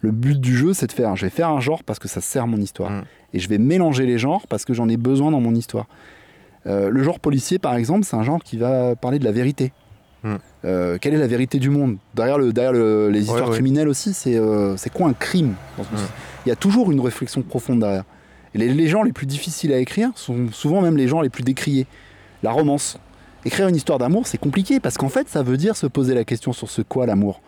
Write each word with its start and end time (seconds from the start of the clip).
Le 0.00 0.10
but 0.12 0.40
du 0.40 0.56
jeu, 0.56 0.74
c'est 0.74 0.86
de 0.86 0.92
faire, 0.92 1.16
je 1.16 1.26
vais 1.26 1.30
faire 1.30 1.48
un 1.48 1.60
genre 1.60 1.82
parce 1.82 1.98
que 1.98 2.06
ça 2.08 2.20
sert 2.20 2.46
mon 2.46 2.58
histoire. 2.58 2.90
Mm. 2.90 3.02
Et 3.34 3.38
je 3.40 3.48
vais 3.48 3.58
mélanger 3.58 4.06
les 4.06 4.18
genres 4.18 4.46
parce 4.48 4.64
que 4.64 4.72
j'en 4.74 4.88
ai 4.88 4.96
besoin 4.96 5.30
dans 5.32 5.40
mon 5.40 5.54
histoire. 5.54 5.86
Euh, 6.66 6.88
le 6.90 7.02
genre 7.02 7.18
policier, 7.20 7.58
par 7.58 7.74
exemple, 7.74 8.04
c'est 8.04 8.16
un 8.16 8.22
genre 8.22 8.42
qui 8.42 8.56
va 8.58 8.94
parler 8.96 9.18
de 9.18 9.24
la 9.24 9.32
vérité. 9.32 9.72
Mm. 10.22 10.34
Euh, 10.64 10.98
quelle 11.00 11.14
est 11.14 11.18
la 11.18 11.26
vérité 11.26 11.58
du 11.58 11.70
monde? 11.70 11.96
Derrière, 12.14 12.38
le, 12.38 12.52
derrière 12.52 12.72
le- 12.72 13.10
les 13.10 13.22
histoires 13.22 13.48
ouais. 13.48 13.54
criminelles 13.54 13.88
aussi, 13.88 14.12
c'est 14.14 14.36
euh, 14.36 14.76
c'est 14.76 14.90
quoi 14.92 15.08
un 15.08 15.14
crime 15.14 15.54
Mm. 15.78 15.82
Il 16.46 16.48
y 16.48 16.52
a 16.52 16.56
toujours 16.56 16.90
une 16.92 17.00
réflexion 17.00 17.42
profonde 17.42 17.80
derrière. 17.80 18.04
Et 18.54 18.58
les, 18.58 18.72
les 18.72 18.88
gens 18.88 19.02
les 19.02 19.12
plus 19.12 19.26
difficiles 19.26 19.72
à 19.72 19.78
écrire 19.78 20.10
sont 20.14 20.46
souvent 20.52 20.80
même 20.80 20.96
les 20.96 21.06
gens 21.08 21.20
les 21.20 21.28
plus 21.28 21.42
décriés. 21.42 21.86
La 22.42 22.52
romance. 22.52 22.98
Écrire 23.44 23.68
une 23.68 23.76
histoire 23.76 23.98
d'amour, 23.98 24.26
c'est 24.26 24.38
compliqué 24.38 24.80
parce 24.80 24.96
qu'en 24.96 25.08
fait, 25.08 25.28
ça 25.28 25.42
veut 25.42 25.56
dire 25.56 25.76
se 25.76 25.86
poser 25.86 26.14
la 26.14 26.24
question 26.24 26.52
sur 26.52 26.70
ce 26.70 26.82
quoi 26.82 27.04
l'amour. 27.06 27.40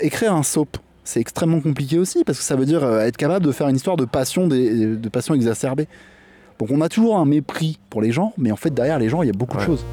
Écrire 0.00 0.34
un 0.34 0.42
soap, 0.42 0.78
c'est 1.04 1.20
extrêmement 1.20 1.60
compliqué 1.60 1.98
aussi 1.98 2.24
parce 2.24 2.38
que 2.38 2.44
ça 2.44 2.56
veut 2.56 2.64
dire 2.66 2.84
euh, 2.84 3.00
être 3.00 3.16
capable 3.16 3.44
de 3.44 3.52
faire 3.52 3.68
une 3.68 3.76
histoire 3.76 3.96
de 3.96 4.04
passion, 4.04 4.46
des- 4.46 4.96
de 4.96 5.08
passion 5.08 5.34
exacerbée. 5.34 5.88
Donc 6.58 6.70
on 6.70 6.80
a 6.80 6.88
toujours 6.88 7.18
un 7.18 7.24
mépris 7.24 7.78
pour 7.90 8.02
les 8.02 8.12
gens, 8.12 8.32
mais 8.38 8.52
en 8.52 8.56
fait 8.56 8.70
derrière 8.72 8.98
les 8.98 9.08
gens, 9.08 9.22
il 9.22 9.26
y 9.26 9.30
a 9.30 9.34
beaucoup 9.34 9.56
de 9.56 9.62
Ouais. 9.62 9.66
choses. 9.66 9.84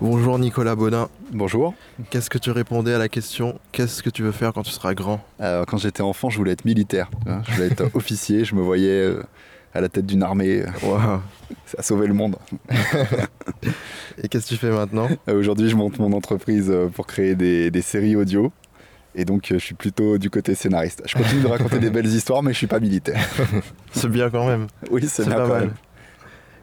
Bonjour 0.00 0.38
Nicolas 0.38 0.74
Baudin. 0.76 1.08
Bonjour. 1.32 1.74
Qu'est-ce 2.10 2.28
que 2.28 2.36
tu 2.38 2.50
répondais 2.50 2.92
à 2.92 2.98
la 2.98 3.08
question 3.08 3.58
Qu'est-ce 3.72 4.02
que 4.02 4.10
tu 4.10 4.22
veux 4.22 4.32
faire 4.32 4.52
quand 4.52 4.62
tu 4.62 4.70
seras 4.70 4.92
grand? 4.94 5.20
Euh, 5.40 5.64
quand 5.66 5.78
j'étais 5.78 6.02
enfant, 6.02 6.28
je 6.30 6.36
voulais 6.36 6.52
être 6.52 6.64
militaire. 6.64 7.10
vois. 7.24 7.42
Je 7.48 7.52
voulais 7.54 7.66
être 7.68 7.84
officier. 7.94 8.44
Je 8.44 8.54
me 8.54 8.60
voyais 8.60 8.90
euh, 8.90 9.22
à 9.74 9.80
la 9.80 9.88
tête 9.88 10.06
d'une 10.06 10.22
armée 10.22 10.62
euh, 10.62 10.66
Waouh. 10.86 11.20
à 11.78 11.82
sauver 11.82 12.06
le 12.06 12.14
monde. 12.14 12.36
Et 14.22 14.28
qu'est-ce 14.28 14.44
que 14.46 14.54
tu 14.54 14.56
fais 14.56 14.70
maintenant? 14.70 15.08
Euh, 15.28 15.38
Aujourd'hui, 15.38 15.68
je 15.68 15.76
monte 15.76 15.98
mon 15.98 16.12
entreprise 16.12 16.70
euh, 16.70 16.88
pour 16.88 17.06
créer 17.06 17.34
des, 17.34 17.70
des 17.70 17.82
séries 17.82 18.16
audio. 18.16 18.52
Et 19.16 19.24
donc, 19.24 19.50
euh, 19.50 19.58
je 19.58 19.64
suis 19.64 19.74
plutôt 19.74 20.18
du 20.18 20.30
côté 20.30 20.54
scénariste. 20.54 21.02
Je 21.06 21.14
continue 21.14 21.42
de 21.42 21.46
raconter 21.46 21.78
des 21.78 21.90
belles 21.90 22.06
histoires, 22.06 22.42
mais 22.42 22.52
je 22.52 22.58
suis 22.58 22.66
pas 22.66 22.80
militaire. 22.80 23.20
C'est 23.92 24.08
bien 24.08 24.30
quand 24.30 24.46
même. 24.46 24.66
Oui, 24.90 25.04
c'est 25.06 25.24
bien 25.26 25.36
pas 25.36 25.42
quand 25.42 25.48
mal. 25.52 25.60
même. 25.62 25.74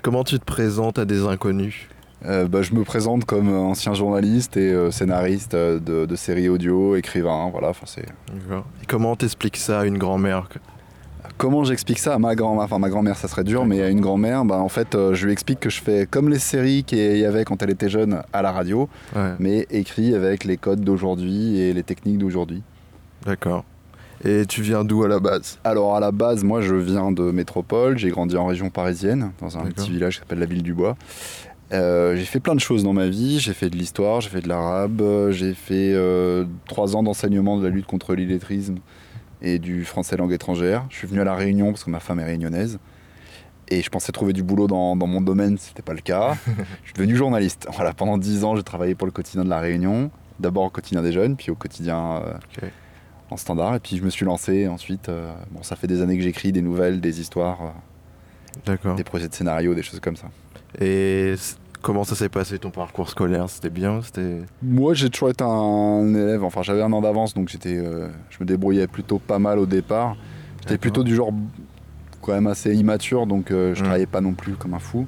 Comment 0.02 0.24
tu 0.24 0.40
te 0.40 0.46
présentes 0.46 1.00
à 1.00 1.06
des 1.06 1.24
inconnus? 1.26 1.88
Euh, 2.26 2.48
bah, 2.48 2.62
je 2.62 2.74
me 2.74 2.84
présente 2.84 3.26
comme 3.26 3.50
ancien 3.54 3.94
journaliste 3.94 4.56
et 4.58 4.72
euh, 4.72 4.92
scénariste 4.92 5.56
de, 5.56 6.06
de 6.06 6.16
séries 6.16 6.50
audio, 6.50 6.96
écrivain. 6.96 7.50
Voilà. 7.52 7.70
Enfin, 7.70 7.86
c'est. 7.88 8.06
Et 8.06 8.86
comment 8.88 9.16
t'expliques 9.16 9.58
ça 9.58 9.80
à 9.82 9.86
une 9.86 9.98
grand-mère? 9.98 10.48
Comment 11.42 11.64
j'explique 11.64 11.98
ça 11.98 12.14
à 12.14 12.20
ma 12.20 12.36
grand-mère 12.36 12.66
Enfin, 12.66 12.78
ma 12.78 12.90
grand-mère, 12.92 13.18
ça 13.18 13.28
serait 13.28 13.44
dur, 13.44 13.66
mais 13.66 13.82
à 13.82 13.90
une 13.90 14.00
grand-mère, 14.00 14.46
bah, 14.46 14.60
en 14.60 14.70
fait, 14.70 14.94
euh, 14.94 15.16
je 15.16 15.26
lui 15.26 15.34
explique 15.34 15.60
que 15.60 15.72
je 15.72 15.82
fais 15.82 16.06
comme 16.06 16.30
les 16.30 16.38
séries 16.38 16.84
qu'il 16.84 17.18
y 17.18 17.26
avait 17.26 17.46
quand 17.46 17.64
elle 17.64 17.72
était 17.72 17.90
jeune 17.90 18.22
à 18.32 18.44
la 18.44 18.52
radio, 18.52 18.88
Ouais, 19.16 19.32
mais 19.40 19.66
écrit 19.72 20.14
avec 20.14 20.44
les 20.44 20.58
codes 20.58 20.82
d'aujourd'hui 20.82 21.60
et 21.60 21.74
les 21.74 21.82
techniques 21.82 22.20
d'aujourd'hui. 22.20 22.62
d'accord. 23.26 23.66
Et 24.24 24.46
tu 24.46 24.62
viens 24.62 24.84
d'où 24.84 25.04
à 25.04 25.08
la 25.08 25.20
base? 25.20 25.58
Alors, 25.64 25.96
à 25.96 26.00
la 26.00 26.12
base, 26.12 26.44
moi, 26.44 26.62
je 26.62 26.76
viens 26.76 27.12
de 27.12 27.32
métropole, 27.32 27.98
j'ai 27.98 28.12
grandi 28.12 28.38
en 28.38 28.46
région 28.46 28.70
parisienne, 28.70 29.32
dans 29.42 29.58
un 29.58 29.64
petit 29.64 29.90
village 29.90 30.14
qui 30.14 30.20
s'appelle 30.20 30.38
la 30.38 30.46
Ville 30.46 30.62
du 30.62 30.76
Bois. 30.76 30.96
Euh, 31.74 32.16
j'ai 32.16 32.26
fait 32.26 32.40
plein 32.40 32.54
de 32.54 32.60
choses 32.60 32.84
dans 32.84 32.94
ma 32.94 33.08
vie, 33.08 33.40
j'ai 33.40 33.54
fait 33.54 33.72
de 33.72 33.78
l'histoire, 33.78 34.22
j'ai 34.22 34.30
fait 34.30 34.42
de 34.42 34.48
l'arabe, 34.48 35.02
j'ai 35.32 35.56
fait 35.56 35.94
euh, 35.96 36.46
trois 36.68 36.96
ans 36.96 37.02
d'enseignement 37.02 37.58
de 37.58 37.64
la 37.64 37.72
lutte 37.72 37.88
contre 37.88 38.14
l'illettrisme 38.14 38.76
et 39.42 39.60
du 39.60 39.86
français 39.86 40.18
langue 40.18 40.34
étrangère. 40.34 40.86
Je 40.90 40.98
suis 40.98 41.08
venu 41.08 41.22
à 41.22 41.24
La 41.24 41.36
Réunion 41.36 41.72
parce 41.72 41.84
que 41.84 41.90
ma 41.90 42.00
femme 42.00 42.20
est 42.20 42.26
réunionnaise. 42.26 42.80
Et 43.70 43.82
je 43.82 43.90
pensais 43.90 44.12
trouver 44.12 44.34
du 44.34 44.44
boulot 44.44 44.68
dans, 44.68 44.96
dans 44.98 45.08
mon 45.08 45.22
domaine, 45.22 45.58
c'était 45.58 45.82
pas 45.82 45.94
le 45.94 46.02
cas. 46.02 46.36
je 46.46 46.88
suis 46.88 46.94
devenu 46.94 47.16
journaliste. 47.16 47.68
Voilà, 47.72 47.94
pendant 47.94 48.18
dix 48.18 48.44
ans, 48.44 48.56
j'ai 48.56 48.64
travaillé 48.64 48.96
pour 48.96 49.08
le 49.08 49.14
quotidien 49.14 49.44
de 49.46 49.50
La 49.50 49.60
Réunion. 49.60 50.12
D'abord 50.40 50.64
au 50.64 50.70
quotidien 50.70 51.02
des 51.02 51.12
jeunes, 51.12 51.36
puis 51.38 51.52
au 51.52 51.56
quotidien 51.56 52.22
euh, 52.26 52.68
en 53.30 53.38
standard. 53.38 53.76
Et 53.76 53.80
puis 53.80 53.96
je 53.98 54.04
me 54.04 54.10
suis 54.10 54.26
lancé 54.26 54.68
ensuite. 54.68 55.08
euh, 55.10 55.34
bon, 55.52 55.64
ça 55.64 55.76
fait 55.76 55.88
des 55.88 56.02
années 56.02 56.18
que 56.18 56.24
j'écris 56.24 56.52
des 56.52 56.62
nouvelles, 56.62 57.00
des 57.00 57.22
histoires, 57.22 57.60
euh, 58.68 58.96
des 58.96 59.04
projets 59.04 59.28
de 59.30 59.34
scénario, 59.34 59.74
des 59.74 59.84
choses 59.84 60.00
comme 60.00 60.18
ça. 60.18 60.28
Et 60.80 61.36
comment 61.82 62.04
ça 62.04 62.16
s'est 62.16 62.30
passé 62.30 62.60
ton 62.60 62.70
parcours 62.70 63.10
scolaire? 63.10 63.50
C'était 63.50 63.70
bien 63.70 64.02
C'était 64.02 64.42
Moi, 64.62 64.94
j'ai 64.94 65.10
toujours 65.10 65.30
été 65.30 65.44
un 65.44 66.14
élève, 66.14 66.44
enfin 66.44 66.62
j'avais 66.62 66.82
un 66.82 66.92
an 66.94 67.02
d'avance, 67.02 67.34
donc 67.34 67.50
j'étais, 67.50 67.78
euh, 67.78 68.10
je 68.30 68.38
me 68.40 68.46
débrouillais 68.46 68.88
plutôt 68.88 69.20
pas 69.20 69.40
mal 69.40 69.60
au 69.60 69.66
départ. 69.66 70.16
J'étais 70.60 70.70
D'accord. 70.76 70.80
plutôt 70.82 71.04
du 71.04 71.16
genre 71.16 71.32
quand 72.22 72.34
même 72.34 72.48
assez 72.48 72.76
immature, 72.76 73.26
donc 73.26 73.50
euh, 73.52 73.74
je 73.74 73.82
Mm. 73.82 73.84
travaillais 73.84 74.06
pas 74.06 74.22
non 74.22 74.34
plus 74.34 74.54
comme 74.54 74.74
un 74.76 74.80
fou. 74.80 75.08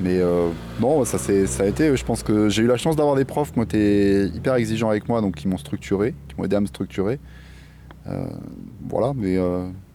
Mais 0.00 0.18
euh, 0.18 0.48
non, 0.80 1.04
ça, 1.04 1.18
s'est- 1.18 1.46
ça 1.46 1.62
a 1.62 1.66
été, 1.66 1.96
je 1.96 2.04
pense 2.04 2.24
que 2.24 2.48
j'ai 2.48 2.62
eu 2.62 2.66
la 2.66 2.76
chance 2.76 2.96
d'avoir 2.96 3.14
des 3.14 3.24
profs 3.24 3.52
qui 3.52 3.60
ont 3.60 3.62
été 3.62 4.26
hyper 4.34 4.56
exigeants 4.56 4.88
avec 4.90 5.08
moi, 5.08 5.20
donc 5.20 5.36
qui 5.36 5.46
m'ont 5.46 5.56
structuré, 5.56 6.14
qui 6.28 6.34
m'ont 6.36 6.44
aidé 6.44 6.56
à 6.56 6.60
me 6.60 6.66
structurer. 6.66 7.20
Euh, 8.08 8.24
voilà, 8.88 9.12
mais 9.14 9.38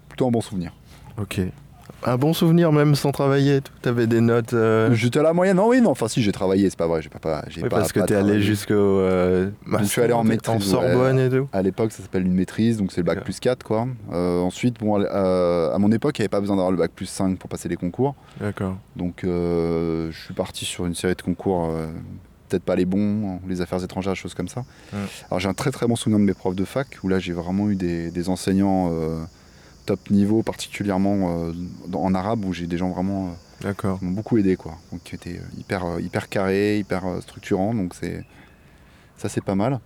plutôt 0.07 0.25
un 0.27 0.31
bon 0.31 0.39
souvenir. 0.41 0.71
Ok. 1.21 1.41
Un 2.03 2.17
bon 2.17 2.33
souvenir 2.33 2.71
même 2.71 2.95
sans 2.95 3.11
travailler. 3.11 3.59
Tu 3.83 3.89
avais 3.89 4.07
des 4.07 4.21
notes. 4.21 4.53
euh, 4.53 4.93
J'étais 4.93 5.19
à 5.19 5.23
la 5.23 5.33
moyenne, 5.33 5.57
non, 5.57 5.67
oui, 5.67 5.81
non, 5.81 5.89
enfin 5.91 6.07
si, 6.07 6.21
j'ai 6.21 6.31
travaillé, 6.31 6.69
c'est 6.69 6.77
pas 6.79 6.87
vrai, 6.87 7.01
j'ai 7.01 7.09
pas, 7.09 7.19
pas, 7.19 7.43
j'ai 7.49 7.61
oui, 7.61 7.69
pas- 7.69 7.77
parce 7.77 7.91
que 7.91 7.99
t'es 7.99 8.15
allé 8.15 8.41
jusqu'au. 8.41 8.73
euh, 8.73 9.49
je 9.79 9.83
suis 9.85 10.01
allé 10.01 10.13
en 10.13 10.23
maîtrise, 10.23 10.55
En 10.55 10.59
Sorbonne 10.59 11.19
et 11.19 11.29
tout. 11.29 11.47
À 11.51 11.61
l'époque, 11.61 11.91
ça 11.91 12.01
s'appelle 12.01 12.25
une 12.25 12.33
maîtrise, 12.33 12.77
donc 12.77 12.91
c'est 12.91 13.01
le 13.01 13.05
bac 13.05 13.23
plus 13.23 13.39
4, 13.39 13.63
quoi. 13.63 13.87
Euh, 14.13 14.39
ensuite, 14.39 14.79
bon, 14.79 15.03
à, 15.03 15.71
à 15.73 15.77
mon 15.77 15.91
époque, 15.91 16.17
il 16.19 16.21
n'y 16.21 16.23
avait 16.23 16.29
pas 16.29 16.39
besoin 16.39 16.55
d'avoir 16.55 16.71
le 16.71 16.77
bac 16.77 16.91
plus 16.95 17.05
5 17.07 17.37
pour 17.37 17.49
passer 17.49 17.67
les 17.69 17.75
concours. 17.77 18.15
D'accord. 18.39 18.77
Donc, 18.95 19.23
euh, 19.23 20.09
je 20.11 20.17
suis 20.19 20.33
parti 20.33 20.65
sur 20.65 20.85
une 20.85 20.95
série 20.95 21.15
de 21.15 21.21
concours, 21.21 21.69
euh, 21.69 21.87
peut-être 22.47 22.63
pas 22.63 22.75
les 22.75 22.85
bons, 22.85 23.39
les 23.47 23.61
affaires 23.61 23.83
étrangères, 23.83 24.15
choses 24.15 24.33
comme 24.33 24.47
ça. 24.47 24.61
Ouais. 24.93 24.99
Alors, 25.29 25.39
j'ai 25.39 25.49
un 25.49 25.53
très 25.53 25.71
très 25.71 25.85
bon 25.85 25.95
souvenir 25.95 26.19
de 26.19 26.23
mes 26.23 26.33
profs 26.33 26.55
de 26.55 26.65
fac, 26.65 26.87
où 27.03 27.09
là, 27.09 27.19
j'ai 27.19 27.33
vraiment 27.33 27.69
eu 27.69 27.75
des, 27.75 28.09
des 28.09 28.29
enseignants 28.29 28.89
euh, 28.91 29.21
top 29.89 30.09
niveau, 30.11 30.43
particulièrement 30.43 31.17
euh, 31.47 31.51
dans- 31.87 32.03
en 32.03 32.13
arabe, 32.13 32.45
où 32.45 32.53
j'ai 32.53 32.67
des 32.67 32.77
gens 32.77 32.91
vraiment 32.91 33.21
euh, 33.29 33.73
qui 33.99 34.05
m'ont 34.05 34.11
beaucoup 34.19 34.37
aidé, 34.37 34.55
quoi. 34.55 34.73
Donc, 34.91 35.01
qui 35.03 35.15
étaient 35.15 35.37
euh, 35.39 35.59
hyper, 35.59 35.81
hyper 35.99 36.29
carrés, 36.29 36.77
hyper 36.79 37.03
structurants, 37.21 37.73
donc 37.73 37.93
c'est 37.99 38.23
ça, 39.17 39.27
c'est 39.29 39.43
pas 39.43 39.55
mal. 39.55 39.79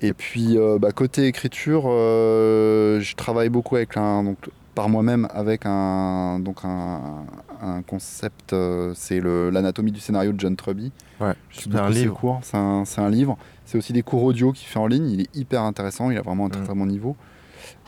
Et 0.00 0.12
puis, 0.12 0.58
bah, 0.80 0.92
côté 0.92 1.26
écriture, 1.26 1.84
je 1.86 3.14
travaille 3.14 3.48
beaucoup 3.48 3.76
avec 3.76 3.96
un, 3.96 4.24
donc, 4.24 4.36
par 4.74 4.90
moi-même 4.90 5.26
avec 5.32 5.62
un, 5.64 6.38
donc 6.38 6.58
un, 6.64 7.24
un 7.62 7.80
concept, 7.82 8.52
euh, 8.52 8.92
c'est 8.94 9.20
le- 9.20 9.48
l'anatomie 9.48 9.90
du 9.92 10.00
scénario 10.00 10.32
de 10.32 10.38
John 10.40 10.54
Truby. 10.54 10.92
Ouais. 11.18 11.32
C'est 11.50 11.74
un 11.74 11.88
livre. 11.88 12.14
cours. 12.14 12.40
C'est 12.42 12.58
un, 12.58 12.84
c'est 12.84 13.00
un 13.00 13.08
livre. 13.08 13.38
C'est 13.64 13.78
aussi 13.78 13.94
des 13.94 14.02
cours 14.02 14.22
audio 14.22 14.52
qu'il 14.52 14.66
fait 14.68 14.78
en 14.78 14.86
ligne. 14.86 15.08
Il 15.08 15.20
est 15.22 15.34
hyper 15.34 15.62
intéressant. 15.62 16.10
Il 16.10 16.18
a 16.18 16.22
vraiment 16.22 16.44
un 16.46 16.50
très 16.50 16.60
Mm. 16.60 16.64
très 16.66 16.74
bon 16.74 16.86
niveau. 16.86 17.16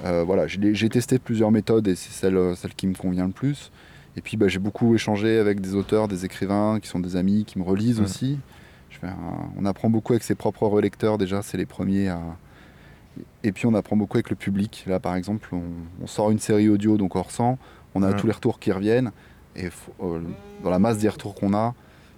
Euh, 0.04 0.22
voilà, 0.25 0.47
j'ai 0.47 0.88
testé 0.88 1.19
plusieurs 1.19 1.50
méthodes 1.50 1.88
et 1.88 1.94
c'est 1.97 2.12
celle, 2.12 2.56
celle 2.56 2.75
qui 2.75 2.86
me 2.86 2.94
convient 2.94 3.26
le 3.26 3.32
plus. 3.32 3.70
Et 4.16 4.20
puis 4.20 4.36
bah, 4.36 4.48
j'ai 4.48 4.59
beaucoup 4.59 4.94
échangé 4.94 5.38
avec 5.38 5.60
des 5.60 5.75
auteurs, 5.75 6.09
des 6.09 6.25
écrivains 6.25 6.78
qui 6.81 6.88
sont 6.88 7.00
des 7.00 7.16
amis, 7.16 7.44
qui 7.44 7.59
me 7.59 7.64
relisent 7.64 8.00
Mm. 8.00 8.04
aussi. 8.04 8.38
Je 8.91 8.98
fais 8.98 9.06
un- 9.08 9.50
on 9.56 9.64
apprend 9.64 9.91
beaucoup 9.91 10.12
avec 10.12 10.22
ses 10.22 10.34
propres 10.34 10.66
relecteurs 10.66 11.19
déjà, 11.19 11.42
c'est 11.42 11.56
les 11.56 11.66
premiers 11.66 12.08
à... 12.08 12.20
Et 13.42 13.50
puis 13.53 13.66
on 13.66 13.75
apprend 13.75 13.97
beaucoup 13.97 14.16
avec 14.16 14.31
le 14.31 14.37
public. 14.37 14.84
Là 14.87 15.00
par 15.00 15.14
exemple, 15.16 15.48
on, 15.53 15.62
on 16.03 16.06
sort 16.06 16.31
une 16.31 16.38
série 16.38 16.69
audio, 16.69 16.97
donc 16.97 17.16
hors 17.16 17.31
100, 17.31 17.58
on 17.94 18.03
a 18.03 18.10
Mm. 18.12 18.16
tous 18.16 18.26
les 18.26 18.32
retours 18.32 18.58
qui 18.60 18.70
reviennent. 18.72 19.10
Et 19.56 19.70
faut- 19.70 19.92
euh, 20.03 20.20
dans 20.62 20.70
la 20.70 20.78
masse 20.78 20.98
des 20.98 21.08
retours 21.08 21.34
qu'on 21.34 21.54
a, 21.54 21.75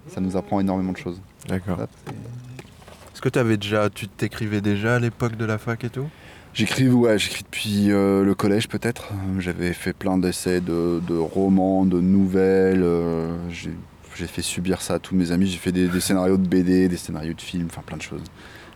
ça 0.07 0.21
nous 0.21 0.37
apprend 0.37 0.59
énormément 0.59 0.91
de 0.91 0.97
choses. 0.97 1.19
D'accord. 1.47 1.79
Est-ce 1.81 3.21
que 3.21 3.29
tu 3.29 3.39
avais 3.39 3.57
déjà, 3.57 3.89
tu 3.89 4.07
t'écrivais 4.07 4.61
déjà 4.61 4.95
à 4.95 4.99
l'époque 4.99 5.35
de 5.35 5.45
la 5.45 5.57
fac 5.57 5.83
et 5.83 5.89
tout? 5.89 6.07
J'écris 6.53 6.89
ouais, 6.89 7.17
j'écris 7.17 7.43
depuis 7.43 7.91
euh, 7.91 8.23
le 8.25 8.35
collège 8.35 8.67
peut-être. 8.67 9.09
J'avais 9.39 9.71
fait 9.73 9.93
plein 9.93 10.17
d'essais 10.17 10.59
de, 10.59 11.01
de 11.07 11.15
romans, 11.15 11.85
de 11.85 12.01
nouvelles. 12.01 12.83
euh, 12.83 13.29
j'ai 13.49 14.27
fait 14.27 14.41
subir 14.41 14.81
ça 14.81 14.95
à 14.95 14.99
tous 14.99 15.15
mes 15.15 15.31
amis. 15.31 15.47
J'ai 15.47 15.57
fait 15.57 15.71
des, 15.71 15.87
des 15.87 16.01
scénarios 16.01 16.35
de 16.37 16.45
BD, 16.47 16.89
des 16.89 16.97
scénarios 16.97 17.33
de 17.33 17.41
films, 17.41 17.67
enfin 17.69 17.81
plein 17.85 17.95
de 17.97 18.01
choses. 18.01 18.23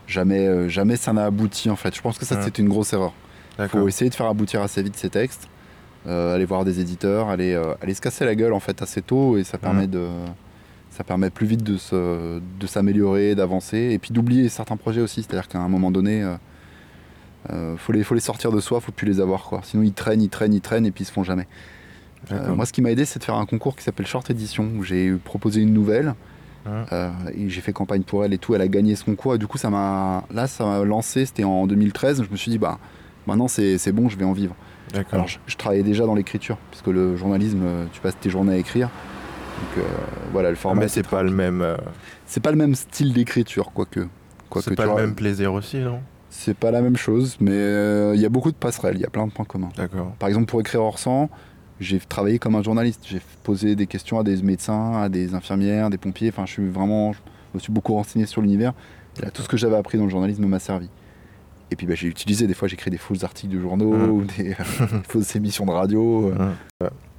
Jamais, 0.07 0.47
euh, 0.47 0.69
jamais 0.69 0.95
ça 0.95 1.11
n'a 1.11 1.25
abouti 1.25 1.69
en 1.69 1.75
fait. 1.75 1.93
Je 1.93 2.01
pense 2.01 2.17
que 2.17 2.23
ça 2.25 2.35
Ouais. 2.35 2.41
c'est 2.45 2.57
une 2.59 2.69
grosse 2.69 2.93
erreur. 2.93 3.13
Il 3.59 3.67
faut 3.67 3.87
essayer 3.87 4.09
de 4.09 4.15
faire 4.15 4.27
aboutir 4.27 4.61
assez 4.61 4.81
vite 4.83 4.95
ces 4.97 5.09
textes, 5.09 5.47
aller 6.05 6.43
voir 6.45 6.65
des 6.65 6.79
éditeurs, 6.81 7.29
aller, 7.29 7.59
aller 7.81 7.93
se 7.93 8.01
casser 8.01 8.25
la 8.25 8.35
gueule 8.35 8.51
en 8.53 8.59
fait 8.59 8.81
assez 8.81 9.01
tôt 9.01 9.37
et 9.37 9.43
ça 9.45 9.57
permet 9.57 9.87
de 9.87 10.07
ça 10.91 11.03
permet 11.05 11.29
plus 11.29 11.45
vite 11.47 11.63
de 11.63 11.77
se- 11.77 12.39
de 12.39 12.67
s'améliorer, 12.67 13.33
d'avancer 13.35 13.77
et 13.91 13.97
puis 13.99 14.11
d'oublier 14.11 14.47
certains 14.49 14.75
projets 14.77 15.01
aussi. 15.01 15.23
C'est-à-dire 15.23 15.47
qu'à 15.47 15.59
un 15.59 15.67
moment 15.69 15.89
donné, 15.91 16.21
euh, 17.51 17.75
faut 17.77 17.91
les 17.91 18.03
faut 18.03 18.13
les 18.15 18.19
sortir 18.21 18.51
de 18.51 18.59
soi, 18.59 18.79
faut 18.81 18.91
plus 18.91 19.07
les 19.07 19.19
avoir 19.19 19.43
quoi. 19.43 19.61
Sinon 19.63 19.83
ils 19.83 19.93
traînent, 19.93 20.21
ils 20.21 20.29
traînent, 20.29 20.53
ils 20.53 20.61
traînent 20.61 20.85
et 20.85 20.91
puis 20.91 21.03
ils 21.03 21.07
se 21.07 21.11
font 21.11 21.23
jamais. 21.23 21.47
Euh, 22.31 22.55
moi, 22.55 22.65
ce 22.65 22.73
qui 22.73 22.81
m'a 22.81 22.89
aidé, 22.91 23.05
c'est 23.05 23.19
de 23.19 23.23
faire 23.23 23.35
un 23.35 23.45
concours 23.45 23.75
qui 23.75 23.83
s'appelle 23.83 24.07
Short 24.07 24.27
Edition 24.31 24.67
où 24.77 24.83
j'ai 24.83 25.13
proposé 25.13 25.61
une 25.61 25.73
nouvelle. 25.73 26.15
Ouais. 26.65 26.71
Euh, 26.91 27.11
et 27.35 27.49
j'ai 27.49 27.61
fait 27.61 27.71
campagne 27.73 28.01
pour 28.01 28.25
elle 28.25 28.33
et 28.33 28.39
tout. 28.39 28.55
Elle 28.55 28.61
a 28.61 28.67
gagné 28.67 28.95
ce 28.95 29.03
concours 29.03 29.35
et 29.35 29.37
du 29.37 29.45
coup, 29.45 29.59
ça 29.59 29.69
m'a 29.69 30.23
là, 30.33 30.47
ça 30.47 30.65
m'a 30.65 30.83
lancé. 30.83 31.27
C'était 31.27 31.43
en 31.43 31.67
2013. 31.67 32.23
Je 32.23 32.31
me 32.31 32.35
suis 32.35 32.49
dit, 32.49 32.57
bah, 32.57 32.79
Maintenant, 33.27 33.47
c'est 33.47 33.91
bon, 33.91 34.09
je 34.09 34.17
vais 34.17 34.25
en 34.25 34.33
vivre. 34.33 34.55
Alors, 35.11 35.27
je, 35.27 35.37
je 35.45 35.55
travaillais 35.55 35.83
déjà 35.83 36.05
dans 36.05 36.15
l'écriture, 36.15 36.57
puisque 36.71 36.87
le 36.87 37.15
journalisme, 37.17 37.61
tu 37.91 37.99
passes 38.01 38.17
tes 38.19 38.29
journées 38.29 38.53
à 38.53 38.57
écrire. 38.57 38.87
Donc 38.87 39.83
euh, 39.83 39.87
voilà, 40.31 40.49
le 40.49 40.55
Ah, 40.55 40.59
format. 40.59 40.81
mais 40.81 40.87
c'est 40.87 41.07
pas 41.07 41.21
le 41.23 41.31
même. 41.31 41.63
c'est 42.25 42.39
pas 42.41 42.51
le 42.51 42.57
même 42.57 42.75
style 42.75 43.13
d'écriture, 43.13 43.71
quoique. 43.73 44.07
quoique 44.49 44.69
c'est 44.69 44.75
pas 44.75 44.85
le 44.85 44.95
même 44.95 45.15
plaisir 45.15 45.53
aussi, 45.53 45.77
non? 45.77 46.01
C'est 46.37 46.53
pas 46.53 46.69
la 46.69 46.81
même 46.81 46.97
chose, 46.97 47.37
mais 47.39 47.51
euh, 47.53 48.13
il 48.13 48.21
y 48.21 48.25
a 48.25 48.29
beaucoup 48.29 48.51
de 48.51 48.57
passerelles, 48.57 48.97
il 48.97 49.01
y 49.01 49.05
a 49.05 49.09
plein 49.09 49.25
de 49.25 49.31
points 49.31 49.45
communs. 49.45 49.69
D'accord. 49.77 50.11
Par 50.19 50.27
exemple, 50.29 50.45
pour 50.45 50.59
écrire 50.59 50.81
hors 50.81 50.99
sang, 50.99 51.29
j'ai 51.79 51.97
travaillé 51.97 52.39
comme 52.39 52.55
un 52.55 52.61
journaliste. 52.61 53.03
J'ai 53.07 53.21
posé 53.43 53.75
des 53.75 53.87
questions 53.87 54.19
à 54.19 54.23
des 54.23 54.41
médecins, 54.43 55.01
à 55.01 55.09
des 55.09 55.33
infirmières, 55.33 55.89
des 55.89 55.97
pompiers. 55.97 56.29
Enfin, 56.29 56.45
je 56.45 56.51
suis 56.51 56.67
vraiment, 56.67 57.13
je 57.13 57.19
me 57.55 57.59
suis 57.59 57.71
beaucoup 57.71 57.93
renseigné 57.93 58.25
sur 58.25 58.41
l'univers. 58.41 58.73
Là, 59.21 59.31
tout 59.31 59.41
ce 59.41 59.47
que 59.47 59.57
j'avais 59.57 59.77
appris 59.77 59.97
dans 59.97 60.03
le 60.03 60.09
journalisme 60.09 60.45
m'a 60.45 60.59
servi. 60.59 60.89
Et 61.71 61.75
puis, 61.75 61.87
bah, 61.87 61.95
j'ai 61.95 62.07
utilisé. 62.07 62.47
Des 62.47 62.53
fois, 62.53 62.67
j'écris 62.67 62.91
des 62.91 62.97
faux 62.97 63.23
articles 63.23 63.53
de 63.53 63.59
journaux 63.59 63.93
ou 63.93 64.23
des, 64.25 64.43
des 64.43 64.55
fausses 65.07 65.35
émissions 65.35 65.65
de 65.65 65.71
radio. 65.71 66.31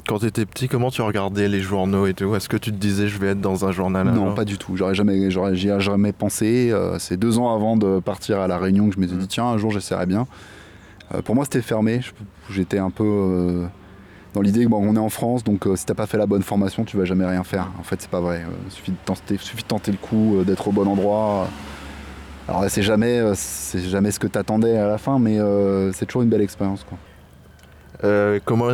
Quand 0.09 0.21
t'étais 0.21 0.47
petit, 0.47 0.69
comment 0.69 0.91
tu 0.91 1.03
regardais 1.03 1.49
les 1.49 1.61
journaux 1.61 2.07
et 2.07 2.15
tout? 2.15 2.35
Est-ce 2.37 2.49
que 2.49 2.57
tu 2.57 2.71
te 2.71 2.77
disais 2.77 3.09
je 3.09 3.19
vais 3.19 3.29
être 3.29 3.41
dans 3.41 3.65
un 3.65 3.73
journal 3.73 4.07
non, 4.13 4.35
pas 4.35 4.45
du 4.45 4.57
tout. 4.57 4.77
J'aurais 4.77 4.95
jamais, 4.95 5.31
j'aurais, 5.33 5.57
j'y 5.57 5.69
ai 5.69 5.81
jamais 5.81 6.13
pensé. 6.13 6.71
Euh, 6.71 6.99
c'est 7.01 7.17
deux 7.17 7.39
ans 7.39 7.53
avant 7.55 7.77
de 7.77 7.99
partir 7.99 8.39
à 8.39 8.47
la 8.47 8.57
Réunion 8.59 8.89
que 8.89 8.95
je 8.95 9.01
m'étais 9.01 9.15
Mhm. 9.15 9.21
dit 9.21 9.27
tiens, 9.29 9.47
un 9.47 9.59
jour, 9.59 9.73
j'essaierai 9.73 10.07
bien. 10.07 10.27
Euh, 11.15 11.23
pour 11.23 11.35
moi, 11.35 11.45
c'était 11.45 11.63
fermé. 11.63 12.01
J'étais 12.51 12.79
un 12.79 12.91
peu 12.91 13.05
euh, 13.05 13.67
dans 14.35 14.43
l'idée 14.43 14.65
que 14.65 14.69
bon, 14.71 14.79
on 14.81 14.95
est 14.95 15.01
en 15.01 15.09
France, 15.09 15.43
donc 15.43 15.67
si 15.75 15.85
t'as 15.87 15.95
pas 15.95 16.07
fait 16.07 16.19
la 16.19 16.27
bonne 16.27 16.43
formation, 16.43 16.85
tu 16.85 16.97
vas 16.97 17.05
jamais 17.05 17.27
rien 17.27 17.43
faire. 17.43 17.73
En 17.81 17.83
fait, 17.83 18.01
c'est 18.01 18.11
pas 18.11 18.21
vrai. 18.21 18.45
Il 18.67 18.71
suffit 18.73 18.93
de 18.93 18.97
tenter, 19.05 19.37
suffit 19.39 19.63
de 19.65 19.69
tenter 19.69 19.91
le 19.91 19.99
coup, 19.99 20.37
d'être 20.47 20.69
au 20.69 20.73
bon 20.73 20.87
endroit. 20.87 21.49
Alors 22.47 22.63
là, 22.63 22.69
c'est 22.69 22.83
jamais, 22.83 23.21
c'est 23.35 23.81
jamais 23.81 24.13
ce 24.13 24.21
que 24.21 24.29
t'attendais 24.29 24.77
à 24.79 24.87
la 24.87 24.99
fin, 24.99 25.19
mais 25.19 25.39
c'est 25.93 26.07
toujours 26.07 26.23
une 26.23 26.29
belle 26.29 26.43
expérience. 26.43 26.85
Quoi. 26.89 28.39
Comment 28.45 28.69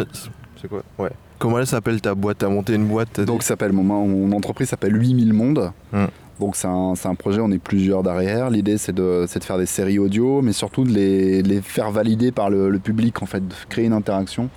c'est 0.62 0.68
quoi 0.68 0.82
Ouais. 0.98 1.10
Comment 1.38 1.58
elle 1.58 1.66
s'appelle 1.66 2.00
ta 2.00 2.14
boîte 2.14 2.38
T'as 2.38 2.48
monté 2.48 2.74
une 2.74 2.86
boîte 2.86 3.20
Donc, 3.20 3.42
s'appelle 3.42 3.72
mon, 3.72 3.82
mon 3.82 4.32
entreprise 4.36 4.68
s'appelle 4.68 4.94
8000 4.96 5.32
mondes. 5.32 5.72
Hmm. 5.92 6.06
Donc, 6.40 6.56
c'est 6.56 6.68
un, 6.68 6.94
c'est 6.94 7.08
un 7.08 7.14
projet, 7.14 7.40
on 7.40 7.50
est 7.50 7.58
plusieurs 7.58 8.02
derrière. 8.02 8.48
L'idée, 8.48 8.78
c'est 8.78 8.92
de, 8.94 9.26
c'est 9.28 9.38
de 9.40 9.44
faire 9.44 9.58
des 9.58 9.66
séries 9.66 9.98
audio, 9.98 10.40
mais 10.40 10.52
surtout 10.52 10.84
de 10.84 10.90
les, 10.90 11.42
de 11.42 11.48
les 11.48 11.60
faire 11.60 11.90
valider 11.90 12.30
par 12.32 12.48
le, 12.48 12.70
le 12.70 12.78
public, 12.78 13.22
en 13.22 13.26
fait, 13.26 13.46
de 13.46 13.54
créer 13.68 13.84
une 13.86 13.92
interaction. 13.92 14.48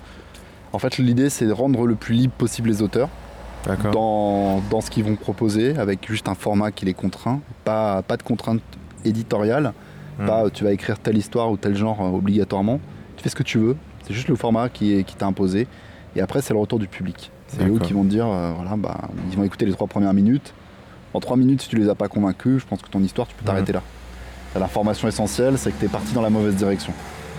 En 0.72 0.78
fait, 0.78 0.98
l'idée, 0.98 1.28
c'est 1.28 1.46
de 1.46 1.52
rendre 1.52 1.86
le 1.86 1.94
plus 1.96 2.14
libre 2.14 2.34
possible 2.38 2.68
les 2.68 2.82
auteurs 2.82 3.08
dans, 3.92 4.62
dans 4.70 4.80
ce 4.80 4.90
qu'ils 4.90 5.04
vont 5.04 5.16
proposer, 5.16 5.76
avec 5.76 6.06
juste 6.08 6.28
un 6.28 6.34
format 6.34 6.70
qui 6.70 6.84
les 6.84 6.94
contraint, 6.94 7.40
pas, 7.64 8.02
pas 8.02 8.16
de 8.16 8.22
contraintes 8.22 8.62
éditoriales, 9.04 9.72
Hmm. 10.18 10.24
pas 10.26 10.48
tu 10.48 10.64
vas 10.64 10.72
écrire 10.72 10.98
telle 10.98 11.18
histoire 11.18 11.50
ou 11.50 11.58
tel 11.58 11.76
genre 11.76 12.00
euh, 12.00 12.08
obligatoirement. 12.16 12.80
Tu 13.18 13.22
fais 13.22 13.28
ce 13.28 13.36
que 13.36 13.42
tu 13.42 13.58
veux, 13.58 13.76
c'est 14.06 14.14
juste 14.14 14.28
le 14.28 14.34
format 14.34 14.70
qui, 14.70 14.94
est- 14.94 15.04
qui 15.04 15.14
t'a 15.14 15.26
imposé. 15.26 15.66
Et 16.16 16.20
après, 16.20 16.40
c'est 16.42 16.54
le 16.54 16.58
retour 16.60 16.78
du 16.78 16.88
public. 16.88 17.30
C'est 17.48 17.62
eux 17.68 17.78
qui 17.78 17.92
vont 17.92 18.02
te 18.02 18.08
dire, 18.08 18.26
euh, 18.26 18.52
voilà, 18.56 18.76
bah, 18.76 19.08
ils 19.30 19.36
vont 19.36 19.44
écouter 19.44 19.66
les 19.66 19.72
trois 19.72 19.86
premières 19.86 20.14
minutes. 20.14 20.52
En 21.14 21.20
trois 21.20 21.36
minutes, 21.36 21.62
si 21.62 21.68
tu 21.68 21.76
les 21.76 21.88
as 21.88 21.94
pas 21.94 22.08
convaincus, 22.08 22.60
je 22.62 22.66
pense 22.66 22.82
que 22.82 22.88
ton 22.88 23.00
histoire, 23.02 23.26
tu 23.28 23.34
peux 23.34 23.44
t'arrêter 23.44 23.72
là. 23.72 23.82
L'information 24.58 25.06
essentielle, 25.06 25.58
c'est 25.58 25.70
que 25.70 25.78
tu 25.78 25.84
es 25.84 25.88
parti 25.88 26.12
dans 26.14 26.22
la 26.22 26.30
mauvaise 26.30 26.54
direction. 26.56 26.92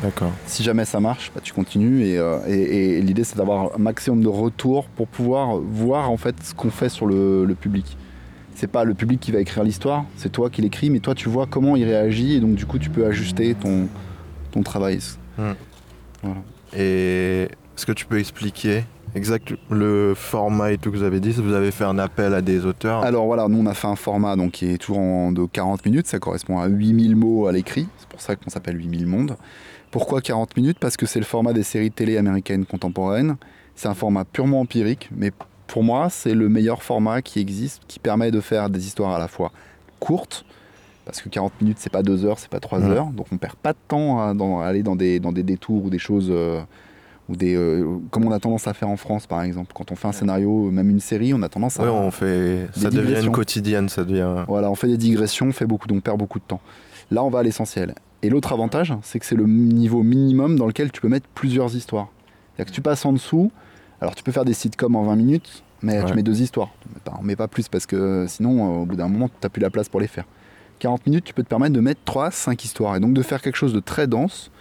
D'accord. 0.03 0.29
Si 0.45 0.61
jamais 0.63 0.85
ça 0.85 0.99
marche, 0.99 1.31
bah, 1.33 1.41
tu 1.43 1.51
continues 1.53 2.03
et, 2.05 2.19
euh, 2.19 2.37
et- 2.47 2.97
et 2.97 3.01
l'idée 3.01 3.23
c'est 3.23 3.35
d'avoir 3.35 3.71
un 3.75 3.79
maximum 3.79 4.21
de 4.21 4.27
retours 4.27 4.85
pour 4.89 5.07
pouvoir 5.07 5.57
voir 5.57 6.11
en 6.11 6.17
fait 6.17 6.35
ce 6.43 6.53
qu'on 6.53 6.69
fait 6.69 6.89
sur 6.89 7.07
le, 7.07 7.45
le 7.45 7.55
public. 7.55 7.97
C'est 8.53 8.67
pas 8.67 8.83
le 8.83 8.93
public 8.93 9.19
qui 9.19 9.31
va 9.31 9.39
écrire 9.39 9.63
l'histoire, 9.63 10.05
c'est 10.15 10.31
toi 10.31 10.51
qui 10.51 10.61
l'écris, 10.61 10.91
mais 10.91 10.99
toi 10.99 11.15
tu 11.15 11.29
vois 11.29 11.47
comment 11.47 11.75
il 11.75 11.83
réagit 11.85 12.35
et 12.35 12.39
donc 12.39 12.53
du 12.53 12.67
coup 12.67 12.77
tu 12.77 12.91
peux 12.91 13.07
ajuster 13.07 13.55
ton, 13.55 13.87
ton 14.51 14.61
travail. 14.61 14.99
Et 16.75 17.47
est-ce 17.77 17.85
que 17.85 17.91
tu 17.91 18.05
peux 18.05 18.17
expliquer 18.19 18.83
exact 19.15 19.53
le 19.69 20.13
format 20.15 20.71
et 20.71 20.77
tout 20.77 20.91
que 20.91 20.97
vous 20.97 21.03
avez 21.03 21.19
dit 21.19 21.31
Vous 21.31 21.53
avez 21.53 21.71
fait 21.71 21.83
un 21.85 21.97
appel 21.99 22.33
à 22.33 22.41
des 22.41 22.65
auteurs 22.65 23.03
Alors 23.03 23.25
voilà, 23.25 23.47
nous 23.47 23.59
on 23.59 23.65
a 23.67 23.73
fait 23.73 23.87
un 23.87 23.95
format 23.95 24.35
donc, 24.35 24.51
qui 24.53 24.65
est 24.71 24.77
toujours 24.77 24.99
en, 24.99 25.31
de 25.31 25.45
40 25.45 25.85
minutes, 25.85 26.07
ça 26.07 26.19
correspond 26.19 26.59
à 26.59 26.67
8000 26.67 27.15
mots 27.15 27.47
à 27.47 27.51
l'écrit, 27.51 27.87
c'est 27.99 28.07
pour 28.09 28.19
ça 28.21 28.35
qu'on 28.35 28.49
s'appelle 28.49 28.77
8000 28.77 29.05
mondes. 29.05 29.37
Pourquoi 29.91 30.21
40 30.21 30.57
minutes? 30.57 30.77
Parce 30.79 30.97
que 30.97 31.05
c'est 31.05 31.19
le 31.19 31.25
format 31.25 31.53
des 31.53 31.63
séries 31.63 31.91
télé 31.91 32.17
américaines 32.17 32.65
contemporaines. 32.65 33.37
C'est 33.75 33.87
un 33.87 33.93
format 33.93 34.25
purement 34.25 34.59
empirique, 34.61 35.09
mais 35.15 35.31
pour 35.67 35.83
moi 35.83 36.09
c'est 36.09 36.33
le 36.33 36.49
meilleur 36.49 36.81
format 36.83 37.21
qui 37.21 37.39
existe, 37.39 37.83
qui 37.87 37.99
permet 37.99 38.31
de 38.31 38.41
faire 38.41 38.69
des 38.69 38.85
histoires 38.85 39.13
à 39.13 39.19
la 39.19 39.27
fois 39.27 39.51
courtes, 39.99 40.45
parce 41.05 41.21
que 41.21 41.29
40 41.29 41.53
minutes 41.61 41.77
c'est 41.79 41.91
pas 41.91 42.01
2 42.03 42.25
heures, 42.25 42.39
c'est 42.39 42.49
pas 42.49 42.59
3 42.59 42.79
Ouais. 42.79 42.89
heures, 42.89 43.05
donc 43.07 43.27
on 43.31 43.37
perd 43.37 43.55
pas 43.55 43.73
de 43.73 43.77
temps 43.87 44.19
à, 44.19 44.33
dans- 44.33 44.59
à 44.59 44.65
aller 44.65 44.83
dans 44.83 44.95
des, 44.95 45.19
dans 45.19 45.31
des 45.31 45.43
détours 45.43 45.85
ou 45.85 45.89
des 45.91 45.99
choses... 45.99 46.27
euh, 46.31 46.59
ou 47.29 47.35
des, 47.35 47.55
euh, 47.55 47.97
comme 48.11 48.25
on 48.25 48.31
a 48.31 48.39
tendance 48.39 48.67
à 48.67 48.73
faire 48.73 48.89
en 48.89 48.97
France 48.97 49.27
par 49.27 49.41
exemple. 49.43 49.71
Quand 49.75 49.91
on 49.91 49.95
fait 49.95 50.07
un 50.07 50.11
scénario, 50.13 50.71
même 50.71 50.89
une 50.89 50.99
série, 50.99 51.33
on 51.33 51.41
a 51.41 51.49
tendance 51.49 51.79
à... 51.79 51.83
On 51.91 52.11
fait. 52.11 52.67
Ça 52.75 52.89
devient 52.89 53.21
une 53.23 53.31
quotidienne, 53.31 53.89
ça 53.89 54.03
devient. 54.05 54.45
Voilà, 54.47 54.71
on 54.71 54.75
fait 54.75 54.87
des 54.87 54.97
digressions, 54.97 55.47
on, 55.47 55.51
fait 55.51 55.65
beaucoup, 55.65 55.87
on 55.91 55.99
perd 55.99 56.17
beaucoup 56.17 56.39
de 56.39 56.45
temps. 56.45 56.61
Là, 57.11 57.23
on 57.23 57.29
va 57.29 57.39
à 57.39 57.43
l'essentiel. 57.43 57.95
Et 58.23 58.29
l'autre 58.29 58.51
avantage, 58.53 58.93
c'est 59.03 59.19
que 59.19 59.25
c'est 59.25 59.35
le 59.35 59.45
niveau 59.45 60.03
minimum 60.03 60.57
dans 60.57 60.67
lequel 60.67 60.91
tu 60.91 61.01
peux 61.01 61.07
mettre 61.09 61.27
plusieurs 61.35 61.75
histoires. 61.75 62.07
C'est-à-dire 62.55 62.71
que 62.71 62.75
tu 62.75 62.81
passes 62.81 63.05
en 63.05 63.13
dessous, 63.13 63.51
alors 64.01 64.15
tu 64.15 64.23
peux 64.23 64.31
faire 64.31 64.45
des 64.45 64.53
sitcoms 64.53 64.95
en 64.95 65.03
20 65.03 65.15
minutes, 65.15 65.63
mais 65.81 65.99
Ouais. 65.99 66.05
tu 66.05 66.13
mets 66.15 66.23
deux 66.23 66.41
histoires. 66.41 66.69
On 66.85 66.93
met 66.93 66.99
pas- 67.03 67.17
On 67.19 67.23
met 67.23 67.35
pas 67.35 67.47
plus 67.47 67.67
parce 67.67 67.85
que 67.85 67.95
euh, 67.95 68.27
sinon, 68.27 68.79
euh, 68.79 68.81
au 68.81 68.85
bout 68.85 68.95
d'un 68.95 69.07
moment, 69.07 69.27
tu 69.27 69.35
n'as 69.43 69.49
plus 69.49 69.61
la 69.61 69.69
place 69.69 69.89
pour 69.89 69.99
les 69.99 70.07
faire. 70.07 70.25
40 70.79 71.05
minutes, 71.05 71.23
tu 71.25 71.33
peux 71.33 71.43
te 71.43 71.47
permettre 71.47 71.73
de 71.73 71.79
mettre 71.79 72.01
3, 72.05 72.31
5 72.31 72.63
histoires 72.63 72.95
et 72.95 72.99
donc 72.99 73.13
de 73.13 73.21
faire 73.21 73.41
quelque 73.41 73.55
chose 73.55 73.73
de 73.73 73.79
très 73.79 74.07
dense, 74.07 74.51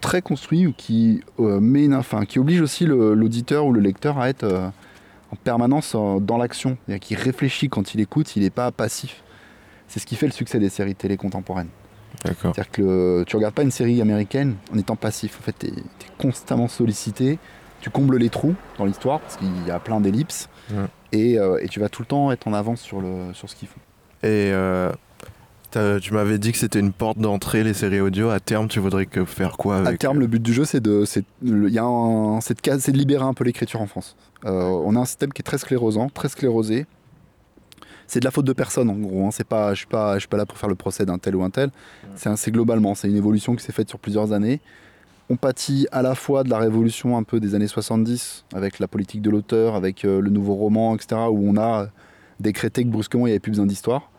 Très 0.00 0.22
construit, 0.22 0.66
ou 0.66 0.72
qui, 0.72 1.22
euh, 1.40 1.60
met 1.60 1.84
une- 1.84 1.94
enfin, 1.94 2.24
qui 2.24 2.38
oblige 2.38 2.60
aussi 2.60 2.86
l'auditeur 2.86 3.66
ou 3.66 3.72
le 3.72 3.80
lecteur 3.80 4.18
à 4.18 4.28
être 4.28 4.44
euh, 4.44 4.68
en 5.30 5.36
permanence 5.36 5.92
euh, 5.94 6.18
dans 6.20 6.38
l'action, 6.38 6.78
c'est-à-dire 6.86 7.06
qu'il 7.06 7.16
réfléchit 7.18 7.68
quand 7.68 7.94
il 7.94 8.00
écoute, 8.00 8.34
il 8.36 8.42
n'est 8.42 8.50
pas 8.50 8.70
passif. 8.72 9.22
C'est 9.86 10.00
ce 10.00 10.06
qui 10.06 10.16
fait 10.16 10.26
le 10.26 10.32
succès 10.32 10.58
des 10.58 10.68
séries 10.70 10.94
télé 10.94 11.16
contemporaines. 11.16 11.68
C'est-à-dire 12.52 12.70
que 12.70 12.82
le- 12.82 13.24
tu 13.26 13.36
regardes 13.36 13.54
pas 13.54 13.62
une 13.62 13.70
série 13.70 14.00
américaine 14.00 14.56
en 14.74 14.78
étant 14.78 14.96
passif. 14.96 15.38
En 15.38 15.42
fait, 15.42 15.54
tu 15.58 15.66
es, 15.66 15.72
constamment 16.18 16.66
sollicité, 16.68 17.38
tu 17.80 17.90
combles 17.90 18.16
les 18.16 18.28
trous 18.30 18.54
dans 18.78 18.84
l'histoire 18.86 19.20
parce 19.20 19.36
qu'il 19.36 19.48
y 19.66 19.70
a 19.70 19.78
plein 19.78 20.00
d'ellipses 20.00 20.48
et, 21.12 21.38
euh, 21.38 21.58
et 21.62 21.68
tu 21.68 21.78
vas 21.80 21.88
tout 21.88 22.02
le 22.02 22.06
temps 22.06 22.32
être 22.32 22.48
en 22.48 22.54
avance 22.54 22.80
sur, 22.80 23.00
le, 23.00 23.32
sur 23.34 23.48
ce 23.48 23.54
qu'ils 23.54 23.68
font. 23.68 23.80
Et 24.22 24.50
euh, 24.52 24.90
tu 26.00 26.12
m'avais 26.14 26.38
dit 26.38 26.52
que 26.52 26.58
c'était 26.58 26.80
une 26.80 26.92
porte 26.92 27.18
d'entrée, 27.18 27.64
les 27.64 27.74
séries 27.74 28.00
audio. 28.00 28.30
À 28.30 28.40
terme, 28.40 28.68
tu 28.68 28.80
voudrais 28.80 29.06
que 29.06 29.24
faire 29.24 29.56
quoi 29.56 29.76
avec 29.78 29.94
À 29.94 29.96
terme, 29.98 30.18
le 30.20 30.26
but 30.26 30.42
du 30.42 30.52
jeu, 30.52 30.64
c'est 30.64 30.80
de, 30.80 31.04
c'est, 31.04 31.24
le- 31.42 31.68
il 31.68 31.74
y 31.74 31.78
a 31.78 31.84
un- 31.84 32.40
c'est 32.40 32.54
de, 32.54 32.60
cas- 32.60 32.78
c'est 32.78 32.92
de 32.92 32.98
libérer 32.98 33.24
un 33.24 33.34
peu 33.34 33.44
l'écriture 33.44 33.80
en 33.80 33.86
France. 33.86 34.16
Euh, 34.44 34.62
on 34.62 34.94
a 34.96 35.00
un 35.00 35.04
système 35.04 35.32
qui 35.32 35.40
est 35.40 35.44
très 35.44 35.58
sclérosant, 35.58 36.08
très 36.08 36.28
sclérosé. 36.28 36.86
C'est 38.06 38.20
de 38.20 38.24
la 38.24 38.30
faute 38.30 38.46
de 38.46 38.52
personne 38.54 38.88
en 38.88 38.94
gros. 38.94 39.26
hein. 39.26 39.30
C'est 39.30 39.46
pas, 39.46 39.74
je 39.74 39.78
suis 39.80 39.86
pas, 39.86 40.14
je 40.14 40.20
suis 40.20 40.28
pas 40.28 40.38
là 40.38 40.46
pour 40.46 40.56
faire 40.56 40.68
le 40.68 40.74
procès 40.74 41.04
d'un 41.04 41.18
tel 41.18 41.36
ou 41.36 41.42
un 41.42 41.50
tel. 41.50 41.70
C'est, 42.16 42.50
globalement, 42.50 42.94
c'est 42.94 43.08
une 43.08 43.16
évolution 43.16 43.54
qui 43.54 43.62
s'est 43.64 43.72
faite 43.72 43.88
sur 43.90 43.98
plusieurs 43.98 44.32
années. 44.32 44.60
On 45.30 45.36
pâtit 45.36 45.86
à 45.92 46.00
la 46.00 46.14
fois 46.14 46.42
de 46.42 46.48
la 46.48 46.56
révolution 46.58 47.18
un 47.18 47.22
peu 47.22 47.38
des 47.38 47.54
années 47.54 47.66
70 47.68 48.44
avec 48.54 48.78
la 48.78 48.88
politique 48.88 49.20
de 49.20 49.28
l'auteur, 49.28 49.74
avec 49.74 50.06
euh, 50.06 50.20
le 50.22 50.30
nouveau 50.30 50.54
roman, 50.54 50.94
etc. 50.94 51.20
Où 51.30 51.50
on 51.50 51.58
a 51.58 51.88
décrété 52.40 52.82
que 52.82 52.88
brusquement 52.88 53.26
il 53.26 53.30
n'y 53.30 53.32
avait 53.32 53.40
plus 53.40 53.50
besoin 53.52 53.66
d'histoire. 53.66 54.10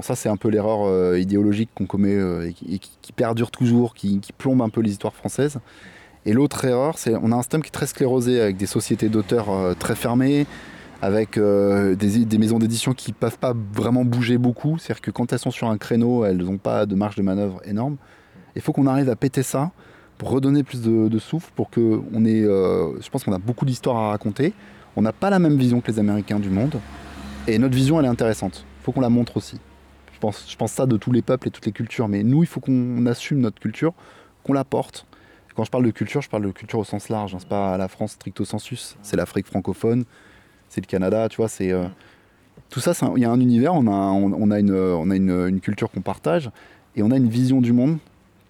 Ça, 0.00 0.14
c'est 0.14 0.28
un 0.28 0.36
peu 0.36 0.48
l'erreur 0.48 0.80
euh, 0.82 1.18
idéologique 1.18 1.70
qu'on 1.74 1.86
commet 1.86 2.14
euh, 2.14 2.50
et, 2.68 2.78
qui, 2.78 3.12
perdure 3.12 3.50
toujours, 3.50 3.94
qui, 3.94 4.20
plombe 4.36 4.60
un 4.60 4.68
peu 4.68 4.82
les 4.82 4.90
histoires 4.90 5.14
françaises. 5.14 5.58
Et 6.26 6.32
l'autre 6.32 6.64
erreur, 6.64 6.98
c'est 6.98 7.14
on 7.14 7.32
a 7.32 7.36
un 7.36 7.42
système 7.42 7.62
qui 7.62 7.68
est 7.68 7.72
très 7.72 7.86
sclérosé 7.86 8.40
avec 8.40 8.56
des 8.56 8.66
sociétés 8.66 9.08
d'auteurs 9.08 9.50
euh, 9.50 9.74
très 9.74 9.94
fermées, 9.94 10.46
avec 11.00 11.38
des, 11.38 12.38
maisons 12.38 12.58
d'édition 12.58 12.94
qui 12.94 13.12
ne 13.12 13.16
peuvent 13.16 13.38
pas 13.38 13.54
vraiment 13.72 14.04
bouger 14.04 14.38
beaucoup. 14.38 14.78
C'est-à-dire 14.78 15.02
que 15.02 15.10
quand 15.10 15.32
elles 15.32 15.38
sont 15.38 15.50
sur 15.50 15.68
un 15.68 15.78
créneau, 15.78 16.24
elles 16.24 16.38
n'ont 16.38 16.58
pas 16.58 16.84
de 16.86 16.94
marge 16.94 17.16
de 17.16 17.22
manœuvre 17.22 17.60
énorme. 17.64 17.96
Il 18.54 18.62
faut 18.62 18.72
qu'on 18.72 18.86
arrive 18.86 19.08
à 19.10 19.16
péter 19.16 19.42
ça 19.42 19.72
pour 20.18 20.30
redonner 20.30 20.62
plus 20.62 20.80
de, 20.80 21.18
souffle, 21.18 21.50
pour 21.54 21.68
que 21.68 22.00
ait. 22.26 22.42
je 22.42 23.10
pense 23.10 23.24
qu'on 23.24 23.34
a 23.34 23.38
beaucoup 23.38 23.66
d'histoires 23.66 23.96
à 23.96 24.08
raconter. 24.10 24.54
On 24.96 25.02
n'a 25.02 25.12
pas 25.12 25.28
la 25.28 25.38
même 25.38 25.58
vision 25.58 25.82
que 25.82 25.92
les 25.92 25.98
Américains 25.98 26.40
du 26.40 26.48
monde, 26.48 26.80
et 27.46 27.58
notre 27.58 27.74
vision, 27.74 28.00
elle 28.00 28.06
est 28.06 28.08
intéressante. 28.08 28.64
Il 28.80 28.84
faut 28.84 28.92
qu'on 28.92 29.02
la 29.02 29.10
montre 29.10 29.36
aussi. 29.36 29.60
Je 30.16 30.20
pense, 30.20 30.50
je 30.50 30.56
pense 30.56 30.72
ça 30.72 30.86
de 30.86 30.96
tous 30.96 31.12
les 31.12 31.20
peuples 31.20 31.48
et 31.48 31.50
toutes 31.50 31.66
les 31.66 31.72
cultures, 31.72 32.08
mais 32.08 32.22
nous, 32.22 32.42
il 32.42 32.46
faut 32.46 32.58
qu'on 32.60 33.04
assume 33.04 33.40
notre 33.40 33.60
culture, 33.60 33.92
qu'on 34.44 34.54
la 34.54 34.64
porte. 34.64 35.06
Quand 35.54 35.62
je 35.64 35.70
parle 35.70 35.84
de 35.84 35.90
culture, 35.90 36.22
je 36.22 36.30
parle 36.30 36.44
de 36.46 36.50
culture 36.52 36.78
au 36.78 36.84
sens 36.84 37.10
large. 37.10 37.34
hein. 37.34 37.38
C'est 37.38 37.48
pas 37.48 37.76
la 37.76 37.86
France 37.88 38.12
stricto 38.12 38.46
sensus. 38.46 38.96
C'est 39.02 39.16
l'Afrique 39.16 39.46
francophone, 39.46 40.04
c'est 40.70 40.80
le 40.80 40.86
Canada, 40.86 41.28
tu 41.28 41.36
vois. 41.36 41.48
C'est 41.48 41.70
euh, 41.70 41.86
tout 42.70 42.80
ça. 42.80 42.92
Il 43.14 43.20
y 43.22 43.26
a 43.26 43.30
un 43.30 43.40
univers. 43.40 43.74
On 43.74 43.86
a, 43.86 43.90
on, 43.90 44.32
on 44.32 44.50
a 44.50 44.58
une, 44.58 44.74
on 44.74 45.10
a 45.10 45.16
une, 45.16 45.48
une 45.48 45.60
culture 45.60 45.90
qu'on 45.90 46.00
partage 46.00 46.50
et 46.94 47.02
on 47.02 47.10
a 47.10 47.16
une 47.18 47.28
vision 47.28 47.60
du 47.60 47.74
monde 47.74 47.98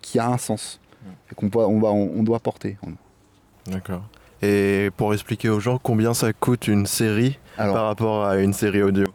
qui 0.03 0.21
a 0.21 0.29
un 0.29 0.39
sens 0.39 0.79
et 1.33 1.35
qu'on 1.35 1.49
doit, 1.49 1.67
on 1.69 1.81
va, 1.81 1.89
on, 1.89 2.13
on 2.17 2.23
doit 2.23 2.39
porter. 2.39 2.77
D'accord. 3.67 4.03
Et 4.41 4.91
pour 4.97 5.13
expliquer 5.15 5.49
aux 5.49 5.59
gens 5.61 5.79
combien 5.83 6.15
ça 6.15 6.33
coûte 6.33 6.69
une 6.69 6.87
série 6.87 7.39
Alors, 7.59 7.75
par 7.75 7.87
rapport 7.87 8.25
à 8.25 8.39
une 8.39 8.53
série 8.53 8.83
audio? 8.83 9.07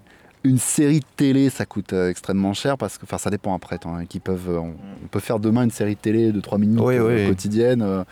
Une 0.43 0.57
série 0.57 1.01
de 1.01 1.05
télé, 1.17 1.49
ça 1.51 1.65
coûte 1.67 1.93
euh, 1.93 2.09
extrêmement 2.09 2.53
cher 2.53 2.77
parce 2.77 2.97
que, 2.97 3.03
enfin, 3.03 3.17
ça 3.19 3.29
dépend 3.29 3.53
après. 3.53 3.77
hein, 3.85 4.05
qui 4.09 4.19
peuvent, 4.19 4.49
euh, 4.49 4.57
on, 4.59 4.73
on 5.03 5.07
peut 5.07 5.19
faire 5.19 5.39
demain 5.39 5.63
une 5.63 5.71
série 5.71 5.93
de 5.95 5.99
télé 5.99 6.31
de 6.31 6.39
3 6.39 6.57
minutes 6.57 6.79
Oui, 6.81 6.95
euh, 6.95 7.23
oui. 7.23 7.27
quotidienne 7.27 7.83
euh, 7.83 8.03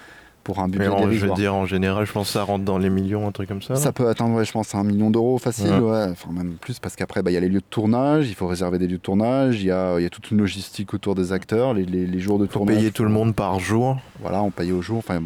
pour 0.44 0.60
un 0.60 0.68
Mais 0.68 0.78
budget 0.78 0.88
en- 0.90 1.10
je 1.12 1.26
veux 1.26 1.34
dire, 1.34 1.56
en 1.56 1.66
général, 1.66 2.06
je 2.06 2.12
pense 2.12 2.28
que 2.28 2.34
ça 2.34 2.44
rentre 2.44 2.64
dans 2.66 2.78
les 2.78 2.92
millions, 2.92 3.28
un 3.28 3.32
truc 3.32 3.50
comme 3.50 3.64
ça. 3.64 3.76
Ça 3.76 3.92
peut 3.92 4.08
atteindre, 4.08 4.36
ouais, 4.36 4.46
je 4.46 4.52
pense, 4.52 4.76
un 4.76 4.84
million 4.84 5.10
d'euros 5.10 5.40
facile, 5.40 5.72
Ouais. 5.72 5.80
ouais. 5.92 6.06
Enfin, 6.12 6.32
même 6.32 6.54
plus, 6.54 6.78
parce 6.80 6.96
qu'après, 6.96 7.24
bah, 7.24 7.32
il 7.32 7.34
y 7.34 7.38
a 7.38 7.40
les 7.40 7.50
lieux 7.50 7.60
de 7.62 7.66
tournage, 7.70 8.30
il 8.30 8.36
faut 8.36 8.46
réserver 8.48 8.78
des 8.78 8.86
lieux 8.88 8.98
de 8.98 9.02
tournage, 9.02 9.62
il 9.62 9.68
y 9.68 9.72
a, 9.72 10.00
y 10.00 10.06
a 10.06 10.10
toute 10.12 10.30
une 10.30 10.38
logistique 10.38 10.94
autour 10.94 11.16
des 11.16 11.34
acteurs, 11.34 11.74
les, 11.74 11.84
les- 11.86 12.06
les 12.06 12.20
jours 12.20 12.38
de 12.38 12.46
Faut 12.46 12.54
tournage. 12.60 12.76
payer 12.78 12.92
tout 12.92 13.04
le 13.04 13.10
monde 13.10 13.34
par 13.34 13.60
jour. 13.60 13.98
Voilà, 14.22 14.44
on 14.44 14.52
paye 14.52 14.72
au 14.72 14.84
jour, 14.84 15.00
enfin, 15.00 15.20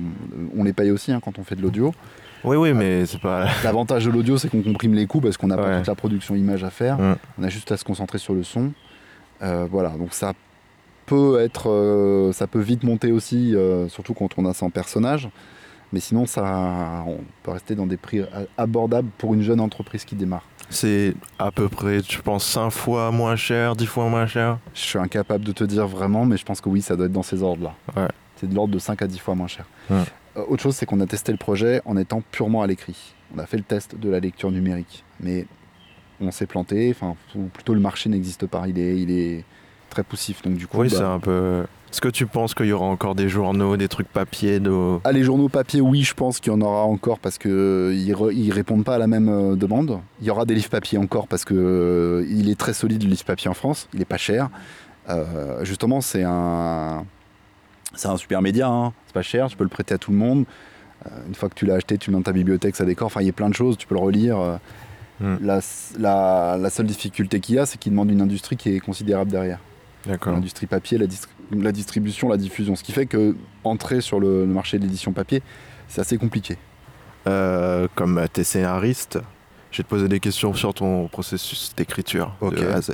on 0.58 0.64
les 0.64 0.74
paye 0.74 0.90
aussi 0.90 1.12
hein, 1.12 1.20
quand 1.24 1.38
on 1.38 1.44
fait 1.44 1.56
de 1.56 1.62
l'audio. 1.62 1.94
Oui, 2.44 2.58
oui, 2.58 2.74
mais 2.74 3.06
c'est 3.06 3.20
pas. 3.22 3.46
L'avantage 3.64 4.06
de 4.06 4.12
l'audio, 4.12 4.38
c'est 4.38 4.50
qu'on 4.50 4.62
comprime 4.62 4.94
les 4.94 5.08
coûts 5.08 5.22
parce 5.22 5.38
qu'on 5.38 5.48
n'a 5.48 5.56
pas 5.58 5.68
Ouais. 5.68 5.78
toute 5.78 5.88
la 5.88 5.96
production 5.96 6.36
image 6.36 6.64
à 6.64 6.70
faire. 6.70 6.98
On 7.40 7.44
a 7.44 7.50
juste 7.50 7.72
à 7.72 7.78
se 7.78 7.84
concentrer 7.86 8.18
sur 8.18 8.34
le 8.34 8.44
son. 8.44 8.72
Euh, 9.42 9.66
voilà, 9.70 9.90
donc 9.92 10.14
ça 10.14 10.34
peut 11.06 11.40
être, 11.42 11.70
euh, 11.70 12.32
ça 12.32 12.48
peut 12.48 12.60
vite 12.62 12.84
monter 12.84 13.12
aussi, 13.12 13.56
euh, 13.56 13.88
surtout 13.90 14.14
quand 14.14 14.30
on 14.38 14.46
a 14.46 14.54
100 14.54 14.70
personnages. 14.70 15.30
Mais 15.92 16.00
sinon, 16.00 16.26
ça, 16.26 17.04
on 17.06 17.18
peut 17.44 17.52
rester 17.52 17.76
dans 17.76 17.86
des 17.86 17.98
prix 17.98 18.22
abordables 18.58 19.10
pour 19.20 19.34
une 19.36 19.42
jeune 19.44 19.60
entreprise 19.60 20.06
qui 20.06 20.16
démarre. 20.16 20.44
C'est 20.70 21.14
à 21.38 21.52
peu 21.52 21.70
près, 21.70 22.00
je 22.02 22.20
pense, 22.22 22.46
5 22.46 22.72
fois 22.72 23.12
moins 23.12 23.36
cher, 23.36 23.76
10 23.76 23.86
fois 23.86 24.10
moins 24.10 24.26
cher. 24.26 24.58
Je 24.74 24.80
suis 24.82 24.98
incapable 24.98 25.44
de 25.44 25.52
te 25.52 25.64
dire 25.64 25.86
vraiment, 25.86 26.26
mais 26.26 26.38
je 26.38 26.46
pense 26.46 26.62
que 26.62 26.70
oui, 26.70 26.82
ça 26.82 26.96
doit 26.96 27.06
être 27.06 27.12
dans 27.12 27.22
ces 27.22 27.44
ordres-là. 27.44 27.74
Ouais. 27.96 28.08
C'est 28.38 28.50
de 28.50 28.56
l'ordre 28.56 28.74
de 28.74 28.80
5 28.80 29.02
à 29.04 29.08
10 29.08 29.20
fois 29.20 29.36
moins 29.36 29.48
cher. 29.48 29.66
Euh, 30.38 30.44
autre 30.48 30.64
chose, 30.64 30.76
c'est 30.76 30.86
qu'on 30.86 31.00
a 31.00 31.06
testé 31.06 31.32
le 31.32 31.38
projet 31.38 31.82
en 31.86 31.98
étant 31.98 32.22
purement 32.32 32.62
à 32.62 32.68
l'écrit. 32.68 33.14
On 33.36 33.40
a 33.40 33.46
fait 33.46 33.58
le 33.58 33.64
test 33.64 33.96
de 34.00 34.10
la 34.10 34.20
lecture 34.20 34.52
numérique, 34.52 35.04
mais 35.20 35.46
on 36.22 36.32
s'est 36.32 36.46
planté, 36.46 36.94
enfin, 36.96 37.16
ou 37.36 37.44
plutôt 37.46 37.74
le 37.74 37.80
marché 37.80 38.10
n'existe 38.10 38.46
pas, 38.46 38.68
il 38.68 38.80
est, 38.80 38.98
il 39.00 39.12
est 39.12 39.44
très 39.90 40.04
poussif. 40.04 40.42
Donc 40.42 40.56
du 40.56 40.68
coup, 40.68 40.80
Oui, 40.80 40.90
bah, 40.90 40.98
c'est 40.98 41.04
un 41.04 41.20
peu. 41.20 41.66
Est-ce 41.94 42.02
que 42.02 42.10
tu 42.10 42.26
penses 42.26 42.56
qu'il 42.56 42.66
y 42.66 42.72
aura 42.72 42.88
encore 42.88 43.14
des 43.14 43.30
journaux, 43.30 43.78
des 43.78 43.88
trucs 43.88 44.08
papier 44.08 44.60
de... 44.60 44.98
Ah, 45.04 45.12
les 45.12 45.24
journaux 45.24 45.48
papier, 45.48 45.80
oui, 45.80 46.02
je 46.02 46.16
pense 46.16 46.40
qu'il 46.40 46.52
y 46.52 46.56
en 46.56 46.62
aura 46.62 46.86
encore 46.86 47.20
parce 47.20 47.38
qu'ils 47.38 47.52
ne 47.52 48.52
répondent 48.52 48.84
pas 48.84 48.96
à 48.96 48.98
la 48.98 49.06
même 49.06 49.30
euh, 49.30 49.56
demande. 49.56 50.00
Il 50.20 50.26
y 50.26 50.32
aura 50.32 50.46
des 50.46 50.56
livres 50.56 50.72
papier 50.72 50.98
encore 50.98 51.28
parce 51.28 51.46
que 51.46 51.54
euh, 51.54 52.26
il 52.32 52.50
est 52.50 52.60
très 52.60 52.74
solide 52.74 53.04
le 53.04 53.10
livre 53.10 53.24
papier 53.24 53.48
en 53.48 53.54
France, 53.54 53.90
il 53.94 54.02
est 54.02 54.06
pas 54.06 54.18
cher. 54.18 54.50
Euh, 55.08 55.64
justement, 55.64 56.02
c'est 56.02 56.24
un, 56.24 57.06
c'est 57.94 58.08
un 58.08 58.18
super 58.18 58.42
média, 58.42 58.68
hein. 58.68 58.94
c'est 59.08 59.14
pas 59.14 59.22
cher, 59.22 59.48
tu 59.48 59.56
peux 59.58 59.64
le 59.64 59.70
prêter 59.70 59.94
à 59.94 59.98
tout 59.98 60.12
le 60.12 60.18
monde. 60.18 60.46
Euh, 61.06 61.10
une 61.28 61.36
fois 61.36 61.50
que 61.50 61.56
tu 61.56 61.66
l'as 61.66 61.76
acheté, 61.76 61.98
tu 61.98 62.10
le 62.12 62.16
mets 62.18 62.20
dans 62.22 62.26
ta 62.26 62.32
bibliothèque, 62.34 62.76
ça 62.76 62.86
décore. 62.86 63.08
Enfin, 63.08 63.22
il 63.22 63.28
y 63.28 63.30
a 63.30 63.34
plein 63.34 63.50
de 63.50 63.56
choses, 63.56 63.78
tu 63.78 63.88
peux 63.88 63.96
le 63.96 64.02
relire. 64.02 64.40
Euh, 64.40 64.58
Hmm. 65.20 65.38
La, 65.42 65.60
la- 66.00 66.58
la 66.60 66.70
seule 66.72 66.88
difficulté 66.88 67.40
qu'il 67.40 67.56
y 67.56 67.60
a, 67.60 67.68
c'est 67.68 67.78
qu'il 67.78 67.92
demande 67.92 68.10
une 68.10 68.20
industrie 68.20 68.58
qui 68.58 68.76
est 68.76 68.80
considérable 68.80 69.30
derrière. 69.30 69.60
D'accord. 70.08 70.34
L'industrie 70.34 70.66
papier, 70.66 70.98
la, 70.98 71.06
distri- 71.06 71.30
la 71.52 71.72
distribution, 71.72 72.30
la 72.30 72.36
diffusion. 72.36 72.76
Ce 72.76 72.84
qui 72.84 72.92
fait 72.94 73.06
que 73.06 73.36
entrer 73.64 74.02
sur 74.02 74.20
le, 74.20 74.42
le 74.42 74.52
marché 74.52 74.80
de 74.80 74.84
l'édition 74.84 75.14
papier, 75.14 75.44
c'est 75.88 76.02
assez 76.02 76.18
compliqué. 76.18 76.58
Euh, 77.28 77.88
comme 77.96 78.26
t'es 78.34 78.44
scénariste, 78.44 79.20
je 79.72 79.78
vais 79.78 79.84
te 79.84 79.88
poser 79.90 80.08
des 80.08 80.20
questions 80.20 80.54
sur 80.56 80.74
ton 80.74 81.08
processus 81.08 81.74
d'écriture 81.78 82.36
Ok. 82.42 82.56
de 82.56 82.66
A 82.68 82.74
à 82.78 82.82
Z. 82.82 82.94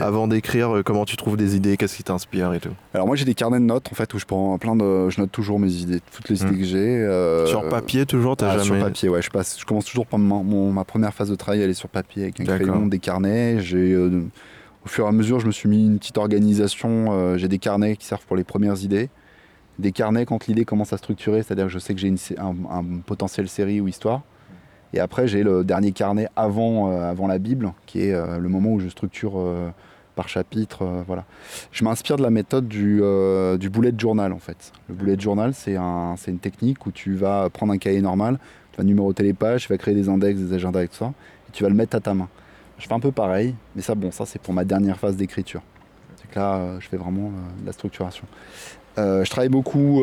Avant 0.00 0.26
d'écrire, 0.28 0.76
euh, 0.76 0.82
comment 0.82 1.04
tu 1.04 1.16
trouves 1.16 1.36
des 1.36 1.56
idées, 1.56 1.76
qu'est-ce 1.76 1.96
qui 1.96 2.02
t'inspire 2.04 2.52
et 2.52 2.60
tout 2.60 2.70
Alors 2.94 3.06
moi 3.06 3.16
j'ai 3.16 3.24
des 3.24 3.34
carnets 3.34 3.58
de 3.60 3.64
notes 3.64 3.88
en 3.92 3.94
fait 3.94 4.12
où 4.14 4.18
je 4.18 4.24
prends 4.24 4.56
plein 4.58 4.76
de, 4.76 5.08
je 5.10 5.20
note 5.20 5.30
toujours 5.32 5.58
mes 5.60 5.72
idées, 5.72 6.00
toutes 6.14 6.28
les 6.28 6.42
Hmm. 6.42 6.48
idées 6.48 6.58
que 6.58 6.64
j'ai. 6.64 6.78
euh, 6.98 7.46
Sur 7.46 7.68
papier 7.68 8.06
toujours, 8.06 8.36
t'as 8.36 8.50
ah, 8.50 8.58
jamais... 8.58 8.64
Sur 8.64 8.86
papier, 8.86 9.08
ouais. 9.08 9.22
Je 9.22 9.30
passe, 9.30 9.58
je 9.58 9.64
commence 9.64 9.84
toujours 9.84 10.06
par 10.06 10.18
mon- 10.18 10.72
ma 10.72 10.84
première 10.84 11.12
phase 11.14 11.30
de 11.30 11.34
travail, 11.36 11.60
elle 11.62 11.70
est 11.70 11.74
sur 11.74 11.88
papier 11.88 12.24
avec 12.24 12.40
un 12.40 12.44
crayon, 12.44 12.86
des 12.86 12.98
carnets. 12.98 13.60
J'ai, 13.60 13.92
euh, 13.92 14.22
au 14.84 14.88
fur 14.88 15.04
et 15.06 15.08
à 15.08 15.12
mesure, 15.12 15.40
je 15.40 15.46
me 15.46 15.52
suis 15.52 15.68
mis 15.68 15.86
une 15.86 15.98
petite 15.98 16.18
organisation. 16.18 17.36
j'ai 17.38 17.48
des 17.48 17.58
carnets 17.58 17.96
qui 17.96 18.06
servent 18.06 18.26
pour 18.26 18.36
les 18.36 18.44
premières 18.44 18.82
idées, 18.82 19.08
des 19.78 19.92
carnets 19.92 20.26
quand 20.26 20.46
l'idée 20.46 20.64
commence 20.64 20.92
à 20.92 20.96
structurer, 20.98 21.42
c'est-à-dire 21.42 21.66
que 21.66 21.72
je 21.72 21.78
sais 21.78 21.94
que 21.94 22.00
j'ai 22.00 22.12
un, 22.38 22.54
un 22.70 22.84
potentiel 23.06 23.48
série 23.48 23.80
ou 23.80 23.88
histoire. 23.88 24.22
Et 24.92 25.00
après, 25.00 25.26
j'ai 25.26 25.42
le 25.42 25.64
dernier 25.64 25.92
carnet 25.92 26.28
avant, 26.36 26.90
euh, 26.90 27.10
avant 27.10 27.26
la 27.26 27.38
Bible, 27.38 27.72
qui 27.86 28.02
est 28.02 28.14
euh, 28.14 28.38
le 28.38 28.48
moment 28.48 28.72
où 28.72 28.80
je 28.80 28.88
structure 28.88 29.32
euh, 29.36 29.70
par 30.14 30.28
chapitre. 30.28 31.02
voilà. 31.06 31.24
Je 31.72 31.82
m'inspire 31.82 32.16
de 32.16 32.22
la 32.22 32.30
méthode 32.30 32.68
du, 32.68 33.02
du 33.58 33.70
bullet 33.70 33.92
journal, 33.98 34.32
en 34.32 34.38
fait. 34.38 34.70
Le 34.88 34.94
bullet 34.94 35.18
journal, 35.18 35.52
c'est 35.54 35.74
un, 35.74 36.14
c'est 36.16 36.30
une 36.30 36.38
technique 36.38 36.86
où 36.86 36.92
tu 36.92 37.14
vas 37.14 37.50
prendre 37.50 37.72
un 37.72 37.78
cahier 37.78 38.00
normal, 38.00 38.38
tu 38.70 38.78
vas 38.78 38.84
numéroter 38.84 39.24
les 39.24 39.32
pages, 39.32 39.62
tu 39.62 39.68
vas 39.70 39.76
créer 39.76 39.94
des 39.94 40.08
index, 40.08 40.38
des 40.38 40.54
agendas 40.54 40.84
et 40.84 40.88
tout 40.88 40.94
ça, 40.94 41.12
et 41.48 41.52
tu 41.52 41.64
vas 41.64 41.68
le 41.68 41.74
mettre 41.74 41.96
à 41.96 42.00
ta 42.00 42.14
main. 42.14 42.28
Je 42.78 42.86
fais 42.86 42.94
un 42.94 43.00
peu 43.00 43.10
pareil, 43.10 43.56
mais 43.74 43.82
ça, 43.82 43.96
bon, 43.96 44.12
ça 44.12 44.24
c'est 44.24 44.40
pour 44.40 44.54
ma 44.54 44.64
dernière 44.64 45.00
phase 45.00 45.16
d'écriture. 45.16 45.62
C'est 46.14 46.30
que 46.30 46.38
là, 46.38 46.78
je 46.78 46.86
fais 46.86 46.96
vraiment 46.96 47.32
de 47.60 47.66
la 47.66 47.72
structuration. 47.72 48.24
Je 48.96 49.28
travaille 49.28 49.48
beaucoup, 49.48 50.00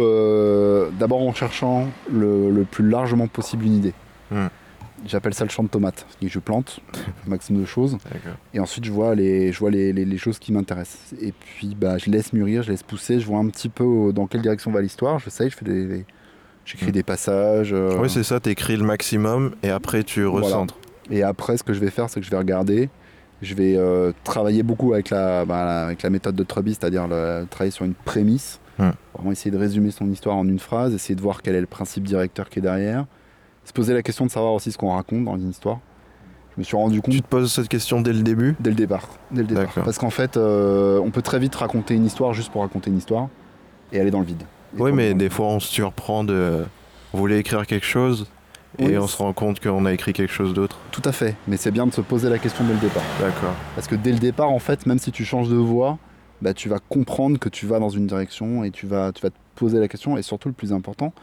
d'abord 0.99 1.21
en 1.21 1.33
cherchant 1.33 1.87
le, 2.11 2.51
le 2.51 2.63
plus 2.65 2.89
largement 2.89 3.27
possible 3.27 3.63
une 3.63 3.75
idée. 3.75 3.93
Hmm. 4.29 4.47
J'appelle 5.07 5.33
ça 5.33 5.43
le 5.45 5.49
champ 5.49 5.63
de 5.63 5.67
tomates. 5.69 6.05
Je 6.21 6.39
plante 6.39 6.79
un 7.25 7.29
maximum 7.29 7.61
de 7.61 7.67
choses. 7.67 7.97
Et 8.53 8.59
ensuite, 8.59 8.85
je 8.85 8.91
vois 8.91 9.15
les, 9.15 9.51
je 9.51 9.59
vois 9.59 9.71
les, 9.71 9.93
les- 9.93 10.05
les 10.05 10.17
choses 10.17 10.37
qui 10.39 10.51
m'intéressent. 10.53 11.13
Et 11.21 11.31
puis, 11.31 11.75
bah, 11.79 11.97
je 11.97 12.09
laisse 12.11 12.33
mûrir, 12.33 12.61
je 12.63 12.71
laisse 12.71 12.83
pousser, 12.83 13.19
je 13.19 13.25
vois 13.25 13.39
un 13.39 13.47
petit 13.47 13.69
peu 13.69 14.11
dans 14.13 14.27
quelle 14.27 14.41
direction 14.41 14.71
va 14.71 14.81
l'histoire. 14.81 15.17
Je 15.19 15.29
sais, 15.29 15.49
je 15.49 15.55
fais 15.57 15.65
des, 15.65 15.85
des- 15.85 16.05
j'écris 16.65 16.89
Mm. 16.89 16.91
des 16.91 17.03
passages. 17.03 17.73
euh, 17.73 17.97
Oui, 17.99 18.09
c'est 18.09 18.23
ça, 18.23 18.39
t'écris 18.39 18.77
le 18.77 18.83
maximum 18.83 19.55
et 19.63 19.69
après 19.69 20.03
tu 20.03 20.23
Voilà. 20.23 20.45
recentres. 20.45 20.77
et 21.09 21.23
après, 21.23 21.57
ce 21.57 21.63
que 21.63 21.73
je 21.73 21.79
vais 21.79 21.89
faire, 21.89 22.09
c'est 22.09 22.19
que 22.19 22.25
je 22.25 22.31
vais 22.31 22.37
regarder. 22.37 22.89
Je 23.41 23.55
vais 23.55 23.75
euh, 23.75 24.11
travailler 24.23 24.61
beaucoup 24.61 24.93
avec 24.93 25.09
la, 25.09 25.45
bah, 25.45 25.65
la- 25.65 25.85
avec 25.85 26.03
la 26.03 26.11
méthode 26.11 26.35
de 26.35 26.43
Truby, 26.43 26.75
c'est-à-dire 26.75 27.07
le- 27.07 27.45
travailler 27.49 27.71
sur 27.71 27.85
une 27.85 27.95
prémisse. 27.95 28.59
Mm. 28.77 28.89
Vraiment 29.15 29.31
essayer 29.31 29.49
de 29.51 29.57
résumer 29.57 29.89
son 29.89 30.09
histoire 30.11 30.35
en 30.37 30.47
une 30.47 30.59
phrase, 30.59 30.93
essayer 30.93 31.15
de 31.15 31.21
voir 31.21 31.41
quel 31.41 31.55
est 31.55 31.59
le 31.61 31.65
principe 31.67 32.03
directeur 32.03 32.49
qui 32.49 32.59
est 32.59 32.61
derrière. 32.61 33.07
Se 33.65 33.73
poser 33.73 33.93
la 33.93 34.01
question 34.01 34.25
de 34.25 34.31
savoir 34.31 34.53
aussi 34.53 34.71
ce 34.71 34.77
qu'on 34.77 34.93
raconte 34.93 35.25
dans 35.25 35.37
une 35.37 35.49
histoire. 35.49 35.79
Je 36.55 36.59
me 36.59 36.63
suis 36.63 36.75
rendu 36.75 37.01
compte 37.01 37.13
Tu 37.13 37.21
te 37.21 37.27
poses 37.27 37.51
cette 37.51 37.69
question 37.69 38.01
dès 38.01 38.11
le 38.11 38.23
début 38.23 38.55
Dès 38.59 38.71
le 38.71 38.75
départ. 38.75 39.07
Dès 39.31 39.41
le 39.41 39.47
départ. 39.47 39.73
Parce 39.85 39.97
qu'en 39.97 40.09
fait, 40.09 40.35
euh, 40.35 40.99
on 40.99 41.11
peut 41.11 41.21
très 41.21 41.39
vite 41.39 41.55
raconter 41.55 41.95
une 41.95 42.05
histoire 42.05 42.33
juste 42.33 42.51
pour 42.51 42.61
raconter 42.61 42.89
une 42.89 42.97
histoire 42.97 43.29
et 43.93 43.99
aller 43.99 44.11
dans 44.11 44.19
le 44.19 44.25
vide. 44.25 44.43
Et 44.77 44.81
Oui, 44.81 44.91
mais 44.91 45.13
des 45.13 45.29
fois 45.29 45.47
on 45.47 45.59
se 45.59 45.67
surprend 45.67 46.23
de... 46.23 46.65
On 47.13 47.17
voulait 47.17 47.39
écrire 47.39 47.65
quelque 47.65 47.85
chose 47.85 48.27
et 48.79 48.87
Oui, 48.87 48.97
on 48.97 49.07
se 49.07 49.17
rend 49.17 49.33
compte 49.33 49.59
qu'on 49.59 49.85
a 49.85 49.93
écrit 49.93 50.13
quelque 50.13 50.31
chose 50.31 50.53
d'autre. 50.53 50.77
Tout 50.91 51.01
à 51.03 51.11
fait. 51.11 51.35
Mais 51.47 51.57
c'est 51.57 51.71
bien 51.71 51.85
de 51.85 51.91
se 51.93 52.01
poser 52.01 52.29
la 52.29 52.37
question 52.39 52.63
dès 52.63 52.73
le 52.73 52.79
départ. 52.79 53.03
D'accord. 53.19 53.53
Parce 53.75 53.87
que 53.87 53.95
dès 53.95 54.11
le 54.11 54.19
départ, 54.19 54.49
en 54.49 54.59
fait, 54.59 54.85
même 54.85 54.99
si 54.99 55.11
tu 55.11 55.25
changes 55.25 55.49
de 55.49 55.57
voie, 55.57 55.97
bah, 56.41 56.53
tu 56.53 56.69
vas 56.69 56.79
comprendre 56.79 57.37
que 57.37 57.49
tu 57.49 57.65
vas 57.65 57.79
dans 57.79 57.89
une 57.89 58.07
direction 58.07 58.63
et 58.63 58.71
tu 58.71 58.87
vas, 58.87 59.11
tu 59.11 59.21
vas 59.21 59.29
te 59.29 59.35
poser 59.55 59.79
la 59.79 59.89
question. 59.89 60.17
Et 60.17 60.21
surtout, 60.21 60.47
le 60.47 60.53
plus 60.53 60.71
important, 60.71 61.13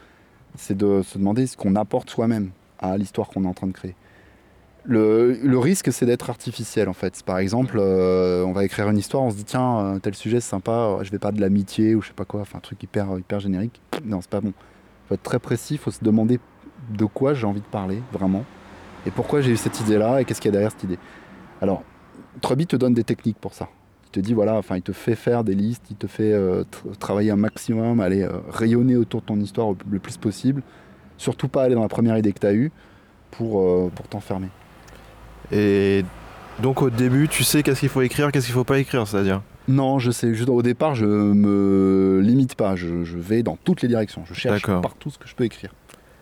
c'est 0.58 0.76
de 0.76 1.02
se 1.02 1.16
demander 1.16 1.46
ce 1.46 1.56
qu'on 1.56 1.76
apporte 1.76 2.10
soi-même 2.10 2.50
à 2.78 2.96
l'histoire 2.96 3.28
qu'on 3.28 3.44
est 3.44 3.48
en 3.48 3.54
train 3.54 3.66
de 3.66 3.72
créer. 3.72 3.94
Le, 4.84 5.58
risque, 5.58 5.92
c'est 5.92 6.06
d'être 6.06 6.30
artificiel, 6.30 6.88
en 6.88 6.94
fait. 6.94 7.22
Par 7.22 7.38
exemple, 7.38 7.76
euh, 7.78 8.44
on 8.44 8.52
va 8.52 8.64
écrire 8.64 8.88
une 8.88 8.96
histoire, 8.96 9.22
on 9.22 9.30
se 9.30 9.36
dit, 9.36 9.44
tiens, 9.44 9.78
euh, 9.80 9.98
tel 9.98 10.14
sujet, 10.14 10.40
c'est 10.40 10.50
sympa, 10.50 10.72
euh, 10.72 11.04
je 11.04 11.10
vais 11.10 11.18
pas 11.18 11.30
de 11.30 11.40
l'amitié 11.40 11.94
ou 11.94 12.00
je 12.00 12.08
sais 12.08 12.14
pas 12.14 12.24
quoi, 12.24 12.40
enfin, 12.40 12.58
un 12.58 12.60
truc 12.62 12.82
hyper, 12.82 13.18
hyper 13.18 13.40
générique. 13.40 13.80
Non, 14.04 14.20
c'est 14.20 14.30
pas 14.30 14.40
bon. 14.40 14.52
faut 15.08 15.14
être 15.14 15.22
très 15.22 15.38
précis, 15.38 15.74
il 15.74 15.78
faut 15.78 15.90
se 15.90 16.02
demander 16.02 16.40
de 16.90 17.04
quoi 17.04 17.34
j'ai 17.34 17.46
envie 17.46 17.60
de 17.60 17.66
parler, 17.66 18.02
vraiment, 18.12 18.44
et 19.06 19.10
pourquoi 19.10 19.42
j'ai 19.42 19.50
eu 19.50 19.56
cette 19.56 19.78
idée-là, 19.80 20.20
et 20.20 20.24
qu'est-ce 20.24 20.40
qu'il 20.40 20.48
y 20.48 20.52
a 20.52 20.52
derrière 20.52 20.70
cette 20.70 20.84
idée. 20.84 20.98
Alors, 21.60 21.82
Truby 22.40 22.66
te 22.66 22.76
donne 22.76 22.94
des 22.94 23.04
techniques 23.04 23.38
pour 23.38 23.52
ça. 23.52 23.68
Il 24.08 24.10
te 24.10 24.20
dit, 24.20 24.32
voilà, 24.32 24.54
enfin, 24.54 24.76
il 24.76 24.82
te 24.82 24.92
fait 24.92 25.14
faire 25.14 25.44
des 25.44 25.54
listes, 25.54 25.84
il 25.90 25.96
te 25.96 26.06
fait 26.06 26.32
euh, 26.32 26.62
tr- 26.62 26.96
travailler 26.98 27.30
un 27.30 27.36
maximum, 27.36 28.00
aller 28.00 28.22
euh, 28.22 28.38
rayonner 28.48 28.96
autour 28.96 29.20
de 29.20 29.26
ton 29.26 29.38
histoire 29.38 29.74
le 29.90 29.98
plus 29.98 30.16
possible. 30.16 30.62
Surtout 31.18 31.48
pas 31.48 31.64
aller 31.64 31.74
dans 31.74 31.82
la 31.82 31.88
première 31.88 32.16
idée 32.16 32.32
que 32.32 32.38
tu 32.38 32.46
as 32.46 32.54
eue 32.54 32.72
pour, 33.30 33.60
euh, 33.60 33.90
pour 33.94 34.08
t'enfermer. 34.08 34.48
Et 35.52 36.04
donc 36.62 36.80
au 36.80 36.88
début, 36.88 37.28
tu 37.28 37.44
sais 37.44 37.62
qu'est-ce 37.62 37.80
qu'il 37.80 37.90
faut 37.90 38.00
écrire, 38.02 38.32
qu'est-ce 38.32 38.46
qu'il 38.46 38.54
faut 38.54 38.64
pas 38.64 38.78
écrire, 38.78 39.06
c'est-à-dire? 39.06 39.42
Non, 39.68 39.98
je 39.98 40.10
sais, 40.10 40.32
juste 40.32 40.48
au 40.48 40.62
départ, 40.62 40.94
je 40.94 41.04
me 41.04 42.20
limite 42.22 42.54
pas, 42.54 42.76
je, 42.76 43.04
je 43.04 43.18
vais 43.18 43.42
dans 43.42 43.58
toutes 43.62 43.82
les 43.82 43.88
directions, 43.88 44.24
je 44.24 44.32
cherche 44.32 44.62
partout 44.62 45.10
ce 45.10 45.18
que 45.18 45.28
je 45.28 45.34
peux 45.34 45.44
écrire. 45.44 45.74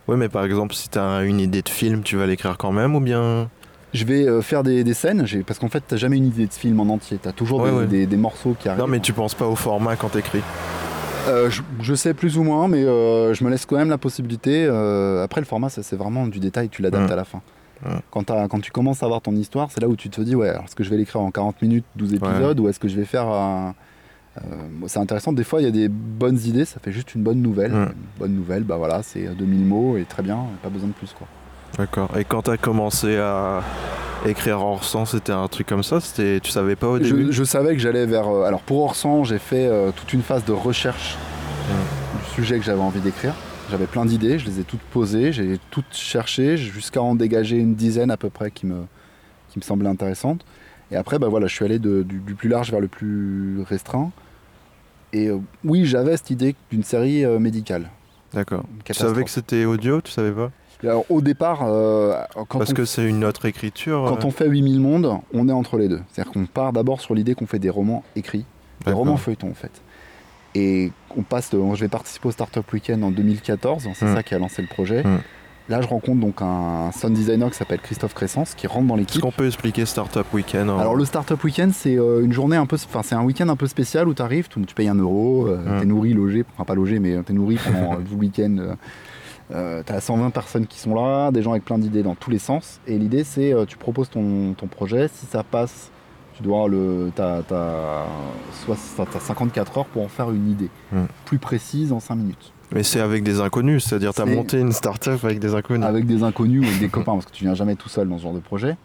Oui, 0.09 0.17
mais 0.17 0.29
par 0.29 0.45
exemple, 0.45 0.75
si 0.75 0.89
tu 0.89 0.99
as 0.99 1.23
une 1.23 1.39
idée 1.39 1.63
de 1.63 1.69
film, 1.69 2.03
tu 2.03 2.17
vas 2.17 2.27
l'écrire 2.27 2.59
quand 2.59 2.73
même 2.73 2.97
ou 2.97 3.01
bien 3.01 3.49
Je 3.97 4.05
vais 4.05 4.27
euh, 4.29 4.43
faire 4.43 4.63
des, 4.63 4.85
des 4.85 4.95
scènes, 4.95 5.25
parce 5.47 5.59
qu'en 5.59 5.69
fait, 5.69 5.83
t'as 5.87 5.97
jamais 5.97 6.17
une 6.19 6.27
idée 6.27 6.47
de 6.47 6.53
film 6.53 6.79
en 6.81 6.85
entier, 6.93 7.19
t'as 7.21 7.33
toujours 7.33 7.61
Ouais, 7.63 7.71
des, 7.71 7.77
ouais. 7.77 7.87
des- 7.87 8.07
des 8.07 8.17
morceaux 8.17 8.55
qui 8.59 8.69
arrivent. 8.69 8.81
Non, 8.81 8.87
mais 8.87 9.01
tu 9.01 9.13
penses 9.13 9.35
pas 9.35 9.47
au 9.47 9.57
format 9.57 9.97
quand 9.97 10.09
t'écris. 10.11 10.43
Euh, 11.29 11.51
je, 11.51 11.63
je 11.81 11.95
sais 11.95 12.15
plus 12.15 12.39
ou 12.39 12.43
moins, 12.45 12.69
mais 12.69 12.85
euh, 12.85 13.35
je 13.35 13.43
me 13.43 13.51
laisse 13.51 13.67
quand 13.67 13.77
même 13.77 13.91
la 13.91 13.99
possibilité. 13.99 14.65
euh, 14.69 15.25
après, 15.25 15.41
le 15.41 15.47
format, 15.47 15.69
c'est 15.71 15.97
vraiment 15.97 16.27
du 16.27 16.39
détail, 16.39 16.69
tu 16.69 16.83
l'adaptes 16.83 17.07
Ouais. 17.07 17.13
à 17.13 17.17
la 17.17 17.25
fin. 17.25 17.41
Quand, 18.11 18.25
tu 18.63 18.71
commences 18.71 19.03
à 19.03 19.07
avoir 19.07 19.21
ton 19.21 19.35
histoire, 19.35 19.69
c'est 19.71 19.81
là 19.81 19.89
où 19.89 19.97
tu 19.97 20.09
te 20.09 20.21
dis, 20.21 20.35
ouais, 20.35 20.49
alors, 20.51 20.65
est-ce 20.65 20.75
que 20.77 20.83
je 20.85 20.91
vais 20.91 20.97
l'écrire 20.97 21.21
en 21.21 21.31
40 21.31 21.61
minutes, 21.63 21.85
12 21.97 22.15
épisodes, 22.15 22.59
ou 22.61 22.69
est-ce 22.69 22.79
que 22.81 22.89
je 22.89 22.97
vais 22.97 23.05
faire 23.05 23.27
un. 23.27 23.75
c'est 24.87 24.99
intéressant, 24.99 25.33
des 25.33 25.45
fois 25.45 25.61
il 25.61 25.65
y 25.65 25.69
a 25.69 25.71
des 25.71 25.89
bonnes 25.89 26.39
idées, 26.45 26.65
ça 26.65 26.79
fait 26.81 26.93
juste 26.93 27.15
une 27.15 27.23
bonne 27.23 27.41
nouvelle. 27.43 27.73
Une 27.73 27.89
bonne 28.19 28.35
nouvelle, 28.35 28.63
bah 28.65 28.77
voilà, 28.77 29.03
c'est 29.03 29.25
2000 29.35 29.65
mots 29.65 29.97
et 29.97 30.05
très 30.05 30.23
bien, 30.23 30.39
pas 30.63 30.69
besoin 30.69 30.89
de 30.89 30.95
plus 30.95 31.13
quoi. 31.13 31.27
D'accord. 31.79 32.11
Et 32.19 32.25
quand 32.25 32.43
tu 32.43 32.51
as 32.51 32.57
commencé 32.57 33.17
à 33.17 33.63
écrire 34.25 34.61
Orsan, 34.61 35.05
c'était 35.05 35.33
un 35.33 35.47
truc 35.49 35.67
comme 35.67 35.83
ça? 35.83 36.01
C'était, 36.01 36.41
Tu 36.41 36.51
savais 36.51 36.75
pas 36.77 36.89
au 36.89 36.99
début? 36.99 37.27
je, 37.27 37.33
je 37.33 37.45
savais 37.45 37.75
que 37.75 37.79
j'allais 37.81 38.07
vers. 38.07 38.29
euh, 38.29 38.45
alors 38.45 38.61
pour 38.63 38.81
Orsan, 38.83 39.25
j'ai 39.25 39.39
fait 39.39 39.67
euh, 39.67 39.91
toute 39.95 40.13
une 40.13 40.23
phase 40.23 40.45
de 40.45 40.53
recherche 40.53 41.17
du 41.69 42.35
sujet 42.35 42.59
que 42.59 42.65
j'avais 42.65 42.81
envie 42.81 43.01
d'écrire. 43.01 43.35
J'avais 43.71 43.87
plein 43.87 44.05
d'idées, 44.05 44.39
je 44.39 44.47
les 44.47 44.61
ai 44.61 44.63
toutes 44.65 44.81
posées, 44.81 45.33
j'ai 45.33 45.59
toutes 45.71 45.93
cherché 45.93 46.57
jusqu'à 46.57 47.03
en 47.03 47.15
dégager 47.17 47.57
une 47.59 47.75
dizaine 47.75 48.11
à 48.13 48.17
peu 48.17 48.31
près 48.31 48.51
qui 48.53 48.65
me, 48.65 48.85
qui 49.51 49.59
me 49.59 49.63
semblaient 49.65 49.89
intéressantes. 49.89 50.45
Et 50.93 50.97
après, 50.97 51.19
bah 51.19 51.27
voilà, 51.29 51.49
je 51.49 51.55
suis 51.55 51.65
allé 51.65 51.81
de- 51.81 52.05
du, 52.05 52.19
du 52.21 52.35
plus 52.37 52.49
large 52.49 52.71
vers 52.71 52.81
le 52.81 52.87
plus 52.89 53.61
restreint. 53.69 54.13
Et 55.13 55.29
euh, 55.29 55.39
oui, 55.65 55.85
j'avais 55.85 56.17
cette 56.17 56.31
idée 56.31 56.55
d'une 56.71 56.85
série 56.85 57.27
médicale. 57.27 57.91
D'accord. 58.33 58.65
Tu 58.85 58.95
savais 58.95 59.25
que 59.25 59.31
c'était 59.31 59.65
audio? 59.65 60.01
Tu 60.01 60.13
savais 60.13 60.31
pas? 60.33 60.51
Alors 60.83 61.05
au 61.09 61.21
départ, 61.21 61.61
euh, 61.63 62.15
quand, 62.49 62.59
Parce 62.59 62.71
on, 62.71 62.75
que 62.75 62.85
c'est 62.85 63.05
une 63.09 63.25
autre 63.25 63.47
écriture. 63.47 64.05
quand 64.09 64.25
euh, 64.25 64.29
on 64.29 64.31
fait 64.31 64.47
8000 64.49 64.81
mondes, 64.81 65.11
on 65.33 65.49
est 65.49 65.53
entre 65.53 65.79
les 65.79 65.89
deux. 65.89 66.01
C'est-à-dire 66.11 66.33
qu'on 66.33 66.47
part 66.47 66.73
d'abord 66.73 67.01
sur 67.01 67.15
l'idée 67.15 67.35
qu'on 67.35 67.47
fait 67.47 67.59
des 67.59 67.71
romans 67.71 68.05
écrits, 68.15 68.45
des 68.85 68.93
romans 68.93 69.17
feuilletons 69.17 69.51
en 69.51 69.55
fait. 69.55 69.71
Et 70.55 70.93
on 71.17 71.23
passe, 71.23 71.51
de- 71.51 71.59
je 71.75 71.81
vais 71.81 71.89
participer 71.89 72.29
au 72.29 72.33
Startup 72.33 72.65
Weekend 72.73 73.03
en 73.05 73.11
2014, 73.11 73.89
c'est 73.95 74.07
Mm. 74.07 74.15
ça 74.15 74.23
qui 74.23 74.35
a 74.35 74.39
lancé 74.39 74.63
le 74.63 74.69
projet. 74.69 75.03
Mm. 75.03 75.19
Là, 75.69 75.81
je 75.83 75.89
rencontre 75.89 76.21
donc 76.21 76.41
un 76.43 76.93
sound 76.93 77.13
designer 77.15 77.51
qui 77.51 77.57
s'appelle 77.57 77.81
Christophe 77.81 78.15
Cressence 78.15 78.55
qui 78.55 78.67
rentre 78.69 78.87
dans 78.87 78.95
Est-ce 78.95 79.01
l'équipe. 79.01 79.21
qu'on 79.23 79.33
peut 79.33 79.47
expliquer 79.47 79.85
Startup 79.85 80.25
Weekend 80.33 80.71
en- 80.71 80.79
Alors 80.79 80.95
le 80.95 81.05
Startup 81.05 81.43
Weekend, 81.43 81.73
c'est 81.75 81.99
euh, 81.99 82.23
une 82.25 82.33
journée 82.33 82.57
un 82.57 82.67
peu, 82.67 82.77
enfin 82.77 83.03
c'est 83.03 83.17
un 83.17 83.23
week-end 83.25 83.49
un 83.49 83.57
peu 83.57 83.67
spécial 83.67 84.07
où 84.09 84.15
tu 84.15 84.23
arrives, 84.23 84.49
tu 84.49 84.61
payes 84.75 84.89
un 84.89 84.95
euro, 84.95 85.47
euh, 85.49 85.57
Mm. 85.57 85.81
t'es 85.81 85.87
nourri, 85.87 86.13
logé, 86.15 86.45
enfin 86.55 86.65
pas 86.65 86.75
logé, 86.77 87.01
mais 87.01 87.21
t'es 87.25 87.33
nourri 87.33 87.57
pendant 87.65 87.95
le 87.97 88.17
week-end. 88.17 88.77
Euh, 89.53 89.79
euh, 89.79 89.83
t'as 89.85 90.01
120 90.01 90.31
personnes 90.31 90.67
qui 90.67 90.79
sont 90.79 90.95
là, 90.95 91.31
des 91.31 91.43
gens 91.43 91.53
avec 91.53 91.65
plein 91.65 91.79
d'idées 91.79 92.03
dans 92.03 92.15
tous 92.15 92.31
les 92.31 92.39
sens. 92.39 92.81
Et 92.87 92.99
l'idée 92.99 93.25
c'est, 93.25 93.53
euh, 93.53 93.65
tu 93.65 93.77
proposes 93.77 94.11
ton, 94.11 94.55
ton 94.55 94.67
projet, 94.67 95.09
si 95.09 95.27
ça 95.27 95.43
passe, 95.43 95.91
tu 96.35 96.43
dois 96.43 96.69
le, 96.69 97.11
soit, 97.17 98.77
t'as 99.11 99.21
54 99.21 99.79
heures 99.79 99.87
pour 99.87 100.03
en 100.03 100.09
faire 100.09 100.31
une 100.31 100.51
idée 100.51 100.69
Mm. 100.93 101.05
plus 101.25 101.39
précise 101.39 101.93
en 101.93 102.01
5 102.01 102.15
minutes. 102.17 102.53
Mais 102.73 102.83
c'est 102.83 103.01
avec 103.01 103.23
des 103.23 103.41
inconnus, 103.41 103.85
c'est-à-dire 103.85 104.13
tu 104.13 104.21
as 104.21 104.27
monté 104.27 104.59
une 104.61 104.73
startup 104.73 105.25
avec 105.25 105.39
des 105.39 105.55
inconnus. 105.55 105.85
Avec 105.87 106.05
des 106.07 106.23
inconnus 106.25 106.63
ou 106.63 106.65
avec 106.67 106.81
des 106.81 106.89
copains, 106.91 107.13
parce 107.13 107.27
que 107.27 107.31
tu 107.31 107.45
viens 107.45 107.55
jamais 107.55 107.77
tout 107.77 107.89
seul 107.89 108.09
dans 108.09 108.19
ce 108.19 108.25
genre 108.25 108.35
de 108.35 108.41
projet. 108.41 108.77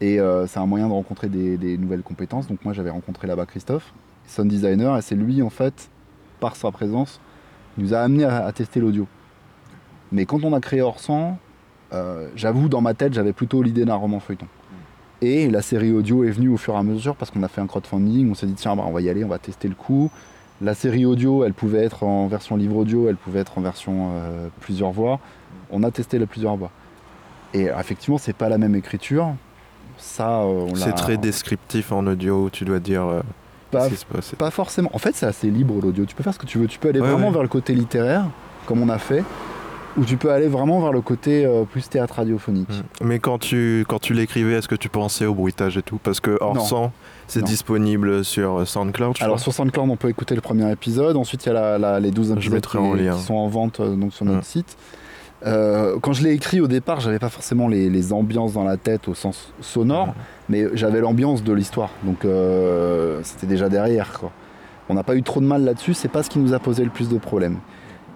Et 0.00 0.18
euh, 0.18 0.48
c'est 0.48 0.58
un 0.58 0.66
moyen 0.66 0.88
de 0.88 0.92
rencontrer 0.92 1.28
des, 1.28 1.56
des 1.56 1.78
nouvelles 1.78 2.02
compétences. 2.02 2.48
Donc 2.48 2.64
moi 2.64 2.74
j'avais 2.74 2.90
rencontré 2.90 3.28
là-bas 3.28 3.46
Christophe, 3.46 3.92
sound 4.26 4.48
designer, 4.48 4.96
et 4.98 5.02
c'est 5.02 5.14
lui 5.14 5.42
en 5.42 5.50
fait, 5.50 5.90
par 6.40 6.56
sa 6.56 6.70
présence, 6.72 7.20
qui 7.76 7.82
nous 7.82 7.94
a 7.94 7.98
amené 8.00 8.24
à, 8.24 8.44
à 8.46 8.52
tester 8.52 8.80
l'audio. 8.80 9.06
Mais 10.12 10.26
quand 10.26 10.44
on 10.44 10.52
a 10.52 10.60
créé 10.60 10.82
Orsan, 10.82 11.38
euh, 11.92 12.28
j'avoue 12.36 12.68
dans 12.68 12.80
ma 12.80 12.94
tête 12.94 13.12
j'avais 13.14 13.32
plutôt 13.32 13.62
l'idée 13.62 13.84
d'un 13.84 13.94
roman 13.96 14.20
feuilleton. 14.20 14.46
Et 15.20 15.48
la 15.50 15.62
série 15.62 15.92
audio 15.92 16.24
est 16.24 16.30
venue 16.30 16.48
au 16.48 16.56
fur 16.56 16.74
et 16.74 16.76
à 16.78 16.82
mesure 16.82 17.14
parce 17.16 17.30
qu'on 17.30 17.42
a 17.42 17.48
fait 17.48 17.60
un 17.60 17.66
crowdfunding, 17.66 18.30
on 18.30 18.34
s'est 18.34 18.46
dit 18.46 18.54
tiens 18.54 18.74
bah, 18.76 18.84
on 18.86 18.92
va 18.92 19.00
y 19.00 19.08
aller, 19.08 19.24
on 19.24 19.28
va 19.28 19.38
tester 19.38 19.68
le 19.68 19.74
coup. 19.74 20.10
La 20.60 20.74
série 20.74 21.06
audio, 21.06 21.44
elle 21.44 21.54
pouvait 21.54 21.84
être 21.84 22.02
en 22.04 22.26
version 22.28 22.56
livre 22.56 22.76
audio, 22.76 23.08
elle 23.08 23.16
pouvait 23.16 23.40
être 23.40 23.58
en 23.58 23.62
version 23.62 24.10
euh, 24.14 24.48
plusieurs 24.60 24.90
voix. 24.92 25.18
On 25.70 25.82
a 25.82 25.90
testé 25.90 26.18
les 26.18 26.26
plusieurs 26.26 26.56
voix. 26.56 26.70
Et 27.54 27.68
euh, 27.70 27.78
effectivement, 27.80 28.18
c'est 28.18 28.32
pas 28.36 28.48
la 28.48 28.58
même 28.58 28.74
écriture. 28.74 29.34
Ça, 29.98 30.40
euh, 30.40 30.66
on 30.70 30.74
l'a- 30.74 30.80
C'est 30.80 30.92
très 30.92 31.16
descriptif 31.16 31.90
en 31.92 32.06
audio, 32.06 32.48
tu 32.50 32.64
dois 32.64 32.78
dire 32.80 33.22
pas, 33.70 33.88
ce 33.88 33.94
qui 33.94 33.96
se 33.96 34.36
pas 34.36 34.50
forcément. 34.50 34.90
En 34.92 34.98
fait, 34.98 35.14
c'est 35.16 35.26
assez 35.26 35.50
libre 35.50 35.74
l'audio. 35.80 36.04
Tu 36.04 36.14
peux 36.14 36.22
faire 36.22 36.34
ce 36.34 36.38
que 36.38 36.46
tu 36.46 36.58
veux. 36.58 36.66
Tu 36.66 36.78
peux 36.78 36.88
aller 36.90 37.00
Ouais, 37.00 37.08
vraiment 37.08 37.28
ouais. 37.28 37.32
vers 37.32 37.42
le 37.42 37.48
côté 37.48 37.74
littéraire, 37.74 38.24
comme 38.66 38.82
on 38.82 38.88
a 38.88 38.98
fait, 38.98 39.24
ou 39.98 40.04
tu 40.04 40.16
peux 40.16 40.30
aller 40.30 40.48
vraiment 40.48 40.80
vers 40.80 40.92
le 40.92 41.00
côté 41.00 41.44
euh, 41.44 41.64
plus 41.64 41.88
théâtre 41.88 42.14
radiophonique. 42.16 42.68
Mm. 42.70 43.04
Mais 43.06 43.18
quand 43.18 43.38
tu, 43.38 43.84
quand 43.88 43.98
tu 44.00 44.14
l'écrivais, 44.14 44.54
est-ce 44.54 44.68
que 44.68 44.74
tu 44.74 44.88
pensais 44.88 45.26
au 45.26 45.34
bruitage 45.34 45.76
et 45.76 45.82
tout? 45.82 45.98
Parce 46.02 46.20
que 46.20 46.36
Orsan, 46.40 46.92
c'est 47.26 47.40
Non. 47.40 47.46
disponible 47.46 48.24
sur 48.24 48.66
SoundCloud, 48.66 49.16
je 49.18 49.24
Alors 49.24 49.36
crois. 49.36 49.42
sur 49.42 49.52
SoundCloud, 49.52 49.90
on 49.90 49.96
peut 49.96 50.08
écouter 50.08 50.34
le 50.34 50.40
premier 50.40 50.70
épisode. 50.72 51.16
Ensuite, 51.16 51.44
il 51.44 51.48
y 51.48 51.50
a 51.50 51.54
la- 51.54 51.78
la- 51.78 52.00
les 52.00 52.10
12 52.10 52.30
épisodes 52.32 52.64
qui, 52.66 52.76
en 52.76 52.94
lien. 52.94 53.16
qui 53.16 53.22
sont 53.22 53.34
en 53.34 53.48
vente 53.48 53.80
euh, 53.80 53.94
donc 53.94 54.12
sur 54.14 54.24
notre 54.24 54.38
Mm. 54.38 54.42
site. 54.42 54.76
Euh, 55.44 55.98
quand 56.00 56.12
je 56.12 56.22
l'ai 56.22 56.32
écrit 56.34 56.60
au 56.60 56.68
départ, 56.68 57.00
j'avais 57.00 57.18
pas 57.18 57.28
forcément 57.28 57.66
les, 57.66 57.90
les 57.90 58.12
ambiances 58.12 58.52
dans 58.52 58.62
la 58.62 58.76
tête 58.76 59.08
au 59.08 59.14
sens 59.14 59.52
sonore, 59.60 60.08
Mm. 60.08 60.12
mais 60.50 60.66
j'avais 60.74 61.00
l'ambiance 61.00 61.42
de 61.42 61.52
l'histoire. 61.52 61.90
Donc 62.04 62.24
euh, 62.24 63.20
c'était 63.24 63.48
déjà 63.48 63.68
derrière. 63.68 64.12
Quoi. 64.18 64.30
On 64.88 64.94
n'a 64.94 65.02
pas 65.02 65.16
eu 65.16 65.22
trop 65.22 65.40
de 65.40 65.46
mal 65.46 65.64
là-dessus. 65.64 65.94
C'est 65.94 66.08
pas 66.08 66.22
ce 66.22 66.30
qui 66.30 66.38
nous 66.38 66.54
a 66.54 66.58
posé 66.60 66.84
le 66.84 66.90
plus 66.90 67.08
de 67.08 67.18
problèmes. 67.18 67.58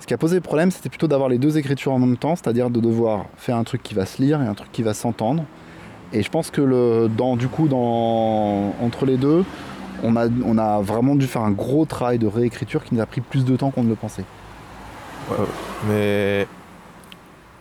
Ce 0.07 0.09
qui 0.09 0.15
a 0.15 0.19
posé 0.19 0.41
problème, 0.41 0.71
c'était 0.71 0.89
plutôt 0.89 1.09
d'avoir 1.09 1.29
les 1.29 1.37
deux 1.37 1.59
écritures 1.59 1.93
en 1.93 1.99
même 1.99 2.17
temps, 2.17 2.37
c'est-à-dire 2.37 2.71
de 2.71 2.79
devoir 2.79 3.25
faire 3.37 3.57
un 3.57 3.65
truc 3.65 3.83
qui 3.83 3.93
va 3.93 4.07
se 4.07 4.23
lire 4.23 4.41
et 4.41 4.47
un 4.47 4.55
truc 4.55 4.71
qui 4.71 4.85
va 4.85 4.95
s'entendre. 4.95 5.43
Et 6.13 6.23
je 6.23 6.31
pense 6.31 6.53
que 6.53 6.61
le, 6.61 7.09
dans, 7.09 7.35
du 7.35 7.49
coup, 7.49 7.67
dans, 7.67 8.73
entre 8.81 9.05
les 9.05 9.17
deux, 9.17 9.45
on 10.05 10.15
a, 10.15 10.29
on 10.45 10.59
a 10.59 10.81
vraiment 10.81 11.17
dû 11.17 11.27
faire 11.27 11.43
un 11.43 11.51
gros 11.51 11.87
travail 11.87 12.21
de 12.21 12.29
réécriture 12.29 12.85
qui 12.85 12.95
nous 12.95 13.01
a 13.01 13.07
pris 13.07 13.21
plus 13.21 13.45
de 13.45 13.57
temps 13.57 13.73
qu'on 13.73 13.83
ne 13.83 13.89
le 13.89 13.97
pensait. 13.97 14.23
Mais 15.89 16.47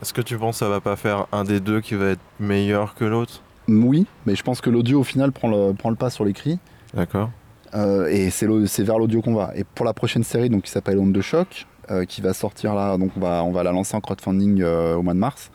est-ce 0.04 0.14
que 0.14 0.22
tu 0.22 0.38
penses 0.38 0.58
que 0.58 0.60
ça 0.60 0.70
va 0.70 0.82
pas 0.82 0.96
faire 0.96 1.26
un 1.32 1.46
des 1.46 1.60
deux 1.60 1.82
qui 1.82 1.96
va 1.96 2.10
être 2.10 2.22
meilleur 2.40 2.94
que 2.94 3.06
l'autre? 3.06 3.42
Oui, 3.68 4.06
mais 4.28 4.36
je 4.36 4.44
pense 4.44 4.62
que 4.62 4.70
l'audio 4.70 5.00
au 5.00 5.04
final 5.04 5.32
prend 5.32 5.48
le, 5.48 5.74
prend 5.74 5.90
le 5.90 5.96
pas 5.96 6.12
sur 6.12 6.24
l'écrit. 6.24 6.60
D'accord. 6.94 7.32
Euh, 7.74 8.06
et 8.06 8.30
c'est 8.30 8.84
vers 8.84 9.00
l'audio 9.00 9.24
qu'on 9.24 9.34
va. 9.34 9.52
Et 9.56 9.64
pour 9.64 9.84
la 9.84 9.94
prochaine 9.94 10.24
série, 10.24 10.52
donc 10.52 10.62
qui 10.62 10.70
s'appelle 10.70 11.00
Onde 11.00 11.12
de 11.12 11.22
choc, 11.22 11.66
euh, 11.92 12.06
qui 12.06 12.22
va 12.22 12.34
sortir 12.34 12.74
là, 12.76 12.98
donc 12.98 13.12
on 13.16 13.20
va, 13.20 13.44
on 13.44 13.52
va 13.52 13.64
la 13.64 13.72
lancer 13.72 13.96
en 13.96 14.02
crowdfunding 14.02 14.62
euh, 14.62 14.96
au 14.96 15.02
mois 15.02 15.14
de 15.14 15.20
mars. 15.20 15.52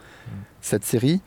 Cette 0.61 0.85
série, 0.85 1.21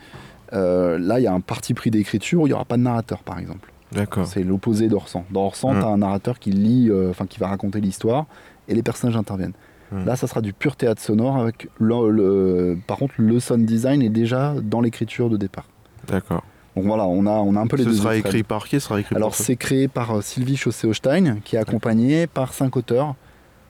euh, 0.53 0.97
là, 0.99 1.19
il 1.19 1.23
y 1.23 1.27
a 1.27 1.33
un 1.33 1.39
parti 1.39 1.73
pris 1.73 1.89
d'écriture 1.91 2.41
où 2.41 2.47
il 2.47 2.49
n'y 2.51 2.53
aura 2.53 2.65
pas 2.65 2.77
de 2.77 2.83
narrateur, 2.83 3.23
par 3.23 3.39
exemple. 3.39 3.71
D'accord. 3.91 4.25
C'est 4.27 4.43
l'opposé 4.43 4.87
d'Orsan. 4.87 5.25
Dans 5.31 5.45
Orsan, 5.45 5.73
Mm. 5.73 5.79
tu 5.79 5.85
as 5.85 5.89
un 5.89 5.97
narrateur 5.97 6.39
qui 6.39 6.51
lit, 6.51 6.91
enfin 7.09 7.25
qui 7.25 7.39
va 7.39 7.47
raconter 7.47 7.79
l'histoire, 7.81 8.25
et 8.67 8.73
les 8.75 8.83
personnages 8.83 9.17
interviennent. 9.17 9.53
Mm. 9.91 10.05
Là, 10.05 10.15
ça 10.15 10.27
sera 10.27 10.41
du 10.41 10.53
pur 10.53 10.75
théâtre 10.75 11.01
sonore 11.01 11.37
avec 11.37 11.67
le, 11.79 12.09
le- 12.09 12.77
par 12.87 12.97
contre 12.97 13.15
le 13.17 13.39
sound 13.39 13.65
design 13.65 14.01
est 14.01 14.09
déjà 14.09 14.55
dans 14.61 14.81
l'écriture 14.81 15.29
de 15.29 15.37
départ. 15.37 15.67
D'accord. 16.07 16.43
Donc 16.75 16.85
voilà, 16.85 17.05
on 17.05 17.27
a, 17.27 17.31
on 17.31 17.55
a 17.55 17.59
un 17.59 17.67
peu 17.67 17.77
les 17.77 17.83
Ce 17.83 17.89
deux. 17.89 17.95
sera 17.95 18.15
extrêmes. 18.15 18.31
écrit 18.31 18.43
par 18.43 18.65
qui? 18.67 18.79
Ce 18.79 18.87
sera 18.87 18.99
écrit 18.99 19.15
Alors 19.15 19.35
c'est 19.35 19.55
créé 19.55 19.87
par 19.87 20.23
Sylvie 20.23 20.55
Chaussé-Hostein, 20.57 21.37
qui 21.43 21.55
est 21.55 21.59
accompagnée 21.59 22.25
par 22.25 22.51
cinq 22.53 22.75
auteurs. 22.77 23.13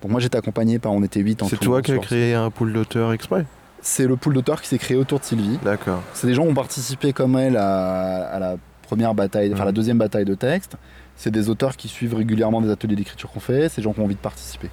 Donc 0.04 0.12
moi 0.12 0.20
j'étais 0.20 0.38
accompagné 0.38 0.78
par, 0.80 0.92
on 0.92 1.02
était 1.02 1.22
huit 1.22 1.42
en 1.42 1.48
C'est 1.48 1.58
toi 1.58 1.82
qui 1.82 1.94
as 1.94 1.98
créé 1.98 2.34
un 2.36 2.52
pool 2.52 2.74
d'auteurs 2.74 3.14
exprès 3.14 3.46
C'est 3.82 4.06
le 4.06 4.16
pool 4.18 4.34
d'auteurs 4.36 4.62
qui 4.62 4.68
s'est 4.68 4.78
créé 4.78 4.98
autour 4.98 5.20
de 5.20 5.24
Sylvie. 5.24 5.58
D'accord. 5.64 6.02
C'est 6.14 6.28
des 6.28 6.34
gens 6.36 6.44
qui 6.44 6.50
ont 6.50 6.54
participé 6.54 7.14
comme 7.14 7.38
elle 7.38 7.56
à, 7.58 8.26
à 8.28 8.38
la 8.40 8.58
première 8.84 9.16
bataille, 9.16 9.50
enfin 9.54 9.62
Mhm. 9.62 9.66
la 9.68 9.72
deuxième 9.72 9.98
bataille 9.98 10.26
de 10.26 10.36
texte. 10.36 10.76
C'est 11.16 11.32
des 11.32 11.50
auteurs 11.50 11.78
qui 11.78 11.88
suivent 11.88 12.16
régulièrement 12.16 12.60
des 12.62 12.70
ateliers 12.70 12.96
d'écriture 12.98 13.32
qu'on 13.32 13.40
fait. 13.40 13.70
C'est 13.70 13.78
des 13.78 13.84
gens 13.84 13.94
qui 13.94 14.02
ont 14.02 14.04
envie 14.06 14.16
de 14.16 14.20
participer. 14.20 14.70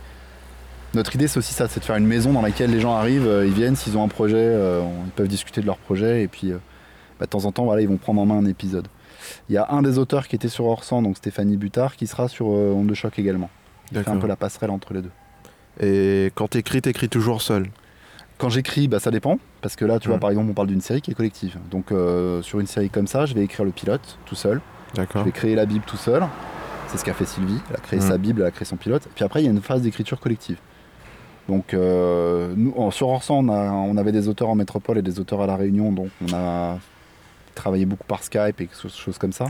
Notre 0.95 1.15
idée 1.15 1.29
c'est 1.29 1.39
aussi 1.39 1.55
ça, 1.55 1.69
c'est 1.69 1.79
de 1.79 1.85
faire 1.85 1.95
une 1.97 2.07
maison 2.09 2.33
dans 2.33 2.43
laquelle 2.43 2.73
les 2.73 2.81
gens 2.81 2.97
arrivent, 2.97 3.29
euh, 3.29 3.47
ils 3.47 3.53
viennent, 3.53 3.77
s'ils 3.77 3.97
ont 3.97 4.03
un 4.03 4.09
projet, 4.09 4.35
euh, 4.37 4.83
ils 5.07 5.13
peuvent 5.13 5.29
discuter 5.29 5.61
de 5.61 5.67
leur 5.67 5.77
projet 5.79 6.25
et 6.25 6.27
puis 6.29 6.51
euh, 6.51 6.57
bah, 7.21 7.27
de 7.27 7.31
temps 7.31 7.45
en 7.45 7.53
temps 7.53 7.65
voilà, 7.65 7.83
ils 7.83 7.89
vont 7.89 7.99
prendre 7.99 8.21
en 8.21 8.27
main 8.27 8.39
un 8.39 8.47
épisode. 8.47 8.89
Il 9.49 9.55
y 9.55 9.59
a 9.59 9.69
un 9.71 9.83
des 9.83 9.99
auteurs 9.99 10.27
qui 10.27 10.35
était 10.35 10.49
sur 10.49 10.65
Orsan, 10.67 11.03
donc 11.03 11.17
Stéphanie 11.19 11.57
Butard, 11.57 11.95
qui 11.95 12.09
sera 12.09 12.27
sur 12.27 12.47
Onde 12.49 12.89
de 12.89 12.95
choc 12.95 13.17
également. 13.21 13.49
Il 13.93 14.03
fait 14.03 14.11
un 14.11 14.17
peu 14.17 14.27
la 14.27 14.37
passerelle 14.37 14.71
entre 14.71 14.95
les 14.95 15.03
deux. 15.03 15.11
Et 15.79 16.33
quand 16.35 16.49
t'écris, 16.49 16.83
t'écris 16.83 17.09
toujours 17.09 17.43
seul 17.43 17.67
Quand 18.39 18.49
j'écris, 18.49 18.89
bah, 18.89 18.99
ça 19.01 19.11
dépend. 19.11 19.39
Parce 19.61 19.77
que 19.77 19.85
là, 19.85 19.99
tu 19.99 20.09
vois, 20.09 20.17
Mhm. 20.17 20.21
par 20.21 20.31
exemple, 20.31 20.51
on 20.51 20.55
parle 20.55 20.69
d'une 20.69 20.81
série 20.81 21.03
qui 21.03 21.11
est 21.11 21.15
collective. 21.15 21.59
Donc, 21.71 21.93
euh, 21.93 22.41
sur 22.43 22.59
une 22.59 22.67
série 22.67 22.89
comme 22.89 23.07
ça, 23.07 23.27
je 23.27 23.35
vais 23.35 23.43
écrire 23.45 23.65
le 23.67 23.71
pilote 23.71 24.19
tout 24.25 24.35
seul. 24.35 24.61
Je 24.97 25.25
vais 25.25 25.33
créer 25.33 25.55
la 25.55 25.67
Bible 25.67 25.85
tout 25.87 25.99
seul. 25.99 26.23
C'est 26.89 26.97
ce 26.99 27.05
qu'a 27.05 27.13
fait 27.15 27.27
Sylvie. 27.27 27.59
Elle 27.69 27.77
a 27.77 27.81
créé 27.81 28.01
Mhm. 28.01 28.07
sa 28.09 28.17
Bible, 28.19 28.41
elle 28.41 28.47
a 28.49 28.51
créé 28.51 28.65
son 28.65 28.77
pilote. 28.77 29.07
Puis 29.15 29.25
après, 29.25 29.43
il 29.43 29.45
y 29.45 29.49
a 29.49 29.51
une 29.51 29.61
phase 29.61 29.83
d'écriture 29.83 30.19
collective. 30.21 30.57
Donc, 31.49 31.75
euh, 31.75 32.53
nous, 32.57 32.73
en- 32.77 32.91
sur 32.91 33.09
Orsan, 33.09 33.47
on, 33.47 33.53
a- 33.53 33.71
on 33.73 33.97
avait 33.97 34.13
des 34.13 34.27
auteurs 34.29 34.49
en 34.49 34.55
métropole 34.55 34.99
et 34.99 35.03
des 35.03 35.21
auteurs 35.21 35.41
à 35.43 35.47
La 35.47 35.57
Réunion. 35.57 35.93
Donc, 35.93 36.09
on 36.27 36.33
a 36.35 36.79
travaillé 37.55 37.85
beaucoup 37.85 38.05
par 38.07 38.23
Skype 38.23 38.61
et 38.61 38.67
des 38.67 38.71
choses 38.89 39.19
comme 39.19 39.33
ça. 39.33 39.47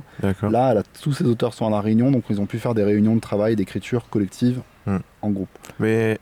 Là, 0.51 0.83
tous 1.01 1.13
ces 1.13 1.25
auteurs 1.25 1.55
sont 1.55 1.67
à 1.67 1.71
La 1.71 1.81
Réunion. 1.81 2.11
Donc, 2.11 2.25
ils 2.29 2.41
ont 2.41 2.47
pu 2.47 2.59
faire 2.59 2.75
des 2.75 2.83
réunions 2.85 3.15
de 3.15 3.21
travail, 3.21 3.55
d'écriture 3.57 4.09
collective 4.11 4.61
Mhm. 4.91 5.01
en 5.23 5.31
groupe. 5.31 5.49
Mais 5.79 6.19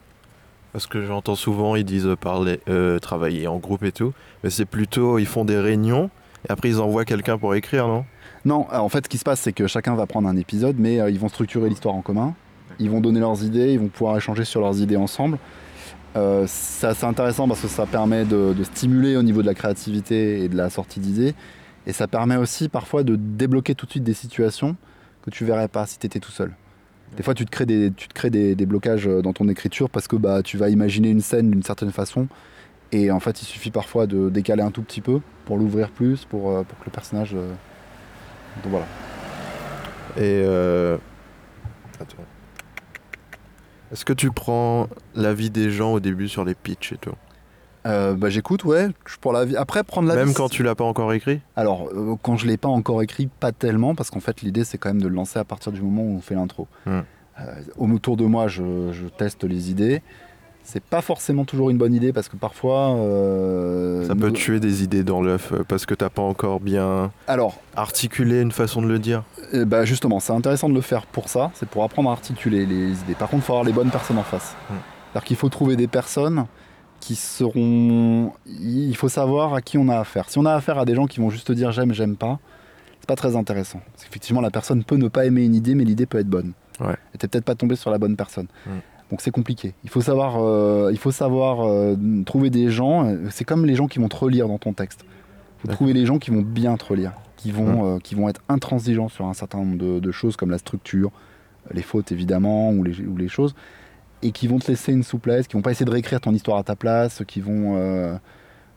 parce 0.73 0.87
que 0.87 1.05
j'entends 1.05 1.35
souvent, 1.35 1.77
ils 1.77 1.85
disent 1.85 2.09
parler, 2.21 2.61
euh, 2.69 2.99
travailler 2.99 3.49
en 3.49 3.59
groupe 3.59 3.83
et 3.83 3.93
tout, 3.93 4.13
mais 4.45 4.51
c'est 4.51 4.67
plutôt 4.67 5.19
ils 5.19 5.27
font 5.27 5.45
des 5.45 5.59
réunions 5.59 6.11
et 6.49 6.53
après 6.53 6.69
ils 6.69 6.81
envoient 6.81 7.05
quelqu'un 7.05 7.39
pour 7.39 7.55
écrire, 7.55 7.87
non? 7.89 8.05
Non, 8.45 8.67
euh, 8.73 8.79
en 8.79 8.89
fait, 8.89 9.05
ce 9.05 9.09
qui 9.09 9.19
se 9.19 9.25
passe, 9.25 9.41
c'est 9.41 9.53
que 9.53 9.67
chacun 9.67 9.95
va 9.95 10.07
prendre 10.07 10.29
un 10.29 10.37
épisode, 10.37 10.77
mais 10.79 11.01
euh, 11.01 11.11
ils 11.11 11.19
vont 11.19 11.29
structurer 11.29 11.69
l'histoire 11.69 11.95
en 11.95 12.03
commun. 12.03 12.35
Ils 12.79 12.91
vont 12.91 13.01
donner 13.01 13.21
leurs 13.21 13.43
idées, 13.43 13.73
ils 13.73 13.81
vont 13.81 13.89
pouvoir 13.89 14.17
échanger 14.17 14.45
sur 14.45 14.61
leurs 14.61 14.81
idées 14.81 14.97
ensemble. 14.97 15.39
Euh, 16.17 16.45
c'est 16.47 16.87
assez 16.87 17.05
intéressant 17.05 17.49
parce 17.49 17.61
que 17.61 17.69
ça 17.69 17.87
permet 17.87 18.25
de, 18.25 18.55
de 18.57 18.65
stimuler 18.65 19.17
au 19.17 19.23
niveau 19.23 19.43
de 19.43 19.47
la 19.47 19.55
créativité 19.55 20.45
et 20.45 20.49
de 20.49 20.57
la 20.57 20.71
sortie 20.71 21.01
d'idées. 21.01 21.35
Et 21.87 21.93
ça 21.93 22.07
permet 22.07 22.37
aussi 22.37 22.69
parfois 22.69 23.03
de 23.03 23.17
débloquer 23.17 23.75
tout 23.75 23.87
de 23.87 23.91
suite 23.91 24.05
des 24.05 24.15
situations 24.15 24.77
que 25.23 25.31
tu 25.31 25.45
verrais 25.45 25.69
pas 25.69 25.87
si 25.87 25.99
tu 25.99 26.07
étais 26.07 26.21
tout 26.21 26.31
seul. 26.31 26.53
Des 27.17 27.23
fois, 27.23 27.35
tu 27.35 27.45
te 27.45 27.51
crées 27.51 27.67
des, 27.67 27.93
tu 27.93 28.09
te 28.09 28.15
crées 28.15 28.31
des, 28.31 28.55
des 28.55 28.67
blocages 28.67 29.09
euh, 29.09 29.23
dans 29.23 29.33
ton 29.33 29.49
écriture 29.49 29.91
parce 29.91 30.07
que 30.09 30.17
bah, 30.17 30.43
tu 30.43 30.57
vas 30.57 30.69
imaginer 30.69 31.11
une 31.11 31.21
scène 31.21 31.51
d'une 31.51 31.63
certaine 31.63 31.91
façon 31.93 32.29
Et 32.93 33.11
en 33.11 33.21
fait, 33.21 33.43
il 33.43 33.47
suffit 33.47 33.71
parfois 33.71 34.07
de 34.07 34.31
décaler 34.31 34.63
un 34.63 34.71
tout 34.71 34.83
petit 34.83 35.01
peu 35.01 35.21
pour 35.45 35.59
l'ouvrir 35.59 35.91
plus, 35.91 36.25
pour, 36.27 36.51
euh, 36.51 36.63
pour 36.65 36.79
que 36.79 36.85
le 36.87 36.93
personnage. 36.93 37.35
euh, 37.35 37.55
Donc 38.63 38.71
voilà. 38.73 38.87
Et 40.17 40.43
euh. 40.45 40.99
Est-ce 43.93 44.05
que 44.05 44.13
tu 44.13 44.31
prends 44.33 44.89
l'avis 45.15 45.51
des 45.51 45.71
gens 45.71 45.93
au 45.95 46.01
début 46.01 46.29
sur 46.29 46.45
les 46.45 46.55
pitchs 46.55 46.93
et 46.93 46.99
tout? 46.99 47.15
Euh, 47.87 48.15
bah, 48.15 48.29
J'écoute, 48.29 48.65
ouais. 48.65 48.89
je- 49.07 49.17
Pour 49.19 49.33
la 49.33 49.45
vie. 49.45 49.57
Après, 49.57 49.85
prendre 49.85 50.09
la 50.09 50.15
Même 50.17 50.35
quand 50.35 50.49
tu 50.49 50.63
l'as 50.63 50.75
pas 50.75 50.85
encore 50.85 51.13
écrit 51.13 51.41
Alors, 51.57 51.89
euh, 51.95 52.17
quand 52.23 52.37
je 52.37 52.47
l'ai 52.47 52.57
pas 52.57 52.69
encore 52.69 53.03
écrit, 53.03 53.29
pas 53.41 53.53
tellement, 53.53 53.95
parce 53.95 54.11
qu'en 54.11 54.21
fait, 54.21 54.43
l'idée, 54.43 54.65
c'est 54.65 54.79
quand 54.79 54.89
même 54.91 55.01
de 55.03 55.09
le 55.09 55.15
lancer 55.15 55.39
à 55.39 55.45
partir 55.45 55.73
du 55.73 55.81
moment 55.81 56.03
où 56.03 56.17
on 56.17 56.21
fait 56.21 56.35
l'intro. 56.35 56.67
Euh, 56.87 57.01
autour 57.79 58.17
de 58.17 58.25
moi, 58.25 58.49
je, 58.49 58.91
je 58.93 59.07
teste 59.07 59.45
les 59.45 59.71
idées. 59.71 60.03
C'est 60.65 60.83
pas 60.83 61.01
forcément 61.01 61.47
toujours 61.47 61.71
une 61.71 61.79
bonne 61.79 61.95
idée, 61.95 62.13
parce 62.13 62.29
que 62.29 62.37
parfois. 62.37 62.89
Ça 64.07 64.15
peut 64.15 64.27
nous- 64.29 64.33
tuer 64.33 64.61
des 64.61 64.83
idées 64.83 65.03
dans 65.03 65.23
l'œuf 65.23 65.53
parce 65.67 65.87
que 65.87 65.95
t'as 65.95 66.11
pas 66.11 66.21
encore 66.21 66.61
bien 66.61 67.11
Alors, 67.27 67.59
articulé 67.75 68.43
une 68.43 68.53
façon 68.53 68.83
de 68.83 68.87
le 68.89 68.99
dire. 68.99 69.23
bah, 69.55 69.85
justement, 69.87 70.21
c'est 70.21 70.33
intéressant 70.35 70.69
de 70.69 70.75
le 70.75 70.81
faire 70.83 71.07
pour 71.07 71.29
ça, 71.31 71.51
c'est 71.55 71.69
pour 71.69 71.85
apprendre 71.85 72.11
à 72.11 72.13
articuler 72.13 72.67
les 72.67 72.91
idées. 73.01 73.15
Par 73.19 73.29
contre, 73.31 73.45
il 73.45 73.47
faut 73.47 73.53
avoir 73.55 73.65
les 73.65 73.73
bonnes 73.73 73.91
personnes 73.91 74.19
en 74.19 74.23
face. 74.25 74.55
Hmm. 74.69 74.75
C'est-à-dire 75.13 75.27
qu'il 75.27 75.37
faut 75.39 75.49
trouver 75.49 75.77
des 75.77 75.87
personnes 75.87 76.45
qui 77.01 77.15
seront. 77.15 78.33
Il 78.47 78.97
faut 78.97 79.09
savoir 79.09 79.55
à 79.55 79.63
qui 79.63 79.79
on 79.79 79.89
a 79.89 79.99
affaire. 79.99 80.29
Si 80.31 80.39
on 80.39 80.45
a 80.47 80.55
affaire 80.55 80.79
à 80.79 80.85
des 80.85 80.95
gens 80.95 81.07
qui 81.07 81.21
vont 81.21 81.31
juste 81.31 81.47
te 81.47 81.53
dire 81.53 81.73
j'aime, 81.73 81.93
j'aime 81.93 82.17
pas, 82.17 82.39
c'est 83.01 83.07
pas 83.09 83.17
très 83.17 83.37
intéressant. 83.37 83.81
Parce 83.93 84.05
qu'effectivement, 84.05 84.41
la 84.41 84.51
personne 84.51 84.85
peut 84.85 84.97
ne 84.97 85.09
pas 85.09 85.25
aimer 85.27 85.45
une 85.45 85.55
idée, 85.55 85.75
mais 85.75 85.85
l'idée 85.85 86.07
peut 86.07 86.19
être 86.19 86.29
bonne. 86.29 86.53
Ouais. 86.81 86.97
Et 87.15 87.19
t'es 87.19 87.29
peut-être 87.29 87.45
pas 87.45 87.55
tombé 87.55 87.77
sur 87.77 87.91
la 87.91 87.99
bonne 87.99 88.17
personne. 88.17 88.47
Mm. 88.67 88.71
Donc 89.11 89.21
c'est 89.23 89.31
compliqué. 89.31 89.75
Il 89.85 89.91
faut 89.91 90.03
savoir, 90.03 90.37
euh, 90.39 90.91
il 90.93 90.99
faut 90.99 91.11
savoir 91.11 91.67
euh, 91.67 91.97
trouver 92.27 92.51
des 92.51 92.71
gens. 92.71 93.07
euh, 93.07 93.29
C'est 93.31 93.45
comme 93.45 93.65
les 93.65 93.75
gens 93.75 93.87
qui 93.87 93.99
vont 93.99 94.09
te 94.09 94.17
relire 94.17 94.49
dans 94.49 94.59
ton 94.59 94.75
texte. 94.75 95.05
Il 95.59 95.63
faut 95.63 95.75
trouver 95.75 95.93
les 95.93 96.05
gens 96.07 96.19
qui 96.19 96.31
vont 96.31 96.43
bien 96.43 96.77
te 96.77 96.85
relire, 96.85 97.13
qui 97.37 97.51
vont, 97.51 97.97
euh, 97.97 97.99
qui 97.99 98.15
vont 98.15 98.29
être 98.29 98.43
intransigeants 98.49 99.09
sur 99.09 99.25
un 99.27 99.35
certain 99.35 99.59
nombre 99.59 99.79
de, 99.79 99.99
de 99.99 100.13
choses 100.13 100.37
comme 100.37 100.51
la 100.51 100.59
structure, 100.59 101.11
les 101.73 101.83
fautes 101.83 102.13
évidemment, 102.13 102.71
ou 102.71 102.85
les, 102.85 103.01
ou 103.01 103.17
les 103.17 103.29
choses, 103.29 103.55
et 104.23 104.33
qui 104.33 104.49
vont 104.49 104.59
te 104.59 104.69
laisser 104.69 104.93
une 104.93 105.03
souplesse, 105.03 105.47
qui 105.47 105.55
vont 105.55 105.63
pas 105.63 105.71
essayer 105.71 105.87
de 105.87 105.91
réécrire 105.91 106.21
ton 106.21 106.33
histoire 106.33 106.59
à 106.59 106.63
ta 106.63 106.77
place, 106.77 107.23
qui 107.27 107.41
vont, 107.41 107.77
euh, 107.77 108.17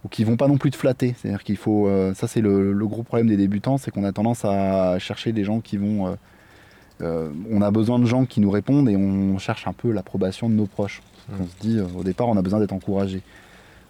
ou 0.03 0.07
qui 0.07 0.23
vont 0.23 0.37
pas 0.37 0.47
non 0.47 0.57
plus 0.57 0.71
te 0.71 0.75
flatter. 0.75 1.15
C'est-à-dire 1.17 1.43
qu'il 1.43 1.57
faut, 1.57 1.87
euh, 1.87 2.13
ça 2.13 2.27
c'est 2.27 2.41
le, 2.41 2.73
le 2.73 2.87
gros 2.87 3.03
problème 3.03 3.27
des 3.27 3.37
débutants, 3.37 3.77
c'est 3.77 3.91
qu'on 3.91 4.03
a 4.03 4.11
tendance 4.11 4.45
à 4.45 4.99
chercher 4.99 5.31
des 5.31 5.43
gens 5.43 5.59
qui 5.59 5.77
vont, 5.77 6.15
euh, 7.01 7.31
on 7.49 7.61
a 7.61 7.71
besoin 7.71 7.97
de 7.97 8.05
gens 8.05 8.25
qui 8.25 8.39
nous 8.39 8.51
répondent 8.51 8.89
et 8.89 8.95
on 8.95 9.37
cherche 9.39 9.67
un 9.67 9.73
peu 9.73 9.91
l'approbation 9.91 10.49
de 10.49 10.53
nos 10.53 10.67
proches. 10.67 11.01
Mm. 11.29 11.33
On 11.41 11.45
se 11.45 11.67
dit, 11.67 11.79
au 11.79 12.03
départ, 12.03 12.27
on 12.29 12.37
a 12.37 12.41
besoin 12.41 12.59
d'être 12.59 12.73
encouragé. 12.73 13.21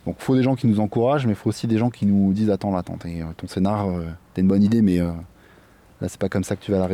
Donc 0.05 0.15
il 0.19 0.23
faut 0.23 0.35
des 0.35 0.43
gens 0.43 0.55
qui 0.55 0.65
nous 0.65 0.79
encouragent, 0.79 1.27
mais 1.27 1.33
il 1.33 1.37
faut 1.37 1.49
aussi 1.49 1.67
des 1.67 1.77
gens 1.77 1.91
qui 1.91 2.07
nous 2.07 2.33
disent 2.33 2.49
attends 2.49 2.71
là, 2.71 2.79
attends, 2.79 2.97
ton 3.37 3.47
scénar, 3.47 3.87
t'as 4.33 4.41
une 4.41 4.47
bonne 4.47 4.63
idée, 4.63 4.81
mais 4.81 4.97
là 4.97 6.07
c'est 6.07 6.17
pas 6.17 6.27
comme 6.27 6.43
ça 6.43 6.55
que 6.55 6.63
tu 6.63 6.71
vas 6.71 6.79
la 6.79 6.87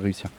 réussir. 0.00 0.30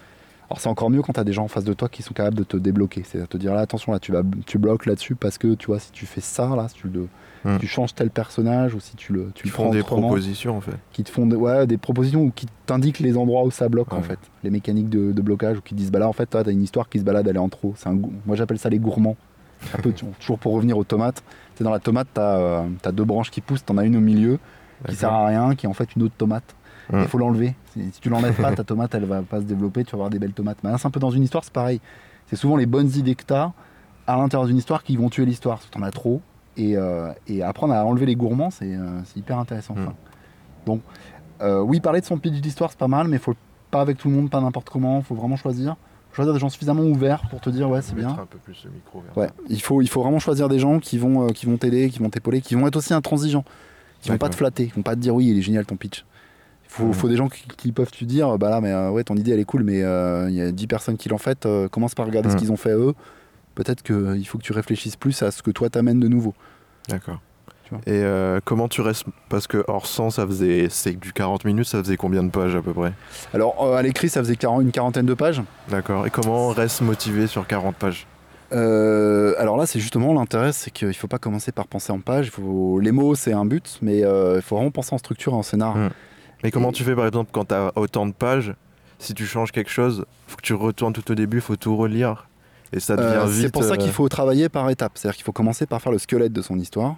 Alors 0.50 0.60
c'est 0.60 0.70
encore 0.70 0.90
mieux 0.90 1.02
quand 1.02 1.14
t'as 1.14 1.24
des 1.24 1.34
gens 1.34 1.44
en 1.44 1.48
face 1.48 1.64
de 1.64 1.74
toi 1.74 1.90
qui 1.90 2.04
sont 2.04 2.14
capables 2.14 2.36
de 2.38 2.44
te 2.44 2.58
débloquer, 2.58 3.04
c'est-à-dire 3.04 3.28
te 3.28 3.38
dire 3.38 3.54
là 3.56 3.62
attention 3.62 3.92
là 3.92 4.00
tu 4.00 4.12
vas 4.12 4.22
tu 4.46 4.58
bloques 4.58 4.86
là-dessus 4.86 5.16
parce 5.16 5.38
que 5.38 5.56
tu 5.56 5.68
vois 5.68 5.80
si 5.80 5.92
tu 5.92 6.06
fais 6.06 6.22
ça 6.22 6.56
là, 6.56 6.68
si 6.68 6.76
tu 6.76 6.88
le 6.88 7.08
Mm. 7.46 7.58
tu 7.60 7.68
changes 7.68 7.94
tel 7.94 8.10
personnage 8.10 8.74
ou 8.74 8.80
si 8.80 8.96
tu 8.96 9.12
le 9.12 9.30
tu 9.36 9.48
le 9.48 9.52
font 9.52 9.64
prends 9.64 9.72
des 9.74 9.84
propositions 9.84 10.56
en 10.56 10.62
fait. 10.62 10.78
qui 10.94 11.04
te 11.04 11.10
font 11.10 11.26
de- 11.28 11.36
ouais, 11.36 11.68
des 11.68 11.78
propositions 11.78 12.22
ou 12.24 12.32
qui 12.34 12.48
t'indiquent 12.66 13.00
les 13.00 13.18
endroits 13.18 13.44
où 13.44 13.52
ça 13.52 13.68
bloque 13.68 13.92
en 13.92 14.02
fait, 14.02 14.18
les 14.46 14.50
mécaniques 14.50 14.88
de, 14.88 15.12
de 15.12 15.22
blocage 15.22 15.58
ou 15.58 15.62
qui 15.62 15.76
disent 15.76 15.92
bah 15.92 16.00
là 16.00 16.08
en 16.08 16.14
fait 16.14 16.26
toi 16.28 16.42
t'as 16.42 16.52
une 16.54 16.64
histoire 16.64 16.88
qui 16.88 17.00
se 17.00 17.04
balade 17.04 17.28
elle 17.28 17.36
est 17.36 17.40
en 17.40 17.50
trop, 17.50 17.74
c'est 17.76 17.90
un 17.90 17.96
goût- 17.96 18.14
moi 18.26 18.38
j'appelle 18.38 18.60
ça 18.60 18.70
les 18.70 18.80
gourmands. 18.80 19.18
Un 19.78 19.82
peu, 19.82 19.92
tu- 19.92 20.06
toujours 20.22 20.40
pour 20.40 20.54
revenir 20.54 20.78
aux 20.78 20.86
tomates, 20.86 21.22
c'est 21.56 21.66
dans 21.66 21.72
la 21.72 21.80
tomate 21.80 22.08
t'as 22.14 22.38
euh, 22.38 22.64
t'as 22.82 22.94
deux 22.94 23.04
branches 23.04 23.30
qui 23.30 23.42
poussent, 23.42 23.66
t'en 23.66 23.78
as 23.78 23.84
une 23.84 23.98
au 23.98 24.02
milieu 24.02 24.40
qui 24.88 24.96
sert 24.96 25.12
à 25.12 25.26
rien, 25.28 25.54
qui 25.56 25.66
est 25.66 25.70
en 25.70 25.74
fait 25.74 25.94
une 25.98 26.04
autre 26.04 26.16
tomate. 26.18 26.56
Il 26.92 27.08
faut 27.08 27.18
l'enlever. 27.18 27.56
Si, 27.74 27.82
si 27.92 28.02
tu 28.02 28.10
l'enlèves 28.10 28.36
pas, 28.36 28.52
ta 28.54 28.64
tomate, 28.64 28.94
elle 28.96 29.06
va 29.06 29.22
pas 29.22 29.40
se 29.40 29.46
développer, 29.46 29.84
tu 29.84 29.92
vas 29.92 29.98
avoir 29.98 30.10
des 30.10 30.20
belles 30.20 30.34
tomates. 30.34 30.58
Mais 30.64 30.72
là, 30.72 30.78
c'est 30.78 30.88
un 30.88 30.92
peu 30.92 31.00
dans 31.00 31.12
une 31.12 31.24
histoire, 31.24 31.44
c'est 31.44 31.54
pareil. 31.54 31.80
C'est 32.28 32.36
souvent 32.36 32.58
les 32.58 32.66
bonnes 32.66 32.90
idées 32.96 33.16
que 33.16 33.24
tu 33.26 33.34
as 33.34 33.54
à 34.08 34.18
l'intérieur 34.18 34.48
d'une 34.48 34.58
histoire 34.58 34.84
qui 34.84 34.98
vont 34.98 35.10
tuer 35.10 35.26
l'histoire, 35.26 35.60
que 35.60 35.72
tu 35.72 35.78
en 35.78 35.84
as 35.84 35.92
trop. 35.92 36.22
Et, 36.56 36.78
euh, 36.78 37.12
et 37.28 37.42
apprendre 37.42 37.74
à 37.74 37.84
enlever 37.84 38.06
les 38.06 38.16
gourmands, 38.16 38.52
c'est 38.52 38.76
euh, 38.76 39.02
hyper 39.16 39.40
intéressant. 39.40 39.74
Mm. 39.74 39.94
Donc, 40.68 40.82
euh, 41.42 41.62
oui, 41.62 41.80
parler 41.80 42.00
de 42.00 42.06
son 42.06 42.18
pitch 42.18 42.42
d'histoire, 42.42 42.70
c'est 42.70 42.78
pas 42.78 42.88
mal, 42.88 43.08
mais 43.08 43.18
faut 43.18 43.34
pas 43.72 43.82
avec 43.82 43.98
tout 43.98 44.08
le 44.10 44.16
monde, 44.16 44.30
pas 44.30 44.40
n'importe 44.40 44.70
comment. 44.70 45.02
faut 45.02 45.16
vraiment 45.16 45.36
choisir. 45.36 45.76
Choisir 46.12 46.32
des 46.32 46.40
gens 46.40 46.50
suffisamment 46.50 46.84
ouverts 46.84 47.24
pour 47.32 47.42
te 47.42 47.50
dire, 47.50 47.68
ouais, 47.68 47.82
c'est 47.82 47.96
bien. 47.96 48.10
Un 48.10 48.28
peu 48.28 48.38
plus 48.38 48.66
le 48.66 48.70
micro 48.70 49.02
vers 49.02 49.18
Ouais, 49.18 49.30
il 49.50 49.60
faut, 49.60 49.82
il 49.82 49.90
faut 49.90 50.04
vraiment 50.04 50.20
choisir 50.20 50.48
des 50.48 50.60
gens 50.60 50.78
qui 50.78 51.00
vont, 51.00 51.28
qui 51.30 51.48
vont 51.48 51.58
t'aider, 51.58 51.90
qui 51.90 51.98
vont 51.98 52.12
t'épauler, 52.12 52.40
qui 52.40 52.54
vont 52.54 52.68
être 52.68 52.76
aussi 52.76 52.94
intransigeants, 52.94 53.46
qui 54.00 54.12
vont 54.12 54.20
pas 54.20 54.30
te 54.30 54.36
flatter, 54.36 54.68
qui 54.68 54.74
vont 54.74 54.84
pas 54.84 54.94
te 54.94 55.00
dire 55.00 55.16
oui, 55.16 55.30
il 55.30 55.40
est 55.40 55.42
génial 55.42 55.66
ton 55.66 55.76
pitch. 55.76 56.06
Il 56.74 56.78
faut, 56.78 56.86
Mhm. 56.86 56.94
faut 56.94 57.08
des 57.10 57.18
gens 57.18 57.30
qui, 57.30 57.44
qui 57.56 57.72
peuvent 57.72 57.92
te 57.92 58.04
dire 58.04 58.38
bah 58.40 58.50
là, 58.50 58.60
mais 58.60 58.72
euh, 58.72 58.90
ouais, 58.90 59.04
ton 59.04 59.16
idée 59.16 59.32
elle 59.32 59.40
est 59.40 59.46
cool, 59.46 59.64
mais 59.64 59.84
euh, 59.84 60.28
il 60.30 60.36
y 60.36 60.42
a 60.42 60.52
10 60.52 60.66
personnes 60.68 60.98
qui 60.98 61.08
l'ont 61.10 61.18
faite, 61.20 61.46
euh, 61.46 61.68
commence 61.68 61.94
par 61.94 62.06
regarder 62.08 62.30
ce 62.30 62.34
Mhm. 62.36 62.40
qu'ils 62.40 62.52
ont 62.52 62.58
fait 62.58 62.72
eux. 62.74 62.94
Peut-être 63.56 63.84
qu'il 63.84 64.26
faut 64.28 64.40
que 64.40 64.44
tu 64.44 64.54
réfléchisses 64.54 64.96
plus 64.96 65.22
à 65.22 65.30
ce 65.30 65.44
que 65.44 65.52
toi 65.52 65.70
t'amènes 65.70 66.00
de 66.00 66.08
nouveau. 66.08 66.34
D'accord. 66.90 67.20
Et 67.88 68.04
euh, 68.04 68.40
comment 68.46 68.68
tu 68.68 68.82
restes 68.82 69.06
Parce 69.30 69.48
que 69.48 69.64
hors 69.68 69.88
100, 69.88 70.12
ça 70.12 70.28
faisait 70.28 70.68
c'est 70.70 70.92
du 71.00 71.12
40 71.14 71.44
minutes, 71.46 71.66
ça 71.66 71.80
faisait 71.80 71.98
combien 71.98 72.24
de 72.24 72.30
pages 72.30 72.56
à 72.56 72.62
peu 72.62 72.72
près? 72.74 72.94
Alors 73.34 73.64
euh, 73.64 73.76
à 73.76 73.82
l'écrit, 73.82 74.10
ça 74.10 74.20
faisait 74.22 74.36
40 74.36 74.62
une 74.64 74.72
quarantaine 74.72 75.06
de 75.08 75.14
pages. 75.16 75.42
D'accord. 75.70 76.06
Et 76.06 76.12
comment 76.12 76.50
on 76.50 76.50
reste 76.50 76.82
motivé 76.82 77.26
sur 77.28 77.48
40 77.48 77.76
pages? 77.76 78.06
Euh, 78.52 79.34
alors 79.40 79.58
là, 79.58 79.66
c'est 79.66 79.80
justement 79.80 80.14
l'intérêt, 80.14 80.52
c'est 80.54 80.70
qu'il 80.72 80.94
faut 80.94 81.08
pas 81.08 81.18
commencer 81.18 81.52
par 81.52 81.66
penser 81.68 81.92
en 81.92 82.00
page. 82.00 82.28
Il 82.28 82.32
faut... 82.32 82.80
Les 82.80 82.92
mots, 82.92 83.16
c'est 83.16 83.34
un 83.34 83.46
but, 83.46 83.80
mais 83.82 84.04
euh, 84.04 84.36
il 84.36 84.42
faut 84.44 84.56
vraiment 84.56 84.70
penser 84.72 84.94
en 84.94 84.98
structure 85.00 85.34
et 85.34 85.36
en 85.36 85.42
scénar. 85.44 85.76
Mhm. 85.76 85.90
Mais 86.44 86.52
comment 86.52 86.72
tu 86.72 86.84
fais 86.84 86.96
par 86.96 87.06
exemple 87.06 87.30
quand 87.32 87.46
tu 87.46 87.56
as 87.56 87.72
autant 87.76 88.06
de 88.06 88.12
pages 88.14 88.54
Si 89.00 89.14
tu 89.14 89.26
changes 89.26 89.52
quelque 89.52 89.70
chose, 89.72 90.06
faut 90.28 90.38
que 90.38 90.42
tu 90.42 90.54
retournes 90.54 90.94
tout 90.94 91.10
au 91.12 91.16
début, 91.16 91.42
faut 91.42 91.56
tout 91.56 91.76
relire. 91.76 92.28
Et 92.72 92.80
ça 92.80 92.96
devient 92.96 93.18
Euh, 93.18 93.26
vite. 93.26 93.42
c'est 93.44 93.52
pour 93.52 93.64
ça 93.64 93.74
euh, 93.74 93.76
qu'il 93.78 93.92
faut 93.92 94.08
travailler 94.10 94.50
par 94.50 94.70
étapes. 94.70 94.94
C'est-à-dire 94.96 95.16
qu'il 95.16 95.24
faut 95.26 95.32
commencer 95.32 95.66
par 95.66 95.82
faire 95.82 95.92
le 95.92 96.00
squelette 96.00 96.34
de 96.34 96.42
son 96.42 96.58
histoire. 96.58 96.96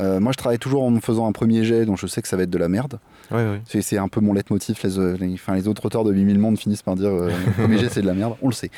Euh, 0.00 0.20
moi, 0.20 0.32
je 0.32 0.36
travaille 0.38 0.58
toujours 0.58 0.82
en 0.82 0.94
faisant 1.00 1.26
un 1.26 1.32
premier 1.32 1.64
jet 1.64 1.84
dont 1.84 1.96
je 1.96 2.06
sais 2.06 2.22
que 2.22 2.28
ça 2.28 2.36
va 2.36 2.42
être 2.44 2.50
de 2.50 2.58
la 2.58 2.68
merde. 2.68 2.98
Ouais, 3.30 3.36
ouais. 3.44 3.60
C'est, 3.82 3.98
un 3.98 4.08
peu 4.08 4.20
mon 4.20 4.32
leitmotiv. 4.32 4.78
Les, 4.82 4.98
euh, 4.98 5.16
les- 5.18 5.34
enfin, 5.34 5.54
les 5.54 5.68
autres 5.68 5.84
auteurs 5.86 6.04
de 6.04 6.12
8000 6.12 6.38
mondes 6.38 6.58
finissent 6.58 6.82
par 6.82 6.96
dire 6.96 7.10
euh, 7.10 7.30
jet, 7.78 7.88
c'est 7.88 8.02
de 8.02 8.06
la 8.06 8.14
merde. 8.14 8.34
On 8.42 8.48
le 8.48 8.54
sait. 8.54 8.70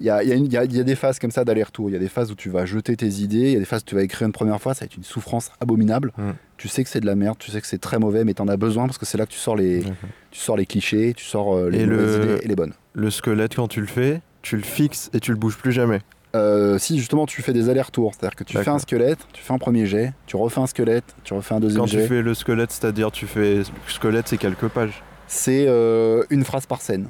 Il 0.00 0.06
y 0.06 0.10
a, 0.10 0.22
il 0.22 0.28
y 0.28 0.32
a 0.32 0.34
une- 0.34 0.46
il 0.46 0.52
y 0.52 0.56
a- 0.56 0.64
il 0.64 0.76
y 0.76 0.80
a 0.80 0.82
des 0.84 0.94
phases 0.96 1.18
comme 1.18 1.30
ça 1.30 1.44
d'aller-retour. 1.44 1.88
Il 1.90 1.92
y 1.92 1.96
a 1.96 1.98
des 1.98 2.08
phases 2.08 2.30
où 2.30 2.34
tu 2.34 2.50
vas 2.50 2.66
jeter 2.66 2.96
tes 2.96 3.06
idées. 3.08 3.38
Il 3.48 3.52
y 3.52 3.56
a 3.56 3.58
des 3.60 3.64
phases 3.64 3.82
où 3.82 3.86
tu 3.86 3.94
vas 3.94 4.02
écrire 4.02 4.26
une 4.26 4.32
première 4.32 4.60
fois. 4.60 4.74
Ça 4.74 4.80
va 4.80 4.86
être 4.86 4.96
une 4.96 5.04
souffrance 5.04 5.50
abominable. 5.60 6.12
Hmm. 6.18 6.32
Tu 6.56 6.68
sais 6.68 6.84
que 6.84 6.90
c'est 6.90 7.00
de 7.00 7.06
la 7.06 7.14
merde. 7.14 7.36
Tu 7.38 7.50
sais 7.50 7.60
que 7.60 7.66
c'est 7.66 7.78
très 7.78 7.98
mauvais, 7.98 8.24
mais 8.24 8.34
tu 8.34 8.42
en 8.42 8.48
as 8.48 8.56
besoin 8.56 8.86
parce 8.86 8.98
que 8.98 9.06
c'est 9.06 9.18
là 9.18 9.26
que 9.26 9.32
tu 9.32 9.38
sors 9.38 9.56
les, 9.56 9.80
D'accord. 9.80 9.94
tu 10.30 10.40
sors 10.40 10.56
les 10.56 10.66
clichés, 10.66 11.14
tu 11.16 11.24
sors 11.24 11.54
euh, 11.56 11.70
les 11.70 11.80
Et 11.80 11.86
mauvaises 11.86 12.18
le- 12.18 12.24
idées 12.34 12.44
et 12.44 12.48
les 12.48 12.56
bonnes. 12.56 12.72
Le 12.94 13.10
squelette, 13.10 13.54
quand 13.56 13.68
tu 13.68 13.80
le 13.80 13.86
fais, 13.86 14.20
tu 14.42 14.56
le 14.56 14.62
fixes 14.62 15.10
et 15.14 15.20
tu 15.20 15.30
le 15.32 15.36
bouges 15.38 15.56
plus 15.56 15.72
jamais. 15.72 16.00
Euh, 16.34 16.78
si 16.78 16.98
justement 16.98 17.26
tu 17.26 17.42
fais 17.42 17.52
des 17.52 17.68
allers-retours, 17.68 18.12
c'est-à-dire 18.14 18.34
que 18.36 18.44
tu 18.44 18.56
fais 18.58 18.68
un 18.70 18.78
squelette, 18.78 19.18
tu 19.32 19.42
fais 19.42 19.52
un 19.52 19.58
premier 19.58 19.86
jet, 19.86 20.12
tu 20.26 20.36
refais 20.36 20.60
un 20.60 20.66
squelette, 20.66 21.14
tu 21.22 21.32
refais 21.34 21.54
un 21.54 21.60
deuxième 21.60 21.82
Quand 21.82 21.86
tu 21.88 21.98
jet. 21.98 22.06
fais 22.08 22.22
le 22.22 22.34
squelette, 22.34 22.72
c'est-à-dire 22.72 23.10
tu 23.12 23.26
fais. 23.26 23.56
Le 23.58 23.64
squelette, 23.88 24.28
c'est 24.28 24.38
quelques 24.38 24.68
pages. 24.68 25.02
C'est 25.28 25.66
euh, 25.68 26.24
une 26.30 26.44
phrase 26.44 26.66
par 26.66 26.80
scène. 26.80 27.08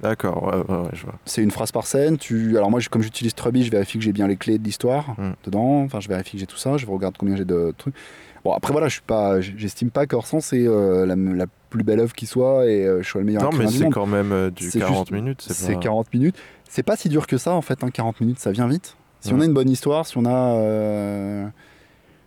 D'accord, 0.00 0.44
ouais, 0.44 0.54
ouais, 0.74 0.82
ouais, 0.84 0.88
je 0.94 1.02
vois. 1.04 1.16
C'est 1.26 1.42
une 1.42 1.50
phrase 1.50 1.72
par 1.72 1.86
scène. 1.86 2.16
Tu... 2.16 2.56
Alors 2.56 2.70
moi, 2.70 2.80
je- 2.80 2.88
comme 2.88 3.02
j'utilise 3.02 3.34
Truby, 3.34 3.64
je 3.64 3.70
vérifie 3.70 3.98
que 3.98 4.04
j'ai 4.04 4.12
bien 4.12 4.28
les 4.28 4.36
clés 4.36 4.58
de 4.58 4.64
l'histoire 4.64 5.10
Mm. 5.18 5.32
dedans. 5.44 5.82
Enfin, 5.82 6.00
je 6.00 6.08
vérifie 6.08 6.32
que 6.32 6.38
j'ai 6.38 6.46
tout 6.46 6.56
ça. 6.56 6.78
Je 6.78 6.86
regarde 6.86 7.16
combien 7.18 7.36
j'ai 7.36 7.44
de 7.44 7.74
trucs. 7.76 7.94
Bon, 8.42 8.52
après 8.54 8.72
voilà, 8.72 8.88
je 8.88 8.94
suis 8.94 9.02
pas, 9.02 9.42
j'estime 9.42 9.90
pas 9.90 10.06
qu'Orsan 10.06 10.40
c'est 10.40 10.66
euh, 10.66 11.04
la, 11.04 11.14
la 11.16 11.44
plus 11.68 11.84
belle 11.84 12.00
œuvre 12.00 12.14
qui 12.14 12.24
soit 12.24 12.66
et 12.66 12.86
euh, 12.86 13.02
je 13.02 13.08
sois 13.10 13.20
le 13.20 13.26
meilleur 13.26 13.42
Non, 13.42 13.50
mais 13.52 13.66
c'est 13.68 13.90
quand 13.90 14.06
même 14.06 14.32
euh, 14.32 14.48
du 14.50 14.70
C'est 14.70 14.78
40 14.78 14.96
juste- 14.96 15.10
minutes. 15.10 15.44
C'est 15.46 15.74
pas- 15.74 15.80
40 15.80 16.14
minutes. 16.14 16.36
C'est 16.72 16.84
pas 16.84 16.96
si 16.96 17.08
dur 17.08 17.26
que 17.26 17.36
ça 17.36 17.52
en 17.52 17.62
fait. 17.62 17.82
hein, 17.82 17.90
40 17.90 18.20
minutes, 18.20 18.38
ça 18.38 18.52
vient 18.52 18.68
vite. 18.68 18.96
Si 19.20 19.34
on 19.34 19.40
a 19.40 19.44
une 19.44 19.52
bonne 19.52 19.68
histoire, 19.68 20.06
si 20.06 20.16
on 20.16 20.24
a. 20.24 20.54
euh, 20.54 21.46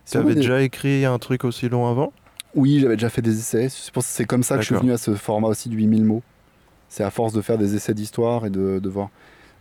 si 0.04 0.12
Tu 0.12 0.18
avais 0.18 0.34
des- 0.34 0.40
déjà 0.42 0.60
écrit 0.62 1.04
un 1.06 1.18
truc 1.18 1.44
aussi 1.44 1.68
long 1.68 1.88
avant? 1.88 2.12
Oui, 2.54 2.78
j'avais 2.80 2.94
déjà 2.96 3.08
fait 3.08 3.22
des 3.22 3.38
essais. 3.38 3.68
C'est 4.00 4.26
comme 4.26 4.42
ça 4.44 4.56
que 4.56 4.60
je 4.62 4.66
suis 4.66 4.76
venu 4.76 4.92
à 4.92 4.98
ce 4.98 5.14
format 5.14 5.48
aussi 5.48 5.68
de 5.70 5.74
8000 5.74 6.04
mots. 6.04 6.22
C'est 6.88 7.02
à 7.02 7.10
force 7.10 7.32
de 7.32 7.40
faire 7.40 7.58
des 7.58 7.74
essais 7.74 7.94
d'histoire 7.94 8.44
et 8.46 8.50
de, 8.50 8.78
de 8.78 8.88
voir. 8.88 9.08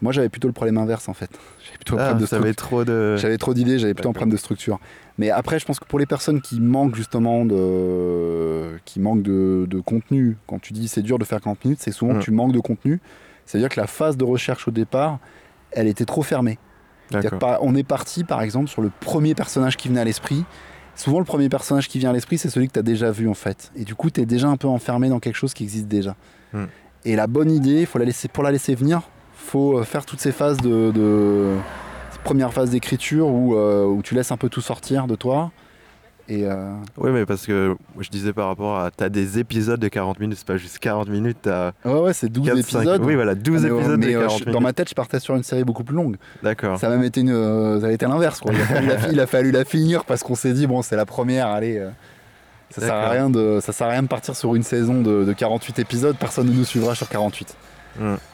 Moi, 0.02 0.12
j'avais 0.12 0.28
plutôt 0.30 0.50
le 0.50 0.54
problème 0.54 0.78
inverse 0.78 1.08
en 1.08 1.13
fait. 1.13 1.30
J'avais 1.65 1.78
plutôt 1.78 1.96
Ah, 1.98 2.13
de 2.13 2.26
structure. 2.26 2.56
trop 2.58 2.84
de. 2.84 3.15
J'avais 3.15 3.38
trop 3.38 3.54
d'idées, 3.54 3.80
j'avais 3.80 3.93
plutôt 3.93 4.10
un 4.10 4.13
problème 4.13 4.34
de 4.34 4.38
structure. 4.38 4.80
Mais 5.17 5.30
après, 5.32 5.60
je 5.60 5.65
pense 5.65 5.80
que 5.80 5.86
pour 5.86 5.98
les 5.98 6.06
personnes 6.06 6.41
qui 6.41 6.60
manquent 6.60 6.96
justement 6.96 7.46
de, 7.46 8.78
qui 8.86 9.00
manquent 9.00 9.24
de, 9.24 9.65
de 9.67 9.80
contenu, 9.80 10.36
quand 10.46 10.60
tu 10.60 10.74
dis 10.74 10.88
c'est 10.89 11.02
dur 11.04 11.17
de 11.19 11.24
faire 11.24 11.39
40 11.39 11.63
minutes, 11.63 11.80
c'est 11.82 11.91
souvent 11.93 12.13
Mm. 12.15 12.19
que 12.19 12.24
tu 12.24 12.32
manques 12.32 12.52
de 12.52 12.60
contenu. 12.60 13.00
C'est-à-dire 13.45 13.69
que 13.69 13.79
la 13.79 13.88
phase 13.88 14.17
de 14.17 14.23
recherche 14.23 14.67
au 14.67 14.71
départ, 14.71 15.19
elle 15.71 15.88
était 15.88 16.06
trop 16.06 16.21
fermée. 16.21 16.58
On 17.62 17.75
est 17.75 17.84
parti, 17.84 18.23
par 18.23 18.41
exemple, 18.41 18.69
sur 18.69 18.82
le 18.82 18.91
premier 18.99 19.36
personnage 19.36 19.77
qui 19.77 19.88
venait 19.88 20.01
à 20.01 20.06
l'esprit. 20.06 20.45
Souvent, 20.95 21.19
le 21.19 21.25
premier 21.25 21.49
personnage 21.49 21.88
qui 21.88 21.99
vient 21.99 22.12
à 22.12 22.13
l'esprit, 22.13 22.38
c'est 22.38 22.49
celui 22.49 22.67
que 22.67 22.73
tu 22.73 22.79
as 22.79 22.84
déjà 22.84 23.12
vu, 23.12 23.27
en 23.27 23.34
fait. 23.34 23.71
Et 23.75 23.84
du 23.84 23.95
coup, 23.95 24.10
tu 24.10 24.21
es 24.21 24.25
déjà 24.25 24.47
un 24.47 24.58
peu 24.58 24.67
enfermé 24.67 25.10
dans 25.10 25.19
quelque 25.19 25.36
chose 25.36 25.53
qui 25.53 25.63
existe 25.63 25.88
déjà. 25.88 26.15
Hmm. 26.53 26.65
Et 27.06 27.15
la 27.15 27.27
bonne 27.27 27.51
idée, 27.51 27.86
faut 27.86 27.99
la 27.99 28.06
laisser, 28.06 28.27
pour 28.27 28.43
la 28.43 28.51
laisser 28.51 28.75
venir, 28.75 29.01
faut 29.36 29.79
euh, 29.79 29.84
faire 29.84 30.06
toutes 30.06 30.21
ces 30.21 30.32
phases 30.32 30.58
de. 30.58 31.58
premières 32.23 32.53
phases 32.53 32.69
d'écriture 32.69 33.27
où, 33.27 33.56
euh, 33.56 33.86
où 33.86 34.01
tu 34.01 34.15
laisses 34.15 34.32
un 34.32 34.38
peu 34.38 34.49
tout 34.49 34.62
sortir 34.62 35.08
de 35.08 35.15
toi. 35.15 35.51
Et 36.29 36.45
euh, 36.47 36.71
Oui, 36.97 37.12
mais 37.12 37.25
parce 37.25 37.45
que 37.45 37.75
je 37.99 38.09
disais 38.09 38.31
par 38.31 38.47
rapport 38.47 38.79
à. 38.79 38.91
T'as 38.91 39.09
des 39.09 39.39
épisodes 39.39 39.79
de 39.79 39.88
40 39.89 40.19
minutes, 40.21 40.38
c'est 40.38 40.47
pas 40.47 40.55
juste 40.57 40.79
40 40.79 41.09
minutes, 41.09 41.38
t'as. 41.41 41.71
ouais, 41.83 41.99
ouais, 41.99 42.13
c'est 42.13 42.29
12 42.29 42.45
4, 42.47 42.55
5 42.55 42.62
épisodes. 42.79 43.01
Oui, 43.03 43.15
voilà, 43.15 43.36
12 43.36 43.63
Mais, 43.63 43.69
euh, 43.69 43.75
épisodes 43.77 43.99
mais, 43.99 44.05
de 44.07 44.12
euh, 44.15 44.19
40 44.21 44.31
je- 44.31 44.39
minutes. 44.45 44.53
dans 44.53 44.62
ma 44.62 44.71
tête, 44.73 44.89
je 44.89 44.95
partais 44.95 45.19
sur 45.19 45.36
une 45.36 45.43
série 45.43 45.65
beaucoup 45.65 45.83
plus 45.83 45.95
longue. 45.95 46.15
D'accord. 46.41 46.79
Ça 46.79 46.88
a 46.88 46.89
même 46.91 47.03
été, 47.03 47.19
une, 47.21 47.29
euh, 47.31 47.81
ça 47.81 47.88
a 47.88 47.91
été 47.91 48.05
l'inverse. 48.07 48.39
quoi. 48.39 48.53
Il 48.53 48.62
a, 48.62 48.65
fallu 48.65 48.88
la, 48.88 49.09
il 49.12 49.19
a 49.19 49.27
fallu 49.27 49.51
la 49.51 49.65
finir 49.65 50.05
parce 50.05 50.23
qu'on 50.23 50.36
s'est 50.36 50.53
dit, 50.53 50.65
bon, 50.65 50.81
c'est 50.81 50.95
la 50.95 51.05
première, 51.05 51.47
allez. 51.47 51.77
euh, 51.77 51.89
ça 52.69 52.81
sert, 52.81 52.93
à 52.95 53.09
rien 53.09 53.29
de, 53.29 53.59
ça 53.62 53.71
sert 53.73 53.88
à 53.88 53.91
rien 53.91 54.01
de 54.03 54.07
partir 54.07 54.36
sur 54.36 54.55
une 54.55 54.63
saison 54.63 55.01
de, 55.01 55.25
de 55.25 55.33
48 55.33 55.77
épisodes, 55.79 56.15
personne 56.19 56.47
ne 56.47 56.53
nous 56.53 56.63
suivra 56.65 56.95
sur 56.95 57.07
48. 57.09 57.55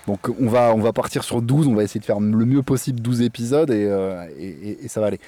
Donc 0.08 0.20
on 0.40 0.48
va, 0.48 0.74
on 0.74 0.80
va 0.80 0.94
partir 0.94 1.24
sur 1.24 1.42
12, 1.42 1.68
on 1.68 1.76
va 1.76 1.84
essayer 1.84 2.00
de 2.00 2.06
faire 2.06 2.20
le 2.20 2.46
mieux 2.46 2.62
possible 2.64 3.00
12 3.02 3.22
épisodes 3.22 3.70
et, 3.72 3.86
euh, 3.90 4.26
et, 4.38 4.48
et- 4.48 4.86
et 4.86 4.88
ça 4.88 5.02
va 5.02 5.08
aller. 5.08 5.20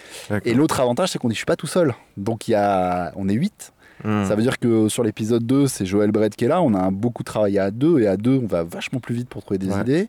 Et 0.46 0.54
l'autre 0.54 0.80
avantage, 0.80 1.10
c'est 1.12 1.20
qu'on 1.20 1.30
est, 1.30 1.34
je 1.34 1.38
suis 1.38 1.46
pas 1.46 1.56
tout 1.56 1.68
seul. 1.68 1.94
Donc 2.18 2.48
il 2.48 2.52
y 2.52 2.56
a, 2.56 3.12
on 3.16 3.28
est 3.30 3.34
8. 3.34 3.74
Hmm. 4.04 4.26
Ça 4.26 4.36
veut 4.36 4.42
dire 4.42 4.58
que 4.58 4.90
sur 4.90 5.04
l'épisode 5.04 5.46
2, 5.46 5.68
c'est 5.68 5.86
Joël 5.86 6.12
Brett 6.12 6.36
qui 6.36 6.46
est 6.46 6.48
là. 6.48 6.62
On 6.62 6.74
a 6.74 6.90
beaucoup 6.90 7.24
travaillé 7.24 7.60
à 7.60 7.70
deux 7.70 8.00
et 8.00 8.08
à 8.08 8.18
deux, 8.18 8.40
on 8.44 8.48
va 8.48 8.64
vachement 8.64 9.00
plus 9.00 9.14
vite 9.14 9.30
pour 9.30 9.44
trouver 9.44 9.60
des 9.60 9.70
Ouais. 9.70 9.82
idées. 9.82 10.08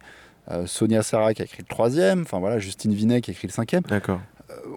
Euh, 0.50 0.66
Sonia 0.66 1.02
Sarah 1.02 1.35
qui 1.35 1.42
a 1.42 1.44
écrit 1.44 1.62
le 1.62 1.68
troisième, 1.72 2.22
enfin 2.22 2.38
voilà, 2.40 2.58
Justine 2.58 2.92
Vinet 2.92 3.20
qui 3.20 3.30
a 3.30 3.32
écrit 3.32 3.46
le 3.48 3.52
cinquième. 3.52 3.82
D'accord. 3.82 4.20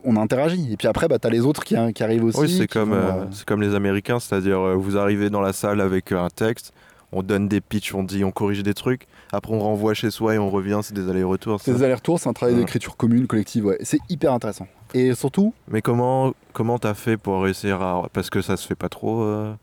On 0.03 0.15
interagit. 0.17 0.71
Et 0.71 0.77
puis 0.77 0.87
après, 0.87 1.07
bah, 1.07 1.17
tu 1.19 1.27
as 1.27 1.29
les 1.29 1.41
autres 1.41 1.63
qui, 1.63 1.75
qui 1.93 2.03
arrivent 2.03 2.23
aussi. 2.25 2.39
Oui, 2.39 2.55
c'est 2.57 2.67
comme, 2.67 2.91
vont, 2.91 2.95
euh, 2.95 3.21
euh, 3.23 3.25
comme 3.45 3.61
les 3.61 3.73
Américains, 3.75 4.19
c'est-à-dire 4.19 4.59
euh, 4.59 4.75
vous 4.75 4.97
arrivez 4.97 5.29
dans 5.29 5.41
la 5.41 5.53
salle 5.53 5.81
avec 5.81 6.11
euh, 6.11 6.19
un 6.19 6.29
texte, 6.29 6.71
on 7.15 7.23
donne 7.23 7.47
des 7.47 7.61
pitchs, 7.61 7.93
on 7.95 8.03
dit, 8.03 8.23
on 8.23 8.31
corrige 8.31 8.61
des 8.61 8.73
trucs, 8.73 9.07
après 9.31 9.53
on 9.53 9.59
renvoie 9.59 9.93
chez 9.93 10.11
soi 10.11 10.35
et 10.35 10.37
on 10.37 10.49
revient, 10.49 10.81
c'est 10.83 10.93
des 10.93 11.09
allers-retours. 11.09 11.61
C'est 11.61 11.73
des 11.73 11.81
allers-retours, 11.83 12.19
c'est 12.19 12.29
un 12.29 12.33
travail 12.33 12.53
Ouais. 12.55 12.59
d'écriture 12.61 12.97
commune, 12.97 13.25
collective. 13.25 13.65
Ouais. 13.65 13.77
C'est 13.81 13.99
hyper 14.09 14.33
intéressant. 14.33 14.67
Et 14.93 15.15
surtout, 15.15 15.53
Mais 15.69 15.81
comment 15.81 16.33
comment 16.53 16.77
t'as 16.77 16.93
fait 16.93 17.17
pour 17.17 17.41
réussir 17.41 17.81
à 17.81 18.07
parce 18.13 18.29
que 18.29 18.41
ça 18.41 18.57
se 18.57 18.67
fait 18.67 18.75
pas 18.75 18.89
trop. 18.89 19.21
euh, 19.23 19.53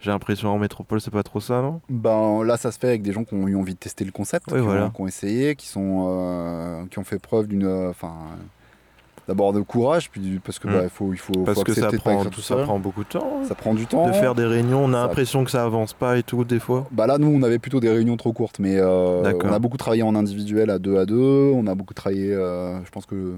J'ai 0.00 0.10
l'impression 0.10 0.50
en 0.50 0.58
métropole 0.58 1.00
c'est 1.00 1.10
pas 1.10 1.22
trop 1.22 1.40
ça 1.40 1.62
non? 1.62 1.80
Ben, 1.88 2.44
là, 2.44 2.56
ça 2.56 2.70
se 2.70 2.78
fait 2.78 2.88
avec 2.88 3.02
des 3.02 3.12
gens 3.12 3.24
qui 3.24 3.34
ont 3.34 3.48
eu 3.48 3.56
envie 3.56 3.72
de 3.74 3.78
tester 3.78 4.04
le 4.04 4.12
concept, 4.12 4.46
Oui, 4.52 4.58
qui, 4.58 4.64
voilà. 4.64 4.86
ont, 4.86 4.90
qui 4.90 5.00
ont 5.00 5.06
essayé, 5.06 5.56
qui, 5.56 5.66
sont, 5.68 6.04
euh, 6.08 6.84
qui 6.90 6.98
ont 6.98 7.04
fait 7.04 7.18
preuve 7.18 7.46
d'une. 7.46 7.64
euh. 7.64 7.92
D'abord 9.28 9.52
de 9.52 9.60
courage, 9.60 10.08
puis 10.10 10.40
parce 10.44 10.60
que 10.60 10.68
Mm. 10.68 10.72
bah, 10.72 10.80
il 10.84 10.88
faut, 10.88 11.12
il 11.12 11.18
faut, 11.18 11.32
Parce 11.44 11.58
faut 11.58 11.64
que 11.64 11.74
ça 11.74 11.90
prend 11.90 12.24
tout 12.26 12.40
ça 12.40 12.56
prend 12.58 12.78
beaucoup 12.78 13.02
de 13.02 13.08
temps. 13.08 13.40
hein. 13.42 13.44
Ça 13.48 13.56
prend 13.56 13.74
du 13.74 13.84
temps. 13.86 14.06
De 14.06 14.12
faire 14.12 14.36
des 14.36 14.44
réunions, 14.44 14.84
on 14.84 14.92
a 14.94 15.00
l'impression 15.02 15.42
que 15.44 15.50
ça 15.50 15.64
avance 15.64 15.94
pas 15.94 16.16
et 16.16 16.22
tout 16.22 16.44
des 16.44 16.60
fois. 16.60 16.86
Bah 16.92 17.08
là, 17.08 17.18
nous, 17.18 17.26
on 17.28 17.42
avait 17.42 17.58
plutôt 17.58 17.80
des 17.80 17.90
réunions 17.90 18.16
trop 18.16 18.32
courtes, 18.32 18.60
mais 18.60 18.76
euh, 18.76 19.32
on 19.42 19.52
a 19.52 19.58
beaucoup 19.58 19.78
travaillé 19.78 20.02
en 20.04 20.14
individuel 20.14 20.70
à 20.70 20.78
deux 20.78 20.96
à 20.98 21.06
deux. 21.06 21.16
On 21.54 21.66
a 21.66 21.74
beaucoup 21.74 21.92
travaillé. 21.94 22.32
euh, 22.32 22.78
je 22.84 22.90
pense 22.90 23.04
que 23.06 23.34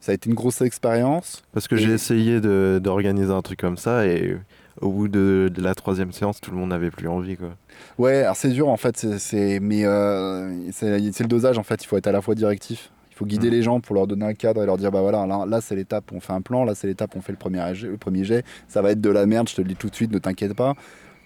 ça 0.00 0.10
a 0.10 0.14
été 0.16 0.28
une 0.28 0.34
grosse 0.34 0.60
expérience. 0.62 1.42
Parce 1.52 1.68
que 1.68 1.76
Et- 1.76 1.78
j'ai 1.78 1.92
essayé 1.92 2.40
d'organiser 2.40 3.32
un 3.32 3.42
truc 3.42 3.60
comme 3.60 3.76
ça 3.76 4.06
et 4.06 4.36
au 4.80 4.88
bout 4.90 5.06
de, 5.08 5.48
de 5.54 5.62
la 5.62 5.74
troisième 5.76 6.10
séance, 6.10 6.40
tout 6.40 6.50
le 6.50 6.56
monde 6.56 6.70
n'avait 6.70 6.90
plus 6.90 7.06
envie 7.06 7.36
quoi. 7.36 7.50
Ouais, 7.98 8.22
alors 8.22 8.34
c'est 8.36 8.48
dur 8.48 8.68
en 8.68 8.76
fait, 8.78 8.96
c'est- 9.18 9.60
mais 9.60 9.84
euh, 9.84 10.52
c'est 10.72 10.98
le 11.20 11.28
dosage 11.28 11.56
en 11.58 11.62
fait. 11.62 11.84
Il 11.84 11.86
faut 11.86 11.96
être 11.98 12.06
à 12.08 12.12
la 12.12 12.20
fois 12.22 12.34
directif. 12.34 12.90
Faut 13.20 13.26
guider 13.26 13.48
Mm. 13.48 13.52
les 13.52 13.62
gens 13.62 13.80
pour 13.80 13.94
leur 13.94 14.06
donner 14.06 14.24
un 14.24 14.32
cadre 14.32 14.62
et 14.62 14.66
leur 14.66 14.78
dire 14.78 14.90
bah 14.90 15.02
voilà, 15.02 15.26
là, 15.26 15.44
là, 15.46 15.60
c'est 15.60 15.76
l'étape, 15.76 16.10
on 16.12 16.20
fait 16.20 16.32
un 16.32 16.40
plan, 16.40 16.64
là 16.64 16.74
c'est 16.74 16.86
l'étape, 16.86 17.10
on 17.16 17.20
fait 17.20 17.32
le 17.32 17.38
premier 17.38 17.74
jet, 17.74 17.86
le 17.86 17.98
premier 17.98 18.24
jet. 18.24 18.46
Ça 18.66 18.80
va 18.80 18.92
être 18.92 19.00
de 19.02 19.10
la 19.10 19.26
merde, 19.26 19.46
je 19.46 19.54
te 19.56 19.60
le 19.60 19.68
dis 19.68 19.76
tout 19.76 19.90
de 19.90 19.94
suite, 19.94 20.10
ne 20.10 20.18
t'inquiète 20.18 20.54
pas. 20.54 20.74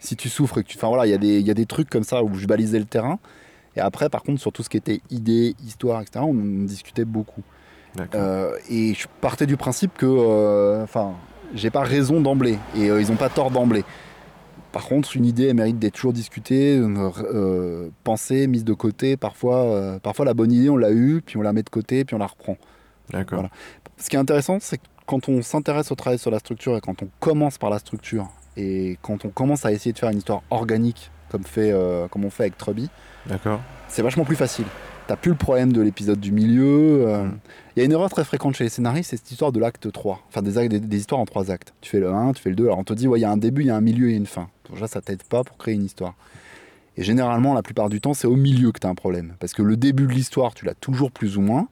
Si 0.00 0.16
tu 0.16 0.28
souffres 0.28 0.58
et 0.58 0.64
que 0.64 0.68
tu, 0.68 0.76
enfin 0.76 0.88
voilà, 0.88 1.06
il 1.06 1.10
y 1.10 1.14
a 1.14 1.18
des 1.18 1.38
il 1.38 1.46
y 1.46 1.52
a 1.52 1.54
des 1.54 1.66
trucs 1.66 1.88
comme 1.88 2.02
ça 2.02 2.24
où 2.24 2.34
je 2.34 2.46
balisais 2.48 2.80
le 2.80 2.84
terrain. 2.84 3.20
Et 3.76 3.80
après, 3.80 4.08
par 4.08 4.22
contre, 4.24 4.40
sur 4.40 4.52
tout 4.52 4.64
ce 4.64 4.68
qui 4.68 4.76
était 4.76 5.00
idée, 5.10 5.54
histoire, 5.64 6.00
etc., 6.00 6.24
on 6.28 6.34
discutait 6.64 7.04
beaucoup. 7.04 7.42
Euh, 8.14 8.50
et 8.68 8.94
je 8.94 9.06
partais 9.20 9.46
du 9.46 9.56
principe 9.56 9.92
que, 9.96 10.06
euh, 10.06 10.82
enfin, 10.82 11.12
j'ai 11.54 11.70
pas 11.70 11.82
raison 11.82 12.20
d'emblée 12.20 12.58
et 12.76 12.90
euh, 12.90 13.00
ils 13.00 13.12
ont 13.12 13.16
pas 13.16 13.28
tort 13.28 13.52
d'emblée. 13.52 13.84
Par 14.74 14.86
contre, 14.86 15.16
une 15.16 15.24
idée 15.24 15.44
elle 15.44 15.54
mérite 15.54 15.78
d'être 15.78 15.94
toujours 15.94 16.12
discutée, 16.12 16.76
euh, 16.76 17.90
pensée, 18.02 18.48
mise 18.48 18.64
de 18.64 18.72
côté. 18.72 19.16
Parfois, 19.16 19.58
euh, 19.58 20.00
parfois 20.00 20.24
la 20.24 20.34
bonne 20.34 20.50
idée 20.50 20.68
on 20.68 20.76
l'a 20.76 20.90
eue, 20.90 21.22
puis 21.24 21.36
on 21.36 21.42
la 21.42 21.52
met 21.52 21.62
de 21.62 21.70
côté, 21.70 22.04
puis 22.04 22.16
on 22.16 22.18
la 22.18 22.26
reprend. 22.26 22.56
D'accord. 23.10 23.38
voilà. 23.38 23.50
Ce 23.98 24.10
qui 24.10 24.16
est 24.16 24.18
intéressant, 24.18 24.58
c'est 24.60 24.78
que 24.78 24.82
quand 25.06 25.28
on 25.28 25.42
s'intéresse 25.42 25.92
au 25.92 25.94
travail 25.94 26.18
sur 26.18 26.32
la 26.32 26.40
structure 26.40 26.76
et 26.76 26.80
quand 26.80 27.04
on 27.04 27.08
commence 27.20 27.56
par 27.56 27.70
la 27.70 27.78
structure 27.78 28.26
et 28.56 28.98
quand 29.00 29.24
on 29.24 29.28
commence 29.28 29.64
à 29.64 29.70
essayer 29.70 29.92
de 29.92 29.98
faire 29.98 30.10
une 30.10 30.18
histoire 30.18 30.42
organique 30.50 31.12
comme, 31.28 31.44
fait, 31.44 31.70
euh, 31.70 32.08
comme 32.08 32.24
on 32.24 32.30
fait 32.30 32.42
avec 32.42 32.58
Truby, 32.58 32.90
c'est 33.86 34.02
vachement 34.02 34.24
plus 34.24 34.34
facile. 34.34 34.66
T'as 35.06 35.16
plus 35.16 35.32
le 35.32 35.36
problème 35.36 35.72
de 35.72 35.82
l'épisode 35.82 36.18
du 36.18 36.32
milieu. 36.32 37.06
euh, 37.06 37.24
Mm. 37.24 37.38
Il 37.76 37.80
y 37.80 37.82
a 37.82 37.84
une 37.86 37.92
erreur 37.92 38.08
très 38.08 38.24
fréquente 38.24 38.54
chez 38.54 38.64
les 38.64 38.70
scénaristes, 38.70 39.10
c'est 39.10 39.16
cette 39.16 39.30
histoire 39.30 39.50
de 39.52 39.58
l'acte 39.60 39.90
3. 39.90 40.22
Enfin, 40.28 40.42
des, 40.42 40.56
actes- 40.58 40.70
des, 40.70 40.80
des 40.80 40.96
histoires 40.98 41.20
en 41.20 41.24
trois 41.26 41.50
actes. 41.50 41.74
Tu 41.80 41.90
fais 41.90 42.00
le 42.00 42.08
1, 42.10 42.32
tu 42.32 42.40
fais 42.42 42.50
le 42.50 42.56
2. 42.56 42.64
Alors 42.64 42.78
on 42.78 42.84
te 42.84 42.94
dit, 42.94 43.06
ouais, 43.08 43.18
il 43.18 43.22
y 43.22 43.24
a 43.26 43.30
un 43.30 43.36
début, 43.36 43.62
il 43.62 43.66
y 43.66 43.70
a 43.70 43.76
un 43.76 43.80
milieu 43.80 44.10
et 44.10 44.14
une 44.14 44.26
fin. 44.26 44.48
Déjà, 44.72 44.86
ça 44.86 45.00
t'aide 45.02 45.22
pas 45.24 45.42
pour 45.44 45.58
créer 45.58 45.74
une 45.74 45.84
histoire. 45.84 46.14
Et 46.96 47.02
généralement, 47.02 47.52
la 47.52 47.62
plupart 47.62 47.88
du 47.88 48.00
temps, 48.00 48.14
c'est 48.14 48.28
au 48.28 48.36
milieu 48.36 48.70
que 48.70 48.78
tu 48.78 48.86
as 48.86 48.90
un 48.90 48.94
problème. 48.94 49.34
Parce 49.40 49.52
que 49.52 49.62
le 49.62 49.76
début 49.76 50.06
de 50.06 50.12
l'histoire, 50.12 50.54
tu 50.54 50.64
l'as 50.64 50.74
toujours 50.74 51.10
plus 51.10 51.36
ou 51.36 51.40
moins, 51.40 51.66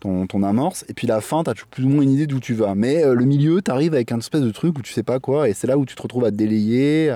ton, 0.00 0.26
ton 0.26 0.42
amorce. 0.42 0.84
Et 0.88 0.94
puis 0.94 1.06
la 1.06 1.20
fin, 1.22 1.42
tu 1.42 1.50
as 1.50 1.54
plus 1.70 1.84
ou 1.84 1.88
moins 1.88 2.02
une 2.02 2.10
idée 2.10 2.26
d'où 2.26 2.38
tu 2.40 2.52
vas. 2.54 2.74
Mais 2.74 3.02
euh, 3.02 3.14
le 3.14 3.24
milieu, 3.24 3.62
tu 3.62 3.70
arrives 3.70 3.94
avec 3.94 4.12
un 4.12 4.18
espèce 4.18 4.42
de 4.42 4.50
truc 4.50 4.78
où 4.78 4.82
tu 4.82 4.92
sais 4.92 5.02
pas 5.02 5.18
quoi. 5.18 5.48
Et 5.48 5.54
c'est 5.54 5.66
là 5.66 5.78
où 5.78 5.86
tu 5.86 5.94
te 5.96 6.02
retrouves 6.02 6.26
à 6.26 6.30
te 6.30 6.36
délayer, 6.36 7.14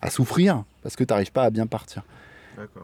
à 0.00 0.08
souffrir, 0.10 0.62
parce 0.84 0.94
que 0.96 1.02
tu 1.02 1.12
n'arrives 1.12 1.32
pas 1.32 1.42
à 1.42 1.50
bien 1.50 1.66
partir. 1.66 2.04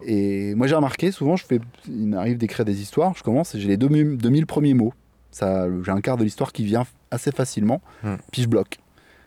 Et 0.02 0.54
moi 0.54 0.66
j'ai 0.66 0.74
remarqué, 0.74 1.10
souvent 1.12 1.36
je 1.36 1.44
fais, 1.44 1.60
il 1.88 2.08
m'arrive 2.08 2.38
d'écrire 2.38 2.64
des 2.64 2.80
histoires, 2.82 3.14
je 3.16 3.22
commence 3.22 3.54
et 3.54 3.60
j'ai 3.60 3.68
les 3.68 3.76
2000, 3.76 4.16
2000 4.16 4.46
premiers 4.46 4.74
mots. 4.74 4.92
Ça, 5.30 5.66
j'ai 5.84 5.90
un 5.92 6.00
quart 6.00 6.16
de 6.16 6.24
l'histoire 6.24 6.52
qui 6.52 6.64
vient 6.64 6.84
assez 7.10 7.30
facilement, 7.32 7.80
Hmm. 8.02 8.16
puis 8.32 8.42
je 8.42 8.48
bloque. 8.48 8.78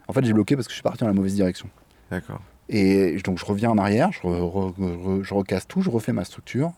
En 0.08 0.14
fait 0.14 0.24
j'ai 0.26 0.34
bloqué 0.34 0.56
parce 0.56 0.68
que 0.68 0.72
je 0.72 0.76
suis 0.76 0.84
parti 0.84 1.00
dans 1.00 1.08
la 1.08 1.14
mauvaise 1.14 1.36
direction. 1.36 1.70
D'accord. 2.12 2.42
Et 2.70 3.18
donc 3.24 3.40
je 3.40 3.46
reviens 3.46 3.70
en 3.72 3.78
arrière, 3.78 4.12
je, 4.12 4.20
re- 4.22 4.52
re- 4.52 4.74
re- 4.78 5.24
je 5.24 5.34
recasse 5.34 5.68
tout, 5.68 5.82
je 5.82 5.90
refais 5.90 6.12
ma 6.14 6.26
structure. 6.26 6.72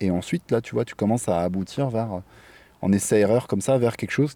Et 0.00 0.10
ensuite 0.10 0.50
là 0.50 0.60
tu 0.60 0.74
vois, 0.74 0.84
tu 0.84 0.94
commences 0.94 1.28
à 1.28 1.40
aboutir 1.40 1.88
vers, 1.90 2.22
en 2.82 2.92
essai-erreur 2.92 3.46
comme 3.48 3.60
ça, 3.60 3.78
vers 3.78 3.96
quelque 3.96 4.10
chose 4.12 4.34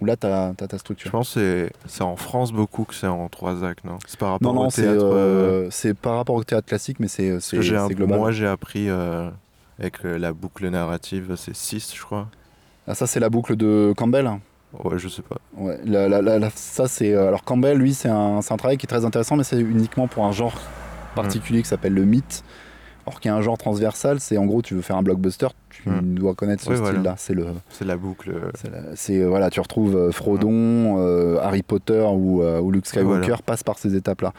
où 0.00 0.04
là 0.04 0.16
tu 0.16 0.26
as, 0.26 0.52
ta 0.56 0.66
Je 0.72 0.76
structure. 0.78 1.10
pense 1.10 1.34
que 1.34 1.68
c'est- 1.86 2.02
en 2.02 2.16
France 2.16 2.52
beaucoup 2.52 2.84
que 2.84 2.94
c'est 2.94 3.06
en 3.06 3.28
trois 3.28 3.64
actes, 3.64 3.84
non? 3.84 3.98
C'est 4.06 4.18
par 4.18 4.32
rapport 4.32 4.52
Non, 4.54 4.60
au 4.60 4.64
non, 4.64 4.70
c'est, 4.70 4.82
théâtre. 4.82 5.04
euh, 5.04 5.64
euh, 5.64 5.68
c'est 5.70 5.94
par 5.94 6.16
rapport 6.16 6.36
au 6.36 6.44
théâtre 6.44 6.66
classique, 6.68 6.98
mais 7.00 7.08
c'est, 7.08 7.38
global. 7.94 8.18
moi 8.18 8.30
j'ai 8.32 8.46
appris 8.46 8.88
euh, 8.88 9.28
avec 9.78 10.02
la 10.04 10.32
boucle 10.32 10.68
narrative, 10.68 11.34
c'est 11.36 11.54
6 11.54 11.92
je 11.96 12.02
crois. 12.02 12.28
Ah, 12.86 12.94
ça 12.94 13.06
c'est 13.06 13.20
la 13.20 13.28
boucle 13.30 13.56
de 13.56 13.92
Campbell. 13.96 14.30
Ouais, 14.84 14.98
je 14.98 15.08
sais 15.08 15.22
pas. 15.22 15.36
Ouais, 15.56 15.78
la- 15.84 16.08
la- 16.08 16.20
la- 16.22 16.38
la- 16.38 16.50
ça 16.50 16.88
c'est. 16.88 17.14
Alors 17.14 17.42
Campbell, 17.42 17.78
lui, 17.78 17.94
c'est 17.94 18.08
un, 18.10 18.42
c'est 18.42 18.52
un 18.52 18.56
travail 18.58 18.76
qui 18.76 18.84
est 18.86 18.88
très 18.88 19.04
intéressant, 19.04 19.34
mais 19.36 19.44
c'est 19.44 19.58
uniquement 19.60 20.08
pour 20.08 20.24
un 20.26 20.32
genre 20.32 20.54
particulier 21.14 21.62
qui 21.62 21.68
s'appelle 21.68 21.94
le 21.94 22.04
mythe. 22.04 22.44
Alors 23.08 23.20
qu'il 23.20 23.30
y 23.30 23.32
a 23.32 23.36
un 23.36 23.40
genre 23.40 23.56
transversal, 23.56 24.20
c'est 24.20 24.36
en 24.36 24.44
gros, 24.44 24.60
tu 24.60 24.74
veux 24.74 24.82
faire 24.82 24.96
un 24.96 25.02
blockbuster, 25.02 25.48
tu 25.70 25.88
Hmm. 25.88 26.14
dois 26.14 26.34
connaître 26.34 26.62
ce 26.62 26.68
Oui, 26.70 26.76
style-là. 26.76 26.92
voilà. 27.00 27.14
C'est 27.16 27.32
le. 27.32 27.46
C'est 27.70 27.86
la 27.86 27.96
boucle. 27.96 28.30
euh, 28.30 28.50
c'est 28.96 29.22
euh, 29.22 29.28
voilà, 29.28 29.48
tu 29.48 29.60
retrouves 29.60 29.96
euh, 29.96 30.10
Frodon, 30.12 30.98
euh, 30.98 31.38
Harry 31.40 31.62
Potter 31.62 32.06
ou, 32.12 32.42
euh, 32.42 32.60
ou 32.60 32.70
Luke 32.70 32.86
Skywalker 32.86 33.26
Voilà. 33.28 33.36
passe 33.46 33.62
par 33.62 33.78
ces 33.78 33.94
étapes-là. 33.96 34.34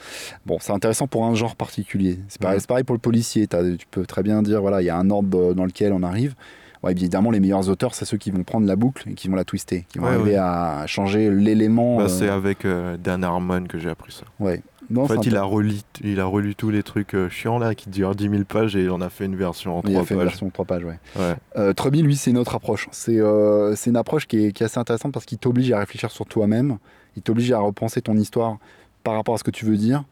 Bon, 0.46 0.58
c'est 0.62 0.72
intéressant 0.72 1.08
pour 1.08 1.26
un 1.26 1.34
genre 1.34 1.56
particulier. 1.56 2.20
C'est 2.28 2.40
pareil, 2.40 2.60
c'est 2.60 2.68
pareil 2.68 2.84
pour 2.84 2.94
le 2.94 3.00
policier. 3.02 3.48
Tu 3.48 3.88
peux 3.90 4.06
très 4.06 4.22
bien 4.22 4.44
dire 4.44 4.62
voilà, 4.62 4.82
il 4.84 4.86
y 4.86 4.90
a 4.92 4.98
un 4.98 5.10
ordre 5.10 5.54
dans 5.56 5.66
lequel 5.66 5.92
on 5.94 6.04
arrive. 6.04 6.36
Ouais, 6.84 6.92
évidemment, 6.94 7.30
les 7.32 7.40
meilleurs 7.42 7.68
auteurs, 7.70 7.94
c'est 7.94 8.06
ceux 8.06 8.18
qui 8.18 8.32
vont 8.32 8.44
prendre 8.44 8.66
la 8.66 8.76
boucle 8.78 9.10
et 9.10 9.14
qui 9.14 9.28
vont 9.28 9.36
la 9.36 9.44
twister, 9.44 9.86
qui 9.90 10.00
vont 10.00 10.06
Ouais, 10.06 10.14
arriver 10.14 10.32
ouais. 10.32 10.38
à 10.38 10.86
changer 10.88 11.30
l'élément. 11.30 11.98
bah, 11.98 12.04
euh, 12.04 12.08
C'est 12.08 12.30
avec 12.30 12.64
euh, 12.64 12.96
Dan 12.98 13.24
Harmon 13.24 13.66
que 13.66 13.78
j'ai 13.80 13.90
appris 13.90 14.14
ça. 14.14 14.24
Ouais. 14.40 14.62
Non, 14.90 15.04
En 15.04 15.08
fait, 15.08 15.24
il 15.28 15.36
a, 15.36 15.44
relu, 15.44 15.74
il 16.04 16.20
a 16.20 16.26
relu 16.26 16.56
tous 16.56 16.72
les 16.72 16.82
trucs 16.82 17.14
euh, 17.14 17.30
chiants 17.30 17.60
là 17.60 17.76
qui 17.76 17.90
durent 17.92 18.16
10 18.16 18.30
000 18.30 18.44
pages 18.46 18.76
et 18.76 18.86
il 18.86 18.90
en 18.90 19.02
a 19.02 19.10
fait 19.10 19.26
une 19.26 19.36
version 19.36 19.78
en 19.78 19.82
il 19.84 19.90
a 19.92 19.94
3 20.00 20.06
fait 20.06 20.14
une 20.16 20.20
pages. 20.22 20.30
version 20.30 20.46
de 20.48 20.52
3 20.52 20.66
pages, 20.66 20.84
ouais. 20.84 20.98
Ouais. 21.18 21.36
Euh, 21.58 21.74
Truby, 21.74 22.02
lui, 22.02 22.16
c'est 22.16 22.32
une 22.32 22.40
autre 22.40 22.56
approche. 22.56 22.88
C'est 22.92 23.20
euh, 23.20 23.76
c'est 23.76 23.92
une 23.92 23.98
approche 23.98 24.26
qui 24.26 24.46
est, 24.46 24.52
qui 24.52 24.64
est 24.64 24.66
assez 24.66 24.80
intéressante 24.80 25.12
parce 25.12 25.26
qu'il 25.26 25.38
t'oblige 25.38 25.72
à 25.74 25.80
réfléchir 25.80 26.10
sur 26.10 26.26
toi-même. 26.26 26.78
Il 27.18 27.22
t'oblige 27.22 27.52
à 27.52 27.60
repenser 27.60 28.02
ton 28.02 28.16
histoire 28.18 28.58
par 29.04 29.14
rapport 29.14 29.36
à 29.36 29.38
ce 29.38 29.44
que 29.44 29.52
tu 29.52 29.64
veux 29.66 29.78
dire 29.78 30.06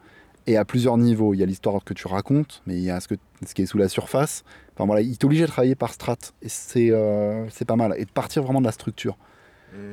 et 0.47 0.57
à 0.57 0.65
plusieurs 0.65 0.97
niveaux. 0.97 1.33
Il 1.33 1.39
y 1.39 1.43
a 1.43 1.45
l'histoire 1.45 1.83
que 1.83 1.93
tu 1.93 2.07
racontes, 2.07 2.61
mais 2.65 2.75
il 2.75 2.83
y 2.83 2.89
a 2.89 2.99
ce, 2.99 3.07
que, 3.07 3.15
ce 3.45 3.53
qui 3.53 3.61
est 3.61 3.65
sous 3.65 3.77
la 3.77 3.89
surface. 3.89 4.43
Enfin 4.73 4.85
voilà, 4.85 5.01
il 5.01 5.17
t'oblige 5.17 5.41
à 5.43 5.47
travailler 5.47 5.75
par 5.75 5.93
strat 5.93 6.17
et 6.41 6.49
c'est 6.49 6.91
euh, 6.91 7.47
c'est 7.49 7.65
pas 7.65 7.75
mal. 7.75 7.93
Et 7.97 8.05
de 8.05 8.11
partir 8.11 8.43
vraiment 8.43 8.61
de 8.61 8.65
la 8.65 8.71
structure. 8.71 9.17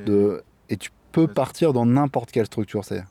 De, 0.05 0.43
et 0.69 0.77
tu 0.77 0.89
peux 1.11 1.27
partir 1.27 1.73
dans 1.73 1.85
n'importe 1.85 2.31
quelle 2.31 2.45
structure. 2.45 2.83
C'est 2.85 3.03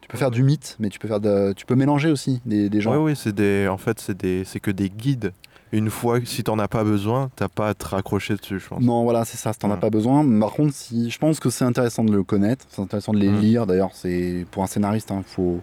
tu 0.00 0.08
peux 0.08 0.18
faire 0.18 0.30
du 0.30 0.42
mythe, 0.42 0.76
mais 0.78 0.88
tu 0.90 0.98
peux 0.98 1.08
faire 1.08 1.20
de, 1.20 1.52
tu 1.54 1.66
peux 1.66 1.74
mélanger 1.74 2.10
aussi 2.10 2.40
des, 2.46 2.68
des 2.70 2.80
gens. 2.80 2.92
Oui, 2.92 3.10
oui, 3.12 3.16
c'est 3.16 3.34
des, 3.34 3.68
en 3.68 3.76
fait, 3.78 3.98
c'est 4.00 4.16
des, 4.16 4.44
c'est 4.44 4.60
que 4.60 4.70
des 4.70 4.88
guides. 4.90 5.32
Une 5.70 5.90
fois, 5.90 6.18
si 6.24 6.42
t'en 6.42 6.58
as 6.58 6.68
pas 6.68 6.82
besoin, 6.82 7.30
t'as 7.36 7.48
pas 7.48 7.68
à 7.68 7.74
te 7.74 7.84
raccrocher 7.88 8.36
dessus, 8.36 8.58
je 8.58 8.68
pense. 8.68 8.82
Non, 8.82 9.02
voilà, 9.02 9.26
c'est 9.26 9.36
ça, 9.36 9.52
si 9.52 9.58
t'en 9.58 9.70
as 9.70 9.74
Ouais. 9.74 9.80
pas 9.80 9.90
besoin. 9.90 10.24
Par 10.40 10.52
contre, 10.52 10.72
si, 10.72 11.10
je 11.10 11.18
pense 11.18 11.40
que 11.40 11.50
c'est 11.50 11.64
intéressant 11.66 12.04
de 12.04 12.12
le 12.12 12.22
connaître, 12.22 12.64
c'est 12.70 12.80
intéressant 12.80 13.12
de 13.12 13.18
les 13.18 13.28
Mm. 13.28 13.40
lire. 13.40 13.66
D'ailleurs, 13.66 13.90
c'est 13.92 14.46
pour 14.50 14.62
un 14.62 14.66
scénariste, 14.66 15.12
il 15.14 15.22
faut 15.24 15.60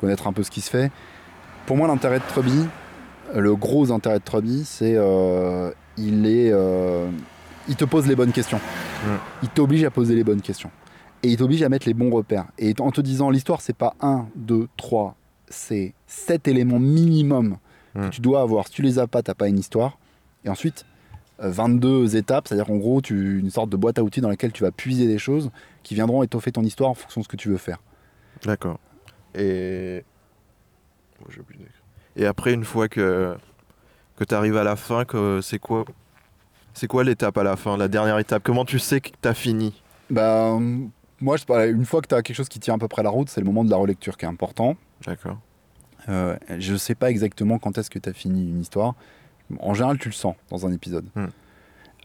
connaître 0.00 0.26
un 0.26 0.32
peu 0.32 0.42
ce 0.42 0.50
qui 0.50 0.60
se 0.60 0.70
fait. 0.70 0.90
Pour 1.66 1.76
moi, 1.76 1.86
l'intérêt 1.88 2.18
de 2.18 2.24
Truby, 2.28 2.66
euh, 3.34 3.40
le 3.40 3.54
gros 3.54 3.92
intérêt 3.92 4.18
de 4.18 4.24
Truby, 4.24 4.64
c'est 4.64 4.94
euh, 4.96 5.70
il 5.96 6.26
est, 6.26 6.50
euh, 6.52 7.08
il 7.68 7.76
te 7.76 7.84
pose 7.84 8.06
les 8.06 8.16
bonnes 8.16 8.32
questions. 8.32 8.58
Mm. 8.58 9.08
Il 9.42 9.48
t'oblige 9.50 9.84
à 9.84 9.90
poser 9.90 10.14
les 10.14 10.24
bonnes 10.24 10.42
questions. 10.42 10.70
et 11.22 11.28
il 11.28 11.36
t'oblige 11.36 11.62
à 11.62 11.68
mettre 11.68 11.86
les 11.86 11.92
bons 11.94 12.10
repères. 12.10 12.46
Et 12.58 12.74
en 12.80 12.90
te 12.90 13.00
disant, 13.02 13.28
l'histoire, 13.28 13.60
c'est 13.60 13.76
pas 13.76 13.94
1, 14.00 14.26
2, 14.36 14.68
3, 14.78 15.16
c'est 15.48 15.92
7 16.06 16.48
éléments 16.48 16.78
minimum 16.78 17.58
que 17.94 18.06
Mm. 18.06 18.10
tu 18.10 18.20
dois 18.20 18.40
avoir. 18.40 18.66
Si 18.68 18.72
tu 18.74 18.82
les 18.82 18.98
as 18.98 19.06
pas, 19.06 19.20
t'as 19.22 19.34
pas 19.34 19.48
une 19.48 19.58
histoire. 19.58 19.98
Et 20.44 20.48
ensuite, 20.48 20.86
euh, 21.42 21.50
22 21.50 22.16
étapes, 22.16 22.48
c'est-à-dire 22.48 22.66
qu'en 22.66 22.76
gros, 22.76 23.00
tu, 23.02 23.38
une 23.40 23.50
sorte 23.50 23.68
de 23.68 23.76
boîte 23.76 23.98
à 23.98 24.02
outils 24.02 24.20
dans 24.22 24.28
laquelle 24.30 24.52
tu 24.52 24.62
vas 24.62 24.70
puiser 24.70 25.06
des 25.06 25.18
choses 25.18 25.50
qui 25.82 25.94
viendront 25.94 26.22
étoffer 26.22 26.52
ton 26.52 26.62
histoire 26.62 26.88
en 26.90 26.94
fonction 26.94 27.20
de 27.20 27.24
ce 27.24 27.28
que 27.28 27.36
tu 27.36 27.48
veux 27.50 27.56
faire. 27.58 27.82
D'accord. 28.44 28.78
Et. 29.34 30.04
Et 32.16 32.26
après, 32.26 32.52
une 32.52 32.64
fois 32.64 32.88
que, 32.88 33.36
que 34.16 34.24
tu 34.24 34.34
arrives 34.34 34.56
à 34.56 34.64
la 34.64 34.76
fin, 34.76 35.04
que 35.04 35.40
c'est 35.42 35.58
quoi 35.58 35.84
C'est 36.74 36.86
quoi 36.86 37.04
l'étape 37.04 37.36
à 37.36 37.42
la 37.42 37.56
fin, 37.56 37.76
la 37.76 37.88
dernière 37.88 38.18
étape? 38.18 38.42
Comment 38.42 38.64
tu 38.64 38.78
sais 38.78 39.00
que 39.00 39.10
tu 39.20 39.28
as 39.28 39.34
fini? 39.34 39.82
Bah, 40.08 40.58
moi, 41.20 41.36
je, 41.36 41.44
une 41.70 41.84
fois 41.84 42.00
que 42.00 42.08
tu 42.08 42.14
as 42.14 42.22
quelque 42.22 42.36
chose 42.36 42.48
qui 42.48 42.58
tient 42.58 42.74
à 42.74 42.78
peu 42.78 42.88
près 42.88 43.02
la 43.02 43.10
route, 43.10 43.28
c'est 43.28 43.40
le 43.40 43.46
moment 43.46 43.64
de 43.64 43.70
la 43.70 43.76
relecture 43.76 44.16
qui 44.16 44.24
est 44.24 44.28
important. 44.28 44.76
D'accord. 45.06 45.38
Euh, 46.08 46.36
je 46.58 46.74
sais 46.76 46.94
pas 46.94 47.10
exactement 47.10 47.58
quand 47.58 47.76
est-ce 47.76 47.90
que 47.90 47.98
tu 47.98 48.08
as 48.08 48.12
fini 48.12 48.48
une 48.48 48.60
histoire. 48.60 48.94
En 49.58 49.74
général, 49.74 49.98
tu 49.98 50.08
le 50.08 50.14
sens 50.14 50.34
dans 50.48 50.66
un 50.66 50.72
épisode. 50.72 51.06
Hmm. 51.14 51.26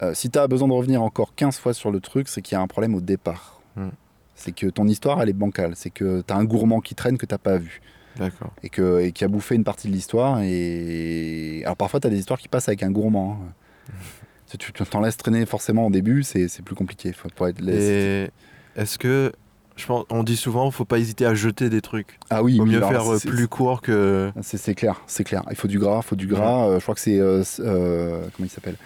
Euh, 0.02 0.14
si 0.14 0.30
tu 0.30 0.38
as 0.38 0.48
besoin 0.48 0.68
de 0.68 0.74
revenir 0.74 1.02
encore 1.02 1.34
15 1.36 1.58
fois 1.58 1.74
sur 1.74 1.92
le 1.92 2.02
truc, 2.02 2.28
c'est 2.28 2.42
qu'il 2.42 2.56
y 2.56 2.58
a 2.58 2.62
un 2.62 2.68
problème 2.68 2.96
au 2.96 3.02
départ. 3.02 3.62
Hmm. 3.76 3.90
C'est 4.36 4.52
que 4.54 4.68
ton 4.68 4.88
histoire, 4.88 5.22
elle 5.22 5.30
est 5.30 5.34
bancale. 5.34 5.74
C'est 5.76 5.90
que 5.90 6.22
tu 6.22 6.34
as 6.34 6.38
un 6.38 6.44
gourmand 6.44 6.82
qui 6.82 6.94
traîne 6.96 7.18
que 7.18 7.26
tu 7.26 7.36
pas 7.38 7.58
vu. 7.58 7.82
D'accord. 8.18 8.54
Et, 8.64 8.70
que, 8.70 9.02
et 9.02 9.12
qui 9.12 9.24
a 9.24 9.28
bouffé 9.28 9.56
une 9.56 9.64
partie 9.64 9.88
de 9.88 9.94
l'histoire. 9.94 10.40
Et... 10.42 11.62
Alors 11.64 11.76
parfois, 11.78 12.00
tu 12.00 12.08
as 12.08 12.10
des 12.10 12.20
histoires 12.20 12.40
qui 12.40 12.48
passent 12.48 12.68
avec 12.70 12.84
un 12.84 12.92
gourmand. 12.92 13.40
hein. 13.42 13.94
Si 14.48 14.60
tu 14.60 14.72
t'en 14.72 15.02
laisses 15.02 15.18
traîner 15.18 15.44
forcément 15.48 15.88
au 15.88 15.90
début, 15.90 16.22
c'est 16.22 16.48
c'est 16.48 16.62
plus 16.62 16.76
compliqué. 16.76 17.12
Faut 17.14 17.48
être 17.48 17.68
Et 17.68 18.30
est-ce 18.76 19.00
que. 19.00 19.32
Je 19.76 19.86
pense, 19.88 20.06
on 20.10 20.24
dit 20.24 20.38
souvent, 20.38 20.70
faut 20.72 20.86
pas 20.86 21.00
hésiter 21.00 21.26
à 21.26 21.34
jeter 21.34 21.70
des 21.70 21.82
trucs. 21.82 22.20
Ah 22.30 22.44
oui, 22.44 22.60
oui, 22.62 22.70
mieux 22.70 22.78
alors, 22.78 22.92
faire 22.92 23.14
euh, 23.14 23.18
plus 23.20 23.48
court 23.48 23.82
que. 23.82 24.32
C'est 24.42 24.58
c'est 24.58 24.76
clair, 24.76 25.02
c'est 25.08 25.24
clair. 25.24 25.44
Il 25.50 25.58
faut 25.58 25.68
du 25.68 25.80
gras, 25.80 26.02
il 26.04 26.08
faut 26.08 26.16
du 26.16 26.28
gras. 26.28 26.68
Euh, 26.68 26.78
je 26.78 26.84
crois 26.84 26.94
que 26.96 27.02
c'est. 27.02 27.20
euh, 27.20 27.44
euh, 27.60 28.22
comment 28.36 28.46
il 28.46 28.50
s'appelle? 28.50 28.78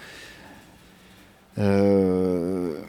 Euh, 1.58 2.80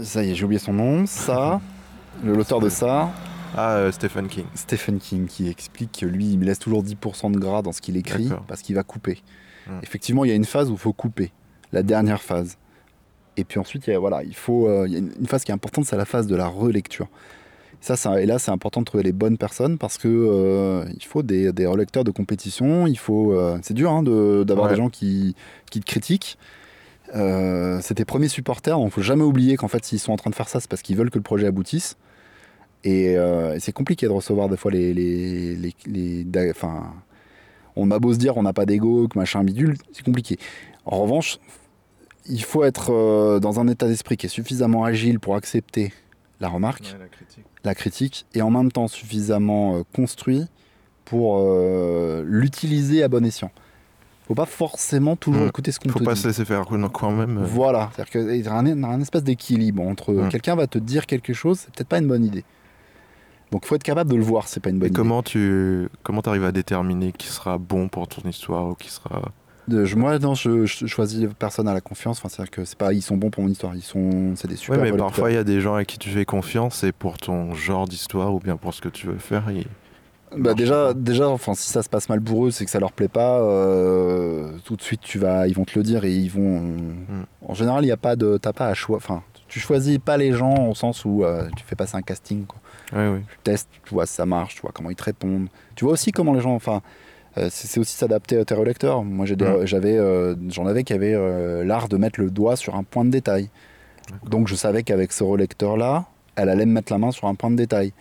Ça 0.00 0.22
y 0.24 0.30
est, 0.30 0.34
j'ai 0.34 0.44
oublié 0.44 0.58
son 0.58 0.72
nom. 0.72 1.06
Ça, 1.06 1.60
le- 2.24 2.34
l'auteur 2.34 2.60
de 2.60 2.68
ça, 2.68 3.10
Ah, 3.56 3.76
euh, 3.76 3.92
Stephen 3.92 4.28
King. 4.28 4.44
Stephen 4.54 4.98
King, 4.98 5.26
qui 5.26 5.48
explique 5.48 6.00
que 6.00 6.06
lui, 6.06 6.32
il 6.34 6.40
laisse 6.40 6.58
toujours 6.58 6.82
10% 6.84 7.30
de 7.32 7.38
gras 7.38 7.62
dans 7.62 7.72
ce 7.72 7.80
qu'il 7.80 7.96
écrit 7.96 8.28
parce 8.46 8.62
qu'il 8.62 8.74
va 8.74 8.82
couper. 8.82 9.22
Hmm. 9.66 9.78
Effectivement, 9.82 10.24
il 10.24 10.28
y 10.28 10.32
a 10.32 10.36
une 10.36 10.44
phase 10.44 10.70
où 10.70 10.74
il 10.74 10.78
faut 10.78 10.92
couper, 10.92 11.32
la 11.72 11.82
dernière 11.82 12.22
phase. 12.22 12.56
Et 13.36 13.44
puis 13.44 13.58
ensuite, 13.58 13.86
il 13.86 13.90
y 13.90 13.94
a, 13.94 13.98
voilà, 13.98 14.22
il 14.24 14.34
faut, 14.34 14.68
euh, 14.68 14.84
il 14.86 14.92
y 14.92 14.96
a 14.96 14.98
une, 14.98 15.12
une 15.20 15.26
phase 15.26 15.44
qui 15.44 15.50
est 15.50 15.54
importante, 15.54 15.84
c'est 15.86 15.96
la 15.96 16.04
phase 16.04 16.26
de 16.26 16.36
la 16.36 16.46
relecture. 16.48 17.08
Ça, 17.80 17.94
ça- 17.96 18.20
et 18.20 18.26
là, 18.26 18.38
c'est 18.40 18.50
important 18.50 18.80
de 18.80 18.84
trouver 18.86 19.04
les 19.04 19.12
bonnes 19.12 19.38
personnes 19.38 19.78
parce 19.78 19.98
que 19.98 20.08
euh, 20.08 20.84
il 20.96 21.04
faut 21.04 21.22
des, 21.22 21.52
des 21.52 21.64
relecteurs 21.66 22.02
de 22.02 22.10
compétition. 22.10 22.86
Il 22.88 22.98
faut, 22.98 23.32
euh, 23.32 23.56
c'est 23.62 23.74
dur 23.74 23.92
hein, 23.92 24.02
de- 24.02 24.42
d'avoir 24.46 24.66
Ouais. 24.66 24.72
des 24.72 24.76
gens 24.78 24.88
qui, 24.88 25.36
qui 25.70 25.78
te 25.80 25.86
critiquent. 25.86 26.36
Euh, 27.14 27.78
c'est 27.82 27.94
tes 27.94 28.04
premiers 28.04 28.28
supporters, 28.28 28.76
donc 28.76 28.92
faut 28.92 29.02
jamais 29.02 29.22
oublier 29.24 29.56
qu'en 29.56 29.68
fait, 29.68 29.84
s'ils 29.84 29.98
sont 29.98 30.12
en 30.12 30.16
train 30.16 30.30
de 30.30 30.34
faire 30.34 30.48
ça, 30.48 30.60
c'est 30.60 30.68
parce 30.68 30.82
qu'ils 30.82 30.96
veulent 30.96 31.10
que 31.10 31.18
le 31.18 31.22
projet 31.22 31.46
aboutisse. 31.46 31.96
Et, 32.84 33.16
euh, 33.16 33.54
et 33.54 33.60
c'est 33.60 33.72
compliqué 33.72 34.06
de 34.06 34.12
recevoir 34.12 34.48
des 34.48 34.56
fois 34.56 34.70
les, 34.70 34.92
les, 34.94 35.56
les, 35.56 35.74
les- 35.86 36.24
da- 36.24 36.48
enfin, 36.50 36.92
on 37.76 37.90
a 37.90 37.98
beau 37.98 38.12
se 38.12 38.18
dire 38.18 38.36
on 38.36 38.42
n'a 38.42 38.52
pas 38.52 38.66
d'ego, 38.66 39.08
que 39.08 39.18
machin 39.18 39.42
bidule, 39.42 39.76
c'est 39.92 40.04
compliqué. 40.04 40.38
En 40.84 40.98
revanche, 41.02 41.38
il 42.26 42.42
faut 42.44 42.62
être 42.62 42.92
euh, 42.92 43.40
dans 43.40 43.58
un 43.58 43.68
état 43.68 43.88
d'esprit 43.88 44.16
qui 44.16 44.26
est 44.26 44.28
suffisamment 44.30 44.84
agile 44.84 45.18
pour 45.18 45.34
accepter 45.34 45.92
la 46.40 46.48
remarque, 46.48 46.94
la 47.00 47.08
critique. 47.08 47.44
la 47.64 47.74
critique, 47.74 48.26
et 48.34 48.42
en 48.42 48.50
même 48.50 48.70
temps 48.70 48.86
suffisamment 48.86 49.82
construit 49.94 50.44
pour 51.04 51.38
l'utiliser 52.24 53.02
à 53.02 53.08
bon 53.08 53.24
escient. 53.24 53.50
Faut 54.28 54.34
pas 54.34 54.44
forcément 54.46 55.16
toujours 55.16 55.46
écouter 55.46 55.72
ce 55.72 55.80
qu'on 55.80 55.88
Faut 55.88 55.98
te 56.00 56.04
pas 56.04 56.12
dit. 56.14 56.20
se 56.20 56.28
laisser 56.28 56.44
faire 56.44 56.64
quand 56.92 57.10
même. 57.12 57.38
euh, 57.38 57.44
Voilà, 57.46 57.90
c'est-à-dire 57.94 58.10
qu'il 58.12 58.44
y 58.44 58.46
a 58.48 58.54
un, 58.54 58.84
un 58.84 59.00
espèce 59.00 59.24
d'équilibre 59.24 59.82
entre 59.82 60.12
Mm. 60.12 60.28
quelqu'un 60.28 60.54
va 60.54 60.66
te 60.66 60.78
dire 60.78 61.06
quelque 61.06 61.32
chose, 61.32 61.60
c'est 61.60 61.74
peut-être 61.74 61.88
pas 61.88 61.98
une 61.98 62.06
bonne 62.08 62.24
idée. 62.24 62.44
Donc 63.50 63.64
faut 63.64 63.74
être 63.74 63.82
capable 63.82 64.10
de 64.10 64.16
le 64.16 64.22
voir, 64.22 64.46
c'est 64.46 64.60
pas 64.60 64.68
une 64.68 64.78
bonne 64.78 64.88
Et 64.88 64.90
idée. 64.90 64.96
comment 64.96 65.22
tu 65.22 65.88
comment 66.02 66.20
arrives 66.20 66.44
à 66.44 66.52
déterminer 66.52 67.12
qui 67.12 67.28
sera 67.28 67.56
bon 67.56 67.88
pour 67.88 68.06
ton 68.06 68.28
histoire 68.28 68.66
ou 68.68 68.74
qui 68.74 68.90
sera. 68.90 69.22
De- 69.68 69.84
je- 69.86 69.96
moi, 69.96 70.18
non, 70.18 70.34
je, 70.34 70.66
je 70.66 70.86
choisis 70.86 71.26
personne 71.38 71.66
à 71.68 71.72
la 71.74 71.80
confiance. 71.80 72.18
Enfin, 72.18 72.28
c'est-à-dire 72.28 72.50
que 72.50 72.64
c'est 72.66 72.76
pas, 72.76 72.92
ils 72.92 73.00
sont 73.02 73.16
bons 73.16 73.30
pour 73.30 73.42
mon 73.42 73.48
histoire. 73.50 73.74
Ils 73.74 73.82
sont, 73.82 74.32
c'est 74.36 74.48
des 74.48 74.56
super. 74.56 74.78
ouais, 74.80 74.90
mais 74.92 74.96
parfois 74.98 75.30
il 75.30 75.34
y 75.34 75.38
a 75.38 75.44
des 75.44 75.60
gens 75.62 75.74
à 75.74 75.84
qui 75.86 75.98
tu 75.98 76.10
fais 76.10 76.24
confiance 76.26 76.84
et 76.84 76.92
pour 76.92 77.16
ton 77.16 77.54
genre 77.54 77.86
d'histoire 77.88 78.34
ou 78.34 78.38
bien 78.40 78.56
pour 78.58 78.74
ce 78.74 78.82
que 78.82 78.88
tu 78.90 79.06
veux 79.06 79.16
faire. 79.18 79.50
ils- 79.50 79.66
Bah 80.36 80.54
déjà, 80.54 80.92
déjà, 80.94 81.28
enfin, 81.28 81.54
si 81.54 81.68
ça 81.70 81.82
se 81.82 81.88
passe 81.88 82.08
mal 82.08 82.20
pour 82.20 82.46
eux, 82.46 82.50
c'est 82.50 82.64
que 82.64 82.70
ça 82.70 82.80
leur 82.80 82.92
plaît 82.92 83.08
pas. 83.08 83.40
euh, 83.40 84.50
tout 84.64 84.76
de 84.76 84.82
suite, 84.82 85.00
tu 85.00 85.18
vas, 85.18 85.46
ils 85.48 85.54
vont 85.54 85.64
te 85.64 85.78
le 85.78 85.82
dire 85.82 86.04
et 86.04 86.12
ils 86.12 86.30
vont. 86.30 86.60
Hmm. 86.60 87.24
En 87.46 87.54
général, 87.54 87.84
il 87.84 87.88
y 87.88 87.92
a 87.92 87.96
pas 87.96 88.16
de, 88.16 88.36
t'as 88.36 88.52
pas 88.52 88.66
à 88.68 88.74
choix. 88.74 88.96
Enfin, 88.98 89.22
tu 89.48 89.58
choisis 89.60 89.98
pas 89.98 90.16
les 90.16 90.32
gens 90.32 90.68
au 90.68 90.74
sens 90.74 91.04
où 91.04 91.24
euh, 91.24 91.48
tu 91.56 91.64
fais 91.64 91.76
passer 91.76 91.96
un 91.96 92.02
casting. 92.02 92.44
Quoi. 92.46 92.58
Ouais, 92.98 93.08
oui. 93.08 93.20
Tu 93.30 93.38
testes, 93.44 93.68
tu 93.84 93.94
vois 93.94 94.06
si 94.06 94.14
ça 94.14 94.26
marche, 94.26 94.54
tu 94.56 94.60
vois 94.62 94.70
comment 94.74 94.90
ils 94.90 94.96
te 94.96 95.04
répondent. 95.04 95.48
Tu 95.74 95.84
vois 95.84 95.94
aussi 95.94 96.12
comment 96.12 96.34
les 96.34 96.40
gens. 96.40 96.54
Enfin, 96.54 96.82
euh, 97.38 97.48
c'est 97.50 97.80
aussi 97.80 97.96
s'adapter 97.96 98.38
à 98.38 98.44
tes 98.44 98.54
relecteurs. 98.54 99.02
Moi, 99.04 99.24
Hmm. 99.26 99.64
j'avais, 99.64 99.96
euh, 99.96 100.34
j'en 100.50 100.66
avais 100.66 100.84
qui 100.84 100.92
avaient 100.92 101.64
l'art 101.64 101.88
de 101.88 101.96
mettre 101.96 102.20
le 102.20 102.30
doigt 102.30 102.56
sur 102.56 102.74
un 102.76 102.82
point 102.82 103.04
de 103.04 103.10
détail. 103.10 103.48
Donc, 104.24 104.48
je 104.48 104.54
savais 104.54 104.82
qu'avec 104.82 105.12
ce 105.12 105.22
relecteur-là, 105.24 106.04
elle 106.36 106.48
allait 106.48 106.66
me 106.66 106.72
mettre 106.72 106.92
la 106.92 106.98
main 106.98 107.10
sur 107.10 107.28
un 107.28 107.34
point 107.34 107.50
de 107.50 107.56
détail. 107.56 107.92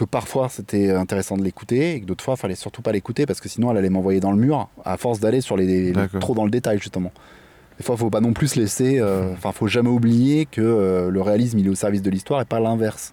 Que 0.00 0.06
parfois 0.06 0.48
c'était 0.48 0.92
intéressant 0.92 1.36
de 1.36 1.44
l'écouter 1.44 1.92
et 1.96 2.00
que 2.00 2.06
d'autres 2.06 2.24
fois, 2.24 2.32
il 2.38 2.40
fallait 2.40 2.54
surtout 2.54 2.80
pas 2.80 2.90
l'écouter 2.90 3.26
parce 3.26 3.38
que 3.38 3.50
sinon, 3.50 3.70
elle 3.70 3.76
allait 3.76 3.90
m'envoyer 3.90 4.18
dans 4.18 4.32
le 4.32 4.38
mur 4.38 4.70
à 4.82 4.96
force 4.96 5.20
d'aller 5.20 5.42
sur 5.42 5.58
les, 5.58 5.92
trop 6.20 6.34
dans 6.34 6.44
le 6.46 6.50
détail, 6.50 6.78
justement. 6.78 7.12
Des 7.76 7.84
fois, 7.84 7.98
faut 7.98 8.08
pas 8.08 8.22
non 8.22 8.32
plus 8.32 8.48
se 8.48 8.58
laisser. 8.58 8.98
euh, 8.98 9.34
Enfin, 9.34 9.52
faut 9.52 9.66
jamais 9.68 9.90
oublier 9.90 10.46
que 10.46 10.62
euh, 10.62 11.10
le 11.10 11.20
réalisme, 11.20 11.58
il 11.58 11.66
est 11.66 11.70
au 11.70 11.74
service 11.74 12.00
de 12.00 12.08
l'histoire 12.08 12.40
et 12.40 12.46
pas 12.46 12.60
l'inverse. 12.60 13.12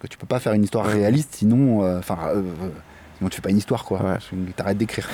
Que 0.00 0.08
tu 0.08 0.18
peux 0.18 0.26
pas 0.26 0.40
faire 0.40 0.54
une 0.54 0.64
histoire 0.64 0.86
réaliste, 0.86 1.36
sinon, 1.36 1.84
euh, 1.84 2.00
enfin, 2.00 2.18
euh, 2.26 2.42
euh, 2.62 2.68
sinon 3.18 3.30
tu 3.30 3.36
fais 3.36 3.42
pas 3.42 3.50
une 3.50 3.58
histoire, 3.58 3.84
quoi. 3.84 4.02
Ouais. 4.02 4.18
T'arrêtes 4.56 4.78
d'écrire. 4.78 5.08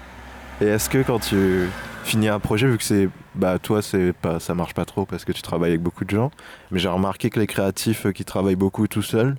Et 0.60 0.66
est-ce 0.66 0.90
que 0.90 1.02
quand 1.02 1.20
tu 1.20 1.68
finis 2.04 2.28
un 2.28 2.40
projet, 2.40 2.66
vu 2.66 2.76
que 2.76 2.84
c'est 2.84 3.08
bah 3.36 3.58
toi 3.60 3.80
c'est 3.82 4.12
pas 4.12 4.40
ça 4.40 4.54
marche 4.54 4.74
pas 4.74 4.84
trop 4.84 5.06
parce 5.06 5.24
que 5.24 5.30
tu 5.32 5.40
travailles 5.42 5.70
avec 5.70 5.80
beaucoup 5.82 6.04
de 6.04 6.10
gens, 6.10 6.30
mais 6.72 6.78
j'ai 6.80 6.88
remarqué 6.88 7.30
que 7.30 7.38
les 7.40 7.46
créatifs 7.46 8.06
euh, 8.06 8.12
qui 8.12 8.24
travaillent 8.24 8.56
beaucoup 8.56 8.86
tout 8.88 9.00
seuls, 9.02 9.36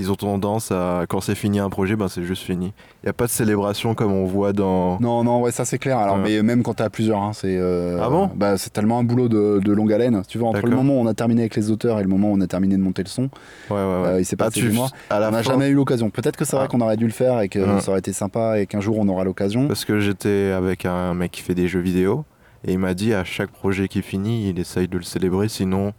ils 0.00 0.10
ont 0.10 0.16
tendance 0.16 0.72
à 0.72 1.04
quand 1.08 1.20
c'est 1.20 1.34
fini 1.36 1.60
un 1.60 1.70
projet, 1.70 1.94
ben 1.94 2.08
c'est 2.08 2.24
juste 2.24 2.42
fini. 2.42 2.72
Il 3.02 3.06
y 3.06 3.08
a 3.08 3.12
pas 3.12 3.26
de 3.26 3.30
célébration 3.30 3.94
comme 3.94 4.10
on 4.12 4.24
voit 4.24 4.52
dans 4.52 4.98
Non, 5.00 5.22
non, 5.22 5.40
ouais, 5.42 5.52
ça 5.52 5.64
c'est 5.64 5.78
clair. 5.78 5.98
Alors, 5.98 6.16
Ouais. 6.16 6.22
mais 6.24 6.42
même 6.42 6.62
quand 6.64 6.74
t'es 6.74 6.82
à 6.82 6.90
plusieurs, 6.90 7.22
hein, 7.22 7.32
c'est. 7.32 7.56
euh, 7.56 7.98
Ah 8.02 8.08
bon? 8.10 8.28
bah, 8.34 8.56
C'est 8.58 8.72
tellement 8.72 8.98
un 8.98 9.04
boulot 9.04 9.28
de, 9.28 9.60
de 9.64 9.72
longue 9.72 9.92
haleine. 9.92 10.22
Tu 10.26 10.38
vois, 10.38 10.48
entre 10.48 10.66
le 10.66 10.74
moment 10.76 10.94
où 10.94 11.00
on 11.00 11.06
a 11.06 11.14
terminé 11.14 11.42
avec 11.42 11.54
les 11.56 11.70
auteurs 11.70 12.00
et 12.00 12.02
le 12.02 12.08
moment 12.08 12.30
où 12.30 12.34
on 12.36 12.40
a 12.40 12.46
terminé 12.46 12.76
de 12.76 12.82
monter 12.82 13.02
le 13.04 13.08
son, 13.08 13.22
Ouais 13.22 13.28
ouais 13.70 13.76
ouais. 13.76 13.80
euh, 14.08 14.20
il 14.20 14.24
s'est 14.24 14.36
Ah, 14.40 14.50
tu- 14.50 14.66
des 14.68 14.74
mois. 14.74 14.88
à 15.10 15.20
la 15.20 15.28
On 15.28 15.32
n'a 15.32 15.42
jamais 15.42 15.68
eu 15.68 15.74
l'occasion. 15.74 16.10
Peut-être 16.10 16.36
que 16.36 16.44
c'est 16.44 16.56
vrai 16.56 16.64
Ah. 16.66 16.68
qu'on 16.68 16.80
aurait 16.80 16.96
dû 16.96 17.06
le 17.06 17.12
faire 17.12 17.40
et 17.40 17.48
que 17.48 17.80
ça 17.80 17.90
aurait 17.90 18.00
été 18.00 18.12
sympa 18.12 18.58
et 18.60 18.66
qu'un 18.66 18.80
jour 18.80 18.98
on 18.98 19.06
aura 19.08 19.22
l'occasion. 19.24 19.68
parce 19.68 19.84
que 19.84 20.00
j'étais 20.00 20.52
avec 20.56 20.86
un 20.86 21.14
mec 21.14 21.30
qui 21.30 21.42
fait 21.42 21.54
des 21.54 21.68
jeux 21.68 21.80
vidéo 21.80 22.24
et 22.66 22.72
il 22.72 22.78
m'a 22.78 22.94
dit 22.94 23.14
à 23.14 23.22
chaque 23.24 23.50
projet 23.50 23.86
qui 23.88 24.02
finit, 24.02 24.48
il 24.48 24.58
essaye 24.58 24.88
de 24.88 24.96
le 24.98 25.04
célébrer 25.04 25.48
sinon 25.48 25.92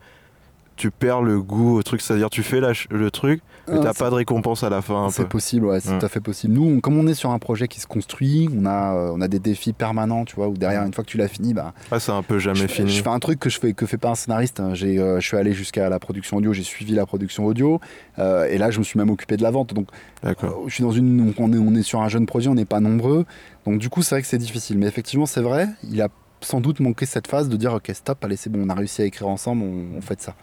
tu 0.75 0.91
perds 0.91 1.21
le 1.21 1.41
goût 1.41 1.77
au 1.77 1.83
truc, 1.83 2.01
c'est-à-dire 2.01 2.29
tu 2.29 2.43
fais 2.43 2.59
la 2.59 2.73
le 2.89 3.09
truc, 3.11 3.41
mais 3.67 3.79
t'as 3.79 3.93
c'est- 3.93 3.99
pas 3.99 4.09
de 4.09 4.15
récompense 4.15 4.63
à 4.63 4.69
la 4.69 4.81
fin 4.81 5.09
C'est 5.11 5.27
possible, 5.27 5.65
ouais, 5.65 5.79
c'est 5.79 5.91
Ouais. 5.91 5.99
tout 5.99 6.05
à 6.05 6.09
fait 6.09 6.19
possible. 6.19 6.53
Nous, 6.53 6.63
on- 6.63 6.79
comme 6.79 6.97
on 6.97 7.07
est 7.07 7.13
sur 7.13 7.31
un 7.31 7.39
projet 7.39 7.67
qui 7.67 7.79
se 7.79 7.87
construit, 7.87 8.49
on 8.55 8.65
a, 8.65 8.95
euh, 8.95 9.11
on 9.13 9.21
a 9.21 9.27
des 9.27 9.39
défis 9.39 9.73
permanents, 9.73 10.25
tu 10.25 10.35
vois, 10.35 10.47
où 10.47 10.53
derrière, 10.53 10.83
une 10.83 10.93
fois 10.93 11.03
que 11.03 11.09
tu 11.09 11.17
l'as 11.17 11.27
fini, 11.27 11.53
bah, 11.53 11.73
Ah, 11.91 11.99
c'est 11.99 12.11
un 12.11 12.23
peu 12.23 12.39
jamais 12.39 12.59
je, 12.59 12.67
fini. 12.67 12.89
je 12.91 13.01
fais 13.03 13.09
un 13.09 13.19
truc 13.19 13.39
que 13.39 13.49
je 13.49 13.59
fais 13.59 13.73
que 13.73 13.85
fait 13.85 13.97
pas 13.97 14.09
un 14.09 14.15
scénariste. 14.15 14.59
hein. 14.59 14.73
J'ai, 14.73 14.99
euh, 14.99 15.19
je 15.19 15.25
suis 15.27 15.37
allé 15.37 15.53
jusqu'à 15.53 15.89
la 15.89 15.99
production 15.99 16.37
audio, 16.37 16.53
j'ai 16.53 16.63
suivi 16.63 16.93
la 16.93 17.05
production 17.05 17.45
audio, 17.45 17.79
euh, 18.19 18.45
et 18.45 18.57
là, 18.57 18.71
je 18.71 18.79
me 18.79 18.83
suis 18.83 18.97
même 18.99 19.09
occupé 19.09 19.37
de 19.37 19.43
la 19.43 19.51
vente. 19.51 19.73
Donc, 19.73 19.87
euh, 20.25 20.33
je 20.67 20.73
suis 20.73 20.83
dans 20.83 20.91
une, 20.91 21.33
on 21.37 21.53
est, 21.53 21.57
on 21.57 21.75
est 21.75 21.83
sur 21.83 22.01
un 22.01 22.09
jeune 22.09 22.25
projet, 22.25 22.49
on 22.49 22.55
n'est 22.55 22.65
pas 22.65 22.79
nombreux, 22.79 23.25
donc 23.65 23.79
du 23.79 23.89
coup, 23.89 24.01
c'est 24.03 24.15
vrai 24.15 24.21
que 24.21 24.27
c'est 24.27 24.37
difficile. 24.37 24.77
Mais 24.77 24.87
effectivement, 24.87 25.25
c'est 25.25 25.41
vrai, 25.41 25.67
il 25.89 26.01
a 26.01 26.09
sans 26.41 26.61
doute 26.61 26.79
manqué 26.79 27.05
cette 27.07 27.27
phase 27.27 27.49
de 27.49 27.57
dire, 27.57 27.73
ok, 27.73 27.89
stop, 27.93 28.23
allez, 28.23 28.35
c'est 28.35 28.51
bon, 28.51 28.63
on 28.65 28.69
a 28.69 28.73
réussi 28.75 29.01
à 29.01 29.05
écrire 29.05 29.27
ensemble, 29.27 29.63
on, 29.63 29.97
on 29.97 30.01
fait 30.01 30.15
de 30.15 30.21
ça. 30.21 30.35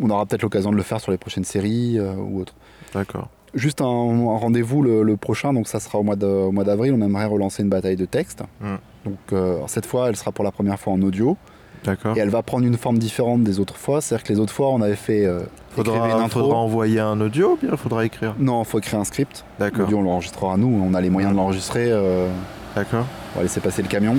On 0.00 0.08
aura 0.10 0.24
peut-être 0.26 0.42
l'occasion 0.42 0.70
de 0.70 0.76
le 0.76 0.82
faire 0.82 1.00
sur 1.00 1.12
les 1.12 1.18
prochaines 1.18 1.44
séries 1.44 1.98
euh, 1.98 2.14
ou 2.14 2.40
autres 2.40 2.54
D'accord. 2.94 3.28
juste 3.54 3.80
un, 3.82 3.84
un 3.86 4.36
rendez-vous 4.38 4.82
le, 4.82 5.02
le 5.02 5.16
prochain, 5.16 5.52
donc 5.52 5.68
ça 5.68 5.80
sera 5.80 5.98
au 5.98 6.02
mois 6.02 6.16
de- 6.16 6.26
au 6.26 6.52
mois 6.52 6.64
d'avril. 6.64 6.94
On 6.96 7.02
aimerait 7.02 7.26
relancer 7.26 7.62
une 7.62 7.68
bataille 7.68 7.96
de 7.96 8.06
texte. 8.06 8.42
Mm. 8.60 8.66
Donc 9.04 9.18
euh, 9.32 9.58
cette 9.66 9.86
fois, 9.86 10.08
elle 10.08 10.16
sera 10.16 10.32
pour 10.32 10.44
la 10.44 10.52
première 10.52 10.78
fois 10.80 10.92
en 10.94 11.02
audio 11.02 11.36
D'accord. 11.84 12.16
et 12.16 12.20
elle 12.20 12.30
va 12.30 12.42
prendre 12.42 12.64
une 12.64 12.76
forme 12.78 12.98
différente 12.98 13.42
des 13.42 13.58
autres 13.60 13.76
fois. 13.76 14.00
C'est-à-dire 14.00 14.24
que 14.24 14.32
les 14.32 14.38
autres 14.40 14.52
fois, 14.52 14.68
on 14.70 14.80
avait 14.80 14.94
fait 14.96 15.26
euh, 15.26 15.40
Faudra, 15.70 16.06
une 16.08 16.12
intro. 16.22 16.40
faudra 16.40 16.56
envoyer 16.58 17.00
un 17.00 17.20
audio 17.20 17.52
ou 17.52 17.66
bien 17.66 17.76
faudra 17.76 18.04
écrire? 18.04 18.34
Non, 18.38 18.62
il 18.62 18.66
faut 18.66 18.78
écrire 18.78 19.00
un 19.00 19.04
script. 19.04 19.44
D'accord. 19.58 19.80
L'audio, 19.80 19.98
on 19.98 20.02
l'enregistrera 20.02 20.56
nous. 20.56 20.68
On 20.86 20.94
a 20.94 21.00
les 21.00 21.10
moyens 21.10 21.32
de 21.32 21.38
l'enregistrer. 21.38 21.86
euh, 21.90 22.28
D'accord. 22.76 23.04
on 23.34 23.38
va 23.38 23.42
laisser 23.42 23.60
passer 23.60 23.82
le 23.82 23.88
camion. 23.88 24.16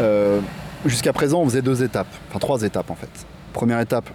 Euh, 0.00 0.40
Jusqu'à 0.86 1.12
présent, 1.12 1.40
on 1.40 1.44
faisait 1.44 1.62
deux 1.62 1.82
étapes, 1.82 2.08
enfin 2.28 2.38
trois 2.38 2.62
étapes 2.62 2.90
en 2.90 2.94
fait. 2.94 3.08
Première 3.52 3.80
étape, 3.80 4.08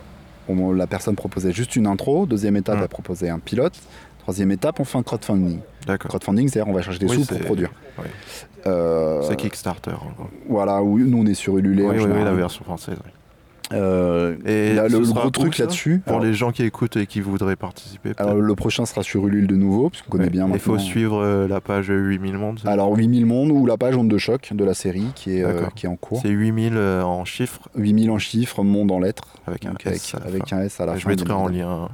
on- 0.49 0.72
la 0.74 0.88
personne 0.88 1.15
proposait 1.15 1.51
juste 1.53 1.76
une 1.76 1.88
intro. 1.88 2.26
Deuxième 2.26 2.57
étape, 2.57 2.78
Mm. 2.80 2.82
elle 2.84 2.88
proposait 2.89 3.30
un 3.30 3.39
pilote. 3.39 3.74
Troisième 4.20 4.51
étape, 4.51 4.80
on 4.80 4.84
fait 4.84 4.97
un 4.97 5.03
crowdfunding. 5.03 5.59
D'accord. 5.86 6.09
Crowdfunding, 6.09 6.49
c'est-à-dire 6.49 6.70
on 6.70 6.76
va 6.76 6.82
chercher 6.82 6.99
des 6.99 7.05
Oui, 7.05 7.15
sous 7.24 7.26
pour 7.26 7.39
produire. 7.39 7.70
Euh, 8.65 9.22
C'est 9.24 9.38
Kickstarter. 9.38 9.91
en 9.91 10.11
gros. 10.18 10.30
voilà, 10.49 10.82
où 10.84 10.97
nous 10.99 11.18
on 11.20 11.26
est 11.26 11.34
sur 11.34 11.57
Ulule. 11.57 11.80
Oui, 11.82 11.95
oui, 11.99 12.24
la 12.24 12.34
version 12.34 12.65
française. 12.65 12.97
Euh, 13.74 14.36
Et 14.45 14.74
là, 14.74 14.88
le, 14.88 14.99
gros 14.99 15.30
truc 15.30 15.57
là-dessus. 15.57 16.01
Pour 16.05 16.13
alors- 16.18 16.26
les 16.26 16.34
gens 16.34 16.51
qui 16.51 16.63
écoutent 16.63 16.95
et 16.97 17.05
qui 17.05 17.20
voudraient 17.22 17.55
participer. 17.55 18.11
alors, 18.18 18.36
le 18.36 18.55
prochain 18.55 18.86
sera 18.86 19.03
sur 19.03 19.28
Ulule 19.28 19.47
de 19.47 19.55
nouveau, 19.55 19.89
puisqu'on 19.89 20.11
connaît 20.11 20.24
Ouais. 20.26 20.30
bien 20.30 20.47
Il 20.53 20.59
faut 20.59 20.74
maintenant. 20.74 20.86
suivre 20.86 21.22
euh, 21.22 21.47
la 21.47 21.59
page 21.61 21.88
8000 21.89 22.38
mondes. 22.38 22.59
Alors 22.65 22.95
8000 22.95 23.26
mondes 23.26 23.51
ou 23.51 23.65
la 23.65 23.78
page 23.78 23.95
Onde 23.97 24.07
de 24.09 24.18
choc 24.18 24.49
de 24.53 24.63
la 24.63 24.74
série 24.74 25.07
qui 25.15 25.38
est, 25.38 25.43
euh, 25.43 25.65
qui 25.76 25.86
est 25.86 25.89
en 25.89 25.95
cours. 25.97 26.20
C'est 26.22 26.30
8000 26.30 26.74
euh, 26.78 27.01
en 27.03 27.26
chiffres 27.26 27.70
8000 27.76 28.09
en 28.11 28.18
chiffres, 28.20 28.63
monde 28.63 28.91
en 28.91 28.99
lettres. 28.99 29.28
avec 29.45 29.65
un 29.65 29.70
donc 29.72 29.86
S. 29.86 30.13
avec, 30.13 30.15
à 30.15 30.20
la 30.20 30.26
avec 30.36 30.47
fin. 30.49 30.57
un 30.57 30.61
S 30.61 30.80
à 30.82 30.86
la 30.86 30.95
Je 30.95 31.01
fin. 31.03 31.09
mettrai 31.09 31.26
bien 31.26 31.36
en 31.36 31.47
lien. 31.47 31.89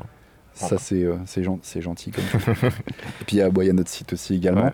Ça, 0.55 0.77
c'est 0.77 1.03
euh, 1.03 1.15
gen- 1.37 1.59
gentil. 1.81 2.11
Comme. 2.11 2.23
Et 3.21 3.23
puis, 3.25 3.37
il 3.37 3.39
y 3.39 3.41
a 3.41 3.49
bon, 3.49 3.61
il 3.61 3.67
y 3.67 3.69
a 3.69 3.73
notre 3.73 3.89
site 3.89 4.13
aussi 4.13 4.35
également. 4.35 4.65
Ouais. 4.65 4.71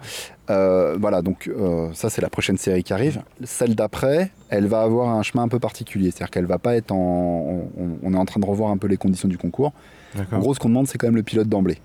Euh, 0.49 0.97
voilà, 0.99 1.21
donc 1.21 1.47
euh, 1.47 1.89
ça, 1.93 2.09
c'est 2.09 2.21
la 2.21 2.29
prochaine 2.29 2.57
série 2.57 2.83
qui 2.83 2.91
arrive. 2.93 3.21
Celle 3.43 3.75
d'après, 3.75 4.31
elle 4.49 4.67
va 4.67 4.81
avoir 4.81 5.09
un 5.09 5.23
chemin 5.23 5.43
un 5.43 5.47
peu 5.47 5.59
particulier. 5.59 6.11
C'est-à-dire 6.11 6.31
qu'elle 6.31 6.45
va 6.45 6.57
pas 6.59 6.75
être 6.75 6.91
en. 6.91 7.63
On, 7.77 7.89
on 8.03 8.13
est 8.13 8.17
en 8.17 8.25
train 8.25 8.39
de 8.39 8.45
revoir 8.45 8.71
un 8.71 8.77
peu 8.77 8.87
les 8.87 8.97
conditions 8.97 9.27
du 9.29 9.37
concours. 9.37 9.71
En 10.31 10.39
gros, 10.39 10.53
ce 10.53 10.59
qu'on 10.59 10.69
demande, 10.69 10.87
c'est 10.87 10.97
quand 10.97 11.07
même 11.07 11.15
le 11.15 11.23
pilote 11.23 11.47
d'emblée. 11.47 11.77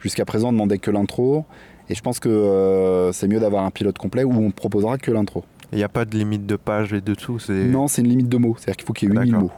Jusqu'à 0.00 0.24
présent, 0.24 0.48
on 0.48 0.52
demandait 0.52 0.78
que 0.78 0.90
l'intro. 0.90 1.44
Et 1.90 1.94
je 1.94 2.00
pense 2.00 2.18
que 2.20 2.28
euh, 2.28 3.12
c'est 3.12 3.28
mieux 3.28 3.40
d'avoir 3.40 3.64
un 3.64 3.70
pilote 3.70 3.98
complet 3.98 4.24
où 4.24 4.32
on 4.32 4.50
proposera 4.50 4.96
que 4.96 5.10
l'intro. 5.10 5.44
Il 5.72 5.78
n'y 5.78 5.84
a 5.84 5.88
pas 5.88 6.04
de 6.04 6.16
limite 6.16 6.46
de 6.46 6.56
page 6.56 6.92
et 6.94 7.00
de 7.00 7.14
tout. 7.14 7.38
Non, 7.48 7.88
c'est 7.88 8.00
une 8.02 8.08
limite 8.08 8.28
de 8.28 8.36
mots. 8.38 8.54
C'est-à-dire 8.56 8.76
qu'il 8.76 8.86
faut 8.86 8.92
qu'il 8.92 9.08
y 9.08 9.12
ait 9.12 9.14
8000 9.14 9.32
D'accord. 9.32 9.44
mots. 9.48 9.52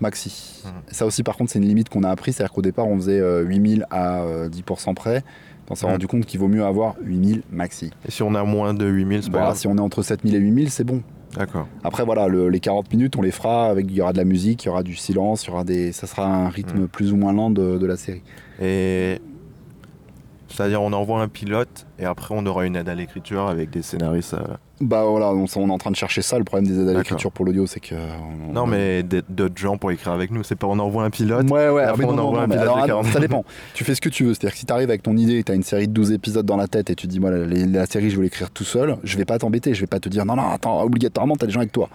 Maxi. 0.00 0.62
Ça 0.90 1.06
aussi, 1.06 1.22
par 1.22 1.36
contre, 1.36 1.50
c'est 1.50 1.58
une 1.58 1.66
limite 1.66 1.88
qu'on 1.88 2.02
a 2.04 2.10
appris. 2.10 2.32
C'est-à-dire 2.32 2.52
qu'au 2.52 2.62
départ, 2.62 2.86
on 2.86 2.96
faisait 2.96 3.20
euh, 3.20 3.42
8000 3.42 3.86
à 3.90 4.20
euh, 4.22 4.48
10% 4.48 4.94
près. 4.94 5.24
On 5.70 5.74
s'est 5.74 5.84
Mhm. 5.86 5.92
rendu 5.92 6.06
compte 6.06 6.24
qu'il 6.26 6.40
vaut 6.40 6.48
mieux 6.48 6.64
avoir 6.64 6.94
8000 7.02 7.42
maxi. 7.50 7.90
Et 8.06 8.10
si 8.10 8.22
on 8.22 8.34
a 8.34 8.42
moins 8.44 8.72
de 8.74 8.86
8000, 8.86 9.22
c'est 9.22 9.28
pas 9.28 9.32
Voilà, 9.32 9.46
grave. 9.48 9.58
si 9.58 9.66
on 9.66 9.76
est 9.76 9.80
entre 9.80 10.02
7000 10.02 10.34
et 10.34 10.38
8000, 10.38 10.70
c'est 10.70 10.84
bon. 10.84 11.02
D'accord. 11.36 11.68
Après, 11.84 12.04
voilà, 12.06 12.26
le- 12.26 12.48
les 12.48 12.58
40 12.58 12.90
minutes, 12.90 13.14
on 13.16 13.20
les 13.22 13.30
fera 13.30 13.68
avec. 13.68 13.84
Il 13.90 13.94
y 13.94 14.00
aura 14.00 14.14
de 14.14 14.18
la 14.18 14.24
musique, 14.24 14.64
il 14.64 14.68
y 14.68 14.70
aura 14.70 14.82
du 14.82 14.94
silence, 14.96 15.44
il 15.44 15.48
y 15.48 15.52
aura 15.52 15.64
des. 15.64 15.92
Ça 15.92 16.06
sera 16.06 16.24
un 16.26 16.48
rythme 16.48 16.80
Mhm. 16.82 16.88
plus 16.88 17.12
ou 17.12 17.16
moins 17.16 17.34
lent 17.34 17.50
de, 17.50 17.76
de 17.76 17.86
la 17.86 17.96
série. 17.98 18.22
Et 18.62 19.20
c'est-à-dire 20.48 20.80
on 20.82 20.92
envoie 20.92 21.20
un 21.20 21.28
pilote 21.28 21.86
et 21.98 22.04
après 22.04 22.34
on 22.36 22.44
aura 22.46 22.64
une 22.66 22.76
aide 22.76 22.88
à 22.88 22.94
l'écriture 22.94 23.46
avec 23.48 23.70
des 23.70 23.82
scénaristes. 23.82 24.34
euh, 24.34 24.54
Bah 24.80 25.04
voilà, 25.04 25.30
on, 25.32 25.44
on 25.56 25.68
est 25.68 25.72
en 25.72 25.78
train 25.78 25.90
de 25.90 25.96
chercher 25.96 26.22
ça. 26.22 26.38
Le 26.38 26.44
problème 26.44 26.66
des 26.70 26.80
aides 26.80 26.88
à 26.88 26.94
l'écriture 26.98 27.30
pour 27.32 27.44
l'audio, 27.44 27.66
c'est 27.66 27.80
que. 27.80 27.94
on- 27.94 28.52
Non 28.52 28.66
mais 28.66 29.02
d'autres 29.02 29.56
gens 29.58 29.76
pour 29.76 29.90
écrire 29.90 30.12
avec 30.12 30.30
nous. 30.30 30.42
C'est 30.42 30.54
pas 30.56 30.66
on 30.66 30.78
envoie 30.78 31.04
un 31.04 31.10
pilote. 31.10 31.50
Ouais, 31.50 31.68
ouais, 31.68 31.82
ah, 31.86 31.90
après, 31.90 32.04
on 32.04 32.12
non, 32.12 32.24
envoie 32.28 32.38
non, 32.38 32.44
un 32.44 32.48
pilote 32.48 32.62
alors, 32.62 32.82
de 32.82 32.86
40 32.86 33.06
ça 33.06 33.20
dépend. 33.20 33.44
Tu 33.74 33.84
fais 33.84 33.94
ce 33.94 34.00
que 34.00 34.08
tu 34.08 34.24
veux. 34.24 34.34
C'est-à-dire 34.34 34.52
que 34.52 34.58
si 34.58 34.66
tu 34.66 34.72
arrives 34.72 34.88
avec 34.88 35.02
ton 35.02 35.16
idée, 35.16 35.42
tu 35.44 35.52
as 35.52 35.54
une 35.54 35.62
série 35.62 35.88
de 35.88 35.92
12 35.92 36.12
épisodes 36.12 36.46
dans 36.46 36.56
la 36.56 36.66
tête 36.68 36.90
et 36.90 36.94
tu 36.94 37.06
dis, 37.06 37.20
moi, 37.20 37.30
la, 37.30 37.46
la 37.46 37.86
série, 37.86 38.10
je 38.10 38.16
veux 38.16 38.22
l'écrire 38.22 38.50
tout 38.50 38.64
seul, 38.64 38.96
je 39.04 39.16
vais 39.18 39.24
pas 39.24 39.38
t'embêter. 39.38 39.74
Je 39.74 39.80
vais 39.80 39.86
pas 39.86 40.00
te 40.00 40.08
dire, 40.08 40.24
non, 40.24 40.36
non, 40.36 40.48
attends, 40.50 40.80
obligatoirement, 40.82 41.36
tu 41.36 41.44
as 41.44 41.46
des 41.46 41.52
gens 41.52 41.60
avec 41.60 41.72
toi. 41.72 41.88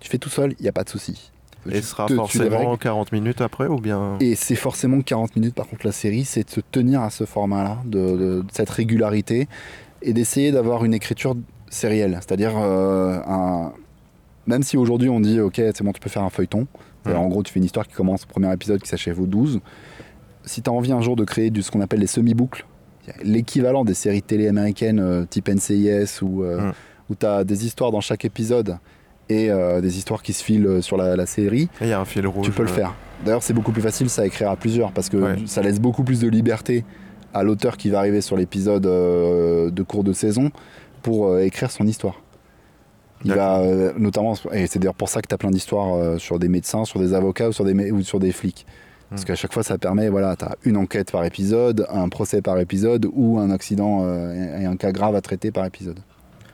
Tu 0.00 0.08
fais 0.08 0.18
tout 0.18 0.30
seul, 0.30 0.54
il 0.58 0.62
n'y 0.62 0.68
a 0.68 0.72
pas 0.72 0.84
de 0.84 0.88
souci. 0.88 1.30
Et 1.70 1.82
sera 1.82 2.06
te- 2.06 2.14
forcément 2.14 2.58
règles. 2.70 2.78
40 2.78 3.12
minutes 3.12 3.40
après 3.40 3.66
ou 3.66 3.76
bien. 3.78 4.16
Et 4.20 4.34
c'est 4.34 4.54
forcément 4.54 5.00
40 5.00 5.36
minutes, 5.36 5.54
par 5.54 5.66
contre, 5.66 5.86
la 5.86 5.92
série, 5.92 6.24
c'est 6.24 6.44
de 6.44 6.50
se 6.50 6.60
tenir 6.60 7.02
à 7.02 7.10
ce 7.10 7.24
format-là, 7.24 7.78
de, 7.84 7.98
de- 7.98 8.16
de 8.42 8.46
cette 8.52 8.70
régularité, 8.70 9.48
et 10.02 10.12
d'essayer 10.12 10.52
d'avoir 10.52 10.84
une 10.84 10.94
écriture 10.94 11.36
sérielle. 11.68 12.14
C'est-à-dire, 12.20 12.52
euh, 12.56 13.18
un... 13.26 13.72
même 14.46 14.62
si 14.62 14.76
aujourd'hui 14.76 15.08
on 15.10 15.20
dit, 15.20 15.40
ok, 15.40 15.56
c'est 15.56 15.82
bon, 15.82 15.92
tu 15.92 16.00
peux 16.00 16.10
faire 16.10 16.22
un 16.24 16.30
feuilleton, 16.30 16.66
Mhm. 17.06 17.16
en 17.16 17.28
gros, 17.28 17.42
tu 17.42 17.52
fais 17.52 17.58
une 17.60 17.64
histoire 17.64 17.86
qui 17.88 17.94
commence 17.94 18.24
au 18.24 18.26
premier 18.26 18.52
épisode, 18.52 18.80
qui 18.82 18.88
s'achève 18.88 19.18
au 19.20 19.26
12, 19.26 19.60
si 20.44 20.60
tu 20.62 20.68
as 20.68 20.72
envie 20.72 20.92
un 20.92 21.00
jour 21.00 21.16
de 21.16 21.24
créer 21.24 21.50
du, 21.50 21.62
ce 21.62 21.70
qu'on 21.70 21.80
appelle 21.80 22.00
les 22.00 22.06
semi-boucles, 22.06 22.66
l'équivalent 23.22 23.84
des 23.84 23.94
séries 23.94 24.22
télé 24.22 24.48
américaines 24.48 25.00
euh, 25.00 25.24
type 25.24 25.48
NCIS, 25.48 26.22
où, 26.22 26.42
euh, 26.42 26.70
où 27.08 27.14
tu 27.14 27.26
as 27.26 27.44
des 27.44 27.64
histoires 27.66 27.90
dans 27.90 28.00
chaque 28.00 28.24
épisode 28.24 28.78
et 29.30 29.50
euh, 29.50 29.80
des 29.80 29.96
histoires 29.96 30.22
qui 30.22 30.32
se 30.34 30.44
filent 30.44 30.82
sur 30.82 30.96
la- 30.98 31.16
la 31.16 31.24
série, 31.26 31.68
Et 31.80 31.84
Il 31.84 31.88
y 31.88 31.92
a 31.92 32.00
un 32.00 32.04
fil 32.04 32.26
rouge. 32.26 32.44
tu 32.44 32.50
peux 32.52 32.64
le 32.64 32.68
euh, 32.68 32.72
faire. 32.74 32.94
D'ailleurs, 33.24 33.42
c'est 33.42 33.52
beaucoup 33.54 33.72
plus 33.72 33.82
facile 33.82 34.08
ça 34.10 34.22
à 34.22 34.26
écrire 34.26 34.50
à 34.50 34.56
plusieurs 34.56 34.92
parce 34.92 35.08
que 35.08 35.16
Ouais. 35.16 35.36
ça 35.46 35.62
laisse 35.62 35.78
beaucoup 35.80 36.04
plus 36.04 36.20
de 36.20 36.28
liberté 36.28 36.84
à 37.32 37.42
l'auteur 37.42 37.76
qui 37.76 37.90
va 37.90 37.98
arriver 38.00 38.20
sur 38.22 38.36
l'épisode 38.36 38.86
euh, 38.86 39.70
de 39.70 39.82
cours 39.82 40.04
de 40.04 40.12
saison 40.12 40.50
pour 41.02 41.28
euh, 41.28 41.40
écrire 41.44 41.70
son 41.70 41.86
histoire. 41.86 42.20
Il 43.24 43.34
va 43.34 43.58
euh, 43.60 43.92
notamment, 43.98 44.34
et 44.52 44.66
c'est 44.66 44.78
d'ailleurs 44.78 44.94
pour 44.94 45.10
ça 45.10 45.20
que 45.20 45.28
tu 45.28 45.34
as 45.34 45.38
plein 45.38 45.50
d'histoires 45.50 45.94
euh, 45.94 46.16
sur 46.18 46.38
des 46.38 46.48
médecins, 46.48 46.84
sur 46.86 46.98
des 46.98 47.12
avocats 47.12 47.50
ou 47.50 47.52
sur 47.52 47.64
des, 47.66 47.90
ou 47.92 48.02
sur 48.02 48.18
des 48.18 48.32
flics. 48.32 48.66
Parce 49.10 49.22
Hmm. 49.22 49.24
qu'à 49.26 49.34
chaque 49.34 49.52
fois, 49.52 49.62
ça 49.62 49.76
permet, 49.76 50.08
voilà, 50.08 50.36
tu 50.36 50.44
as 50.46 50.56
une 50.64 50.76
enquête 50.76 51.10
par 51.10 51.24
épisode, 51.24 51.86
un 51.90 52.08
procès 52.08 52.40
par 52.42 52.58
épisode 52.60 53.06
ou 53.12 53.38
un 53.38 53.50
accident 53.50 54.02
euh, 54.04 54.58
et 54.60 54.64
un 54.64 54.76
cas 54.76 54.92
grave 54.92 55.14
à 55.16 55.20
traiter 55.20 55.50
par 55.50 55.66
épisode. 55.66 55.98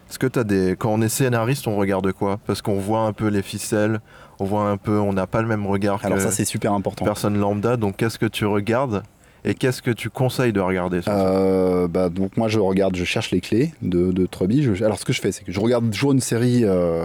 Est-ce 0.09 0.19
que 0.19 0.27
t'as 0.27 0.45
des. 0.45 0.77
Quand 0.79 0.93
on 0.93 1.03
est 1.03 1.09
scénariste, 1.09 1.67
on 1.67 1.77
regarde 1.77 2.13
quoi? 2.13 2.39
Parce 2.47 2.63
qu'on 2.63 2.79
voit 2.79 3.01
un 3.01 3.13
peu 3.13 3.27
les 3.29 3.43
ficelles, 3.43 4.01
on 4.39 4.45
voit 4.45 4.69
un 4.71 4.77
peu. 4.77 4.99
On 4.99 5.13
n'a 5.13 5.27
pas 5.27 5.43
le 5.43 5.49
même 5.49 5.67
regard 5.67 6.05
Alors 6.05 6.19
que 6.19 6.23
ça, 6.25 6.31
c'est 6.31 6.45
super 6.45 6.73
important. 6.73 7.05
personne 7.05 7.37
lambda. 7.39 7.77
Donc 7.77 7.97
qu'est-ce 7.97 8.19
que 8.19 8.27
tu 8.27 8.45
regardes 8.47 9.03
et 9.45 9.55
qu'est-ce 9.55 9.81
que 9.83 9.91
tu 9.93 10.11
conseilles 10.11 10.53
de 10.53 10.61
regarder 10.61 11.01
Euh, 11.09 11.87
bah, 11.89 12.09
donc 12.09 12.37
moi 12.37 12.49
je 12.49 12.59
regarde, 12.59 12.97
je 12.97 13.05
cherche 13.05 13.31
les 13.31 13.41
clés 13.41 13.73
de, 13.83 14.11
de 14.13 14.27
Truby. 14.27 14.63
Je- 14.63 14.85
alors 14.85 14.99
ce 14.99 15.05
que 15.05 15.13
je 15.13 15.21
fais, 15.21 15.31
c'est 15.33 15.45
que 15.45 15.53
je 15.53 15.61
regarde 15.61 15.89
toujours 15.91 16.13
une 16.13 16.21
série 16.21 16.63
euh, 16.65 17.05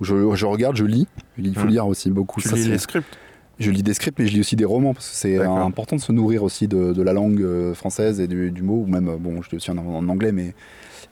où 0.00 0.04
je, 0.04 0.34
je 0.34 0.46
regarde, 0.46 0.76
je 0.76 0.84
lis. 0.84 1.06
Il 1.38 1.54
faut 1.54 1.66
Hmm. 1.66 1.68
lire 1.68 1.86
aussi 1.86 2.10
beaucoup. 2.10 2.40
Tu 2.40 2.48
Ça, 2.48 2.56
lis 2.56 2.68
les 2.68 2.78
scripts? 2.78 3.18
Je 3.60 3.70
lis 3.70 3.82
des 3.84 3.94
scripts, 3.94 4.18
mais 4.18 4.26
je 4.26 4.32
lis 4.34 4.40
aussi 4.40 4.56
des 4.56 4.64
romans 4.64 4.94
parce 4.94 5.08
que 5.10 5.14
c'est 5.16 5.38
important 5.40 5.94
de 5.96 6.00
se 6.00 6.10
nourrir 6.10 6.42
aussi 6.42 6.66
de, 6.68 6.92
de 6.92 7.02
la 7.02 7.12
langue 7.12 7.40
euh, 7.40 7.72
française 7.72 8.18
et 8.20 8.26
du, 8.26 8.50
du 8.50 8.62
mot. 8.62 8.82
Ou 8.82 8.86
même, 8.86 9.14
bon, 9.20 9.40
je 9.42 9.54
aussi 9.56 9.70
en, 9.70 9.78
en 9.78 10.08
anglais, 10.08 10.32
mais 10.32 10.54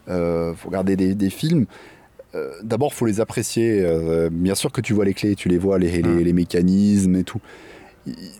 euh, 0.08 0.54
faut 0.54 0.68
regarder 0.68 0.96
des, 0.96 1.14
des 1.14 1.30
films. 1.30 1.66
Euh, 2.34 2.50
D'abord, 2.62 2.94
faut 2.94 3.06
les 3.06 3.20
apprécier. 3.20 3.80
euh, 3.82 4.30
bien 4.32 4.54
sûr 4.54 4.72
que 4.72 4.80
tu 4.80 4.92
vois 4.94 5.04
les 5.04 5.14
clés, 5.14 5.34
tu 5.34 5.48
les 5.48 5.58
vois, 5.58 5.78
les, 5.78 6.02
les- 6.02 6.24
les 6.24 6.32
mécanismes 6.32 7.16
et 7.16 7.24
tout. 7.24 7.40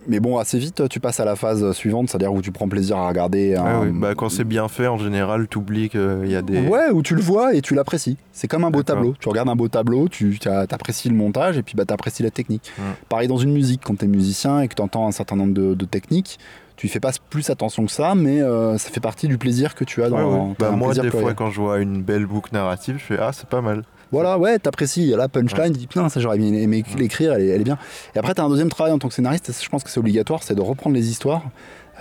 Mais 0.09 0.19
bon, 0.19 0.39
assez 0.39 0.59
vite, 0.59 0.89
tu 0.89 0.99
passes 0.99 1.21
à 1.21 1.25
la 1.25 1.37
phase 1.37 1.71
suivante, 1.71 2.09
c'est-à-dire 2.09 2.33
où 2.33 2.41
tu 2.41 2.51
prends 2.51 2.67
plaisir 2.67 2.97
à 2.97 3.07
regarder. 3.07 3.55
Un- 3.55 3.79
ouais. 3.81 3.91
Bah, 3.93 4.13
Quand 4.13 4.27
c'est 4.27 4.43
bien 4.43 4.67
fait, 4.67 4.87
en 4.87 4.97
général, 4.97 5.47
tu 5.47 5.57
oublies 5.57 5.87
qu'il 5.87 6.25
y 6.27 6.35
a 6.35 6.41
des. 6.41 6.59
Ouais, 6.67 6.89
où 6.91 7.01
tu 7.01 7.15
le 7.15 7.21
vois 7.21 7.53
et 7.55 7.61
tu 7.61 7.73
l'apprécies. 7.73 8.17
C'est 8.33 8.49
comme 8.49 8.65
un 8.65 8.71
beau 8.71 8.83
tableau. 8.83 9.13
Tu 9.17 9.29
regardes 9.29 9.47
un 9.47 9.55
beau 9.55 9.69
tableau, 9.69 10.09
tu 10.09 10.37
t'apprécies 10.39 11.07
le 11.07 11.15
montage 11.15 11.57
et 11.57 11.63
puis 11.63 11.75
bah, 11.77 11.85
t'apprécies 11.85 12.23
la 12.23 12.31
technique. 12.31 12.73
Mm. 12.77 12.81
Pareil 13.07 13.29
dans 13.29 13.37
une 13.37 13.53
musique, 13.53 13.81
quand 13.85 13.95
t'es 13.97 14.07
musicien 14.07 14.59
et 14.59 14.67
que 14.67 14.75
t'entends 14.75 15.07
un 15.07 15.11
certain 15.13 15.37
nombre 15.37 15.53
de, 15.53 15.75
de 15.75 15.85
techniques, 15.85 16.39
tu 16.75 16.87
y 16.87 16.89
fais 16.89 16.99
pas 16.99 17.11
plus 17.29 17.49
attention 17.49 17.85
que 17.85 17.91
ça, 17.91 18.15
mais 18.15 18.41
euh, 18.41 18.77
ça 18.77 18.89
fait 18.89 18.99
partie 18.99 19.27
du 19.27 19.37
plaisir 19.37 19.75
que 19.75 19.83
tu 19.83 20.03
as 20.03 20.09
dans 20.09 20.17
Ouais, 20.17 20.39
ouais. 20.49 20.53
Bah, 20.59 20.71
moi, 20.71 20.93
des 20.93 21.09
fois, 21.11 21.33
quand 21.33 21.49
je 21.51 21.61
vois 21.61 21.79
une 21.79 22.01
belle 22.01 22.25
boucle 22.25 22.49
narrative, 22.53 22.97
je 22.97 23.03
fais 23.03 23.17
Ah, 23.19 23.31
c'est 23.33 23.47
pas 23.47 23.61
mal. 23.61 23.83
Voilà, 24.11 24.37
ouais, 24.37 24.59
t'apprécies. 24.59 25.07
La 25.17 25.27
punchline, 25.27 25.71
tu 25.73 25.79
dis 25.79 25.87
putain, 25.87 26.07
ça 26.09 26.19
j'aurais 26.19 26.37
bien 26.37 26.53
aimé 26.53 26.83
l'écrire, 26.97 27.33
elle, 27.33 27.41
est- 27.41 27.47
elle 27.47 27.61
est 27.61 27.63
bien. 27.63 27.77
Et 28.15 28.19
après, 28.19 28.33
t'as 28.35 28.43
un 28.43 28.49
deuxième 28.49 28.69
travail 28.69 28.93
en 28.93 28.99
tant 28.99 29.07
que 29.07 29.13
scénariste, 29.15 29.51
je 29.59 29.69
pense 29.69 29.83
que 29.83 29.89
c'est 29.89 29.99
obligatoire, 29.99 30.43
c'est 30.43 30.53
de 30.55 30.61
reprendre 30.61 30.95
les 30.95 31.09
histoires. 31.09 31.43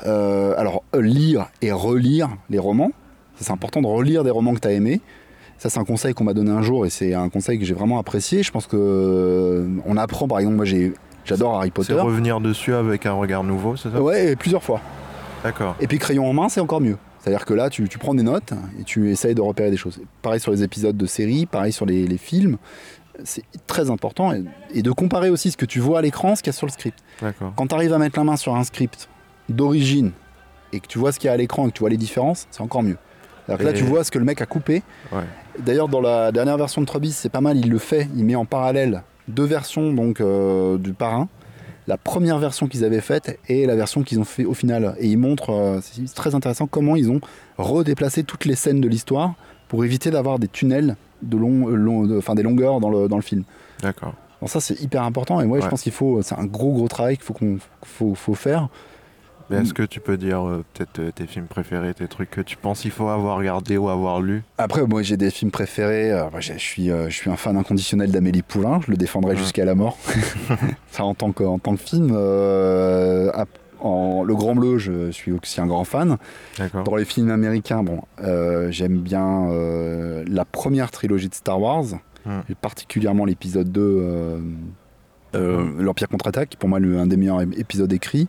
Euh, 0.07 0.55
alors, 0.59 0.83
lire 0.99 1.47
et 1.63 1.73
relire 1.73 2.29
les 2.51 2.59
romans. 2.59 2.91
C'est 3.37 3.51
important 3.51 3.81
de 3.81 3.87
relire 3.87 4.25
des 4.25 4.31
romans 4.31 4.53
que 4.55 4.61
t'as 4.61 4.73
aimés. 4.73 5.01
Ça, 5.59 5.71
c'est 5.71 5.79
un 5.79 5.85
conseil 5.85 6.13
qu'on 6.13 6.25
m'a 6.25 6.35
donné 6.35 6.51
un 6.51 6.63
jour 6.63 6.85
et 6.87 6.91
c'est 6.91 7.15
un 7.15 7.29
conseil 7.29 7.59
que 7.59 7.65
j'ai 7.65 7.75
vraiment 7.75 7.99
apprécié. 7.99 8.43
Je 8.43 8.51
pense 8.51 8.67
que 8.67 8.77
euh, 8.77 9.69
on 9.87 9.97
apprend, 9.97 10.27
par 10.29 10.39
exemple, 10.39 10.57
moi 10.57 10.65
j'ai, 10.65 10.93
j'adore 11.25 11.57
Harry 11.57 11.69
C'est 11.69 11.73
Potter. 11.75 11.95
revenir 11.95 12.41
dessus 12.41 12.75
avec 12.75 13.07
un 13.07 13.13
regard 13.13 13.45
nouveau, 13.45 13.77
c'est 13.77 13.91
ça? 13.91 14.01
Ouais, 14.01 14.37
plusieurs 14.37 14.63
fois. 14.63 14.81
D'accord. 15.45 15.77
Et 15.81 15.87
puis 15.87 15.99
crayon 15.99 16.29
en 16.29 16.33
main, 16.33 16.49
c'est 16.49 16.61
encore 16.61 16.81
mieux. 16.81 16.97
C'est-à-dire 17.21 17.45
que 17.45 17.55
là, 17.55 17.71
tu, 17.71 17.89
tu 17.89 17.99
prends 17.99 18.15
des 18.15 18.23
notes 18.23 18.53
et 18.81 18.85
tu 18.85 19.11
essayes 19.11 19.35
de 19.35 19.41
repérer 19.41 19.71
des 19.71 19.77
choses. 19.77 20.01
Pareil 20.23 20.41
sur 20.41 20.51
les 20.53 20.63
épisodes 20.63 20.97
de 20.97 21.07
séries, 21.07 21.47
pareil 21.47 21.73
sur 21.73 21.87
les, 21.87 22.07
les 22.07 22.19
films. 22.19 22.57
C'est 23.25 23.45
très 23.67 23.91
important. 23.91 24.33
Et, 24.33 24.43
et 24.75 24.83
de 24.83 24.91
comparer 24.91 25.31
aussi 25.31 25.51
ce 25.53 25.57
que 25.57 25.67
tu 25.67 25.79
vois 25.79 26.01
à 26.01 26.03
l'écran, 26.03 26.35
ce 26.35 26.43
qu'il 26.43 26.53
y 26.53 26.55
a 26.55 26.59
sur 26.59 26.67
le 26.67 26.73
script. 26.73 26.99
D'accord. 27.21 27.53
Quand 27.57 27.67
tu 27.69 27.75
arrives 27.75 27.93
à 27.93 27.99
mettre 27.99 28.19
la 28.19 28.25
main 28.25 28.37
sur 28.37 28.57
un 28.57 28.65
script 28.65 29.09
d'origine 29.49 30.13
et 30.73 30.81
que 30.81 30.87
tu 30.87 30.99
vois 30.99 31.13
ce 31.13 31.19
qu'il 31.21 31.29
y 31.29 31.31
a 31.31 31.35
à 31.35 31.37
l'écran 31.37 31.67
et 31.67 31.71
que 31.71 31.75
tu 31.75 31.81
vois 31.81 31.91
les 31.91 31.97
différences, 31.97 32.49
c'est 32.51 32.63
encore 32.63 32.83
mieux. 32.83 32.97
Alors 33.47 33.59
que 33.59 33.65
là, 33.65 33.73
tu 33.73 33.85
vois 33.85 34.03
ce 34.05 34.11
que 34.11 34.19
le 34.19 34.25
mec 34.25 34.41
a 34.41 34.47
coupé. 34.47 34.83
Ouais. 35.13 35.23
D'ailleurs, 35.59 35.89
dans 35.89 36.01
la 36.01 36.33
dernière 36.33 36.57
version 36.57 36.81
de 36.81 36.87
Trebis, 36.87 37.13
c'est 37.13 37.29
pas 37.29 37.41
mal, 37.41 37.57
il 37.59 37.69
le 37.71 37.79
fait. 37.79 38.09
Il 38.17 38.25
met 38.25 38.37
en 38.37 38.45
parallèle 38.47 39.03
deux 39.29 39.45
versions 39.45 39.93
donc, 39.93 40.21
euh, 40.21 40.79
du 40.79 40.93
parrain. 40.93 41.29
La 41.89 41.97
première 41.97 42.39
version 42.39 42.69
qu'ils 42.69 42.85
avaient 42.85 43.01
faite 43.01 43.39
et 43.49 43.67
la 43.67 43.75
version 43.75 44.03
qu'ils 44.03 44.21
ont 44.21 44.25
fait 44.25 44.45
au 44.45 44.55
final. 44.55 44.95
Et 45.01 45.09
il 45.09 45.19
montre, 45.19 45.51
euh, 45.51 45.81
c'est 45.83 46.05
très 46.15 46.35
intéressant, 46.35 46.67
comment 46.67 46.95
ils 46.95 47.11
ont 47.11 47.21
redéplacé 47.59 48.23
toutes 48.23 48.45
les 48.45 48.55
scènes 48.55 48.81
de 48.81 48.89
l'histoire 48.89 49.35
pour 49.69 49.85
éviter 49.85 50.11
d'avoir 50.11 50.39
des 50.39 50.49
tunnels, 50.49 50.97
de 51.23 51.37
long, 51.37 51.69
euh, 51.69 51.75
long- 51.75 52.07
de- 52.07 52.35
des 52.35 52.43
longueurs 52.43 52.79
dans 52.81 52.91
le, 52.91 53.09
dans 53.09 53.17
le 53.17 53.23
film. 53.23 53.43
D'accord. 53.81 54.15
Donc 54.41 54.51
ça, 54.51 54.61
c'est 54.61 54.81
hyper 54.81 55.03
important. 55.03 55.41
Et 55.41 55.47
moi, 55.47 55.59
je 55.59 55.65
Ouais. 55.65 55.71
pense 55.71 55.83
qu'il 55.83 55.93
faut, 55.93 56.23
c'est 56.23 56.37
un 56.37 56.45
gros, 56.47 56.73
gros 56.73 56.89
travail 56.89 57.17
qu'il 57.17 57.25
faut, 57.25 57.35
qu'on, 57.35 57.59
faut, 57.85 58.15
faut 58.15 58.35
faire. 58.35 58.69
Mais 59.53 59.63
est-ce 59.63 59.75
que 59.75 59.83
tu 59.83 60.01
peux 60.01 60.17
dire 60.17 60.47
euh, 60.47 60.65
peut-être 60.75 60.99
euh, 60.99 61.11
tes 61.13 61.27
films 61.27 61.47
préférés, 61.47 61.95
tes 61.95 62.09
trucs 62.09 62.31
que 62.31 62.41
tu 62.41 62.57
penses 62.57 62.81
qu'il 62.81 62.91
faut 62.91 63.09
avoir 63.09 63.37
regardé 63.39 63.77
ou 63.77 63.89
avoir 63.89 64.21
lu? 64.21 64.43
Après, 64.59 64.87
moi, 64.87 65.03
j'ai 65.03 65.17
des 65.17 65.31
films 65.31 65.51
préférés. 65.51 66.11
Euh, 66.13 66.31
moi, 66.31 66.41
je 66.41 66.55
suis, 66.55 66.89
je 66.89 67.09
suis 67.11 67.31
un 67.31 67.37
fan 67.37 67.57
inconditionnel 67.57 68.11
d'Amélie 68.11 68.43
Poulain. 68.43 68.81
Je 68.87 68.91
le 68.91 68.97
défendrai 68.97 69.33
Ouais. 69.33 69.39
jusqu'à 69.39 69.65
la 69.65 69.75
mort. 69.75 69.99
Ça, 70.91 71.05
en 71.05 71.15
tant 71.15 71.33
que, 71.33 71.45
en 71.45 71.59
tant 71.59 71.75
que 71.77 71.81
film. 71.83 72.11
en, 73.81 74.23
le 74.25 74.35
Grand 74.35 74.55
Bleu, 74.55 74.79
je 74.79 75.11
suis 75.11 75.33
aussi 75.33 75.61
un 75.61 75.67
grand 75.67 75.85
fan. 75.85 76.17
Dans 76.85 76.97
les 76.97 77.05
films 77.05 77.31
américains, 77.31 77.83
bon, 77.83 78.01
j'aime 78.71 78.99
bien 78.99 79.49
la 80.27 80.45
première 80.45 80.91
trilogie 80.91 81.29
de 81.29 81.35
Star 81.35 81.61
Wars, 81.61 81.85
Hmm. 82.25 82.39
et 82.49 82.55
particulièrement 82.55 83.25
l'épisode 83.25 83.73
2, 83.73 83.81
euh, 83.81 84.39
euh, 85.35 85.73
l'Empire 85.81 86.07
contre-attaque, 86.09 86.51
qui 86.51 86.55
est 86.55 86.61
pour 86.61 86.69
moi 86.69 86.79
le- 86.79 86.97
un 87.01 87.07
des 87.07 87.17
meilleurs 87.17 87.41
ép- 87.43 87.59
épisodes 87.59 87.93
écrits. 87.93 88.29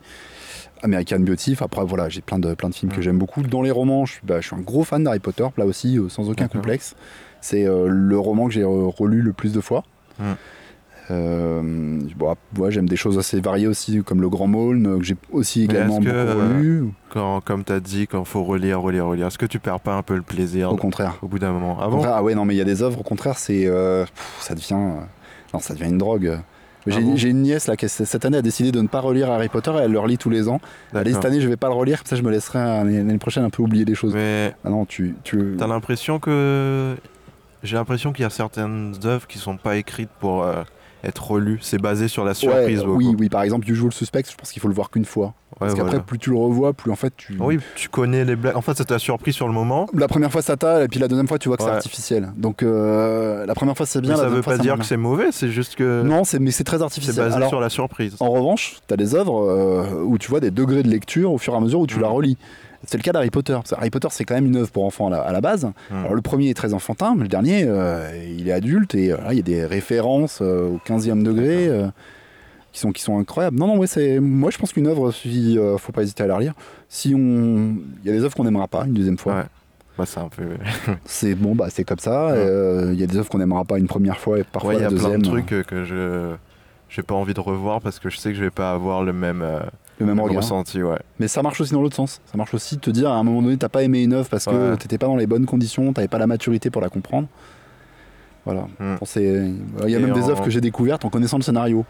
American 0.84 1.20
Beauty, 1.22 1.54
Enfin, 1.54 1.66
après 1.66 1.84
voilà, 1.86 2.10
j'ai 2.10 2.22
plein 2.22 2.38
de, 2.40 2.54
plein 2.54 2.70
de 2.70 2.76
films 2.76 2.92
que 2.92 3.02
j'aime 3.02 3.18
beaucoup. 3.18 3.42
Dans 3.42 3.62
les 3.62 3.72
romans, 3.72 4.06
je 4.06 4.14
suis, 4.14 4.22
bah, 4.24 4.42
je 4.42 4.48
suis 4.48 4.56
un 4.56 4.60
gros 4.62 4.84
fan 4.84 5.04
d'Harry 5.04 5.20
Potter, 5.20 5.48
là 5.58 5.66
aussi, 5.66 5.98
euh, 5.98 6.10
sans 6.10 6.30
aucun 6.30 6.48
complexe. 6.48 6.96
C'est 7.42 7.66
euh, 7.66 7.88
le 7.90 8.20
roman 8.20 8.48
que 8.48 8.54
j'ai 8.54 8.62
euh, 8.64 8.88
relu 8.88 9.22
le 9.22 9.34
plus 9.34 9.52
de 9.54 9.62
fois. 9.62 9.84
Euh, 11.12 12.00
bon, 12.16 12.30
ap- 12.32 12.38
ouais, 12.58 12.72
j'aime 12.72 12.88
des 12.88 12.96
choses 12.96 13.18
assez 13.20 13.42
variées 13.42 13.68
aussi, 13.68 14.02
comme 14.04 14.22
Le 14.22 14.30
Grand 14.30 14.48
Maulne, 14.48 15.00
que 15.00 15.04
j'ai 15.04 15.18
aussi 15.34 15.64
également 15.64 15.96
beaucoup 16.00 16.06
que, 16.10 16.34
relu. 16.38 16.86
Quand, 17.10 17.42
comme 17.42 17.64
tu 17.66 17.74
as 17.74 17.82
dit, 17.82 18.08
quand 18.08 18.24
faut 18.24 18.44
relire, 18.44 18.82
relire, 18.82 19.08
relire, 19.08 19.28
est-ce 19.28 19.38
que 19.38 19.46
tu 19.46 19.60
perds 19.60 19.82
pas 19.82 19.96
un 19.96 20.02
peu 20.02 20.16
le 20.16 20.22
plaisir 20.22 20.72
Au 20.72 20.78
contraire. 20.78 21.18
au 21.22 21.28
bout 21.28 21.40
d'un 21.40 21.52
moment? 21.52 21.78
Ah 21.82 21.90
bon? 21.90 22.02
ah 22.06 22.24
ouais, 22.24 22.36
non, 22.36 22.46
mais 22.46 22.56
il 22.56 22.58
y 22.58 22.62
a 22.62 22.66
des 22.66 22.82
œuvres, 22.82 23.02
au 23.02 23.04
contraire, 23.04 23.38
c'est. 23.38 23.68
euh, 23.68 24.06
ça 24.40 24.56
devient. 24.56 24.74
euh, 24.76 25.02
non, 25.54 25.60
ça 25.60 25.74
devient 25.74 25.90
une 25.90 25.98
drogue. 25.98 26.40
J'ai 26.86 26.98
Ah 26.98 27.02
bon 27.02 27.16
une 27.16 27.42
nièce 27.44 27.68
là, 27.68 27.78
qui 27.78 27.88
cette 27.88 28.26
année 28.26 28.38
a 28.38 28.42
décidé 28.42 28.72
de 28.72 28.82
ne 28.82 28.88
pas 28.88 29.00
relire 29.00 29.32
Harry 29.32 29.48
Potter 29.50 29.72
et 29.72 29.84
elle 29.84 29.92
le 29.92 30.00
relit 30.00 30.18
tous 30.18 30.30
les 30.30 30.50
ans. 30.50 30.60
Elle 30.94 31.04
dit 31.06 31.14
cette 31.14 31.26
année 31.26 31.40
je 31.42 31.48
vais 31.48 31.58
pas 31.58 31.68
le 31.68 31.74
relire, 31.76 32.00
comme 32.00 32.08
ça 32.08 32.16
je 32.16 32.22
me 32.22 32.32
laisserai 32.32 32.60
l'année 32.60 32.98
l'année 32.98 33.18
prochaine 33.18 33.44
un 33.44 33.50
peu 33.50 33.64
oublier 33.64 33.86
des 33.86 33.96
choses. 33.96 34.14
Mais 34.14 34.54
Ah 34.66 34.70
non, 34.70 34.86
tu. 34.86 35.16
tu... 35.24 35.56
t'as 35.58 35.68
l'impression 35.68 36.20
que. 36.20 36.96
J'ai 37.64 37.78
l'impression 37.78 38.12
qu'il 38.12 38.24
y 38.24 38.26
a 38.26 38.30
certaines 38.30 38.94
œuvres 39.06 39.26
qui 39.26 39.38
sont 39.38 39.56
pas 39.56 39.78
écrites 39.78 40.10
pour 40.20 40.44
euh, 40.44 40.64
être 41.04 41.32
relues. 41.32 41.60
C'est 41.62 41.82
basé 41.82 42.08
sur 42.08 42.24
la 42.24 42.32
Ouais, 42.32 42.36
surprise. 42.36 42.84
beaucoup. 42.84 42.98
oui, 42.98 43.16
oui, 43.20 43.30
par 43.30 43.44
exemple, 43.44 43.70
Usual 43.70 43.92
Suspect, 43.92 44.24
je 44.30 44.36
pense 44.36 44.52
qu'il 44.52 44.62
faut 44.62 44.68
le 44.68 44.74
voir 44.74 44.90
qu'une 44.90 45.06
fois. 45.06 45.34
Ouais, 45.54 45.68
Parce 45.68 45.74
qu'après, 45.76 45.90
voilà. 45.92 46.04
plus 46.04 46.18
tu 46.18 46.32
le 46.32 46.36
revois, 46.38 46.74
plus 46.74 46.92
en 46.92 46.96
fait 46.96 47.14
tu. 47.16 47.38
Oui, 47.40 47.60
tu 47.76 47.88
connais 47.88 48.26
les 48.26 48.36
blagues. 48.36 48.56
En 48.58 48.62
fait, 48.62 48.76
ça 48.76 48.86
t'a 48.86 48.98
surpris 48.98 49.34
sur 49.34 49.48
le 49.48 49.54
moment. 49.54 49.88
La 49.94 50.08
première 50.08 50.32
fois 50.32 50.42
ça 50.42 50.58
t'a, 50.58 50.84
et 50.84 50.88
puis 50.88 51.00
la 51.00 51.08
deuxième 51.08 51.28
fois 51.28 51.38
tu 51.38 51.48
vois 51.48 51.58
que 51.58 51.64
c'est 51.64 51.70
Ouais. 51.70 51.76
artificiel. 51.76 52.32
Donc 52.38 52.64
euh, 52.64 53.46
la 53.46 53.54
première 53.54 53.78
fois 53.78 53.86
c'est 53.86 54.02
bien, 54.02 54.12
Mais 54.14 54.18
ça 54.18 54.30
veut 54.30 54.42
fois 54.42 54.54
pas 54.58 54.64
dire 54.64 54.78
que 54.80 54.84
c'est 54.86 54.98
mauvais, 54.98 55.28
c'est 55.32 55.50
juste 55.50 55.76
que 55.76 56.02
Non, 56.02 56.24
c'est 56.24 56.40
mais 56.40 56.50
c'est 56.50 56.64
très 56.64 56.78
c'est 56.78 56.84
artificiel. 56.84 57.16
basé 57.26 57.36
Alors, 57.36 57.50
sur 57.50 57.60
la 57.60 57.70
surprise. 57.70 58.16
En 58.20 58.32
revanche, 58.32 58.78
tu 58.88 58.94
as 58.94 58.98
des 58.98 59.14
œuvres 59.14 59.44
euh, 59.48 60.04
où 60.04 60.18
tu 60.18 60.28
vois 60.30 60.40
des 60.40 60.50
degrés 60.52 60.82
de 60.82 60.90
lecture 60.90 61.32
au 61.32 61.38
fur 61.38 61.54
et 61.54 61.58
à 61.58 61.60
mesure 61.60 61.82
où 61.82 61.88
tu 61.88 62.00
la 62.00 62.08
relis. 62.08 62.38
C'est 62.86 62.98
le 62.98 63.04
cas 63.04 63.12
d'Harry 63.12 63.30
Potter. 63.30 63.54
Parce 63.54 63.70
que 63.72 63.76
Harry 63.76 63.90
Potter, 63.90 64.08
c'est 64.12 64.26
quand 64.26 64.36
même 64.36 64.46
une 64.46 64.58
œuvre 64.58 64.72
pour 64.72 64.86
enfants 64.86 65.08
à 65.08 65.12
la, 65.12 65.22
à 65.22 65.32
la 65.32 65.42
base. 65.42 65.66
Mm. 65.90 65.96
Alors 65.96 66.14
le 66.16 66.22
premier 66.22 66.50
est 66.50 66.54
très 66.54 66.74
enfantin, 66.74 67.16
mais 67.16 67.24
le 67.24 67.30
dernier, 67.30 67.64
euh, 67.66 68.10
il 68.38 68.48
est 68.48 68.52
adulte 68.54 68.96
et 68.96 69.12
euh, 69.12 69.18
là, 69.18 69.32
il 69.32 69.38
y 69.38 69.40
a 69.40 69.44
des 69.44 69.66
références 69.66 70.40
euh, 70.42 70.68
au 70.70 70.80
15e 70.86 71.24
degré 71.24 71.70
qui, 72.74 72.80
sont, 72.80 72.92
qui 72.92 73.02
sont 73.02 73.18
incroyables. 73.20 73.58
Non, 73.58 73.68
non, 73.68 73.78
ouais, 73.78 73.88
c'est... 73.88 74.20
moi 74.20 74.50
je 74.52 74.58
pense 74.58 74.74
qu'une 74.74 74.88
œuvre, 74.88 75.12
si, 75.12 75.58
euh, 75.58 75.78
faut 75.78 75.92
pas 75.92 76.02
hésiter 76.04 76.24
à 76.24 76.28
la 76.28 76.36
relire. 76.36 76.54
Si 76.90 77.14
on... 77.16 77.76
Il 78.04 78.08
y 78.08 78.10
a 78.10 78.14
des 78.14 78.24
œuvres 78.24 78.36
qu'on 78.36 78.44
n'aimera 78.44 78.68
pas 78.68 78.86
une 78.86 78.94
deuxième 78.94 79.18
fois. 79.18 79.36
Ouais. 79.36 79.44
Bah, 79.98 80.06
c'est 80.08 80.20
un 80.20 80.28
peu. 80.28 80.44
C'est 81.06 81.36
bon, 81.36 81.54
bah, 81.54 81.68
c'est 81.70 81.84
comme 81.84 82.00
ça. 82.00 82.28
Ouais. 82.28 82.34
euh, 82.36 82.90
Il 82.94 83.00
y 83.00 83.04
a 83.04 83.06
des 83.06 83.16
œuvres 83.16 83.30
qu'on 83.30 83.38
n'aimera 83.38 83.64
pas 83.64 83.78
une 83.78 83.86
première 83.88 84.18
fois 84.18 84.40
et 84.40 84.44
parfois 84.44 84.72
Ouais, 84.74 84.80
il 84.80 84.82
y 84.82 84.86
a 84.86 84.90
plein 84.90 85.20
de 85.20 85.24
trucs 85.24 85.46
que 85.68 85.86
je 85.86 86.34
j'ai 86.90 87.04
pas 87.04 87.16
envie 87.16 87.34
de 87.36 87.40
revoir 87.40 87.80
parce 87.82 88.00
que 88.00 88.10
je 88.10 88.18
sais 88.18 88.30
que 88.32 88.36
je 88.36 88.44
vais 88.44 88.52
pas 88.52 88.72
avoir 88.72 89.04
le 89.04 89.14
même, 89.14 89.42
euh, 89.44 89.60
le 90.00 90.06
même 90.06 90.18
le 90.18 90.22
regard. 90.24 90.38
ressenti. 90.44 90.82
Ouais. 90.82 90.98
Mais 91.20 91.28
ça 91.28 91.42
marche 91.44 91.62
aussi 91.62 91.74
dans 91.74 91.82
l'autre 91.82 91.96
sens. 91.96 92.20
Ça 92.26 92.38
marche 92.38 92.54
aussi 92.54 92.76
de 92.76 92.82
te 92.82 92.90
dire 92.90 93.10
à 93.12 93.16
un 93.16 93.24
moment 93.24 93.42
donné, 93.42 93.58
t'as 93.58 93.70
pas 93.70 93.84
aimé 93.84 94.04
une 94.04 94.14
œuvre 94.14 94.28
parce 94.30 94.46
que 94.46 94.72
Ouais. 94.72 94.78
t'étais 94.78 94.98
pas 94.98 95.08
dans 95.08 95.16
les 95.16 95.28
bonnes 95.28 95.46
conditions, 95.46 95.94
t'avais 95.94 96.08
pas 96.08 96.18
la 96.18 96.28
maturité 96.28 96.70
pour 96.70 96.82
la 96.82 96.90
comprendre. 96.90 97.28
Voilà. 98.46 98.68
Mm. 98.80 98.96
C'est- 99.06 99.24
Il 99.84 99.90
y 99.90 99.96
a 99.96 100.00
Et 100.00 100.02
même 100.02 100.14
des 100.14 100.30
œuvres 100.30 100.44
que 100.44 100.50
j'ai 100.50 100.62
découvertes 100.62 101.06
en 101.06 101.10
connaissant 101.10 101.38
le 101.38 101.44
scénario. 101.44 101.86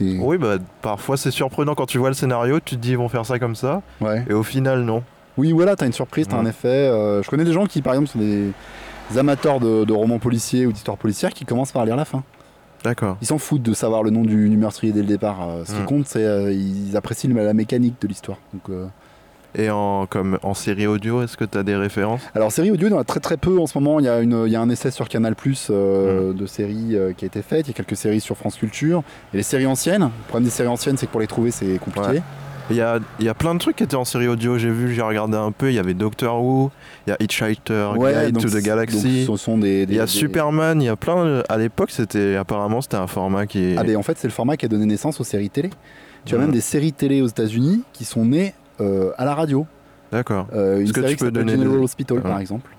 Oui, 0.00 0.36
bah 0.36 0.56
parfois 0.82 1.16
c'est 1.16 1.30
surprenant 1.30 1.74
quand 1.76 1.86
tu 1.86 1.98
vois 1.98 2.08
le 2.08 2.14
scénario, 2.14 2.58
tu 2.58 2.74
te 2.76 2.80
dis 2.80 2.90
ils 2.90 2.98
vont 2.98 3.08
faire 3.08 3.24
ça 3.24 3.38
comme 3.38 3.54
ça, 3.54 3.82
Ouais. 4.00 4.24
et 4.28 4.32
au 4.32 4.42
final 4.42 4.82
non. 4.82 5.02
Oui, 5.36 5.52
voilà, 5.52 5.76
t'as 5.76 5.86
une 5.86 5.92
surprise, 5.92 6.26
t'as 6.28 6.38
un 6.38 6.46
effet. 6.46 6.66
euh, 6.68 7.22
je 7.22 7.28
connais 7.30 7.44
des 7.44 7.52
gens 7.52 7.66
qui, 7.66 7.82
par 7.82 7.92
exemple, 7.92 8.08
sont 8.10 8.18
des 8.18 8.52
amateurs 9.18 9.60
de, 9.60 9.84
de 9.84 9.92
romans 9.92 10.18
policiers 10.18 10.66
ou 10.66 10.72
d'histoires 10.72 10.96
policières 10.96 11.30
qui 11.30 11.44
commencent 11.44 11.70
par 11.72 11.84
lire 11.84 11.94
la 11.94 12.04
fin. 12.04 12.24
D'accord. 12.86 13.16
Ils 13.20 13.26
s'en 13.26 13.38
foutent 13.38 13.62
de 13.62 13.74
savoir 13.74 14.02
le 14.04 14.10
nom 14.10 14.22
du, 14.22 14.48
du 14.48 14.56
meurtrier 14.56 14.92
dès 14.92 15.00
le 15.00 15.06
départ. 15.06 15.48
Euh, 15.48 15.64
ce 15.64 15.72
qui 15.74 15.80
Mm. 15.80 15.86
compte, 15.86 16.06
c'est 16.06 16.24
euh, 16.24 16.52
ils 16.52 16.96
apprécient 16.96 17.28
la 17.34 17.52
mécanique 17.52 17.96
de 18.00 18.06
l'histoire. 18.06 18.38
Donc, 18.54 18.62
euh, 18.70 18.86
Et 19.58 19.70
en 19.70 20.06
comme 20.06 20.38
en 20.42 20.54
série 20.54 20.86
audio, 20.86 21.22
est-ce 21.22 21.36
que 21.36 21.44
tu 21.44 21.58
as 21.58 21.62
des 21.64 21.74
références? 21.74 22.20
Alors 22.34 22.52
série 22.52 22.70
audio, 22.70 22.86
il 22.88 22.90
y 22.92 22.94
en 22.94 22.98
a 22.98 23.04
très 23.04 23.20
très 23.20 23.36
peu 23.38 23.58
en 23.58 23.66
ce 23.66 23.76
moment. 23.78 23.98
Il 24.00 24.04
y 24.06 24.08
a, 24.08 24.20
une, 24.20 24.44
il 24.46 24.52
y 24.52 24.56
a 24.56 24.60
un 24.60 24.68
essai 24.70 24.90
sur 24.92 25.08
Canal 25.08 25.34
Plus 25.34 25.68
euh, 25.70 26.32
de 26.32 26.46
séries 26.46 26.96
qui 27.16 27.24
a 27.24 27.26
été 27.26 27.42
faite. 27.42 27.66
Il 27.66 27.70
y 27.70 27.74
a 27.74 27.74
quelques 27.74 27.96
séries 27.96 28.20
sur 28.20 28.36
France 28.36 28.56
Culture. 28.56 28.98
A 29.32 29.36
les 29.36 29.42
séries 29.42 29.66
anciennes. 29.66 30.02
Le 30.02 30.28
problème 30.28 30.44
des 30.44 30.50
séries 30.54 30.68
anciennes, 30.68 30.96
c'est 30.96 31.06
que 31.06 31.10
pour 31.12 31.20
les 31.20 31.26
trouver, 31.26 31.50
c'est 31.50 31.78
compliqué. 31.78 32.08
Ouais. 32.08 32.22
Il 32.70 32.76
y 32.76 32.80
a, 32.80 32.98
y 33.20 33.28
a 33.28 33.34
plein 33.34 33.54
de 33.54 33.60
trucs 33.60 33.76
qui 33.76 33.84
étaient 33.84 33.94
en 33.94 34.04
série 34.04 34.26
audio, 34.26 34.58
j'ai 34.58 34.70
vu, 34.70 34.92
j'ai 34.92 35.02
regardé 35.02 35.36
un 35.36 35.52
peu, 35.52 35.70
il 35.70 35.74
y 35.74 35.78
avait 35.78 35.94
Doctor 35.94 36.42
Who, 36.42 36.72
il 37.06 37.10
y 37.10 37.12
a 37.12 37.16
Hitchhiker, 37.20 37.92
Guide 37.96 38.32
donc 38.34 38.42
to 38.42 38.48
the 38.50 38.60
Galaxy, 38.62 39.24
donc 39.24 39.38
ce 39.38 39.44
sont 39.44 39.56
des. 39.56 39.86
des- 39.86 39.92
il 39.94 39.96
y 39.96 40.00
a 40.00 40.04
des- 40.06 40.10
Superman, 40.10 40.82
il 40.82 40.86
y 40.86 40.88
a 40.88 40.96
plein 40.96 41.24
de- 41.24 41.42
À 41.48 41.58
l'époque, 41.58 41.90
c'était 41.92 42.34
apparemment 42.34 42.80
c'était 42.80 42.96
un 42.96 43.06
format 43.06 43.46
qui. 43.46 43.76
Ah, 43.78 43.84
mais 43.86 43.94
en 43.94 44.02
fait, 44.02 44.18
c'est 44.18 44.26
le 44.26 44.32
format 44.32 44.56
qui 44.56 44.66
a 44.66 44.68
donné 44.68 44.84
naissance 44.86 45.20
aux 45.20 45.24
séries 45.24 45.48
télé. 45.50 45.70
Tu 46.24 46.34
as 46.34 46.38
même 46.38 46.50
des 46.50 46.60
séries 46.60 46.92
télé 46.92 47.22
aux 47.22 47.28
États-Unis 47.28 47.82
qui 47.92 48.04
sont 48.04 48.24
nées 48.24 48.52
euh, 48.80 49.12
à 49.16 49.24
la 49.24 49.34
radio. 49.36 49.64
D'accord. 50.10 50.48
Euh, 50.52 50.78
une 50.78 50.82
Est-ce 50.84 50.92
que 50.92 51.00
série 51.02 51.12
tu 51.12 51.18
qui 51.18 51.24
peux 51.24 51.30
donner 51.30 51.52
General 51.52 51.78
des- 51.78 51.84
Hospital, 51.84 52.20
par 52.20 52.34
Ouais. 52.36 52.40
exemple. 52.40 52.70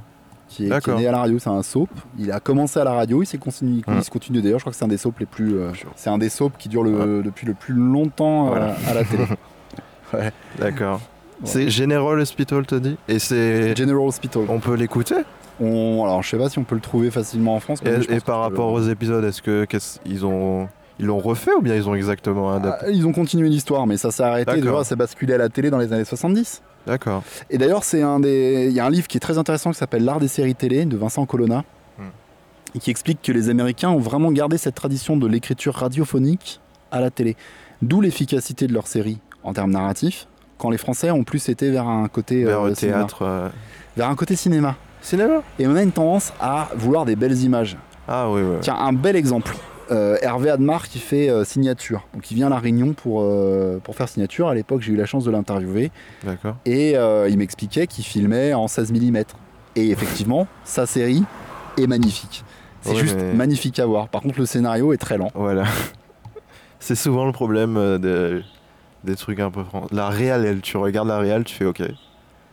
Qui 0.49 0.67
est, 0.67 0.79
qui 0.81 0.89
est 0.89 0.95
né 0.95 1.07
à 1.07 1.11
la 1.11 1.19
radio, 1.19 1.39
c'est 1.39 1.49
un 1.49 1.61
soap. 1.61 1.89
Il 2.17 2.31
a 2.31 2.39
commencé 2.39 2.79
à 2.79 2.83
la 2.83 2.93
radio, 2.93 3.21
il 3.21 3.25
s'est 3.25 3.37
continué, 3.37 3.81
il 3.87 4.03
se 4.03 4.09
continue 4.09 4.41
d'ailleurs. 4.41 4.59
Je 4.59 4.63
crois 4.63 4.71
que 4.71 4.77
c'est 4.77 4.85
un 4.85 4.89
des 4.89 4.97
soaps 4.97 5.19
les 5.19 5.25
plus. 5.25 5.55
euh, 5.57 5.71
c'est 5.95 6.09
un 6.09 6.17
des 6.17 6.29
soaps 6.29 6.55
qui 6.57 6.69
dure 6.69 6.83
le, 6.83 7.21
depuis 7.23 7.45
le 7.45 7.53
plus 7.53 7.73
longtemps 7.73 8.47
euh, 8.47 8.49
Voilà. 8.51 8.75
à 8.87 8.93
la 8.93 9.03
télé. 9.03 9.23
ouais. 10.13 10.31
D'accord. 10.59 11.01
C'est 11.43 11.69
General 11.69 12.17
Hospital, 12.19 12.65
te 12.65 12.75
dit? 12.75 12.97
Et 13.07 13.19
c'est... 13.19 13.75
General 13.75 14.07
Hospital. 14.07 14.43
On 14.49 14.59
peut 14.59 14.73
l'écouter? 14.73 15.15
On, 15.59 16.03
alors, 16.03 16.23
je 16.23 16.29
sais 16.29 16.37
pas 16.37 16.49
si 16.49 16.57
on 16.59 16.63
peut 16.63 16.75
le 16.75 16.81
trouver 16.81 17.11
facilement 17.11 17.55
en 17.55 17.59
France. 17.59 17.79
Et, 18.09 18.19
par 18.21 18.39
rapport 18.41 18.75
le- 18.77 18.83
aux 18.83 18.89
épisodes, 18.89 19.23
est-ce 19.23 19.41
que 19.41 19.65
ils 20.05 20.25
ont 20.25 20.67
ils 20.99 21.05
l'ont 21.05 21.19
refait 21.19 21.53
ou 21.53 21.61
bien 21.61 21.75
ils 21.75 21.87
ont 21.87 21.93
exactement 21.93 22.51
adapté? 22.53 22.85
Ah, 22.87 22.91
ils 22.91 23.05
ont 23.05 23.11
continué 23.11 23.49
l'histoire, 23.49 23.85
mais 23.85 23.97
ça 23.97 24.09
s'est 24.11 24.23
arrêté. 24.23 24.61
Vois, 24.61 24.83
c'est 24.83 24.95
basculé 24.95 25.33
à 25.35 25.37
la 25.37 25.49
télé 25.49 25.69
dans 25.69 25.77
les 25.77 25.93
années 25.93 26.05
70. 26.05 26.61
D'accord. 26.87 27.21
Et 27.51 27.57
d'ailleurs, 27.59 27.83
c'est 27.83 28.01
un 28.01 28.19
des. 28.19 28.67
Il 28.69 28.73
y 28.73 28.79
a 28.79 28.85
un 28.85 28.89
livre 28.89 29.07
qui 29.07 29.17
est 29.17 29.19
très 29.19 29.37
intéressant 29.37 29.71
qui 29.71 29.77
s'appelle 29.77 30.03
L'art 30.05 30.19
des 30.19 30.27
séries 30.27 30.55
télé 30.55 30.85
de 30.85 30.97
Vincent 30.97 31.25
Colonna, 31.27 31.63
Hmm. 31.99 32.03
et 32.75 32.79
qui 32.79 32.89
explique 32.91 33.21
que 33.21 33.31
les 33.31 33.49
Américains 33.49 33.89
ont 33.89 33.99
vraiment 33.99 34.31
gardé 34.31 34.57
cette 34.57 34.75
tradition 34.75 35.17
de 35.17 35.27
l'écriture 35.27 35.73
radiophonique 35.75 36.59
à 36.91 36.99
la 37.01 37.09
télé. 37.11 37.35
D'où 37.81 38.01
l'efficacité 38.01 38.67
de 38.67 38.73
leurs 38.73 38.87
séries 38.87 39.19
en 39.43 39.53
termes 39.53 39.71
narratifs, 39.71 40.27
quand 40.57 40.69
les 40.69 40.77
Français 40.77 41.11
ont 41.11 41.23
plus 41.23 41.49
été 41.49 41.69
vers 41.71 41.87
un 41.87 42.07
côté 42.07 42.43
Vers 42.45 42.61
euh, 42.61 42.73
cinéma. 42.75 42.97
théâtre. 42.99 43.21
euh, 43.23 43.49
vers 43.95 44.09
un 44.09 44.15
côté 44.15 44.35
cinéma. 44.35 44.75
Cinéma? 45.01 45.41
Et 45.59 45.67
on 45.67 45.75
a 45.75 45.83
une 45.83 45.91
tendance 45.91 46.33
à 46.39 46.69
vouloir 46.75 47.05
des 47.05 47.15
belles 47.15 47.37
images. 47.43 47.77
Ah 48.07 48.29
oui, 48.29 48.41
oui. 48.41 48.57
Tiens, 48.61 48.75
un 48.79 48.93
bel 48.93 49.15
exemple. 49.15 49.55
Euh, 49.91 50.17
Hervé 50.21 50.49
Admar 50.49 50.87
qui 50.89 50.99
fait 50.99 51.29
euh, 51.29 51.43
signature. 51.45 52.05
Donc 52.13 52.29
il 52.31 52.35
vient 52.35 52.47
à 52.47 52.49
La 52.49 52.59
Réunion 52.59 52.93
pour, 52.93 53.21
euh, 53.21 53.79
pour 53.83 53.95
faire 53.95 54.09
signature. 54.09 54.47
À 54.49 54.55
l'époque, 54.55 54.81
j'ai 54.81 54.91
eu 54.91 54.97
la 54.97 55.05
chance 55.05 55.23
de 55.23 55.31
l'interviewer. 55.31 55.91
D'accord. 56.23 56.55
Et 56.65 56.91
il 57.29 57.37
m'expliquait 57.37 57.87
qu'il 57.87 58.03
filmait 58.03 58.53
en 58.53 58.67
16 58.67 58.91
mm. 58.91 59.17
Et 59.75 59.89
effectivement, 59.91 60.47
sa 60.63 60.85
série 60.85 61.23
est 61.77 61.87
magnifique. 61.87 62.43
C'est 62.81 62.91
Ouais, 62.93 62.99
juste 62.99 63.15
mais- 63.17 63.33
magnifique 63.33 63.79
à 63.79 63.85
voir. 63.85 64.07
Par 64.09 64.21
contre, 64.21 64.39
le 64.39 64.45
scénario 64.45 64.93
est 64.93 64.97
très 64.97 65.17
lent. 65.17 65.31
Voilà. 65.35 65.63
C'est 66.79 66.95
souvent 66.95 67.25
le 67.25 67.31
problème 67.31 67.75
de- 67.97 68.43
des 69.03 69.15
trucs 69.15 69.39
un 69.39 69.51
peu 69.51 69.63
fran- 69.63 69.87
La 69.91 70.09
réelle, 70.09 70.45
elle, 70.45 70.61
tu 70.61 70.77
regardes 70.77 71.07
la 71.07 71.17
réelle, 71.19 71.43
tu 71.43 71.55
fais 71.55 71.65
ok. 71.65 71.81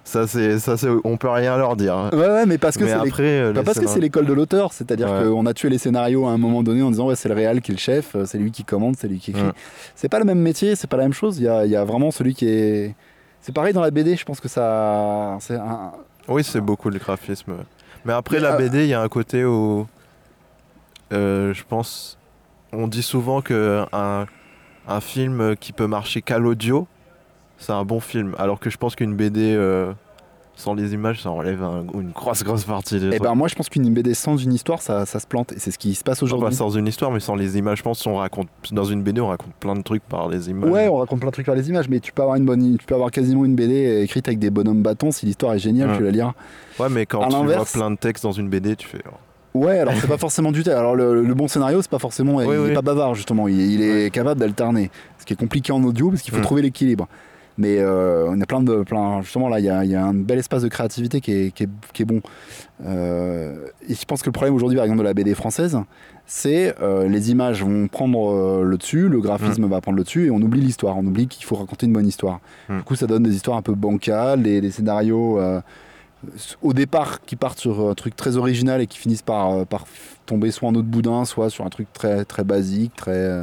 Ça 0.06 0.26
c'est 0.26 0.58
ça 0.58 0.76
c'est 0.76 0.88
on 1.02 1.16
peut 1.16 1.30
rien 1.30 1.56
leur 1.56 1.76
dire. 1.76 1.96
hein. 1.96 2.10
Ouais, 2.12 2.18
ouais, 2.28 2.44
mais 2.46 2.58
parce 2.58 2.76
que 2.76 2.84
Mais 2.84 2.90
c'est 2.90 3.02
les- 3.02 3.08
après 3.10 3.42
pas 3.42 3.48
les 3.60 3.64
parce 3.64 3.78
que 3.78 3.86
c'est 3.86 3.94
scénarios- 3.94 4.00
l'école 4.02 4.26
de 4.26 4.32
l'auteur, 4.34 4.72
c'est-à-dire 4.74 5.10
Ouais. 5.10 5.24
qu'on 5.24 5.46
a 5.46 5.54
tué 5.54 5.70
les 5.70 5.78
scénarios 5.78 6.26
à 6.26 6.30
un 6.32 6.36
moment 6.38 6.62
donné 6.62 6.82
en 6.82 6.90
disant 6.90 7.06
ouais 7.06 7.16
c'est 7.16 7.30
le 7.30 7.34
réal 7.34 7.62
qui 7.62 7.70
est 7.72 7.74
le 7.74 7.80
chef, 7.80 8.14
euh, 8.14 8.26
c'est 8.26 8.36
lui 8.36 8.50
qui 8.50 8.64
commande, 8.64 8.96
c'est 8.98 9.08
lui 9.08 9.18
qui 9.18 9.30
écrit. 9.30 9.42
Ouais. 9.42 9.52
C'est 9.94 10.10
pas 10.10 10.18
le 10.18 10.26
même 10.26 10.40
métier, 10.40 10.76
c'est 10.76 10.88
pas 10.88 10.98
la 10.98 11.04
même 11.04 11.14
chose. 11.14 11.38
Il 11.38 11.44
y 11.44 11.48
a, 11.48 11.64
y 11.64 11.74
a 11.74 11.84
vraiment 11.84 12.10
celui 12.10 12.34
qui 12.34 12.46
est. 12.48 12.94
C'est 13.40 13.54
pareil 13.54 13.72
dans 13.72 13.80
la 13.80 13.90
BD, 13.90 14.14
je 14.16 14.24
pense 14.26 14.40
que 14.40 14.48
ça. 14.48 15.36
C'est 15.40 15.56
un... 15.56 15.92
Oui, 16.28 16.44
c'est 16.44 16.60
beaucoup 16.60 16.90
le 16.90 16.98
graphisme. 16.98 17.54
Mais 18.04 18.12
après 18.12 18.36
Mais, 18.36 18.42
la 18.42 18.54
euh, 18.54 18.58
BD, 18.58 18.84
il 18.84 18.88
y 18.88 18.94
a 18.94 19.00
un 19.00 19.08
côté 19.08 19.44
où 19.46 19.86
euh, 21.12 21.54
je 21.54 21.62
pense 21.68 22.18
on 22.72 22.88
dit 22.88 23.02
souvent 23.02 23.40
que 23.40 23.84
un, 23.92 24.26
un 24.88 25.00
film 25.00 25.54
qui 25.56 25.72
peut 25.72 25.86
marcher 25.86 26.20
qu'à 26.22 26.38
l'audio, 26.38 26.86
c'est 27.64 27.72
un 27.72 27.84
bon 27.84 28.00
film 28.00 28.34
alors 28.38 28.60
que 28.60 28.70
je 28.70 28.76
pense 28.76 28.94
qu'une 28.94 29.14
BD 29.14 29.54
euh, 29.54 29.92
sans 30.56 30.74
les 30.74 30.94
images, 30.94 31.20
ça 31.22 31.30
enlève 31.32 31.62
un- 31.64 31.84
une 31.94 32.10
grosse, 32.12 32.44
grosse 32.44 32.62
partie 32.64 33.00
des 33.00 33.06
Et 33.06 33.10
trucs. 33.10 33.22
ben 33.22 33.34
moi 33.34 33.48
je 33.48 33.56
pense 33.56 33.68
qu'une 33.68 33.92
BD 33.92 34.14
sans 34.14 34.36
une 34.36 34.52
histoire, 34.52 34.80
ça, 34.82 35.04
ça 35.04 35.18
se 35.18 35.26
plante. 35.26 35.50
Et 35.52 35.58
c'est 35.58 35.72
ce 35.72 35.78
qui 35.78 35.94
se 35.96 36.04
passe 36.04 36.20
pas 36.20 36.24
aujourd'hui. 36.26 36.54
sans 36.54 36.70
une 36.70 36.86
histoire, 36.86 37.10
mais 37.10 37.18
sans 37.18 37.34
les 37.34 37.58
images. 37.58 37.78
Je 37.78 37.82
pense 37.82 38.02
qu'on 38.04 38.16
raconte 38.18 38.46
dans 38.70 38.84
une 38.84 39.02
BD, 39.02 39.20
on 39.20 39.26
raconte 39.26 39.52
plein 39.58 39.74
de 39.74 39.82
trucs 39.82 40.04
par 40.04 40.28
les 40.28 40.50
images. 40.50 40.70
Ouais, 40.70 40.86
on 40.88 40.98
raconte 40.98 41.18
plein 41.18 41.30
de 41.30 41.32
trucs 41.32 41.46
par 41.46 41.56
les 41.56 41.68
images, 41.68 41.88
mais 41.88 41.98
tu 41.98 42.12
peux 42.12 42.22
avoir 42.22 42.36
une 42.36 42.44
bonne, 42.44 42.76
tu 42.78 42.86
peux 42.86 42.94
avoir 42.94 43.10
quasiment 43.10 43.44
une 43.44 43.56
BD 43.56 44.02
écrite 44.04 44.28
avec 44.28 44.38
des 44.38 44.50
bonhommes 44.50 44.82
bâtons. 44.82 45.10
Si 45.10 45.26
l'histoire 45.26 45.54
est 45.54 45.58
géniale, 45.58 45.90
Ouais. 45.90 45.96
tu 45.96 46.04
la 46.04 46.10
liras. 46.12 46.34
Ouais, 46.78 46.88
mais 46.88 47.04
quand 47.04 47.22
À 47.22 47.26
tu 47.26 47.30
vois 47.34 47.40
l'inverse- 47.40 47.72
plein 47.72 47.90
de 47.90 47.96
textes 47.96 48.22
dans 48.22 48.32
une 48.32 48.48
BD, 48.48 48.76
tu 48.76 48.86
fais. 48.86 49.02
oh. 49.10 49.14
Ouais, 49.58 49.78
alors 49.80 49.94
c'est 50.00 50.08
pas 50.08 50.18
forcément 50.18 50.50
du 50.52 50.62
texte. 50.64 50.76
Alors 50.78 50.94
le, 50.96 51.22
le 51.24 51.34
bon 51.34 51.46
scénario, 51.48 51.80
c'est 51.82 51.90
pas 51.90 52.00
forcément. 52.00 52.36
Oui, 52.36 52.44
il 52.48 52.58
oui. 52.60 52.70
est 52.70 52.74
pas 52.74 52.82
bavard 52.82 53.14
justement. 53.16 53.46
Il, 53.48 53.60
il 53.60 53.82
est 53.82 54.10
capable 54.12 54.38
d'alterner. 54.40 54.90
Ce 55.18 55.24
qui 55.24 55.32
est 55.32 55.36
compliqué 55.36 55.72
en 55.72 55.82
audio 55.84 56.10
parce 56.10 56.22
qu'il 56.22 56.32
faut 56.34 56.40
Mm. 56.40 56.44
trouver 56.44 56.62
l'équilibre. 56.62 57.06
Mais 57.56 57.78
euh, 57.78 58.26
on 58.28 58.40
a 58.40 58.46
plein 58.46 58.60
de, 58.60 58.82
plein. 58.82 59.22
Justement 59.22 59.48
là, 59.48 59.60
il 59.60 59.64
y 59.64 59.70
a, 59.70 59.84
il 59.84 59.90
y 59.90 59.94
a 59.94 60.04
un 60.04 60.14
bel 60.14 60.38
espace 60.38 60.62
de 60.62 60.68
créativité 60.68 61.20
qui 61.20 61.32
est, 61.32 61.54
qui 61.54 61.64
est, 61.64 61.68
qui 61.92 62.02
est 62.02 62.04
bon. 62.04 62.20
Euh, 62.84 63.66
et 63.88 63.94
je 63.94 64.04
pense 64.04 64.22
que 64.22 64.26
le 64.26 64.32
problème 64.32 64.54
aujourd'hui, 64.54 64.76
par 64.76 64.84
exemple, 64.84 64.98
de 65.00 65.04
la 65.04 65.14
BD 65.14 65.34
française, 65.34 65.78
c'est 66.26 66.74
euh, 66.82 67.08
les 67.08 67.30
images 67.30 67.62
vont 67.62 67.86
prendre 67.86 68.30
euh, 68.32 68.64
le 68.64 68.76
dessus, 68.76 69.08
le 69.08 69.20
graphisme 69.20 69.66
va 69.66 69.80
prendre 69.80 69.98
le 69.98 70.04
dessus, 70.04 70.26
et 70.26 70.30
on 70.30 70.42
oublie 70.42 70.60
l'histoire. 70.60 70.96
On 70.96 71.06
oublie 71.06 71.28
qu'il 71.28 71.44
faut 71.44 71.56
raconter 71.56 71.86
une 71.86 71.92
bonne 71.92 72.08
histoire. 72.08 72.40
Mm. 72.68 72.78
Du 72.78 72.82
coup, 72.84 72.96
ça 72.96 73.06
donne 73.06 73.22
des 73.22 73.34
histoires 73.34 73.56
un 73.56 73.62
peu 73.62 73.74
bancales, 73.74 74.42
des, 74.42 74.60
des 74.60 74.70
scénarios. 74.70 75.38
euh, 75.38 75.60
au 76.62 76.72
départ 76.72 77.20
qui 77.20 77.36
partent 77.36 77.58
sur 77.58 77.90
un 77.90 77.94
truc 77.94 78.16
très 78.16 78.38
original 78.38 78.80
et 78.80 78.86
qui 78.86 78.96
finissent 78.96 79.20
par, 79.20 79.66
par 79.66 79.84
tomber 80.24 80.50
soit 80.50 80.66
en 80.66 80.74
autre 80.74 80.88
boudin, 80.88 81.26
soit 81.26 81.50
sur 81.50 81.66
un 81.66 81.68
truc 81.68 81.92
très, 81.92 82.24
très 82.24 82.44
basique, 82.44 82.96
très, 82.96 83.42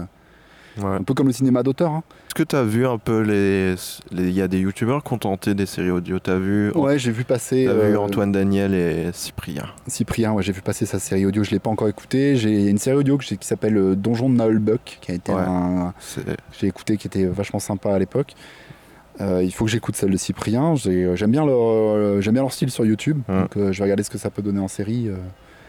Ouais. 0.78 0.86
un 0.86 1.03
peu 1.03 1.13
comme 1.13 1.28
le 1.28 1.34
cinéma 1.34 1.63
d'auteur. 1.63 1.91
hein. 1.91 2.03
Est-ce 2.28 2.36
que 2.36 2.43
t'as 2.43 2.63
vu 2.63 2.88
un 2.88 2.97
peu 2.97 3.19
les. 3.22 3.72
les- 4.11 4.30
Il 4.30 4.32
y 4.32 4.41
a 4.41 4.47
des 4.47 4.59
youtubeurs 4.59 5.03
qui 5.03 5.11
ont 5.13 5.17
tenté 5.17 5.53
des 5.53 5.65
séries 5.65 5.89
audio? 5.91 6.17
T'as 6.19 6.38
vu, 6.38 6.72
Ouais, 6.72 6.97
j'ai 6.97 7.11
vu 7.11 7.24
passer 7.26 7.65
t'as 7.67 7.74
vu 7.74 7.80
euh, 7.95 7.99
Antoine 7.99 8.32
Daniel 8.32 8.74
et 8.74 9.09
Cyprien? 9.11 9.65
Cyprien, 9.88 10.32
ouais, 10.32 10.43
j'ai 10.43 10.53
vu 10.53 10.61
passer 10.61 10.86
sa 10.86 10.97
série 10.99 11.26
audio, 11.26 11.43
je 11.43 11.51
l'ai 11.51 11.59
pas 11.59 11.69
encore 11.69 11.89
écouté. 11.89 12.38
J'ai 12.38 12.67
une 12.69 12.78
série 12.78 12.95
audio 12.95 13.17
qui 13.17 13.38
s'appelle 13.41 13.76
euh, 13.78 13.95
Donjon 13.95 14.30
de 14.30 14.36
Naulbuck, 14.36 14.99
qui 15.01 15.11
a 15.11 15.15
été 15.15 15.34
Ouais. 15.34 15.41
un, 15.45 15.93
j'ai 16.59 16.67
écouté, 16.67 16.95
qui 16.95 17.07
était 17.07 17.26
vachement 17.26 17.59
sympa 17.59 17.93
à 17.93 17.99
l'époque. 17.99 18.34
Euh, 19.19 19.43
il 19.43 19.51
faut 19.51 19.65
que 19.65 19.72
j'écoute 19.72 19.95
celle 19.97 20.09
de 20.11 20.17
Cyprien. 20.17 20.74
Euh, 20.88 21.15
J'aime 21.17 21.32
bien, 21.32 21.45
leur, 21.45 22.22
j'aime 22.22 22.34
bien 22.34 22.43
leur 22.43 22.53
style 22.53 22.72
sur 22.72 22.86
YouTube, 22.86 23.19
donc 23.28 23.57
euh, 23.57 23.74
je 23.74 23.78
vais 23.80 23.84
regarder 23.84 24.03
ce 24.03 24.09
que 24.09 24.17
ça 24.17 24.30
peut 24.30 24.41
donner 24.41 24.61
en 24.61 24.69
série. 24.69 25.09
euh, 25.09 25.15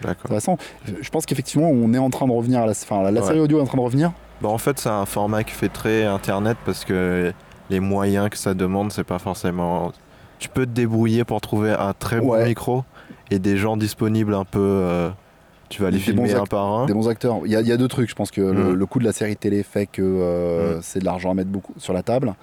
D'accord. 0.00 0.26
intéressant. 0.26 0.58
Je 1.00 1.08
pense 1.10 1.26
qu'effectivement, 1.26 1.68
on 1.68 1.92
est 1.92 1.98
en 1.98 2.10
train 2.10 2.26
de 2.26 2.32
revenir 2.32 2.60
à 2.60 2.66
la, 2.66 2.72
enfin, 2.72 3.02
la, 3.02 3.10
la 3.10 3.20
Ouais. 3.20 3.26
série 3.26 3.40
audio 3.40 3.58
est 3.58 3.62
en 3.62 3.66
train 3.66 3.78
de 3.78 3.82
revenir. 3.82 4.12
Bah, 4.42 4.48
en 4.48 4.58
fait, 4.58 4.78
c'est 4.78 4.88
un 4.88 5.06
format 5.06 5.44
qui 5.44 5.52
fait 5.52 5.68
très 5.68 6.04
internet 6.04 6.56
parce 6.64 6.84
que 6.84 7.32
les 7.70 7.80
moyens 7.80 8.28
que 8.28 8.36
ça 8.36 8.54
demande, 8.54 8.92
c'est 8.92 9.04
pas 9.04 9.18
forcément. 9.18 9.92
Tu 10.38 10.48
peux 10.48 10.66
te 10.66 10.70
débrouiller 10.72 11.24
pour 11.24 11.40
trouver 11.40 11.70
un 11.70 11.92
très 11.92 12.20
bon 12.20 12.30
Ouais. 12.32 12.46
micro 12.46 12.84
et 13.30 13.38
des 13.38 13.56
gens 13.56 13.76
disponibles 13.76 14.34
un 14.34 14.44
peu. 14.44 14.58
euh, 14.60 15.10
tu 15.68 15.80
vas 15.80 15.90
les 15.90 15.96
Des 15.96 16.02
filmer 16.02 16.34
un 16.34 16.44
par 16.44 16.64
un. 16.66 16.86
Des 16.86 16.92
bons 16.92 17.08
acteurs. 17.08 17.38
Il 17.46 17.48
y, 17.50 17.54
y 17.54 17.72
a 17.72 17.76
deux 17.76 17.88
trucs. 17.88 18.10
Je 18.10 18.14
pense 18.14 18.30
que 18.30 18.40
le, 18.42 18.72
Mm. 18.72 18.74
le 18.74 18.86
coût 18.86 18.98
de 18.98 19.04
la 19.04 19.12
série 19.12 19.36
télé 19.36 19.62
fait 19.62 19.86
que 19.86 20.02
euh, 20.02 20.76
Mm. 20.76 20.80
c'est 20.82 20.98
de 20.98 21.04
l'argent 21.04 21.30
à 21.30 21.34
mettre 21.34 21.48
beaucoup 21.50 21.72
sur 21.78 21.92
la 21.94 22.02
table. 22.02 22.34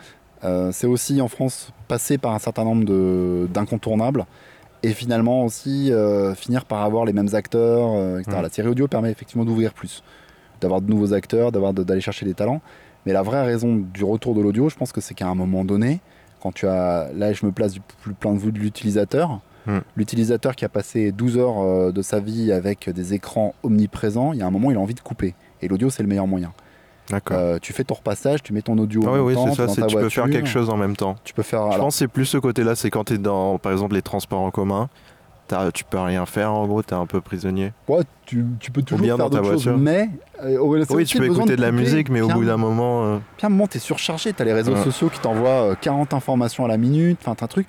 Euh, 0.46 0.72
c'est 0.72 0.88
aussi 0.88 1.22
en 1.22 1.28
France 1.28 1.72
passer 1.90 2.18
par 2.18 2.34
un 2.34 2.40
certain 2.40 2.64
nombre 2.64 2.86
d'incontournables 3.48 4.26
et 4.82 4.94
finalement 4.94 5.44
aussi 5.44 5.92
finir 6.38 6.64
par 6.66 6.84
avoir 6.84 7.04
les 7.06 7.12
mêmes 7.14 7.30
acteurs. 7.34 7.90
etc. 8.20 8.38
Mm. 8.40 8.42
La 8.42 8.50
série 8.50 8.68
audio 8.70 8.88
permet 8.88 9.12
effectivement 9.12 9.44
d'ouvrir 9.46 9.74
plus, 9.74 10.02
d'avoir 10.62 10.82
de 10.82 10.90
nouveaux 10.90 11.14
acteurs, 11.14 11.52
d'aller 11.52 12.02
chercher 12.02 12.26
des 12.26 12.34
talents. 12.34 12.62
Mais 13.06 13.14
la 13.14 13.22
vraie 13.22 13.44
raison 13.44 13.76
du 13.76 14.04
retour 14.04 14.36
de 14.36 14.42
l'audio, 14.42 14.70
je 14.70 14.76
pense 14.76 14.92
que 14.92 15.02
c'est 15.02 15.14
qu'à 15.14 15.28
un 15.28 15.36
moment 15.36 15.64
donné, 15.64 16.00
quand 16.42 16.52
tu 16.52 16.68
as, 16.68 17.10
là 17.16 17.34
je 17.34 17.46
me 17.46 17.52
place 17.52 17.74
du 17.74 17.82
plus 18.02 18.14
plein 18.14 18.34
de 18.34 18.40
vue 18.40 18.52
de 18.52 18.60
l'utilisateur, 18.60 19.40
Mm. 19.66 19.80
l'utilisateur 19.98 20.56
qui 20.56 20.66
a 20.66 20.70
passé 20.70 21.12
12 21.12 21.38
heures 21.38 21.60
euh, 21.60 21.92
de 21.92 22.02
sa 22.02 22.20
vie 22.20 22.52
avec 22.52 22.90
des 22.90 23.14
écrans 23.14 23.54
omniprésents, 23.62 24.34
il 24.34 24.40
y 24.40 24.42
a 24.42 24.46
un 24.48 24.52
moment 24.52 24.72
il 24.72 24.78
a 24.78 24.80
envie 24.80 24.94
de 24.94 25.00
couper. 25.02 25.36
Et 25.62 25.68
l'audio 25.68 25.90
c'est 25.90 26.02
le 26.02 26.10
meilleur 26.10 26.28
moyen. 26.28 26.54
D'accord. 27.10 27.38
Euh, 27.38 27.58
tu 27.62 27.74
fais 27.74 27.84
ton 27.84 27.96
repassage, 27.96 28.44
tu 28.44 28.54
mets 28.54 28.62
ton 28.62 28.78
audio 28.78 29.02
Ah 29.06 29.10
en 29.10 29.14
oui, 29.16 29.20
oui, 29.20 29.34
temps, 29.34 29.54
c'est 29.54 29.68
ça. 29.68 29.86
Tu 29.88 29.96
peux 29.96 30.10
faire 30.10 30.30
quelque 30.30 30.48
chose 30.48 30.70
en 30.70 30.78
même 30.78 30.96
temps. 30.96 31.16
Tu 31.24 31.34
peux 31.34 31.42
faire. 31.42 31.62
Je 31.64 31.74
alors, 31.74 31.86
pense 31.88 31.96
que 31.96 32.00
c'est 32.00 32.08
plus 32.08 32.26
ce 32.26 32.38
côté-là. 32.38 32.76
C'est 32.76 32.92
quand 32.92 33.06
tu 33.06 33.16
es 33.16 33.18
dans, 33.18 33.58
par 33.58 33.72
exemple, 33.72 33.96
les 33.96 34.04
transports 34.04 34.42
en 34.42 34.52
commun. 34.52 34.90
Tu 35.74 35.84
peux 35.84 36.00
rien 36.00 36.26
faire 36.26 36.54
en 36.54 36.68
gros. 36.68 36.84
Tu 36.84 36.94
es 36.94 36.98
un 36.98 37.06
peu 37.06 37.22
prisonnier. 37.22 37.74
ouais, 37.88 38.02
tu, 38.26 38.46
tu 38.60 38.72
peux 38.72 38.82
toujours 38.84 39.02
bien 39.04 39.16
faire 39.18 39.30
dans 39.30 39.38
ta 39.38 39.44
choses, 39.44 39.64
voiture. 39.66 39.78
mais 39.78 40.10
euh, 40.44 40.58
Oui, 40.60 40.80
aussi 40.90 41.06
tu 41.06 41.18
peux 41.18 41.26
écouter 41.26 41.56
de 41.56 41.62
la 41.62 41.72
musique, 41.72 42.10
mais 42.10 42.22
au 42.22 42.28
bout 42.30 42.42
un- 42.44 42.46
d'un 42.46 42.58
moment. 42.58 43.06
euh, 43.06 43.18
Puis 43.38 43.46
à 43.46 43.48
un 43.48 43.50
moment, 43.50 43.68
t'es 43.68 43.80
surchargé, 43.80 44.32
t'as 44.34 44.44
les 44.44 44.54
réseaux 44.54 44.74
Ouais. 44.76 44.84
sociaux 44.84 45.10
qui 45.10 45.20
t'envoient 45.20 45.72
euh, 45.72 45.76
40 45.80 46.14
informations 46.14 46.66
à 46.66 46.68
la 46.68 46.78
minute, 46.78 47.18
enfin 47.22 47.36
t'as 47.36 47.46
un 47.46 47.48
truc. 47.48 47.68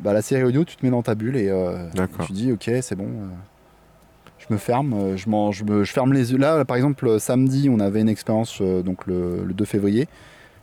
Bah, 0.00 0.12
la 0.12 0.20
série 0.22 0.42
audio, 0.44 0.64
tu 0.64 0.76
te 0.76 0.84
mets 0.84 0.90
dans 0.90 1.02
ta 1.02 1.14
bulle 1.14 1.36
et 1.36 1.48
euh, 1.48 1.88
tu 2.26 2.32
dis, 2.32 2.52
ok, 2.52 2.68
c'est 2.82 2.96
bon. 2.96 3.04
euh, 3.04 3.26
je 4.38 4.52
me 4.52 4.58
ferme, 4.58 4.92
euh, 4.94 5.16
je, 5.16 5.24
je, 5.52 5.64
me, 5.64 5.84
je 5.84 5.92
ferme 5.92 6.12
les 6.12 6.32
yeux. 6.32 6.38
Là, 6.38 6.64
par 6.64 6.76
exemple, 6.76 7.06
euh, 7.06 7.18
samedi, 7.20 7.70
on 7.70 7.78
avait 7.78 8.00
une 8.00 8.08
expérience, 8.08 8.58
euh, 8.60 8.82
donc 8.82 9.06
le, 9.06 9.44
le 9.46 9.54
2 9.54 9.64
février. 9.64 10.08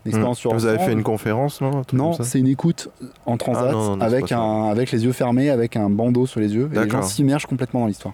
Expérience 0.05 0.39
sur 0.39 0.53
Vous 0.53 0.65
avez 0.65 0.79
fait 0.79 0.93
une 0.93 1.03
conférence, 1.03 1.61
non 1.61 1.79
un 1.79 1.95
Non, 1.95 2.13
c'est 2.13 2.39
une 2.39 2.47
écoute 2.47 2.89
en 3.25 3.37
transat 3.37 3.65
Ah, 3.69 3.71
non, 3.73 3.79
non, 3.83 3.89
non, 3.97 3.99
c'est 3.99 4.05
avec, 4.15 4.31
un, 4.31 4.73
les 4.73 5.05
yeux 5.05 5.11
fermés, 5.11 5.49
avec 5.49 5.75
un 5.75 5.89
bandeau 5.89 6.25
sur 6.25 6.39
les 6.39 6.55
yeux. 6.55 6.69
Et 6.73 6.79
les 6.79 6.89
gens 6.89 7.01
s'immergent 7.01 7.45
complètement 7.47 7.81
dans 7.81 7.87
l'histoire. 7.87 8.13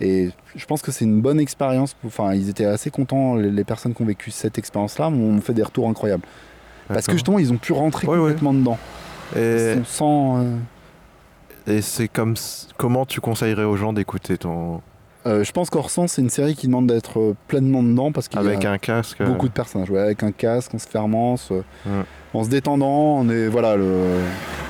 Et 0.00 0.30
je 0.56 0.66
pense 0.66 0.82
que 0.82 0.90
c'est 0.90 1.04
une 1.04 1.20
bonne 1.20 1.40
expérience. 1.40 1.96
Enfin, 2.04 2.34
ils 2.34 2.48
étaient 2.48 2.64
assez 2.64 2.90
contents, 2.90 3.36
les, 3.36 3.50
les 3.50 3.64
personnes 3.64 3.94
qui 3.94 4.02
ont 4.02 4.06
vécu 4.06 4.30
cette 4.30 4.58
expérience-là, 4.58 5.10
m'ont 5.10 5.40
fait 5.40 5.54
des 5.54 5.62
retours 5.62 5.88
incroyables. 5.88 6.24
Parce 6.88 7.06
que 7.06 7.12
justement, 7.12 7.38
ils 7.38 7.52
ont 7.52 7.56
pu 7.56 7.72
rentrer 7.72 8.06
Ouais, 8.06 8.14
ouais. 8.16 8.20
complètement 8.32 8.52
dedans. 8.54 8.78
Et, 9.36 9.76
sent. 9.86 10.04
euh, 10.04 10.56
et 11.66 11.80
c'est 11.80 12.08
comme 12.08 12.34
comment 12.76 13.06
tu 13.06 13.20
conseillerais 13.20 13.64
aux 13.64 13.76
gens 13.76 13.92
d'écouter 13.92 14.36
ton 14.36 14.82
euh, 15.26 15.44
je 15.44 15.52
pense 15.52 15.70
qu'Orsan, 15.70 16.08
c'est 16.08 16.20
une 16.22 16.30
série 16.30 16.54
qui 16.54 16.66
demande 16.66 16.86
d'être 16.88 17.18
euh, 17.20 17.36
pleinement 17.48 17.82
dedans 17.82 18.12
parce 18.12 18.28
qu'il 18.28 18.40
y 18.42 18.66
a 18.66 18.70
un 18.70 18.78
casque. 18.78 19.20
euh, 19.20 19.26
beaucoup 19.26 19.48
de 19.48 19.52
personnages. 19.52 19.90
Ouais, 19.90 20.00
avec 20.00 20.22
un 20.22 20.32
casque, 20.32 20.74
en 20.74 20.78
se 20.78 20.88
fermant, 20.88 21.36
se- 21.36 21.54
Ouais. 21.54 21.62
en 22.34 22.44
se 22.44 22.48
détendant. 22.48 23.18
On 23.18 23.28
est, 23.28 23.46
voilà, 23.48 23.76
le... 23.76 24.20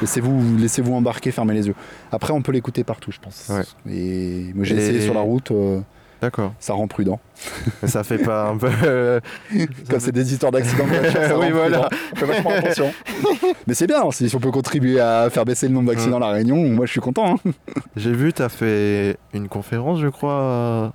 laissez-vous 0.00 0.58
laissez 0.58 0.82
-vous 0.82 0.92
embarquer, 0.94 1.30
fermez 1.30 1.54
les 1.54 1.66
yeux. 1.68 1.74
Après, 2.10 2.32
on 2.32 2.42
peut 2.42 2.52
l'écouter 2.52 2.84
partout, 2.84 3.10
je 3.12 3.18
pense. 3.20 3.48
Ouais. 3.50 3.62
Et 3.92 4.52
moi, 4.54 4.64
j'ai 4.64 4.74
Et- 4.74 4.78
essayé 4.78 5.00
sur 5.00 5.14
la 5.14 5.20
route, 5.20 5.50
euh, 5.50 5.80
D'accord. 6.22 6.54
ça 6.60 6.72
rend 6.72 6.86
prudent. 6.86 7.18
Ça 7.84 8.04
fait 8.04 8.18
pas 8.18 8.48
un 8.50 8.56
peu. 8.56 8.70
euh, 8.84 9.20
Comme 9.90 10.00
c'est 10.00 10.12
des 10.12 10.32
histoires 10.32 10.52
d'accidents 10.52 10.84
de 10.86 10.90
voiture, 10.90 11.20
ça 11.20 11.38
Oui, 11.38 11.46
rend 11.46 11.52
voilà. 11.52 11.88
fait 12.14 12.24
vachement 12.24 12.50
attention. 12.50 12.92
Mais 13.66 13.74
c'est 13.74 13.86
bien, 13.88 14.02
si 14.12 14.30
on 14.34 14.38
peut 14.38 14.50
contribuer 14.52 15.00
à 15.00 15.28
faire 15.30 15.44
baisser 15.44 15.66
le 15.68 15.74
nombre 15.74 15.90
d'accidents 15.90 16.18
à 16.18 16.20
La 16.20 16.28
Réunion, 16.30 16.56
moi 16.70 16.86
je 16.86 16.92
suis 16.92 17.00
content. 17.00 17.34
hein. 17.44 17.50
J'ai 17.96 18.12
vu, 18.12 18.32
t'as 18.32 18.48
fait 18.48 19.16
une 19.34 19.48
conférence, 19.48 19.98
je 20.00 20.08
crois, 20.08 20.92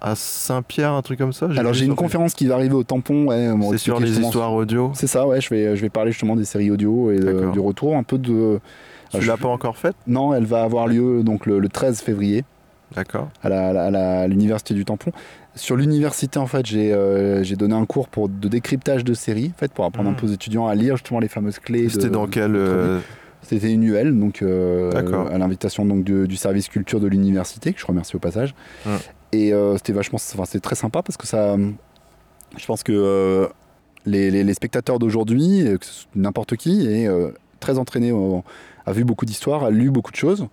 à 0.00 0.14
Saint-Pierre, 0.14 0.92
un 0.92 1.02
truc 1.02 1.18
comme 1.18 1.32
ça. 1.32 1.48
Alors 1.56 1.72
j'ai 1.74 1.84
une 1.86 1.96
conférence 1.96 2.34
qui 2.34 2.46
va 2.46 2.54
arriver 2.54 2.74
au 2.74 2.84
tampon. 2.84 3.26
Ouais, 3.26 3.50
C'est 3.72 3.78
sur 3.78 3.98
les 3.98 4.20
histoires 4.20 4.54
audio. 4.54 4.92
C'est 4.94 5.08
ça, 5.08 5.26
ouais, 5.26 5.40
je 5.40 5.50
vais, 5.50 5.74
je 5.76 5.82
vais 5.82 5.90
parler 5.90 6.12
justement 6.12 6.36
des 6.36 6.44
séries 6.44 6.70
audio 6.70 7.10
et 7.10 7.18
du 7.18 7.58
retour, 7.60 7.96
un 7.96 8.04
peu 8.04 8.16
de. 8.18 8.60
Tu 9.10 9.22
je- 9.22 9.26
l'as 9.26 9.38
pas 9.38 9.48
encore 9.48 9.76
faite? 9.78 9.96
Non, 10.06 10.34
elle 10.34 10.44
va 10.44 10.62
avoir 10.62 10.86
lieu 10.86 11.22
donc 11.22 11.46
le, 11.46 11.58
le 11.58 11.68
13 11.68 12.00
février 12.02 12.44
D'accord. 12.94 13.28
à 13.42 14.26
l'université 14.28 14.74
du 14.74 14.84
tampon. 14.84 15.12
Sur 15.54 15.76
l'université, 15.76 16.38
en 16.38 16.46
fait, 16.46 16.64
j'ai 16.66 16.92
euh, 16.92 17.42
j'ai 17.42 17.56
donné 17.56 17.74
un 17.74 17.84
cours 17.84 18.08
pour, 18.08 18.28
de 18.28 18.48
décryptage 18.48 19.04
de 19.04 19.12
séries, 19.14 19.52
en 19.54 19.58
fait, 19.58 19.72
pour 19.72 19.84
apprendre 19.84 20.08
un 20.08 20.14
peu 20.14 20.26
aux 20.26 20.30
étudiants 20.32 20.66
à 20.68 20.74
lire 20.74 20.96
justement 20.96 21.20
les 21.20 21.28
fameuses 21.28 21.58
clés. 21.58 21.88
C'était 21.88 22.10
dans 22.10 22.26
quel. 22.26 22.54
euh, 22.56 22.98
C'était 23.42 23.72
une 23.72 23.82
UL, 23.84 24.18
donc 24.18 24.42
euh, 24.42 24.90
à 25.30 25.38
l'invitation 25.38 25.84
donc 25.86 26.04
du, 26.04 26.26
du 26.26 26.36
service 26.36 26.68
culture 26.68 27.00
de 27.00 27.06
l'université, 27.08 27.72
que 27.72 27.80
je 27.80 27.86
remercie 27.86 28.16
au 28.16 28.18
passage. 28.20 28.54
Et 29.32 29.52
c'était 29.76 29.92
vachement, 29.92 30.16
enfin 30.16 30.44
c'était 30.46 30.60
très 30.60 30.74
sympa 30.76 31.02
parce 31.02 31.16
que 31.16 31.26
ça, 31.26 31.56
je 32.56 32.66
pense 32.66 32.82
que 32.82 33.48
les, 34.06 34.30
les- 34.30 34.44
les 34.44 34.54
spectateurs 34.54 34.98
d'aujourd'hui, 34.98 35.64
n'importe 36.14 36.56
qui, 36.56 36.86
est 36.86 37.08
très 37.60 37.78
entraîné, 37.78 38.12
a 38.86 38.92
vu 38.92 39.04
beaucoup 39.04 39.24
d'histoires, 39.26 39.64
a 39.64 39.70
lu 39.70 39.90
beaucoup 39.90 40.10
de 40.12 40.16
choses, 40.16 40.46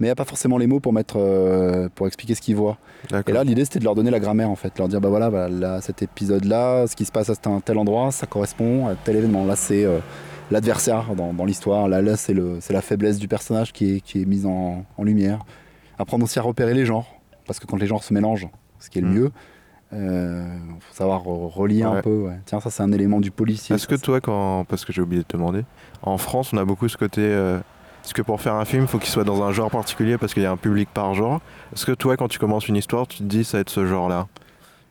mais 0.00 0.08
n'a 0.08 0.14
pas 0.16 0.24
forcément 0.24 0.58
les 0.58 0.66
mots 0.66 0.80
pour 0.80 0.92
mettre, 0.92 1.14
euh, 1.18 1.88
pour 1.94 2.06
expliquer 2.08 2.34
ce 2.34 2.40
qu'il 2.40 2.56
voit. 2.56 2.78
Et 3.28 3.32
là, 3.32 3.44
l'idée 3.44 3.64
c'était 3.64 3.78
de 3.78 3.84
leur 3.84 3.94
donner 3.94 4.10
la 4.10 4.18
grammaire 4.18 4.50
en 4.50 4.56
fait, 4.56 4.76
leur 4.78 4.88
dire 4.88 5.00
bah 5.00 5.08
voilà, 5.10 5.30
bah, 5.30 5.48
là, 5.48 5.80
cet 5.80 6.02
épisode-là, 6.02 6.86
ce 6.88 6.96
qui 6.96 7.04
se 7.04 7.12
passe 7.12 7.30
à 7.30 7.34
un 7.48 7.60
tel 7.60 7.78
endroit, 7.78 8.10
ça 8.10 8.26
correspond 8.26 8.88
à 8.88 8.94
tel 8.96 9.16
événement. 9.16 9.44
Là, 9.44 9.54
c'est 9.56 9.84
euh, 9.84 9.98
l'adversaire 10.50 11.14
dans, 11.16 11.32
dans 11.32 11.44
l'histoire. 11.44 11.86
Là, 11.86 12.02
là 12.02 12.16
c'est 12.16 12.34
le, 12.34 12.58
c'est 12.60 12.72
la 12.72 12.82
faiblesse 12.82 13.18
du 13.18 13.28
personnage 13.28 13.72
qui 13.72 13.96
est, 13.96 14.00
qui 14.00 14.22
est 14.22 14.24
mise 14.24 14.46
en, 14.46 14.84
en 14.98 15.04
lumière. 15.04 15.44
Apprendre 15.98 16.24
aussi 16.24 16.38
à 16.38 16.42
repérer 16.42 16.74
les 16.74 16.86
genres, 16.86 17.06
parce 17.46 17.60
que 17.60 17.66
quand 17.66 17.76
les 17.76 17.86
genres 17.86 18.02
se 18.02 18.12
mélangent, 18.14 18.48
ce 18.78 18.88
qui 18.90 18.98
est 18.98 19.02
le 19.02 19.08
Mm. 19.08 19.14
mieux, 19.14 19.30
il 19.92 20.80
faut 20.80 20.94
savoir 20.94 21.22
re- 21.24 21.50
relier 21.52 21.82
un 21.82 22.00
peu. 22.00 22.22
ouais. 22.26 22.38
Tiens, 22.46 22.60
ça 22.60 22.70
c'est 22.70 22.82
un 22.82 22.92
élément 22.92 23.20
du 23.20 23.30
policier. 23.30 23.74
Est-ce 23.74 23.88
que 23.88 23.96
toi, 23.96 24.20
quand. 24.20 24.64
Parce 24.68 24.84
que 24.84 24.92
j'ai 24.92 25.02
oublié 25.02 25.22
de 25.22 25.26
te 25.26 25.36
demander. 25.36 25.64
En 26.02 26.16
France, 26.18 26.52
on 26.52 26.56
a 26.58 26.64
beaucoup 26.64 26.88
ce 26.88 26.96
côté. 26.96 27.20
euh, 27.22 27.58
Est-ce 28.04 28.14
que 28.14 28.22
pour 28.22 28.40
faire 28.40 28.54
un 28.54 28.64
film, 28.64 28.82
il 28.82 28.88
faut 28.88 28.98
qu'il 28.98 29.10
soit 29.10 29.24
dans 29.24 29.42
un 29.42 29.52
genre 29.52 29.70
particulier 29.70 30.18
parce 30.18 30.32
qu'il 30.34 30.42
y 30.42 30.46
a 30.46 30.50
un 30.50 30.56
public 30.56 30.88
par 30.92 31.14
genre? 31.14 31.40
Est-ce 31.74 31.84
que 31.86 31.92
toi, 31.92 32.16
quand 32.16 32.28
tu 32.28 32.38
commences 32.38 32.66
une 32.68 32.76
histoire, 32.76 33.06
tu 33.06 33.18
te 33.18 33.22
dis 33.24 33.44
ça 33.44 33.58
va 33.58 33.60
être 33.62 33.70
ce 33.70 33.86
genre-là? 33.86 34.26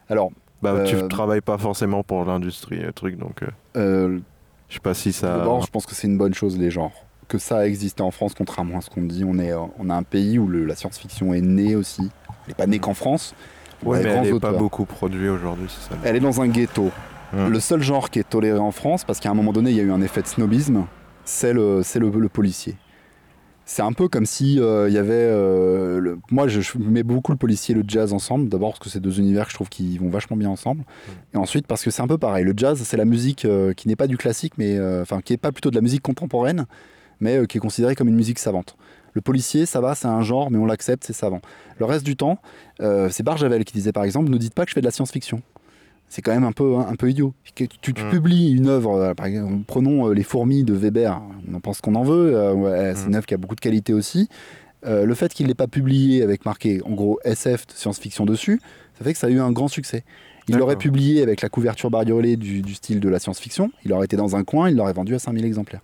Alors, 0.09 0.31
Bah, 0.61 0.71
Euh, 0.71 0.85
tu 0.85 1.07
travailles 1.07 1.41
pas 1.41 1.57
forcément 1.57 2.03
pour 2.03 2.25
l'industrie, 2.25 2.79
le 2.79 2.91
truc, 2.91 3.17
donc 3.17 3.43
euh, 3.43 3.47
euh, 3.77 4.19
je 4.67 4.73
sais 4.75 4.79
pas 4.81 4.93
si 4.93 5.13
ça. 5.13 5.37
d'abord, 5.37 5.61
je 5.61 5.71
pense 5.71 5.85
que 5.85 5.95
c'est 5.95 6.07
une 6.07 6.17
bonne 6.17 6.33
chose 6.33 6.57
les 6.57 6.69
genres. 6.71 6.91
que 7.29 7.37
ça 7.37 7.59
a 7.59 7.65
existé 7.65 8.01
en 8.01 8.09
France, 8.11 8.33
contrairement 8.35 8.79
à 8.79 8.81
ce 8.81 8.89
qu'on 8.89 9.03
dit. 9.03 9.23
On, 9.23 9.37
est, 9.37 9.51
euh, 9.53 9.59
on 9.77 9.89
a 9.91 9.95
un 9.95 10.01
pays 10.03 10.39
où 10.39 10.47
le- 10.47 10.65
la 10.65 10.75
science-fiction 10.75 11.31
est 11.33 11.41
née 11.41 11.75
aussi. 11.75 12.01
Elle 12.01 12.47
n'est 12.49 12.53
pas 12.55 12.65
née 12.67 12.79
qu'en 12.79 12.95
France. 12.95 13.35
Ouais, 13.83 14.01
mais 14.03 14.09
elle 14.09 14.25
est 14.35 14.39
pas 14.39 14.51
beaucoup 14.51 14.83
produite 14.85 15.29
aujourd'hui, 15.29 15.67
c'est 15.69 15.89
ça. 15.93 15.99
Elle 16.03 16.15
est 16.15 16.19
dans 16.21 16.41
un 16.41 16.47
ghetto. 16.47 16.89
Hmm. 17.31 17.47
Le 17.49 17.59
seul 17.59 17.81
genre 17.83 18.09
qui 18.09 18.17
est 18.19 18.27
toléré 18.27 18.57
en 18.57 18.71
France, 18.71 19.03
parce 19.03 19.19
qu'à 19.19 19.29
un 19.29 19.35
moment 19.35 19.53
donné, 19.53 19.69
il 19.69 19.77
y 19.77 19.79
a 19.79 19.83
eu 19.83 19.91
un 19.91 20.01
effet 20.01 20.23
de 20.23 20.27
snobisme, 20.27 20.85
c'est 21.23 21.53
le, 21.53 21.83
c'est 21.83 21.99
le, 21.99 22.09
le 22.09 22.29
policier. 22.29 22.75
C'est 23.71 23.83
un 23.83 23.93
peu 23.93 24.07
comme 24.07 24.25
si 24.25 24.59
euh, 24.59 24.89
il 24.89 24.95
y 24.95 24.97
avait. 24.97 25.13
euh, 25.13 25.99
le- 25.99 26.17
moi, 26.31 26.47
je, 26.47 26.59
je 26.59 26.75
mets 26.79 27.03
beaucoup 27.03 27.31
le 27.31 27.37
policier 27.37 27.75
et 27.75 27.77
le 27.77 27.83
jazz 27.87 28.13
ensemble. 28.13 28.49
D'abord 28.49 28.71
parce 28.71 28.79
que 28.79 28.89
c'est 28.89 28.99
deux 28.99 29.19
univers 29.19 29.45
que 29.45 29.51
je 29.51 29.55
trouve 29.57 29.69
qui 29.69 29.99
vont 29.99 30.09
vachement 30.09 30.35
bien 30.35 30.49
ensemble. 30.49 30.83
Et 31.35 31.37
ensuite 31.37 31.67
parce 31.67 31.83
que 31.83 31.91
c'est 31.91 32.01
un 32.01 32.07
peu 32.07 32.17
pareil. 32.17 32.43
Le 32.43 32.53
jazz, 32.57 32.81
c'est 32.83 32.97
la 32.97 33.05
musique 33.05 33.45
euh, 33.45 33.73
qui 33.73 33.87
n'est 33.87 33.95
pas 33.95 34.07
du 34.07 34.17
classique, 34.17 34.53
mais 34.57 34.75
euh, 34.75 35.03
enfin 35.03 35.21
qui 35.21 35.33
est 35.33 35.37
pas 35.37 35.51
plutôt 35.51 35.69
de 35.69 35.75
la 35.75 35.81
musique 35.81 36.01
contemporaine, 36.01 36.65
mais 37.19 37.37
euh, 37.37 37.45
qui 37.45 37.57
est 37.57 37.61
considérée 37.61 37.93
comme 37.93 38.07
une 38.07 38.15
musique 38.15 38.39
savante. 38.39 38.75
Le 39.13 39.21
policier, 39.21 39.67
ça 39.67 39.81
va, 39.81 39.93
c'est 39.93 40.07
un 40.07 40.23
genre, 40.23 40.49
mais 40.49 40.57
on 40.57 40.65
l'accepte, 40.65 41.03
c'est 41.03 41.13
savant. 41.13 41.41
Le 41.77 41.85
reste 41.85 42.05
du 42.07 42.15
temps, 42.15 42.39
euh, 42.81 43.09
c'est 43.11 43.21
Barjavel 43.21 43.65
qui 43.65 43.73
disait 43.73 43.91
par 43.91 44.03
exemple, 44.03 44.31
ne 44.31 44.37
dites 44.37 44.55
pas 44.55 44.63
que 44.65 44.69
je 44.71 44.73
fais 44.73 44.81
de 44.81 44.85
la 44.85 44.91
science-fiction. 44.91 45.43
C'est 46.09 46.21
quand 46.23 46.31
même 46.33 46.43
un 46.43 46.51
peu, 46.51 46.75
un 46.77 46.95
peu 46.95 47.09
idiot. 47.09 47.33
Tu, 47.55 47.67
tu 47.67 47.91
Mm. 47.91 48.09
publies 48.09 48.51
une 48.51 48.67
œuvre, 48.67 48.95
euh, 48.95 49.13
par 49.13 49.27
exemple, 49.27 49.53
prenons 49.67 50.07
euh, 50.09 50.13
Les 50.13 50.23
fourmis 50.23 50.63
de 50.63 50.73
Weber, 50.73 51.21
on 51.47 51.53
en 51.55 51.59
pense 51.59 51.81
qu'on 51.81 51.95
en 51.95 52.03
veut, 52.03 52.35
euh, 52.35 52.53
ouais, 52.53 52.93
c'est 52.95 53.05
Mm. 53.05 53.09
une 53.09 53.15
œuvre 53.15 53.25
qui 53.27 53.33
a 53.35 53.37
beaucoup 53.37 53.55
de 53.55 53.61
qualité 53.61 53.93
aussi. 53.93 54.27
Euh, 54.85 55.05
le 55.05 55.13
fait 55.13 55.33
qu'il 55.33 55.45
ne 55.45 55.49
l'ait 55.49 55.55
pas 55.55 55.67
publié 55.67 56.23
avec 56.23 56.45
marqué 56.45 56.81
en 56.85 56.91
gros 56.91 57.19
SF 57.25 57.67
de 57.67 57.73
science-fiction 57.73 58.25
dessus, 58.25 58.59
ça 58.97 59.03
fait 59.03 59.13
que 59.13 59.19
ça 59.19 59.27
a 59.27 59.29
eu 59.29 59.39
un 59.39 59.51
grand 59.51 59.67
succès. 59.67 60.03
Il 60.47 60.57
l'aurait 60.57 60.77
publié 60.77 61.21
avec 61.21 61.41
la 61.41 61.49
couverture 61.49 61.91
bariolée 61.91 62.35
du, 62.37 62.61
du 62.63 62.73
style 62.73 62.99
de 62.99 63.07
la 63.09 63.19
science-fiction, 63.19 63.71
il 63.85 63.93
aurait 63.93 64.05
été 64.05 64.15
dans 64.17 64.35
un 64.35 64.43
coin, 64.43 64.67
il 64.69 64.77
l'aurait 64.77 64.93
vendu 64.93 65.13
à 65.13 65.19
5000 65.19 65.45
exemplaires. 65.45 65.81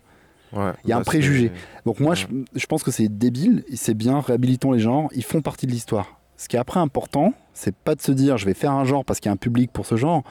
Ouais, 0.53 0.71
Il 0.85 0.89
y 0.89 0.93
a 0.93 0.95
un 0.95 1.01
bah, 1.01 1.05
préjugé. 1.05 1.51
Donc 1.85 1.99
moi, 1.99 2.11
Ouais. 2.11 2.15
je, 2.15 2.59
je 2.59 2.65
pense 2.65 2.81
que 2.83 2.89
c'est 2.89 3.07
débile, 3.09 3.63
c'est 3.75 3.93
bien, 3.93 4.21
réhabilitons 4.21 4.71
les 4.71 4.79
genres, 4.79 5.09
ils 5.13 5.23
font 5.23 5.41
partie 5.41 5.67
de 5.67 5.71
l'histoire. 5.71 6.19
Ce 6.37 6.47
qui 6.47 6.55
est 6.55 6.59
après 6.59 6.79
important, 6.79 7.33
c'est 7.53 7.73
pas 7.75 7.95
de 7.95 8.01
se 8.01 8.11
dire 8.11 8.37
je 8.37 8.45
vais 8.45 8.53
faire 8.53 8.71
un 8.71 8.83
genre 8.85 9.05
parce 9.05 9.19
qu'il 9.19 9.29
y 9.29 9.31
a 9.31 9.33
un 9.33 9.37
public 9.37 9.71
pour 9.71 9.85
ce 9.85 9.95
genre. 9.95 10.23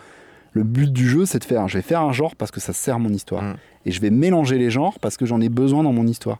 Le 0.52 0.62
but 0.62 0.92
du 0.92 1.08
jeu, 1.08 1.26
c'est 1.26 1.38
de 1.40 1.44
faire 1.44 1.66
je 1.68 1.78
vais 1.78 1.82
faire 1.82 2.00
un 2.02 2.12
genre 2.12 2.36
parce 2.36 2.50
que 2.50 2.60
ça 2.60 2.72
sert 2.72 2.98
mon 2.98 3.10
histoire. 3.10 3.42
Mm. 3.42 3.56
Et 3.86 3.90
je 3.90 4.00
vais 4.00 4.10
mélanger 4.10 4.58
les 4.58 4.70
genres 4.70 4.98
parce 5.00 5.16
que 5.16 5.26
j'en 5.26 5.40
ai 5.40 5.48
besoin 5.48 5.82
dans 5.82 5.92
mon 5.92 6.06
histoire. 6.06 6.38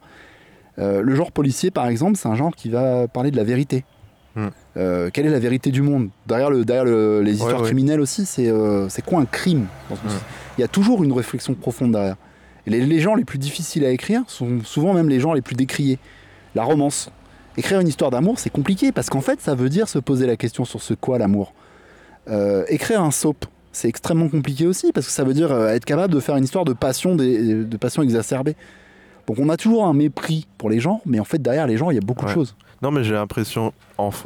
Euh, 0.78 1.02
le 1.02 1.14
genre 1.14 1.32
policier, 1.32 1.70
par 1.70 1.86
exemple, 1.86 2.16
c'est 2.16 2.28
un 2.28 2.34
genre 2.34 2.54
qui 2.54 2.68
va 2.68 3.08
parler 3.08 3.30
de 3.30 3.36
la 3.36 3.44
vérité. 3.44 3.84
Mm. 4.36 4.46
Euh, 4.76 5.10
quelle 5.12 5.26
est 5.26 5.30
la 5.30 5.38
vérité 5.38 5.70
du 5.70 5.82
monde? 5.82 6.10
Derrière, 6.26 6.50
le, 6.50 6.64
derrière 6.64 6.84
le- 6.84 7.22
les 7.22 7.32
histoires 7.34 7.60
ouais. 7.60 7.66
criminelles 7.66 8.00
aussi, 8.00 8.26
c'est 8.26 8.48
euh, 8.48 8.88
c'est 8.88 9.04
quoi 9.04 9.20
un 9.20 9.26
crime 9.26 9.66
Mm. 9.90 9.94
Il 10.58 10.60
y 10.60 10.64
a 10.64 10.68
toujours 10.68 11.02
une 11.02 11.12
réflexion 11.12 11.54
profonde 11.54 11.92
derrière. 11.92 12.16
Et 12.66 12.70
les, 12.70 12.80
les 12.86 13.00
gens 13.00 13.14
les 13.16 13.24
plus 13.24 13.38
difficiles 13.38 13.84
à 13.84 13.90
écrire 13.90 14.22
sont 14.28 14.60
souvent 14.62 14.94
même 14.94 15.08
les 15.08 15.18
gens 15.20 15.32
les 15.32 15.42
plus 15.42 15.56
décriés. 15.56 15.98
La 16.54 16.62
romance. 16.64 17.10
Écrire 17.56 17.80
une 17.80 17.88
histoire 17.88 18.10
d'amour, 18.10 18.38
c'est 18.38 18.50
compliqué 18.50 18.90
parce 18.92 19.08
qu'en 19.10 19.20
fait, 19.20 19.40
ça 19.40 19.54
veut 19.54 19.68
dire 19.68 19.88
se 19.88 19.98
poser 19.98 20.26
la 20.26 20.36
question 20.36 20.64
sur 20.64 20.82
ce 20.82 20.94
quoi 20.94 21.18
l'amour. 21.18 21.52
Euh, 22.28 22.64
écrire 22.68 23.02
un 23.02 23.10
soap, 23.10 23.44
c'est 23.72 23.88
extrêmement 23.88 24.28
compliqué 24.28 24.66
aussi 24.66 24.92
parce 24.92 25.06
que 25.06 25.12
ça 25.12 25.24
veut 25.24 25.34
dire 25.34 25.52
euh, 25.52 25.68
être 25.68 25.84
capable 25.84 26.12
de 26.14 26.20
faire 26.20 26.36
une 26.36 26.44
histoire 26.44 26.64
de 26.64 26.72
passion, 26.72 27.14
des- 27.16 27.64
de 27.64 27.76
passion 27.76 28.02
exacerbée. 28.02 28.56
Donc 29.26 29.38
on 29.38 29.48
a 29.48 29.56
toujours 29.56 29.86
un 29.86 29.94
mépris 29.94 30.46
pour 30.58 30.68
les 30.70 30.80
gens, 30.80 31.00
mais 31.06 31.18
en 31.20 31.24
fait 31.24 31.40
derrière 31.40 31.66
les 31.66 31.76
gens, 31.76 31.90
il 31.90 31.94
y 31.94 31.98
a 31.98 32.02
beaucoup 32.04 32.24
de 32.26 32.30
choses. 32.30 32.56
Non, 32.82 32.90
mais 32.90 33.04
j'ai 33.04 33.14
l'impression. 33.14 33.72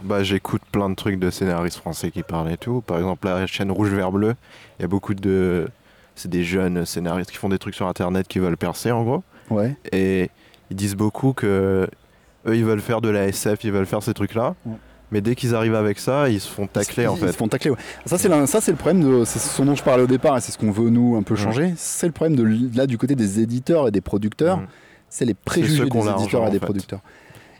Bah, 0.02 0.24
j'écoute 0.24 0.62
plein 0.72 0.90
de 0.90 0.94
trucs 0.96 1.18
de 1.20 1.30
scénaristes 1.30 1.76
français 1.76 2.10
qui 2.10 2.22
parlent 2.24 2.50
et 2.50 2.56
tout. 2.56 2.80
Par 2.80 2.96
exemple, 2.96 3.28
la 3.28 3.46
chaîne 3.46 3.70
Rouge 3.70 3.90
Vert 3.90 4.10
Bleu, 4.10 4.34
il 4.78 4.82
y 4.82 4.84
a 4.84 4.88
beaucoup 4.88 5.14
de. 5.14 5.68
C'est 6.16 6.28
des 6.30 6.42
jeunes 6.42 6.84
scénaristes 6.84 7.30
qui 7.30 7.36
font 7.36 7.48
des 7.50 7.58
trucs 7.58 7.76
sur 7.76 7.86
internet 7.86 8.26
qui 8.26 8.40
veulent 8.40 8.56
percer 8.56 8.90
en 8.90 9.04
gros. 9.04 9.22
Ouais. 9.50 9.76
Et 9.92 10.30
ils 10.70 10.76
disent 10.76 10.96
beaucoup 10.96 11.32
que 11.32 11.88
eux 12.46 12.56
ils 12.56 12.64
veulent 12.64 12.80
faire 12.80 13.00
de 13.00 13.08
la 13.08 13.26
SF, 13.28 13.64
ils 13.64 13.72
veulent 13.72 13.86
faire 13.86 14.02
ces 14.02 14.14
trucs-là. 14.14 14.54
Ouais. 14.66 14.72
Mais 15.10 15.20
dès 15.22 15.34
qu'ils 15.34 15.54
arrivent 15.54 15.74
avec 15.74 15.98
ça, 15.98 16.28
ils 16.28 16.38
se 16.40 16.48
font 16.48 16.66
tacler 16.66 17.04
Ils- 17.04 17.08
en 17.08 17.14
ils 17.16 17.20
fait. 17.20 17.32
se 17.32 17.36
font 17.38 17.48
tacler, 17.48 17.70
ouais. 17.70 17.78
Ça, 18.04 18.18
c'est 18.18 18.28
la- 18.28 18.46
ça, 18.46 18.60
c'est 18.60 18.72
le 18.72 18.76
problème 18.76 19.02
de. 19.02 19.24
C'est 19.24 19.38
ce 19.38 19.62
dont 19.62 19.74
je 19.74 19.82
parlais 19.82 20.02
au 20.02 20.06
départ 20.06 20.36
et 20.36 20.40
c'est 20.42 20.52
ce 20.52 20.58
qu'on 20.58 20.70
veut, 20.70 20.90
nous, 20.90 21.16
un 21.16 21.22
peu 21.22 21.32
Mm. 21.34 21.38
changer. 21.38 21.72
C'est 21.76 22.06
le 22.06 22.12
problème 22.12 22.36
de 22.36 22.76
là, 22.76 22.86
du 22.86 22.98
côté 22.98 23.14
des 23.14 23.40
éditeurs 23.40 23.88
et 23.88 23.90
des 23.90 24.02
producteurs. 24.02 24.58
Mm. 24.58 24.66
C'est 25.08 25.24
les 25.24 25.32
préjugés 25.34 25.86
des 25.88 25.98
éditeurs 25.98 26.46
et 26.46 26.50
des 26.50 26.58
fait. 26.58 26.66
producteurs. 26.66 27.00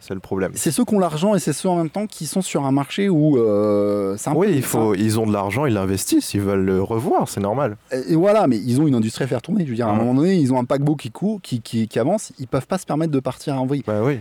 C'est 0.01 0.12
le 0.14 0.20
problème. 0.20 0.53
C'est 0.55 0.70
ceux 0.70 0.85
qui 0.85 0.95
ont 0.95 0.99
l'argent 0.99 1.35
et 1.35 1.39
c'est 1.39 1.53
ceux 1.55 1.68
en 1.70 1.76
même 1.76 1.89
temps 1.91 2.07
qui 2.07 2.26
sont 2.26 2.41
sur 2.43 2.64
un 2.66 2.70
marché 2.70 3.09
où 3.09 3.37
euh, 3.39 4.16
un 4.26 4.35
Oui, 4.35 4.47
peu- 4.49 4.53
il 4.55 4.62
faut, 4.62 4.95
ils 4.95 5.18
ont 5.18 5.26
de 5.26 5.33
l'argent, 5.33 5.64
ils 5.66 5.72
l'investissent, 5.74 6.35
ils 6.35 6.41
veulent 6.41 6.64
le 6.64 6.83
revoir, 6.83 7.29
c'est 7.29 7.41
normal. 7.41 7.76
Et 8.09 8.14
voilà, 8.14 8.47
mais 8.47 8.59
ils 8.59 8.81
ont 8.81 8.87
une 8.87 8.95
industrie 8.95 9.24
à 9.24 9.26
faire 9.26 9.43
tourner. 9.43 9.64
Je 9.64 9.70
veux 9.70 9.74
dire, 9.76 9.89
à 9.89 9.91
un 9.91 9.97
moment 9.97 10.14
donné, 10.14 10.37
ils 10.37 10.53
ont 10.53 10.59
un 10.59 10.64
paquebot 10.64 10.95
qui 10.97 11.11
court, 11.11 11.41
qui, 11.43 11.61
qui, 11.62 11.89
qui 11.89 11.99
avance. 11.99 12.33
Ils 12.39 12.47
peuvent 12.47 12.66
pas 12.66 12.79
se 12.79 12.87
permettre 12.87 13.11
de 13.12 13.20
partir 13.20 13.61
en 13.61 13.66
vrille. 13.66 13.83
Bah 13.87 14.01
oui. 14.05 14.20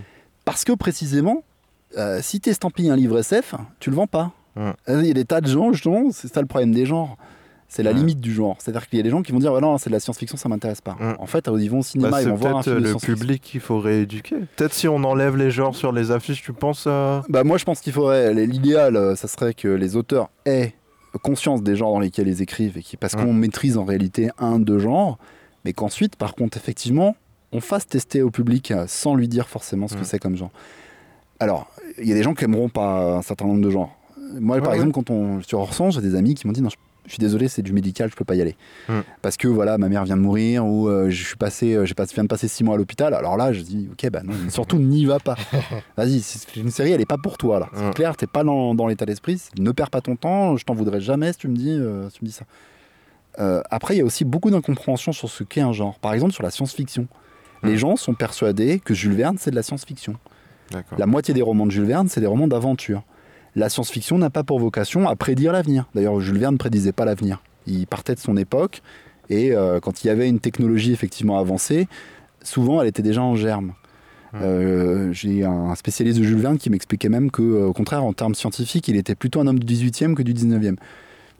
Parce 0.50 0.64
que 0.64 0.72
précisément, 0.72 1.42
euh, 1.96 2.20
si 2.22 2.40
tu 2.40 2.50
estampilles 2.50 2.90
un 2.90 2.96
livre 2.96 3.18
SF, 3.18 3.54
tu 3.80 3.90
le 3.90 3.96
vends 3.96 4.06
pas. 4.06 4.32
Ouais. 4.56 4.72
Euh, 4.88 5.00
Il 5.02 5.06
y 5.06 5.10
a 5.10 5.14
des 5.14 5.24
tas 5.24 5.40
de 5.40 5.46
gens, 5.48 5.72
justement, 5.72 6.10
c'est 6.12 6.32
ça 6.32 6.40
le 6.40 6.46
problème 6.46 6.72
des 6.72 6.86
genres. 6.86 7.16
C'est 7.70 7.82
la 7.82 7.90
Ouais. 7.90 7.98
limite 7.98 8.18
du 8.20 8.32
genre. 8.32 8.56
C'est-à-dire 8.58 8.88
qu'il 8.88 8.96
y 8.96 9.00
a 9.00 9.02
des 9.02 9.10
gens 9.10 9.20
qui 9.20 9.30
vont 9.30 9.38
dire 9.40 9.52
non, 9.60 9.76
c'est 9.76 9.90
de 9.90 9.94
la 9.94 10.00
science-fiction, 10.00 10.38
ça 10.38 10.48
m'intéresse 10.48 10.80
pas. 10.80 10.92
Mm. 10.98 11.16
En 11.18 11.26
fait, 11.26 11.50
ils 11.58 11.70
vont 11.70 11.80
au 11.80 11.82
cinéma, 11.82 12.08
Bah, 12.10 12.22
ils 12.22 12.28
vont 12.30 12.34
voir 12.34 12.56
un 12.56 12.62
peut-être 12.62 12.76
film 12.76 12.82
de 12.82 12.88
le 12.92 12.96
public 13.14 13.42
qu'il 13.42 13.60
faut 13.60 13.78
rééduquer. 13.78 14.36
Peut-être 14.56 14.72
si 14.72 14.88
on 14.88 14.96
enlève 15.04 15.36
les 15.36 15.50
genres 15.50 15.76
sur 15.76 15.92
les 15.92 16.10
affiches, 16.10 16.42
tu 16.42 16.54
penses 16.54 16.86
à... 16.86 17.22
Bah, 17.28 17.44
moi, 17.44 17.58
je 17.58 17.64
pense 17.66 17.80
qu'il 17.80 17.92
faudrait. 17.92 18.32
L'idéal, 18.32 18.96
euh, 18.96 19.16
ça 19.16 19.28
serait 19.28 19.52
que 19.52 19.68
les 19.68 19.96
auteurs 19.96 20.30
aient 20.46 20.72
conscience 21.22 21.62
des 21.62 21.76
genres 21.76 21.92
dans 21.92 22.00
lesquels 22.00 22.28
ils 22.28 22.40
écrivent, 22.40 22.78
et 22.78 22.82
qui, 22.82 22.96
parce 22.96 23.14
Mm. 23.14 23.22
qu'on 23.22 23.32
maîtrise 23.34 23.76
en 23.76 23.84
réalité 23.84 24.30
un, 24.38 24.58
deux 24.58 24.78
genres, 24.78 25.18
mais 25.66 25.74
qu'ensuite, 25.74 26.16
par 26.16 26.34
contre, 26.34 26.56
effectivement, 26.56 27.16
on 27.52 27.60
fasse 27.60 27.86
tester 27.86 28.22
au 28.22 28.30
public 28.30 28.72
sans 28.86 29.14
lui 29.14 29.28
dire 29.28 29.48
forcément 29.48 29.88
ce 29.88 29.94
que 29.94 30.00
Mm. 30.00 30.04
c'est 30.04 30.18
comme 30.18 30.36
genre. 30.36 30.50
Alors, 31.40 31.70
il 31.98 32.06
y 32.08 32.12
a 32.12 32.14
des 32.14 32.22
gens 32.22 32.34
qui 32.34 32.44
aimeront 32.44 32.68
pas 32.68 33.16
un 33.16 33.22
certain 33.22 33.46
nombre 33.46 33.62
de 33.62 33.70
genres. 33.70 33.96
Moi, 34.40 34.56
Ouais, 34.56 34.60
par 34.62 34.70
ouais. 34.70 34.76
exemple, 34.76 34.92
quand 34.92 35.10
on 35.10 35.40
sur 35.42 35.60
Orson, 35.60 35.90
j'ai 35.90 36.00
des 36.00 36.14
amis 36.14 36.34
qui 36.34 36.46
m'ont 36.46 36.52
dit 36.52 36.60
non, 36.60 36.68
je, 36.68 36.76
je 37.06 37.12
suis 37.12 37.18
désolé, 37.20 37.48
c'est 37.48 37.62
du 37.62 37.72
médical, 37.72 38.10
je 38.10 38.16
peux 38.16 38.24
pas 38.26 38.34
y 38.34 38.42
aller. 38.42 38.56
Mm. 38.88 38.98
Parce 39.22 39.36
que 39.38 39.48
voilà, 39.48 39.78
ma 39.78 39.88
mère 39.88 40.04
vient 40.04 40.16
de 40.16 40.20
mourir 40.20 40.66
ou 40.66 40.88
euh, 40.88 41.08
je 41.08 41.24
suis 41.24 41.36
passé, 41.36 41.74
euh, 41.74 41.86
j'ai 41.86 41.94
pas, 41.94 42.04
viens 42.12 42.24
de 42.24 42.28
passer 42.28 42.48
six 42.48 42.64
mois 42.64 42.74
à 42.74 42.76
l'hôpital. 42.78 43.14
Alors 43.14 43.36
là, 43.38 43.52
je 43.54 43.62
dis 43.62 43.88
ok, 43.92 44.10
bah 44.10 44.20
non, 44.24 44.34
surtout 44.50 44.76
n'y 44.78 45.06
va 45.06 45.18
pas. 45.20 45.36
Vas-y, 45.96 46.22
une 46.56 46.70
série, 46.70 46.90
elle 46.92 47.00
est 47.00 47.06
pas 47.06 47.16
pour 47.16 47.38
toi 47.38 47.60
là. 47.60 47.68
C'est 47.72 47.88
Mm. 47.88 47.94
clair, 47.94 48.16
t'es 48.16 48.26
pas 48.26 48.44
dans, 48.44 48.74
dans 48.74 48.86
l'état 48.88 49.06
d'esprit. 49.06 49.40
Ne 49.58 49.70
perds 49.70 49.90
pas 49.90 50.00
ton 50.02 50.16
temps. 50.16 50.56
Je 50.58 50.64
t'en 50.66 50.74
voudrais 50.74 51.00
jamais 51.00 51.32
si 51.32 51.38
tu 51.38 51.48
me 51.48 51.56
dis, 51.56 51.70
euh, 51.70 52.10
si 52.10 52.18
tu 52.18 52.24
me 52.24 52.28
dis 52.28 52.34
ça. 52.34 52.44
Euh, 53.38 53.62
après, 53.70 53.94
il 53.94 53.98
y 53.98 54.02
a 54.02 54.04
aussi 54.04 54.24
beaucoup 54.24 54.50
d'incompréhension 54.50 55.12
sur 55.12 55.30
ce 55.30 55.44
qu'est 55.44 55.60
un 55.60 55.72
genre. 55.72 55.98
Par 56.00 56.12
exemple, 56.12 56.32
sur 56.32 56.42
la 56.42 56.50
science-fiction. 56.50 57.06
Les 57.62 57.72
Mm. 57.74 57.76
gens 57.76 57.96
sont 57.96 58.14
persuadés 58.14 58.80
que 58.84 58.94
Jules 58.94 59.14
Verne, 59.14 59.36
c'est 59.38 59.50
de 59.50 59.56
la 59.56 59.62
science-fiction. 59.62 60.14
La 60.98 61.06
moitié 61.06 61.32
des 61.34 61.42
romans 61.42 61.64
de 61.66 61.70
Jules 61.70 61.84
Verne, 61.86 62.08
c'est 62.08 62.20
des 62.20 62.26
romans 62.26 62.46
d'aventure. 62.48 63.02
La 63.56 63.68
science-fiction 63.70 64.18
n'a 64.18 64.30
pas 64.30 64.44
pour 64.44 64.60
vocation 64.60 65.08
à 65.08 65.16
prédire 65.16 65.52
l'avenir. 65.52 65.86
D'ailleurs, 65.94 66.20
Jules 66.20 66.38
Verne 66.38 66.54
ne 66.54 66.58
prédisait 66.58 66.92
pas 66.92 67.04
l'avenir. 67.06 67.42
Il 67.66 67.86
partait 67.86 68.14
de 68.14 68.20
son 68.20 68.36
époque 68.36 68.82
et 69.30 69.52
euh, 69.52 69.80
quand 69.80 70.04
il 70.04 70.08
y 70.08 70.10
avait 70.10 70.28
une 70.28 70.40
technologie 70.40 70.92
effectivement 70.92 71.38
avancée, 71.38 71.88
souvent 72.42 72.80
elle 72.82 72.88
était 72.88 73.02
déjà 73.02 73.22
en 73.22 73.34
germe. 73.34 73.72
Hmm. 74.34 74.38
Euh, 74.42 75.12
J'ai 75.12 75.44
un 75.44 75.74
spécialiste 75.74 76.18
de 76.18 76.24
Jules 76.24 76.38
Verne 76.40 76.58
qui 76.58 76.68
m'expliquait 76.68 77.08
même 77.08 77.30
que, 77.30 77.42
euh, 77.42 77.66
au 77.66 77.72
contraire, 77.72 78.04
en 78.04 78.12
termes 78.12 78.34
scientifiques, 78.34 78.86
il 78.88 78.96
était 78.96 79.14
plutôt 79.14 79.40
un 79.40 79.46
homme 79.46 79.58
du 79.58 79.66
18e 79.66 80.14
que 80.14 80.22
du 80.22 80.34
19e. 80.34 80.76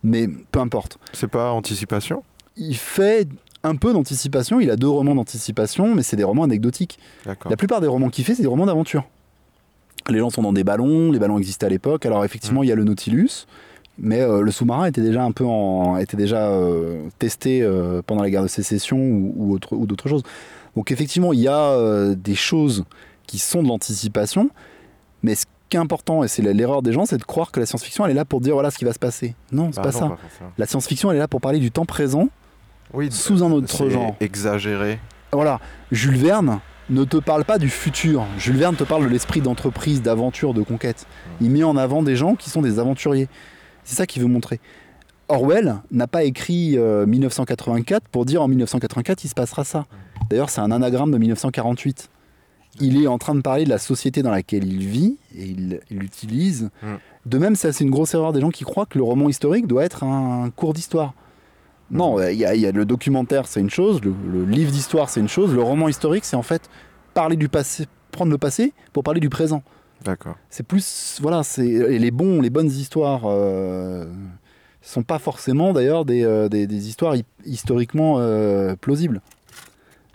Mais 0.03 0.27
peu 0.51 0.61
importe. 0.61 0.99
C'est 1.13 1.29
pas 1.29 1.51
anticipation? 1.53 2.23
Il 2.57 2.77
fait 2.77 3.29
un 3.65 3.77
peu 3.77 3.93
d'anticipation, 3.93 4.61
il 4.61 4.71
a 4.71 4.77
deux 4.77 4.89
romans 4.89 5.15
d'anticipation, 5.15 5.95
mais 5.95 6.03
c'est 6.03 6.17
des 6.17 6.25
romans 6.25 6.45
anecdotiques. 6.45 6.99
La 7.51 7.57
plupart 7.57 7.81
des 7.81 7.87
romans 7.89 8.09
qu'il 8.09 8.25
fait, 8.25 8.35
c'est 8.35 8.43
des 8.43 8.49
romans 8.49 8.67
d'aventure. 8.67 9.05
Les 10.09 10.19
gens 10.21 10.31
sont 10.31 10.43
dans 10.43 10.53
des 10.53 10.65
ballons, 10.65 11.11
les 11.13 11.19
ballons 11.19 11.39
existaient 11.39 11.67
à 11.67 11.69
l'époque. 11.69 12.07
Alors 12.07 12.25
effectivement, 12.25 12.63
il 12.63 12.69
y 12.69 12.73
a 12.73 12.75
le 12.77 12.85
Nautilus, 12.85 13.47
mais 13.99 14.21
euh, 14.21 14.41
le 14.41 14.51
sous-marin 14.51 14.87
était 14.87 15.03
déjà 15.03 15.23
un 15.25 15.33
peu 15.33 15.45
en, 15.45 15.97
était 15.99 16.17
déjà 16.17 16.49
euh, 16.51 17.03
testé 17.19 17.63
euh, 17.63 18.01
pendant 18.07 18.23
la 18.23 18.31
guerre 18.31 18.43
de 18.45 18.49
sécession 18.49 18.97
ou, 18.97 19.35
ou 19.37 19.53
autre- 19.55 19.75
ou 19.75 19.87
d'autres 19.87 20.09
choses. 20.09 20.23
Donc 20.77 20.93
effectivement, 20.93 21.33
il 21.33 21.41
y 21.41 21.49
a 21.49 22.15
des 22.15 22.37
choses 22.37 22.85
qui 23.27 23.39
sont 23.39 23.63
de 23.63 23.69
l'anticipation, 23.69 24.49
mais 25.23 25.35
ce 25.35 25.45
qui 25.69 25.77
est 25.77 25.81
important, 25.81 26.23
et 26.25 26.29
c'est 26.29 26.41
l'erreur 26.41 26.81
des 26.83 26.93
gens, 26.93 27.05
c'est 27.05 27.19
de 27.19 27.25
croire 27.25 27.51
que 27.51 27.59
la 27.61 27.67
science-fiction, 27.67 28.05
elle 28.07 28.13
est 28.13 28.15
là 28.15 28.25
pour 28.25 28.41
dire 28.41 28.55
voilà 28.55 28.71
ce 28.71 28.79
qui 28.79 28.85
va 28.87 28.93
se 28.95 28.99
passer. 28.99 29.35
Non, 29.53 29.71
c'est 29.73 29.83
Bah 29.83 29.91
pas 29.91 30.01
non, 30.01 30.09
ça. 30.11 30.17
La 30.57 30.67
science-fiction, 30.67 31.11
elle 31.11 31.17
est 31.17 31.21
là 31.21 31.29
pour 31.29 31.41
parler 31.41 31.59
du 31.59 31.71
temps 31.73 31.85
présent 31.85 32.29
Oui, 32.93 33.11
sous 33.13 33.43
un 33.43 33.51
autre 33.51 33.89
genre. 33.89 34.17
Exagéré. 34.21 34.99
Voilà, 35.33 35.61
Jules 35.93 36.17
Verne 36.17 36.61
ne 36.91 37.05
te 37.05 37.19
parle 37.19 37.45
pas 37.45 37.59
du 37.59 37.69
futur. 37.69 38.25
Jules 38.39 38.57
Verne 38.57 38.77
te 38.77 38.85
parle 38.85 39.05
de 39.05 39.09
l'esprit 39.09 39.41
d'entreprise, 39.41 40.01
d'aventure, 40.01 40.55
de 40.55 40.63
conquête. 40.63 41.07
Il 41.41 41.51
met 41.51 41.63
en 41.63 41.77
avant 41.77 42.03
des 42.03 42.17
gens 42.17 42.35
qui 42.35 42.49
sont 42.49 42.63
des 42.63 42.79
aventuriers. 42.79 43.29
C'est 43.85 43.97
ça 43.97 44.07
qu'il 44.07 44.23
veut 44.23 44.29
montrer. 44.29 44.61
Orwell 45.29 45.77
n'a 45.91 46.07
pas 46.07 46.25
écrit 46.25 46.79
euh, 46.79 47.05
1984 47.05 48.09
pour 48.09 48.25
dire 48.25 48.43
en 48.43 48.49
1984 48.49 49.25
il 49.25 49.29
se 49.29 49.35
passera 49.35 49.65
ça. 49.65 49.87
D'ailleurs, 50.31 50.49
c'est 50.49 50.63
un 50.63 50.71
anagramme 50.71 51.11
de 51.11 51.19
1948. 51.19 52.09
Il 52.81 53.03
est 53.03 53.07
en 53.07 53.19
train 53.19 53.35
de 53.35 53.41
parler 53.41 53.65
de 53.65 53.71
la 53.71 53.79
société 53.79 54.23
dans 54.23 54.31
laquelle 54.31 54.67
il 54.67 54.87
vit 54.87 55.19
et 55.35 55.45
il 55.45 55.81
il 55.91 55.99
l'utilise. 55.99 56.71
Mm. 56.83 56.87
De 57.27 57.39
même, 57.39 57.57
c'est 57.57 57.79
une 57.81 57.91
grosse 57.91 58.15
erreur 58.15 58.33
des 58.33 58.41
gens 58.41 58.51
qui 58.51 58.65
croient 58.65 58.87
que 58.87 58.97
le 58.97 59.05
roman 59.05 59.29
historique 59.29 59.67
doit 59.67 59.85
être 59.85 60.05
un 60.05 60.51
cours 60.51 60.73
d'histoire. 60.73 61.13
Non, 61.91 62.21
il 62.29 62.37
y, 62.37 62.45
a- 62.45 62.55
il 62.55 62.61
y 62.61 62.67
a 62.67 62.73
le 62.73 62.85
documentaire, 62.85 63.47
c'est 63.47 63.61
une 63.61 63.71
chose, 63.71 64.01
le, 64.03 64.13
le 64.31 64.45
livre 64.45 64.71
d'histoire, 64.71 65.09
c'est 65.09 65.21
une 65.21 65.29
chose, 65.29 65.55
le 65.55 65.63
roman 65.63 65.89
historique, 65.89 66.25
c'est 66.25 66.37
en 66.37 66.43
fait 66.43 66.69
parler 67.15 67.37
du 67.37 67.49
passé, 67.49 67.87
prendre 68.13 68.31
le 68.31 68.39
passé 68.39 68.73
pour 68.93 69.03
parler 69.03 69.21
du 69.21 69.31
présent. 69.31 69.63
D'accord. 70.05 70.37
C'est 70.51 70.65
plus, 70.67 71.19
voilà, 71.23 71.43
c'est 71.43 71.63
les 71.99 72.11
bons, 72.11 72.41
les 72.41 72.51
bonnes 72.51 72.69
histoires 72.71 73.23
euh, 73.25 74.05
sont 74.83 75.03
pas 75.03 75.19
forcément 75.19 75.73
d'ailleurs 75.73 76.05
des, 76.05 76.23
euh, 76.25 76.49
des, 76.49 76.67
des 76.67 76.89
histoires 76.89 77.17
hi- 77.17 77.25
historiquement 77.45 78.17
euh, 78.19 78.77
plausibles. 78.77 79.21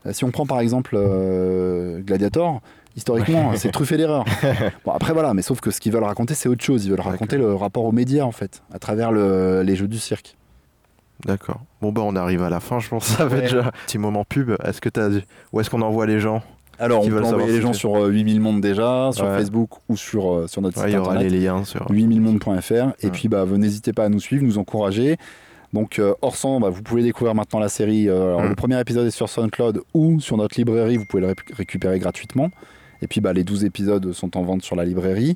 Euh, 0.06 0.14
Si 0.14 0.24
on 0.24 0.32
prend 0.32 0.46
par 0.46 0.60
exemple 0.62 0.96
Gladiator, 2.02 2.62
historiquement, 2.96 3.56
c'est 3.58 3.72
truffé 3.72 3.98
d'erreurs. 3.98 4.26
Bon 4.86 4.92
après 4.92 5.14
voilà, 5.14 5.34
mais 5.34 5.42
sauf 5.42 5.60
que 5.60 5.72
ce 5.72 5.80
qu'ils 5.80 5.92
veulent 5.92 6.04
raconter, 6.04 6.34
c'est 6.34 6.50
autre 6.50 6.64
chose. 6.64 6.86
Ils 6.86 6.92
veulent 6.92 7.02
raconter 7.02 7.38
le 7.38 7.54
rapport 7.56 7.84
aux 7.86 7.92
médias 7.92 8.24
en 8.24 8.32
fait, 8.32 8.62
à 8.72 8.80
travers 8.80 9.12
le- 9.12 9.64
les 9.64 9.76
jeux 9.76 9.88
du 9.88 9.98
cirque. 10.00 10.38
D'accord. 11.26 11.62
Bon 11.82 11.92
bah 11.92 12.02
on 12.04 12.16
arrive 12.16 12.44
à 12.44 12.50
la 12.50 12.60
fin, 12.60 12.80
je 12.80 12.90
pense. 12.90 13.06
Ça 13.18 13.28
Ouais. 13.28 13.42
déjà 13.42 13.72
petit 13.86 13.98
moment 13.98 14.26
pub. 14.26 14.52
Est-ce 14.64 14.82
que 14.82 14.90
t'as 14.90 15.10
où 15.52 15.60
est-ce 15.60 15.70
qu'on 15.70 15.82
envoie 15.82 16.06
les 16.06 16.20
gens 16.20 16.42
Alors 16.80 17.04
on 17.06 17.08
peut 17.10 17.24
envoyer 17.24 17.52
les 17.54 17.62
gens 17.62 17.74
sur 17.74 17.96
euh, 17.96 18.10
8000 18.10 18.42
mondes 18.42 18.62
déjà, 18.62 19.10
sur 19.14 19.26
Ouais. 19.26 19.38
Facebook 19.38 19.70
ou 19.90 19.96
sur, 19.96 20.34
euh, 20.34 20.48
sur 20.48 20.62
notre 20.62 20.78
Ouais, 20.80 20.86
Il 20.88 20.90
site 20.92 20.96
y 20.96 21.00
aura 21.00 21.12
internet. 21.14 21.32
les 21.32 21.40
liens 21.40 21.64
sur. 21.64 21.86
8000mondes.fr 21.90 22.94
et 23.02 23.10
puis 23.10 23.28
bah, 23.30 23.46
n'hésitez 23.46 23.94
pas 23.94 24.06
à 24.06 24.10
nous 24.10 24.20
suivre, 24.20 24.44
nous 24.44 24.58
encourager. 24.58 25.18
Donc 25.72 25.98
euh, 26.00 26.14
Orsan, 26.22 26.60
bah, 26.60 26.70
vous 26.70 26.82
pouvez 26.84 27.04
découvrir 27.04 27.34
maintenant 27.36 27.60
la 27.60 27.70
série. 27.70 28.08
euh, 28.10 28.36
alors, 28.36 28.42
Mm. 28.44 28.50
Le 28.50 28.56
premier 28.56 28.80
épisode 28.80 29.08
est 29.08 29.12
sur 29.12 29.30
SoundCloud 29.30 29.82
ou 29.94 30.20
sur 30.20 30.38
notre 30.38 30.56
librairie, 30.58 30.98
vous 30.98 31.06
pouvez 31.06 31.22
le 31.22 31.28
ré- 31.28 31.36
récupérer 31.56 32.00
gratuitement. 32.00 32.50
Et 33.02 33.08
puis 33.08 33.22
bah, 33.22 33.34
les 33.34 33.44
12 33.44 33.66
épisodes 33.66 34.12
sont 34.14 34.38
en 34.38 34.44
vente 34.44 34.62
sur 34.64 34.76
la 34.76 34.86
librairie. 34.86 35.36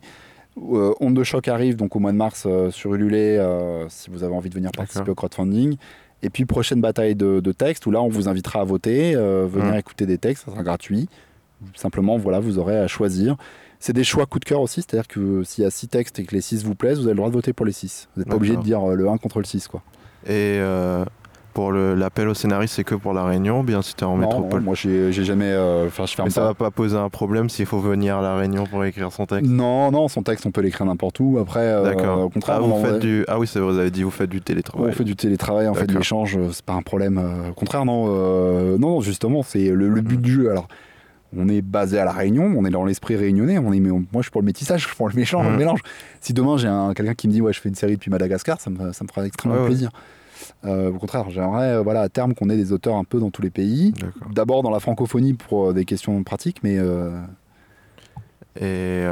Euh, 0.73 0.93
Onde 0.99 1.13
de 1.15 1.23
choc 1.23 1.47
arrive 1.47 1.75
donc 1.75 1.95
au 1.95 1.99
mois 1.99 2.11
de 2.11 2.17
mars 2.17 2.43
euh, 2.45 2.71
sur 2.71 2.93
Ulule 2.95 3.13
euh, 3.15 3.85
si 3.89 4.09
vous 4.09 4.23
avez 4.23 4.33
envie 4.33 4.49
de 4.49 4.55
venir 4.55 4.71
participer 4.71 5.11
au 5.11 5.15
crowdfunding. 5.15 5.77
Et 6.23 6.29
puis 6.31 6.45
prochaine 6.45 6.81
bataille 6.81 7.15
de, 7.15 7.39
de 7.39 7.51
textes 7.51 7.85
où 7.85 7.91
là 7.91 8.01
on 8.01 8.07
vous 8.09 8.27
invitera 8.27 8.61
à 8.61 8.63
voter, 8.63 9.15
euh, 9.15 9.45
venir 9.47 9.73
Mm. 9.73 9.77
écouter 9.77 10.05
des 10.07 10.17
textes, 10.17 10.45
ça 10.45 10.51
sera 10.51 10.63
gratuit. 10.63 11.07
Simplement 11.75 12.17
voilà, 12.17 12.39
vous 12.39 12.57
aurez 12.57 12.77
à 12.77 12.87
choisir. 12.87 13.35
C'est 13.79 13.93
des 13.93 14.03
choix 14.03 14.25
coup 14.25 14.39
de 14.39 14.45
cœur 14.45 14.61
aussi, 14.61 14.81
c'est-à-dire 14.81 15.07
que 15.07 15.43
s'il 15.43 15.63
y 15.63 15.67
a 15.67 15.69
6 15.69 15.87
textes 15.89 16.17
et 16.19 16.23
que 16.23 16.33
les 16.33 16.41
6 16.41 16.63
vous 16.63 16.73
plaisent, 16.73 16.97
vous 16.97 17.05
avez 17.05 17.13
le 17.13 17.17
droit 17.17 17.29
de 17.29 17.35
voter 17.35 17.53
pour 17.53 17.65
les 17.65 17.71
6. 17.71 18.09
Vous 18.15 18.21
n'êtes 18.21 18.29
pas 18.29 18.35
obligé 18.35 18.55
de 18.55 18.61
dire 18.63 18.83
le 18.87 19.07
1 19.07 19.17
contre 19.17 19.37
le 19.37 19.45
6 19.45 19.67
quoi. 19.67 19.83
Et 20.27 20.59
pour 21.57 21.71
l'appel 21.71 22.27
au 22.27 22.35
scénariste, 22.35 22.75
c'est 22.75 22.83
que 22.83 22.93
pour 22.93 23.13
la 23.15 23.23
Réunion, 23.25 23.63
bien 23.63 23.81
si 23.81 23.95
t'es 23.95 24.03
en 24.03 24.15
Non, 24.15 24.27
métropole. 24.27 24.59
non, 24.59 24.65
moi 24.65 24.75
j'ai 24.75 25.11
jamais 25.11 25.49
euh, 25.49 25.87
enfin 25.87 26.05
je 26.05 26.13
ferme 26.13 26.27
Mais 26.27 26.31
ça 26.31 26.41
pas. 26.41 26.47
va 26.49 26.53
pas 26.53 26.69
poser 26.69 26.95
un 26.97 27.09
problème 27.09 27.49
s'il 27.49 27.65
faut 27.65 27.79
venir 27.79 28.17
à 28.17 28.21
la 28.21 28.35
Réunion 28.35 28.65
pour 28.67 28.85
écrire 28.85 29.11
son 29.11 29.25
texte? 29.25 29.49
Non, 29.49 29.89
non, 29.89 30.07
son 30.07 30.21
texte 30.21 30.45
on 30.45 30.51
peut 30.51 30.61
l'écrire 30.61 30.85
n'importe 30.85 31.19
où. 31.19 31.39
Après, 31.41 31.61
euh, 31.61 31.83
D'accord. 31.83 32.19
au 32.25 32.29
contraire, 32.29 32.57
ah, 32.57 32.63
vous 32.63 32.71
on- 32.73 32.83
faites 32.83 32.99
du... 32.99 33.25
ah 33.27 33.39
oui, 33.39 33.49
vous 33.55 33.79
avez 33.79 33.89
dit 33.89 34.03
vous 34.03 34.11
faites 34.11 34.29
du 34.29 34.39
télétravail. 34.39 34.89
On 34.91 34.91
fait 34.93 35.03
du 35.03 35.15
télétravail, 35.15 35.67
on 35.67 35.73
fait 35.73 35.87
de 35.87 35.95
l'échange, 35.97 36.37
euh, 36.37 36.49
c'est 36.51 36.63
pas 36.63 36.73
un 36.73 36.83
problème. 36.83 37.17
euh, 37.17 37.49
Au 37.49 37.53
contraire, 37.53 37.85
non, 37.85 38.05
euh, 38.07 38.77
non, 38.77 39.01
justement, 39.01 39.41
c'est 39.41 39.69
le, 39.71 39.89
le 39.89 40.01
but 40.01 40.17
Mhm. 40.17 40.21
du 40.21 40.31
jeu. 40.33 40.51
Alors, 40.51 40.67
on 41.35 41.49
est 41.49 41.63
basé 41.63 41.97
à 41.97 42.05
la 42.05 42.11
Réunion, 42.11 42.53
on 42.55 42.65
est 42.65 42.69
dans 42.69 42.85
l'esprit 42.85 43.15
réunionnais. 43.15 43.57
On 43.57 43.73
est, 43.73 43.79
mais 43.79 43.89
on- 43.89 44.05
moi, 44.13 44.17
je 44.17 44.25
suis 44.25 44.31
pour 44.31 44.41
le 44.41 44.45
métissage, 44.45 44.81
je 44.81 44.87
suis 44.89 44.95
pour 44.95 45.09
le 45.09 45.15
méchant, 45.15 45.41
le 45.41 45.49
Mhm. 45.49 45.57
mélange. 45.57 45.79
Si 46.21 46.33
demain 46.33 46.57
j'ai 46.57 46.67
un- 46.67 46.93
quelqu'un 46.93 47.15
qui 47.15 47.27
me 47.27 47.33
dit 47.33 47.41
ouais, 47.41 47.51
je 47.51 47.59
fais 47.61 47.69
une 47.69 47.73
série 47.75 47.95
depuis 47.95 48.11
Madagascar, 48.11 48.61
ça 48.61 48.69
me, 48.69 48.93
ça 48.93 49.03
me 49.03 49.09
fera 49.09 49.25
extrêmement 49.25 49.63
Ouais, 49.63 49.69
ouais. 49.69 49.87
Euh, 50.65 50.89
au 50.91 50.97
contraire, 50.97 51.29
j'aimerais, 51.29 51.73
euh, 51.75 51.81
voilà, 51.81 52.01
à 52.01 52.09
terme, 52.09 52.33
qu'on 52.33 52.49
ait 52.49 52.57
des 52.57 52.71
auteurs 52.71 52.95
un 52.95 53.03
peu 53.03 53.19
dans 53.19 53.29
tous 53.29 53.41
les 53.41 53.49
pays. 53.51 53.93
D'abord 54.33 54.63
dans 54.63 54.71
la 54.71 54.79
francophonie 54.79 55.33
pour 55.33 55.69
euh, 55.69 55.73
des 55.73 55.85
questions 55.85 56.21
pratiques, 56.23 56.57
mais 56.63 56.77
Et 58.59 59.05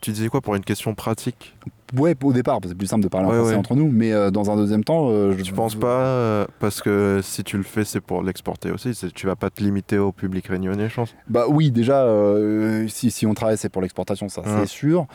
tu 0.00 0.12
disais 0.12 0.28
quoi 0.28 0.40
pour 0.40 0.54
une 0.54 0.64
question 0.64 0.94
pratique? 0.94 1.56
Ouais, 1.96 2.16
au 2.22 2.32
départ, 2.32 2.60
c'est 2.64 2.76
plus 2.76 2.86
simple 2.86 3.02
de 3.02 3.08
parler 3.08 3.26
en 3.26 3.30
Ouais, 3.30 3.36
français 3.38 3.52
ouais. 3.52 3.58
entre 3.58 3.74
nous. 3.74 3.88
Mais 3.90 4.12
dans 4.30 4.50
un 4.50 4.56
deuxième 4.56 4.84
temps, 4.84 5.10
je 5.10 5.42
Tu 5.42 5.52
penses 5.52 5.74
pas 5.74 6.46
parce 6.60 6.80
que 6.80 7.20
si 7.22 7.44
tu 7.44 7.56
le 7.56 7.62
fais, 7.62 7.84
c'est 7.84 8.00
pour 8.00 8.22
l'exporter 8.22 8.70
aussi. 8.70 8.92
Tu 9.14 9.26
vas 9.26 9.36
pas 9.36 9.50
te 9.50 9.62
limiter 9.62 9.98
au 9.98 10.12
public 10.12 10.46
réunionnais, 10.46 10.88
je 10.88 10.94
pense? 10.94 11.14
Bah 11.28 11.44
oui, 11.48 11.70
déjà, 11.70 12.06
si, 12.88 13.10
si 13.10 13.26
on 13.26 13.34
travaille, 13.34 13.58
c'est 13.58 13.68
pour 13.68 13.82
l'exportation, 13.82 14.28
ça 14.28 14.40
Ouais. 14.42 14.48
c'est 14.60 14.66
sûr. 14.66 15.06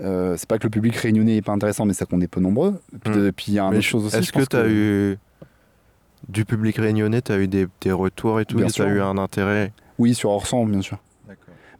Euh, 0.00 0.36
c'est 0.36 0.48
pas 0.48 0.58
que 0.58 0.64
le 0.64 0.70
public 0.70 0.94
réunionnais 0.96 1.36
est 1.36 1.42
pas 1.42 1.52
intéressant, 1.52 1.84
mais 1.84 1.92
c'est 1.92 2.08
qu'on 2.08 2.20
est 2.20 2.28
peu 2.28 2.40
nombreux. 2.40 2.80
Puis, 3.04 3.12
Mm. 3.18 3.32
puis 3.32 3.44
il 3.48 3.54
y 3.54 3.58
a 3.58 3.68
Mais 3.70 3.78
autre 3.78 3.86
chose 3.86 4.06
aussi. 4.06 4.16
Est-ce 4.16 4.32
que 4.32 4.44
tu 4.44 4.56
as 4.56 4.68
eu 4.68 5.18
du 6.28 6.44
public 6.44 6.76
réunionnais, 6.76 7.22
tu 7.22 7.32
as 7.32 7.38
eu 7.38 7.48
des, 7.48 7.66
des 7.80 7.92
retours 7.92 8.40
et 8.40 8.44
tout, 8.44 8.62
tu 8.64 8.82
as 8.82 8.86
eu 8.86 9.00
un 9.00 9.18
intérêt 9.18 9.72
Oui, 9.98 10.14
sur 10.14 10.30
Orsan, 10.30 10.66
bien 10.66 10.82
sûr. 10.82 10.98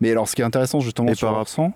Mais 0.01 0.11
alors, 0.13 0.29
ce 0.29 0.37
qui 0.37 0.43
est 0.43 0.45
intéressant 0.45 0.81
justement 0.81 1.11
Et 1.11 1.15
sur 1.15 1.29
par- 1.29 1.39
Orsan, 1.39 1.73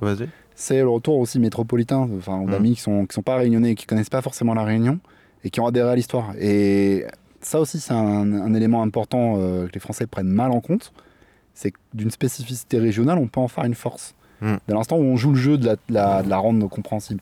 c'est 0.54 0.78
le 0.80 0.88
retour 0.88 1.16
aussi 1.18 1.38
métropolitain, 1.40 2.08
enfin, 2.18 2.38
Mm. 2.44 2.50
d'amis 2.50 2.74
qui 2.74 2.80
sont, 2.80 3.06
qui 3.06 3.14
sont 3.14 3.22
pas 3.22 3.36
réunionnais, 3.36 3.74
qui 3.74 3.86
connaissent 3.86 4.10
pas 4.10 4.22
forcément 4.22 4.54
la 4.54 4.64
Réunion 4.64 4.98
et 5.44 5.50
qui 5.50 5.60
ont 5.60 5.66
adhéré 5.66 5.90
à 5.90 5.96
l'histoire. 5.96 6.32
Et 6.40 7.04
ça 7.40 7.58
aussi, 7.60 7.80
c'est 7.80 7.92
un, 7.94 8.32
un 8.32 8.54
élément 8.54 8.82
important 8.82 9.34
euh, 9.38 9.66
que 9.66 9.72
les 9.74 9.80
Français 9.80 10.06
prennent 10.06 10.28
mal 10.28 10.52
en 10.52 10.60
compte. 10.60 10.92
C'est 11.54 11.72
que 11.72 11.78
d'une 11.94 12.10
spécificité 12.12 12.78
régionale, 12.78 13.18
on 13.18 13.26
peut 13.26 13.40
en 13.40 13.48
faire 13.48 13.64
une 13.64 13.74
force. 13.74 14.14
Mm. 14.42 14.56
Dès 14.68 14.74
l'instant 14.74 14.96
où 14.96 15.02
on 15.04 15.16
joue 15.16 15.30
le 15.30 15.36
jeu 15.38 15.56
de 15.56 15.64
la, 15.64 15.74
de 15.76 15.80
la- 15.88 16.22
de 16.22 16.28
la 16.28 16.36
rendre 16.36 16.68
compréhensible. 16.68 17.20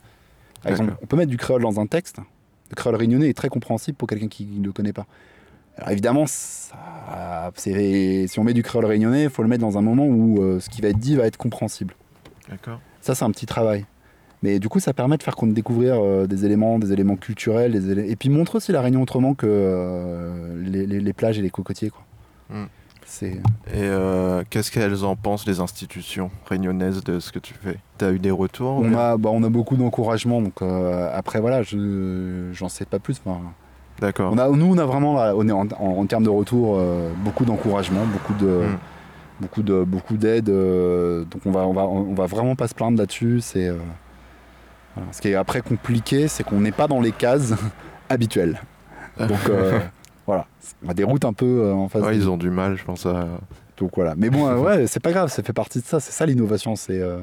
Par 0.63 0.73
exemple, 0.73 0.95
on 1.03 1.07
peut 1.07 1.17
mettre 1.17 1.31
du 1.31 1.37
créole 1.37 1.63
dans 1.63 1.79
un 1.79 1.87
texte. 1.87 2.19
Le 2.71 2.75
créole 2.75 2.97
réunionnais 2.97 3.29
est 3.29 3.35
très 3.37 3.49
compréhensible 3.49 3.97
pour 3.97 4.09
quelqu'un 4.09 4.29
qui 4.29 4.45
ne 4.47 4.65
le 4.67 4.73
connaît 4.73 4.93
pas. 4.93 5.07
Alors 5.77 5.91
évidemment, 5.91 6.25
ça- 6.27 7.51
si 7.57 8.39
on 8.39 8.45
met 8.45 8.53
du 8.55 8.63
créole 8.63 8.85
réunionnais, 8.85 9.25
il 9.25 9.31
faut 9.31 9.43
le 9.43 9.49
mettre 9.49 9.63
dans 9.63 9.79
un 9.79 9.83
moment 9.83 10.07
où 10.07 10.43
euh, 10.43 10.61
ce 10.61 10.69
qui 10.69 10.81
va 10.83 10.89
être 10.89 10.99
dit 10.99 11.17
va 11.17 11.27
être 11.27 11.37
compréhensible. 11.37 11.95
D'accord. 12.49 12.81
Ça, 13.01 13.15
c'est 13.15 13.25
un 13.25 13.31
petit 13.31 13.47
travail. 13.47 13.87
Mais 14.43 14.59
du 14.59 14.69
coup, 14.71 14.81
ça 14.81 14.95
permet 14.95 15.19
de 15.19 15.23
faire 15.23 15.37
qu'on 15.37 15.47
découvrir 15.49 15.97
euh, 16.03 16.27
des 16.27 16.47
éléments, 16.47 16.79
des 16.79 16.93
éléments 16.93 17.17
culturels, 17.17 17.73
des 17.73 17.93
élé- 17.95 18.11
et 18.11 18.17
puis 18.17 18.31
montre 18.31 18.55
aussi 18.57 18.73
la 18.73 18.81
Réunion 18.81 19.03
autrement 19.03 19.35
que 19.35 19.47
euh, 19.49 20.63
les, 20.65 20.87
les- 20.87 21.01
les 21.01 21.13
plages 21.13 21.39
et 21.39 21.43
les 21.43 21.51
cocotiers. 21.51 21.91
Quoi. 21.91 22.03
Mm. 22.51 22.65
C'est 23.13 23.33
Et 23.33 23.41
euh, 23.77 24.45
qu'est-ce 24.49 24.71
qu'elles 24.71 25.05
en 25.05 25.17
pensent, 25.17 25.45
les 25.45 25.59
institutions 25.59 26.31
réunionnaises, 26.49 27.03
de 27.03 27.19
ce 27.19 27.33
que 27.33 27.41
tu 27.41 27.55
fais? 27.55 27.77
Tu 27.99 28.05
as 28.05 28.13
eu 28.13 28.21
des 28.21 28.31
retours 28.31 28.77
ou 28.79 28.85
on 28.85 28.95
a, 28.97 29.17
bah, 29.17 29.31
on 29.33 29.43
a 29.43 29.49
beaucoup 29.49 29.77
d'encouragement. 29.77 30.41
Donc 30.41 30.63
euh, 30.63 31.11
après, 31.13 31.41
voilà, 31.41 31.65
je 31.65 32.51
j'en 32.53 32.69
sais 32.69 32.85
pas 32.85 33.01
plus. 33.01 33.21
D'accord. 34.01 34.33
on 34.33 34.39
a, 34.39 34.49
nous, 34.51 34.67
on 34.73 34.79
a 34.79 34.85
vraiment, 34.87 35.15
on 35.17 35.49
est 35.49 35.53
en, 35.53 35.67
en- 35.81 35.99
en 35.99 36.07
termes 36.07 36.23
de 36.23 36.31
retour, 36.31 36.77
euh, 36.79 37.11
beaucoup 37.25 37.45
d'encouragement, 37.45 38.05
beaucoup 38.07 38.35
de, 38.35 38.47
Mm. 38.47 38.79
beaucoup 39.41 39.63
de, 39.63 39.83
beaucoup 39.83 40.17
d'aide. 40.17 40.49
euh, 40.49 41.25
donc 41.25 41.43
on 41.47 41.51
va, 41.51 41.67
on 41.67 41.73
va, 41.73 41.83
on 41.89 42.15
va 42.15 42.27
vraiment 42.27 42.55
pas 42.55 42.69
se 42.69 42.75
plaindre 42.75 42.97
là-dessus. 42.99 43.41
C'est 43.41 43.67
euh, 43.67 43.77
voilà. 44.95 45.13
ce 45.13 45.21
qui 45.21 45.29
est 45.31 45.35
après 45.35 45.63
compliqué, 45.63 46.29
c'est 46.29 46.45
qu'on 46.45 46.61
n'est 46.61 46.71
pas 46.73 46.87
dans 46.87 47.01
les 47.01 47.13
cases 47.13 47.55
habituelles. 48.09 48.61
Donc 49.19 49.49
euh, 49.49 49.81
voilà, 50.31 50.47
on 50.85 50.89
a 50.89 50.95
des 50.95 51.05
routes 51.05 51.25
un 51.25 51.33
peu 51.33 51.47
euh, 51.65 51.73
en 51.75 51.89
face. 51.89 52.03
Ouais, 52.03 52.13
de- 52.13 52.17
ils 52.17 52.29
ont 52.29 52.37
du 52.37 52.51
mal, 52.51 52.77
je 52.77 52.85
pense. 52.85 53.05
À... 53.07 53.27
Donc 53.79 53.91
voilà. 53.97 54.15
Mais 54.17 54.31
bon, 54.31 54.47
euh, 54.47 54.57
ouais, 54.59 54.87
c'est 54.89 55.01
pas 55.01 55.13
grave, 55.13 55.29
ça 55.31 55.43
fait 55.43 55.53
partie 55.53 55.81
de 55.81 55.85
ça. 55.85 56.01
C'est 56.01 56.13
ça 56.13 56.27
l'innovation, 56.27 56.77
c'est 56.77 57.01
euh, 57.01 57.19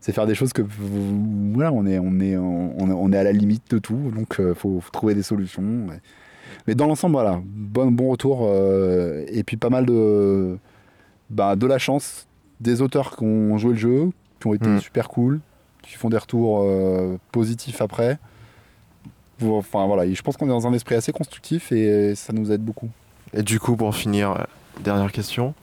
c'est 0.00 0.12
faire 0.12 0.26
des 0.26 0.34
choses 0.34 0.52
que 0.52 0.62
voilà, 1.52 1.72
on 1.72 1.86
est 1.86 1.98
on 1.98 2.20
est 2.20 2.36
on, 2.36 3.12
est 3.12 3.18
à 3.18 3.24
la 3.24 3.32
limite 3.32 3.70
de 3.70 3.78
tout, 3.78 4.12
donc 4.14 4.40
faut, 4.54 4.80
faut 4.80 4.90
trouver 4.92 5.14
des 5.14 5.22
solutions. 5.22 5.62
ouais. 5.88 6.00
Mais 6.66 6.74
dans 6.74 6.86
l'ensemble, 6.86 7.12
voilà, 7.14 7.40
bon 7.44 7.90
bon 7.90 8.08
retour 8.10 8.40
euh, 8.48 9.24
et 9.28 9.42
puis 9.42 9.56
pas 9.56 9.70
mal 9.70 9.86
de 9.86 10.58
bah, 11.30 11.56
de 11.56 11.66
la 11.66 11.78
chance 11.78 12.26
des 12.60 12.82
auteurs 12.82 13.16
qui 13.16 13.24
ont 13.24 13.58
joué 13.58 13.72
le 13.72 13.78
jeu, 13.78 14.10
qui 14.40 14.46
ont 14.46 14.54
été 14.54 14.68
Mm. 14.68 14.80
super 14.80 15.08
cool, 15.08 15.40
qui 15.82 15.94
font 15.94 16.08
des 16.08 16.18
retours 16.18 16.62
euh, 16.64 17.16
positifs 17.32 17.80
après. 17.82 18.18
Enfin 19.42 19.86
voilà, 19.86 20.10
je 20.12 20.22
pense 20.22 20.36
qu'on 20.36 20.46
est 20.46 20.50
dans 20.50 20.66
un 20.66 20.72
esprit 20.72 20.94
assez 20.94 21.12
constructif 21.12 21.70
et 21.72 22.14
ça 22.14 22.32
nous 22.32 22.50
aide 22.52 22.62
beaucoup. 22.62 22.88
Et 23.34 23.42
du 23.42 23.60
coup, 23.60 23.76
pour 23.76 23.94
finir, 23.94 24.30
euh, 24.32 24.44
dernière 24.82 25.12
question. 25.12 25.54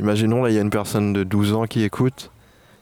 Imaginons, 0.00 0.42
là, 0.42 0.50
il 0.50 0.54
y 0.54 0.58
a 0.58 0.62
une 0.62 0.70
personne 0.70 1.12
de 1.12 1.22
12 1.22 1.52
ans 1.54 1.64
qui 1.66 1.82
écoute 1.82 2.30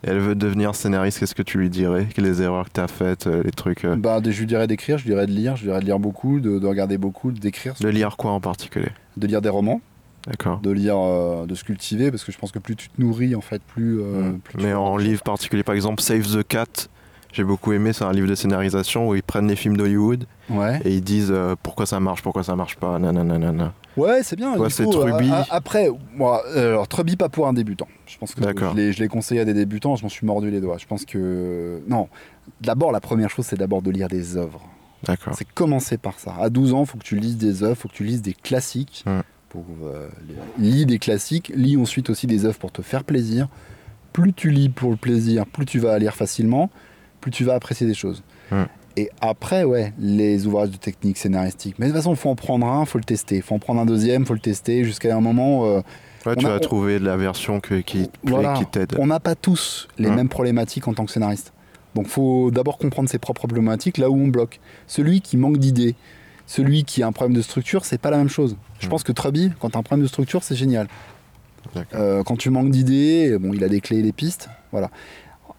et 0.03 0.09
elle 0.11 0.19
veut 0.19 0.35
devenir 0.35 0.75
scénariste. 0.75 1.19
Qu'est-ce 1.21 1.35
que 1.35 1.43
tu 1.43 1.59
lui 1.59 1.69
dirais? 1.71 2.09
Les 2.17 2.41
erreurs 2.43 2.67
que 2.67 2.73
tu 2.75 2.81
as 2.81 2.89
faites, 2.89 3.27
euh, 3.27 3.43
les 3.45 3.51
trucs. 3.51 3.85
euh, 3.85 3.97
Bah, 3.97 4.21
je 4.25 4.39
lui 4.41 4.47
dirais 4.47 4.67
d'écrire, 4.67 4.99
je 4.99 5.05
lui 5.05 5.11
dirais 5.11 5.27
de 5.27 5.33
lire, 5.33 5.57
je 5.57 5.63
lui 5.63 5.69
dirais 5.69 5.81
de 5.81 5.85
lire 5.85 5.99
beaucoup, 5.99 6.41
de, 6.41 6.59
de 6.59 6.67
regarder 6.67 6.99
beaucoup, 6.99 7.31
d'écrire, 7.33 7.75
De 7.81 7.89
lire 7.89 8.17
quoi 8.17 8.33
en 8.33 8.41
particulier? 8.41 8.89
De 9.19 9.27
lire 9.27 9.43
des 9.43 9.51
romans, 9.51 9.81
D'accord. 10.27 10.59
de 10.61 10.71
lire, 10.71 10.97
euh, 10.99 11.47
de 11.47 11.55
se 11.55 11.63
cultiver, 11.65 12.11
parce 12.11 12.25
que 12.25 12.33
je 12.33 12.39
pense 12.39 12.51
que 12.51 12.59
plus 12.59 12.75
tu 12.77 12.89
te 12.89 13.01
nourris, 13.01 13.35
en 13.37 13.41
fait, 13.43 13.61
plus. 13.63 14.01
euh, 14.01 14.31
Mm. 14.33 14.39
plus 14.41 14.63
Mais 14.63 14.73
en 14.73 14.97
livre 14.97 15.23
particulier, 15.23 15.63
par 15.63 15.75
exemple, 15.75 16.01
Save 16.03 16.27
the 16.27 16.43
Cat, 16.49 16.89
j'ai 17.33 17.45
beaucoup 17.45 17.73
aimé. 17.73 17.93
C'est 17.93 18.05
un 18.05 18.13
livre 18.13 18.29
de 18.29 18.35
scénarisation 18.35 19.09
où 19.09 19.15
ils 19.15 19.23
prennent 19.23 19.49
les 19.49 19.57
films 19.57 19.77
d'Hollywood 19.77 20.27
Ouais. 20.51 20.81
et 20.85 20.95
ils 20.95 21.01
disent 21.03 21.31
euh, 21.31 21.55
pourquoi 21.63 21.87
ça 21.87 22.01
marche, 22.01 22.23
pourquoi 22.23 22.43
ça 22.43 22.57
marche 22.57 22.77
pas, 22.77 22.99
nanana. 22.99 23.73
Ouais, 23.97 24.23
c'est 24.23 24.37
bien. 24.37 24.55
Toi, 24.57 24.69
c'est 24.71 24.85
Truby. 24.85 25.29
euh, 25.31 25.35
a- 25.35 25.47
après, 25.51 25.89
moi, 26.17 26.43
euh, 26.57 26.71
alors 26.71 26.89
Truby 26.89 27.17
pas 27.17 27.29
pour 27.29 27.47
un 27.47 27.53
débutant. 27.53 27.87
Je 28.07 28.19
pense 28.19 28.35
que 28.35 28.43
je 28.43 28.99
l'ai- 29.01 29.09
conseillé 29.09 29.41
à 29.41 29.45
des 29.45 29.55
débutants, 29.55 29.95
je 29.97 30.03
m'en 30.03 30.09
suis 30.09 30.27
mordu 30.27 30.51
les 30.51 30.61
doigts. 30.61 30.79
Je 30.79 30.87
pense 30.87 31.05
que 31.05 31.81
non. 31.89 32.09
D'abord, 32.61 32.91
la 32.93 33.01
première 33.01 33.31
chose, 33.31 33.47
c'est 33.47 33.59
d'abord 33.59 33.83
de 33.83 33.91
lire 33.91 34.09
des 34.09 34.37
œuvres. 34.37 34.61
D'accord. 35.05 35.35
C'est 35.37 35.47
commencer 35.55 35.97
par 35.99 36.19
ça. 36.19 36.35
À 36.41 36.51
12 36.51 36.75
ans, 36.75 36.85
faut 36.85 36.99
que 36.99 37.05
tu 37.05 37.17
lises 37.17 37.37
des 37.37 37.63
œuvres, 37.63 37.77
faut 37.77 37.89
que 37.89 37.95
tu 37.95 38.05
lises 38.05 38.23
des 38.23 38.35
classiques. 38.35 39.05
Mm. 39.07 39.21
Pour, 39.49 39.65
euh, 39.85 40.09
lis 40.59 40.87
des 40.87 40.99
classiques, 41.01 41.51
lis 41.57 41.77
ensuite 41.77 42.09
aussi 42.11 42.27
des 42.29 42.45
œuvres 42.45 42.59
pour 42.59 42.71
te 42.71 42.83
faire 42.83 43.03
plaisir. 43.05 43.49
Plus 44.13 44.33
tu 44.33 44.51
lis 44.51 44.69
pour 44.69 44.91
le 44.91 44.97
plaisir, 44.97 45.47
plus 45.47 45.65
tu 45.67 45.79
vas 45.81 45.99
lire 45.99 46.15
facilement, 46.15 46.71
plus 47.21 47.31
tu 47.31 47.45
vas 47.45 47.55
apprécier 47.55 47.87
des 47.87 47.95
choses. 47.95 48.23
Mm. 48.51 48.63
Et 48.97 49.11
après, 49.21 49.65
ouais, 49.65 49.93
les 49.99 50.47
ouvrages 50.47 50.71
de 50.71 50.77
technique 50.77 51.17
scénaristique. 51.17 51.77
Mais 51.79 51.87
de 51.87 51.91
toute 51.93 51.99
façon, 51.99 52.15
faut 52.17 52.29
en 52.31 52.35
prendre 52.35 52.67
un, 52.67 52.85
faut 52.85 52.99
le 52.99 53.05
tester. 53.05 53.41
Faut 53.41 53.55
en 53.55 53.59
prendre 53.61 53.81
un 53.81 53.87
deuxième, 53.87 54.27
faut 54.27 54.35
le 54.35 54.41
tester, 54.41 54.85
jusqu'à 54.85 55.17
un 55.17 55.21
moment. 55.21 55.65
euh, 55.67 55.81
Ouais, 56.27 56.37
tu 56.37 56.45
a- 56.45 56.51
vas 56.51 56.57
on- 56.57 56.61
trouver 56.61 56.99
la 56.99 57.17
version 57.17 57.61
que- 57.61 57.81
qui 57.81 58.09
te 58.09 58.19
plaît, 58.19 58.31
Voilà. 58.33 58.55
qui 58.55 58.67
t'aide. 58.67 58.93
On 58.99 59.07
n'a 59.07 59.21
pas 59.21 59.35
tous 59.35 59.89
les 59.97 60.09
Ouais. 60.11 60.15
mêmes 60.17 60.29
problématiques 60.29 60.87
en 60.89 60.93
tant 60.93 61.05
que 61.07 61.13
scénariste. 61.13 61.53
Donc 61.95 62.09
faut 62.09 62.51
d'abord 62.51 62.77
comprendre 62.79 63.09
ses 63.09 63.19
propres 63.19 63.47
problématiques, 63.47 63.97
là 63.97 64.11
où 64.11 64.17
on 64.17 64.29
bloque. 64.29 64.61
Celui 64.87 65.21
qui 65.23 65.37
manque 65.37 65.57
d'idées, 65.59 65.95
celui 66.47 66.85
qui 66.85 67.03
a 67.03 67.07
un 67.07 67.13
problème 67.13 67.35
de 67.37 67.43
structure, 67.43 67.85
c'est 67.85 67.97
pas 67.99 68.11
la 68.11 68.19
même 68.19 68.29
chose. 68.29 68.57
Je 68.81 68.87
Mm. 68.87 68.91
pense 68.91 69.03
que 69.03 69.13
Truby, 69.13 69.51
quand 69.61 69.71
tu 69.71 69.77
as 69.77 69.81
un 69.81 69.83
problème 69.83 70.03
de 70.05 70.09
structure, 70.09 70.43
c'est 70.43 70.57
génial. 70.57 70.89
Euh, 71.95 72.23
quand 72.25 72.37
tu 72.37 72.51
manques 72.51 72.71
d'idées, 72.71 73.37
bon, 73.39 73.53
il 73.55 73.63
a 73.65 73.69
des 73.69 73.81
clés 73.81 73.99
et 73.99 74.03
des 74.03 74.13
pistes. 74.13 74.49
Voilà. 74.73 74.91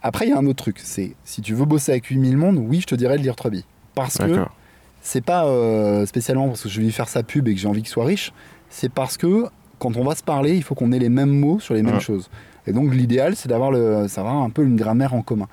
Après, 0.04 0.26
il 0.26 0.30
y 0.30 0.34
a 0.34 0.38
un 0.38 0.46
autre 0.46 0.64
truc. 0.64 0.80
C'est 0.84 1.16
si 1.24 1.42
tu 1.42 1.54
veux 1.54 1.66
bosser 1.66 1.92
avec 1.92 2.06
8000 2.06 2.38
mondes, 2.38 2.58
oui, 2.58 2.82
je 2.82 2.88
te 2.88 2.96
dirais 2.96 3.18
de 3.18 3.24
lire 3.24 3.36
Truby. 3.36 3.66
Parce 3.96 4.18
que 4.18 4.46
c'est 5.02 5.22
pas 5.24 5.46
euh, 5.46 6.06
spécialement 6.06 6.48
parce 6.48 6.62
que 6.64 6.70
je 6.70 6.78
vais 6.80 6.86
lui 6.86 6.92
faire 6.92 7.10
sa 7.10 7.24
pub 7.24 7.48
et 7.48 7.54
que 7.56 7.60
j'ai 7.60 7.68
envie 7.68 7.82
qu'il 7.82 7.90
soit 7.92 8.06
riche, 8.06 8.34
c'est 8.70 8.90
parce 8.92 9.18
que 9.18 9.46
quand 9.80 9.98
on 9.98 10.04
va 10.04 10.16
se 10.16 10.24
parler, 10.24 10.56
il 10.56 10.64
faut 10.64 10.76
qu'on 10.76 10.92
ait 10.92 11.00
les 11.00 11.10
mêmes 11.10 11.30
mots 11.32 11.60
sur 11.60 11.74
les 11.74 11.82
mêmes 11.84 11.96
Ouais. 11.96 12.00
choses. 12.00 12.30
Et 12.68 12.74
donc 12.74 12.94
l'idéal, 12.94 13.36
c'est 13.36 13.50
d'avoir 13.50 13.72
le, 13.72 14.08
ça 14.08 14.22
va 14.24 14.30
un 14.30 14.50
peu 14.52 14.64
une 14.64 14.76
grammaire 14.76 15.14
en 15.16 15.24
commun. 15.24 15.48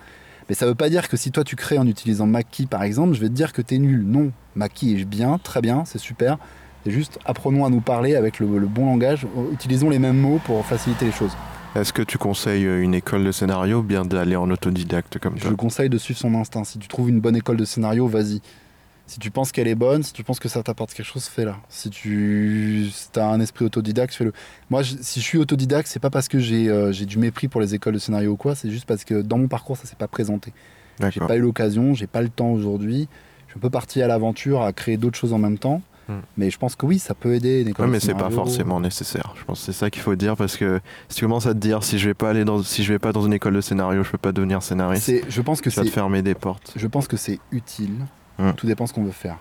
Mais 0.49 0.55
ça 0.55 0.67
veut 0.67 0.75
pas 0.75 0.89
dire 0.91 1.09
que 1.09 1.17
si 1.17 1.31
toi 1.31 1.45
tu 1.45 1.57
crées 1.57 1.79
en 1.79 1.87
utilisant 1.87 2.27
Mackie 2.27 2.67
par 2.67 2.83
exemple, 2.83 3.15
je 3.15 3.21
vais 3.21 3.29
te 3.29 3.35
dire 3.35 3.53
que 3.53 3.63
t'es 3.63 3.79
nul. 3.79 4.03
Non, 4.07 4.31
Mackie 4.55 4.93
est 5.01 5.05
bien, 5.05 5.39
très 5.43 5.61
bien, 5.63 5.85
c'est 5.87 5.99
super. 5.99 6.39
C'est 6.85 6.91
juste 6.91 7.19
apprenons 7.25 7.65
à 7.65 7.71
nous 7.71 7.81
parler 7.81 8.15
avec 8.17 8.39
le, 8.39 8.59
le 8.59 8.67
bon 8.67 8.87
langage, 8.87 9.27
utilisons 9.53 9.91
les 9.91 9.99
mêmes 9.99 10.19
mots 10.19 10.41
pour 10.45 10.65
faciliter 10.65 11.07
les 11.07 11.13
choses. 11.13 11.33
Est-ce 11.75 11.93
que 11.93 12.03
tu 12.03 12.19
conseilles 12.19 12.67
euh, 12.67 12.83
une 12.83 12.95
école 12.95 13.25
de 13.25 13.33
scénario 13.33 13.79
ou 13.79 13.83
bien 13.83 14.05
d'aller 14.05 14.37
en 14.37 14.51
autodidacte 14.51 15.19
comme 15.19 15.37
Je 15.37 15.43
toi? 15.43 15.51
le 15.51 15.57
conseille 15.57 15.89
de 15.91 15.99
suivre 15.99 16.19
son 16.19 16.35
instinct. 16.35 16.65
Si 16.65 16.79
tu 16.79 16.89
trouves 16.89 17.09
une 17.09 17.21
bonne 17.21 17.37
école 17.37 17.57
de 17.57 17.65
scénario, 17.65 18.07
vas-y. 18.09 18.41
Si 19.07 19.19
tu 19.19 19.31
penses 19.31 19.53
qu'elle 19.53 19.69
est 19.69 19.75
bonne, 19.75 20.03
si 20.03 20.13
tu 20.13 20.23
penses 20.23 20.39
que 20.39 20.49
ça 20.49 20.63
t'apporte 20.63 20.93
quelque 20.93 21.07
chose, 21.07 21.27
fais-la. 21.27 21.57
Si 21.69 21.89
tu 21.89 22.89
as 23.17 23.27
un 23.27 23.41
esprit 23.41 23.65
autodidacte, 23.65 24.15
fais-le. 24.15 24.33
Moi, 24.71 24.83
je- 24.83 24.97
si 25.01 25.21
je 25.21 25.25
suis 25.25 25.39
autodidacte, 25.39 25.89
c'est 25.89 26.01
pas 26.01 26.11
parce 26.11 26.29
que 26.29 26.39
j'ai 26.39 26.69
euh, 26.69 26.93
j'ai 26.93 27.07
du 27.07 27.19
mépris 27.19 27.49
pour 27.49 27.61
les 27.61 27.75
écoles 27.75 27.95
de 27.95 27.99
scénario 27.99 28.33
ou 28.33 28.37
quoi, 28.37 28.55
c'est 28.55 28.71
juste 28.71 28.85
parce 28.87 29.05
que 29.05 29.23
dans 29.23 29.39
mon 29.39 29.49
parcours, 29.49 29.77
ça 29.79 29.87
s'est 29.87 29.97
pas 29.97 30.09
présenté. 30.09 30.53
J'ai 31.11 31.21
pas 31.21 31.37
eu 31.37 31.41
l'occasion, 31.41 31.95
j'ai 31.95 32.07
pas 32.09 32.21
le 32.23 32.29
temps 32.29 32.51
aujourd'hui. 32.51 33.09
Je 33.47 33.53
suis 33.53 33.59
un 33.59 33.63
peu 33.63 33.71
parti 33.71 34.03
à 34.03 34.09
l'aventure, 34.09 34.63
à 34.63 34.73
créer 34.73 34.97
d'autres 34.97 35.17
choses 35.17 35.33
en 35.33 35.39
même 35.39 35.57
temps. 35.59 35.81
Hmm. 36.09 36.21
Mais 36.39 36.51
je 36.51 36.57
pense 36.59 36.75
que 36.75 36.87
oui, 36.87 36.99
ça 36.99 37.15
peut 37.15 37.35
aider 37.35 37.61
une 37.61 37.69
école 37.69 37.85
Ouais, 37.87 37.93
mais 37.93 38.01
c'est 38.01 38.15
pas 38.15 38.31
forcément 38.31 38.81
nécessaire. 38.81 39.35
Je 39.39 39.45
pense 39.45 39.59
que 39.61 39.67
c'est 39.67 39.73
ça 39.79 39.91
qu'il 39.91 40.01
faut 40.03 40.15
dire 40.17 40.37
parce 40.37 40.57
que 40.57 40.81
si 41.09 41.17
tu 41.19 41.25
commences 41.27 41.47
à 41.47 41.53
te 41.53 41.59
dire 41.59 41.85
si 41.85 41.99
je 41.99 42.09
vais 42.09 42.15
pas 42.15 42.31
aller 42.31 42.45
dans 42.47 42.63
si 42.63 42.83
je 42.83 42.93
vais 42.93 42.99
pas 42.99 43.13
dans 43.13 43.23
une 43.27 43.35
école 43.35 43.55
de 43.55 43.61
scénario, 43.61 44.03
je 44.03 44.11
peux 44.11 44.17
pas 44.19 44.33
devenir 44.33 44.63
scénariste. 44.63 45.13
Je 45.29 45.43
pense 45.43 45.61
que 45.61 45.69
Ça 45.71 45.83
te 45.85 45.91
fermer 45.91 46.23
des 46.23 46.35
portes. 46.35 46.73
je 46.77 46.87
pense 46.87 47.09
que 47.09 47.17
c'est 47.19 47.39
utile. 47.53 48.07
Mm. 48.39 48.53
Tout 48.53 48.67
dépend 48.67 48.87
ce 48.87 48.93
qu'on 48.95 49.05
veut 49.05 49.11
faire. 49.11 49.37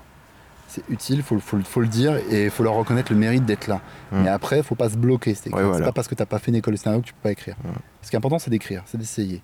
C'est 0.68 0.84
utile, 0.89 1.24
faut, 1.24 1.36
le- 1.36 1.41
faut, 1.41 1.55
le- 1.55 1.63
faut 1.63 1.80
le 1.80 1.88
dire 1.88 2.18
et 2.30 2.45
il 2.45 2.49
faut 2.51 2.63
leur 2.63 2.74
reconnaître 2.74 3.13
le 3.13 3.18
mérite 3.18 3.45
d'être 3.45 3.68
là. 3.68 3.80
Mm. 4.11 4.24
Mais 4.24 4.30
après, 4.30 4.61
faut 4.63 4.76
pas 4.76 4.89
se 4.89 4.97
bloquer. 4.97 5.34
C'est 5.36 5.53
Ouais, 5.53 5.63
voilà. 5.63 5.86
pas 5.86 5.91
parce 5.93 6.09
que 6.09 6.15
t'as 6.15 6.26
pas 6.26 6.39
fait 6.39 6.51
une 6.51 6.55
école 6.57 6.74
de 6.74 6.80
scénario 6.80 7.01
que 7.01 7.07
tu 7.07 7.13
peux 7.13 7.22
pas 7.24 7.32
écrire. 7.32 7.55
Mm. 7.63 7.70
Ce 8.01 8.09
qui 8.09 8.15
est 8.15 8.20
important, 8.20 8.39
c'est 8.39 8.49
d'écrire, 8.51 8.84
c'est 8.88 8.97
d'essayer. 8.97 9.41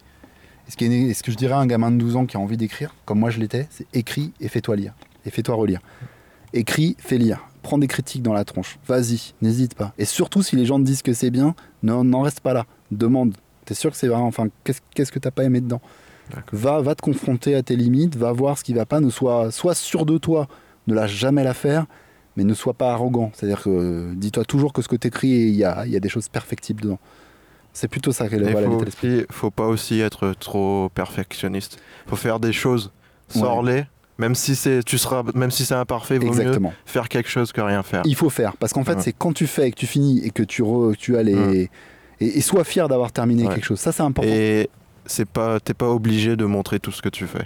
Et 0.67 0.71
ce, 0.71 0.76
qui 0.76 0.86
est- 0.86 0.89
et 1.09 1.13
ce 1.13 1.24
que 1.24 1.32
je 1.32 1.38
dirais 1.38 1.53
à 1.53 1.59
un 1.59 1.65
gamin 1.67 1.91
de 1.91 1.97
12 1.97 2.17
ans 2.17 2.26
qui 2.26 2.36
a 2.36 2.39
envie 2.41 2.57
d'écrire, 2.57 2.93
comme 3.05 3.19
moi 3.19 3.30
je 3.30 3.39
l'étais, 3.39 3.67
c'est 3.69 3.86
écris 3.93 4.34
et 4.41 4.49
fais-toi 4.49 4.76
lire. 4.76 4.93
Et 5.26 5.30
fais-toi 5.30 5.55
relire. 5.55 5.80
Écris, 6.54 6.95
fais 6.99 7.18
lire. 7.18 7.45
Prends 7.62 7.78
des 7.78 7.88
critiques 7.88 8.22
dans 8.24 8.34
la 8.34 8.45
tronche. 8.45 8.78
Vas-y, 8.88 9.34
n'hésite 9.41 9.76
pas. 9.76 9.93
Et 9.97 10.06
surtout, 10.06 10.43
si 10.43 10.56
les 10.56 10.66
gens 10.66 10.80
te 10.80 10.84
disent 10.84 11.01
que 11.01 11.14
c'est 11.14 11.32
bien, 11.32 11.56
n'en 11.82 12.22
reste 12.22 12.41
pas 12.41 12.54
là. 12.54 12.66
Demande. 12.91 13.34
T'es 13.66 13.74
sûr 13.74 13.91
que 13.91 13.97
c'est 13.97 14.08
vrai 14.08 14.20
Enfin, 14.20 14.47
qu'est-ce 14.64 15.12
que 15.12 15.20
t'as 15.20 15.32
pas 15.32 15.43
aimé 15.43 15.62
dedans 15.62 15.82
va, 16.51 16.82
va 16.82 16.95
te 16.95 17.01
confronter 17.01 17.56
à 17.56 17.64
tes 17.64 17.76
limites, 17.76 18.16
va 18.16 18.32
voir 18.32 18.58
ce 18.58 18.64
qui 18.64 18.74
va 18.74 18.86
pas, 18.86 18.99
ne 18.99 19.10
sois, 19.10 19.51
sois 19.51 19.76
sûr 19.76 20.06
de 20.06 20.18
toi, 20.18 20.47
ne 20.88 20.93
lâche 20.93 21.14
jamais 21.14 21.43
l'affaire, 21.43 21.86
mais 22.36 22.43
ne 22.43 22.54
sois 22.54 22.74
pas 22.74 22.91
arrogant. 22.91 23.32
C'est-à-dire 23.34 23.62
que 23.62 23.70
euh, 23.70 24.14
dis-toi 24.16 24.45
toujours 24.45 24.74
que 24.74 24.82
ce 24.82 24.88
que 24.88 24.95
tu 24.95 25.08
écris, 25.08 25.28
il 25.28 25.56
y 25.56 25.64
a, 25.64 25.86
il 25.86 25.91
y 25.91 25.95
a 25.95 25.99
des 25.99 26.10
choses 26.10 26.30
perfectibles 26.30 26.82
dedans. 26.82 26.99
C'est 27.74 27.88
plutôt 27.88 28.12
ça 28.12 28.30
que 28.30 28.36
Il 28.36 28.43
voilà, 28.43 28.70
faut, 28.70 28.86
faut 29.32 29.51
pas 29.51 29.66
aussi 29.66 29.99
être 29.99 30.34
trop 30.39 30.89
perfectionniste. 30.93 31.80
Faut 32.06 32.16
faire 32.16 32.39
des 32.39 32.54
choses, 32.54 32.91
sors-les. 33.30 33.86
Même 34.20 34.36
si 34.36 34.55
c'est 34.55 34.84
tu 34.84 34.97
seras 34.97 35.24
même 35.34 35.49
si 35.51 35.66
c'est 35.66 35.74
imparfait, 35.74 36.18
vaut 36.20 36.26
mieux 36.32 36.39
Exactement. 36.41 36.74
faire 36.86 37.09
quelque 37.09 37.30
chose 37.30 37.51
que 37.51 37.61
rien 37.61 37.82
faire. 37.84 38.03
Il 38.05 38.16
faut 38.16 38.30
faire. 38.30 38.55
Parce 38.57 38.72
qu'en 38.74 38.84
fait, 38.84 38.95
Ouais. 38.95 39.01
c'est 39.01 39.14
quand 39.14 39.34
tu 39.34 39.47
fais 39.47 39.68
et 39.68 39.72
que 39.72 39.78
tu 39.78 39.88
finis 39.88 40.22
et 40.24 40.30
que 40.30 40.43
tu, 40.43 40.61
re- 40.61 40.95
tu 40.95 41.18
as 41.18 41.24
les. 41.24 41.34
Ouais. 41.36 41.70
Et, 42.22 42.38
et 42.38 42.41
sois 42.41 42.64
fier 42.64 42.88
d'avoir 42.88 43.11
terminé 43.11 43.47
Ouais. 43.47 43.55
quelque 43.55 43.66
chose. 43.66 43.80
Ça, 43.80 43.91
c'est 43.91 44.03
important. 44.03 44.30
Et 44.32 44.70
c'est 45.07 45.28
pas 45.28 45.59
t'es 45.59 45.74
pas 45.74 45.89
obligé 45.89 46.36
de 46.36 46.45
montrer 46.45 46.80
tout 46.80 46.91
ce 46.91 47.01
que 47.01 47.09
tu 47.09 47.26
fais. 47.26 47.45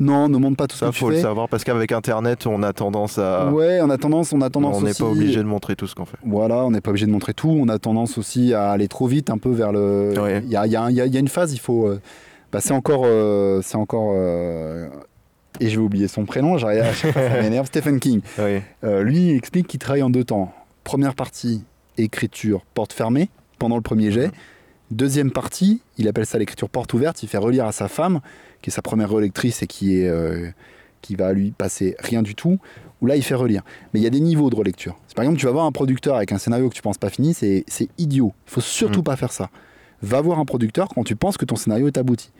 Non, 0.00 0.28
ne 0.28 0.38
montre 0.38 0.56
pas 0.56 0.66
tout 0.68 0.76
ce 0.76 0.86
Ça 0.86 0.92
tu 0.92 0.98
faut 1.00 1.10
le 1.10 1.16
fais. 1.16 1.22
savoir 1.22 1.48
parce 1.48 1.64
qu'avec 1.64 1.90
internet, 1.92 2.46
on 2.46 2.62
a 2.62 2.72
tendance 2.72 3.18
à 3.18 3.50
Ouais, 3.52 3.80
on 3.82 3.90
a 3.90 3.98
tendance, 3.98 4.32
on 4.32 4.40
a 4.40 4.48
tendance 4.48 4.76
on 4.76 4.80
n'est 4.82 4.90
aussi- 4.90 5.02
pas 5.02 5.08
obligé 5.08 5.38
de 5.40 5.42
montrer 5.48 5.74
tout 5.76 5.88
ce 5.88 5.94
qu'on 5.96 6.04
fait. 6.06 6.16
Voilà, 6.24 6.64
on 6.64 6.70
n'est 6.70 6.80
pas 6.80 6.90
obligé 6.90 7.04
de 7.06 7.10
montrer 7.10 7.34
tout. 7.34 7.50
On 7.50 7.68
a 7.68 7.78
tendance 7.80 8.16
aussi 8.16 8.54
à 8.54 8.70
aller 8.70 8.86
trop 8.88 9.08
vite, 9.08 9.28
un 9.28 9.38
peu 9.38 9.50
vers 9.50 9.72
le. 9.72 10.12
Il 10.14 10.20
Ouais. 10.20 10.42
y, 10.46 10.56
a, 10.56 10.66
y 10.68 10.76
a 10.76 10.90
y 10.90 11.00
a- 11.00 11.06
y 11.06 11.16
a 11.16 11.20
une 11.20 11.28
phase, 11.28 11.52
il 11.52 11.58
faut. 11.58 11.86
euh, 11.88 12.00
bah, 12.52 12.60
c'est 12.62 12.72
encore. 12.72 13.02
euh, 13.04 13.60
c'est 13.62 13.76
encore. 13.76 14.12
euh, 14.14 14.88
et 15.60 15.68
je 15.68 15.76
vais 15.78 15.82
oublier 15.84 16.08
son 16.08 16.24
prénom, 16.24 16.58
j'arrive 16.58 16.80
à 16.82 16.92
chaque 16.92 17.12
fois, 17.12 17.28
ça 17.28 17.40
m'énerve. 17.42 17.66
Stephen 17.72 18.00
King. 18.00 18.20
Oui. 18.38 18.60
Euh, 18.84 19.02
lui, 19.02 19.30
il 19.30 19.36
explique 19.36 19.66
qu'il 19.66 19.80
travaille 19.80 20.02
en 20.02 20.10
deux 20.10 20.24
temps. 20.24 20.52
Première 20.84 21.14
partie, 21.14 21.64
écriture 21.96 22.64
porte 22.74 22.92
fermée, 22.92 23.28
pendant 23.58 23.76
le 23.76 23.82
premier 23.82 24.10
jet. 24.10 24.30
Deuxième 24.90 25.30
partie, 25.30 25.82
il 25.98 26.08
appelle 26.08 26.24
ça 26.26 26.38
l'écriture 26.38 26.68
porte 26.70 26.94
ouverte. 26.94 27.22
Il 27.22 27.28
fait 27.28 27.38
relire 27.38 27.66
à 27.66 27.72
sa 27.72 27.88
femme, 27.88 28.20
qui 28.62 28.70
est 28.70 28.72
sa 28.72 28.82
première 28.82 29.10
relectrice 29.10 29.62
et 29.62 29.66
qui, 29.66 30.00
est, 30.00 30.08
euh, 30.08 30.48
qui 31.02 31.14
va 31.14 31.32
lui 31.32 31.50
passer 31.50 31.94
rien 31.98 32.22
du 32.22 32.34
tout. 32.34 32.58
Où 33.00 33.06
là, 33.06 33.14
il 33.16 33.22
fait 33.22 33.34
relire. 33.34 33.62
Mais 33.92 34.00
il 34.00 34.02
y 34.02 34.06
a 34.06 34.10
des 34.10 34.20
niveaux 34.20 34.50
de 34.50 34.56
relecture. 34.56 34.96
Par 35.14 35.24
exemple, 35.24 35.38
tu 35.38 35.46
vas 35.46 35.52
voir 35.52 35.66
un 35.66 35.72
producteur 35.72 36.16
avec 36.16 36.32
un 36.32 36.38
scénario 36.38 36.68
que 36.68 36.74
tu 36.74 36.82
penses 36.82 36.98
pas 36.98 37.10
fini, 37.10 37.34
c'est 37.34 37.64
idiot. 37.98 38.32
Il 38.46 38.50
faut 38.50 38.60
surtout 38.60 39.00
Mm. 39.00 39.04
pas 39.04 39.16
faire 39.16 39.32
ça. 39.32 39.50
Va 40.02 40.20
voir 40.20 40.38
un 40.38 40.44
producteur 40.44 40.88
quand 40.88 41.04
tu 41.04 41.14
penses 41.16 41.36
que 41.36 41.44
ton 41.44 41.56
scénario 41.56 41.86
est 41.86 41.98
abouti. 41.98 42.30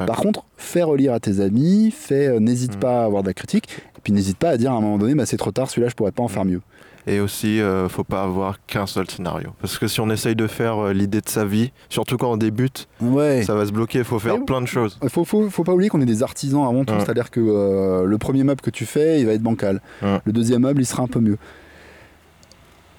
Ouais. 0.00 0.06
Par 0.06 0.16
contre, 0.16 0.44
fais 0.56 0.82
relire 0.82 1.12
à 1.12 1.20
tes 1.20 1.40
amis, 1.40 1.90
fais, 1.90 2.26
euh, 2.28 2.38
n'hésite 2.40 2.76
Mm. 2.76 2.80
pas 2.80 3.02
à 3.02 3.04
avoir 3.04 3.22
de 3.22 3.28
la 3.28 3.34
critique, 3.34 3.68
et 3.96 4.00
puis 4.02 4.12
n'hésite 4.12 4.38
pas 4.38 4.50
à 4.50 4.56
dire 4.56 4.72
à 4.72 4.76
un 4.76 4.80
moment 4.80 4.98
donné, 4.98 5.14
bah, 5.14 5.26
c'est 5.26 5.36
trop 5.36 5.52
tard, 5.52 5.68
celui-là, 5.68 5.88
je 5.88 5.94
pourrais 5.94 6.12
pas 6.12 6.22
en 6.22 6.28
faire 6.28 6.44
mieux. 6.44 6.60
Et 7.08 7.18
aussi, 7.18 7.60
euh, 7.60 7.88
faut 7.88 8.04
pas 8.04 8.22
avoir 8.22 8.64
qu'un 8.66 8.86
seul 8.86 9.10
scénario. 9.10 9.50
Parce 9.60 9.76
que 9.76 9.88
si 9.88 10.00
on 10.00 10.08
essaye 10.08 10.36
de 10.36 10.46
faire 10.46 10.78
euh, 10.78 10.92
l'idée 10.92 11.20
de 11.20 11.28
sa 11.28 11.44
vie, 11.44 11.72
surtout 11.88 12.16
quand 12.16 12.30
on 12.30 12.36
débute, 12.36 12.86
Ouais. 13.00 13.42
ça 13.44 13.56
va 13.56 13.66
se 13.66 13.72
bloquer. 13.72 13.98
Il 13.98 14.04
faut 14.04 14.20
faire 14.20 14.44
plein 14.44 14.60
de 14.62 14.66
choses. 14.66 14.98
Il 15.02 15.08
faut, 15.10 15.24
faut, 15.24 15.50
faut 15.50 15.64
pas 15.64 15.72
oublier 15.72 15.90
qu'on 15.90 16.00
est 16.00 16.04
des 16.06 16.22
artisans 16.22 16.62
avant 16.62 16.84
tout, 16.84 16.94
Ouais. 16.94 17.00
c'est-à-dire 17.00 17.32
que 17.32 17.40
euh, 17.40 18.04
le 18.04 18.18
premier 18.18 18.44
meuble 18.44 18.60
que 18.60 18.70
tu 18.70 18.86
fais, 18.86 19.18
il 19.20 19.26
va 19.26 19.32
être 19.32 19.42
bancal. 19.42 19.80
Ouais. 20.00 20.20
Le 20.24 20.32
deuxième 20.32 20.62
meuble, 20.62 20.80
il 20.80 20.86
sera 20.86 21.02
un 21.02 21.08
peu 21.08 21.18
mieux. 21.18 21.38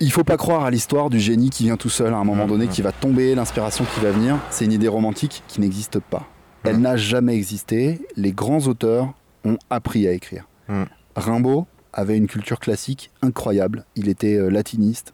Il 0.01 0.11
faut 0.11 0.25
pas 0.25 0.35
croire 0.35 0.65
à 0.65 0.69
l'histoire 0.71 1.09
du 1.09 1.19
génie 1.19 1.49
qui 1.49 1.63
vient 1.63 1.77
tout 1.77 1.89
seul 1.89 2.13
à 2.13 2.17
un 2.17 2.25
moment 2.25 2.45
donné, 2.45 2.67
qui 2.67 2.81
va 2.81 2.91
tomber, 2.91 3.35
l'inspiration 3.35 3.85
qui 3.95 4.01
va 4.01 4.11
venir. 4.11 4.37
C'est 4.49 4.65
une 4.65 4.73
idée 4.73 4.89
romantique 4.89 5.43
qui 5.47 5.61
n'existe 5.61 5.99
pas. 5.99 6.27
Elle 6.63 6.79
n'a 6.79 6.95
jamais 6.95 7.35
existé. 7.35 7.99
Les 8.15 8.31
grands 8.31 8.67
auteurs 8.67 9.13
ont 9.45 9.57
appris 9.69 10.07
à 10.07 10.11
écrire. 10.11 10.47
Ouais. 10.69 10.85
Rimbaud 11.15 11.67
avait 11.91 12.17
une 12.17 12.27
culture 12.27 12.59
classique 12.59 13.11
incroyable. 13.21 13.85
Il 13.95 14.09
était 14.09 14.35
euh, 14.35 14.49
latiniste. 14.49 15.13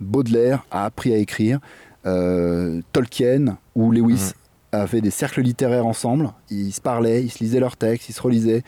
Baudelaire 0.00 0.64
a 0.70 0.84
appris 0.84 1.12
à 1.12 1.18
écrire. 1.18 1.60
Euh, 2.06 2.80
Tolkien 2.92 3.58
ou 3.74 3.90
Lewis 3.90 4.32
avaient 4.72 5.00
des 5.00 5.10
cercles 5.10 5.42
littéraires 5.42 5.86
ensemble. 5.86 6.32
Ils 6.50 6.72
se 6.72 6.80
parlaient, 6.80 7.22
ils 7.22 7.30
se 7.30 7.38
lisaient 7.38 7.60
leurs 7.60 7.76
textes, 7.76 8.08
ils 8.08 8.12
se 8.12 8.22
relisaient. 8.22 8.62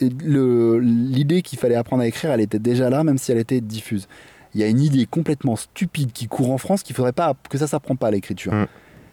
L'idée 0.00 1.42
qu'il 1.42 1.58
fallait 1.58 1.74
apprendre 1.74 2.02
à 2.02 2.06
écrire, 2.06 2.30
elle 2.30 2.40
était 2.40 2.60
déjà 2.60 2.88
là, 2.88 3.02
même 3.02 3.18
si 3.18 3.32
elle 3.32 3.38
était 3.38 3.60
diffuse. 3.60 4.06
Il 4.54 4.60
y 4.60 4.64
a 4.64 4.68
une 4.68 4.80
idée 4.80 5.06
complètement 5.06 5.56
stupide 5.56 6.12
qui 6.12 6.28
court 6.28 6.50
en 6.52 6.58
France 6.58 6.82
qu'il 6.82 6.94
faudrait 6.94 7.12
pas 7.12 7.34
que 7.48 7.58
ça 7.58 7.66
s'apprend 7.66 7.96
pas 7.96 8.08
à 8.08 8.10
l'écriture. 8.10 8.52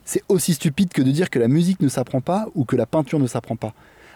C'est 0.09 0.23
aussi 0.27 0.55
stupide 0.55 0.91
que 0.91 1.03
de 1.03 1.11
dire 1.11 1.29
que 1.29 1.37
la 1.37 1.47
musique 1.47 1.81
ne 1.81 1.87
s'apprend 1.87 2.19
pas 2.19 2.47
ou 2.55 2.65
que 2.65 2.75
la 2.75 2.87
peinture 2.87 3.19
ne 3.19 3.27
s'apprend 3.27 3.55
pas. 3.55 3.75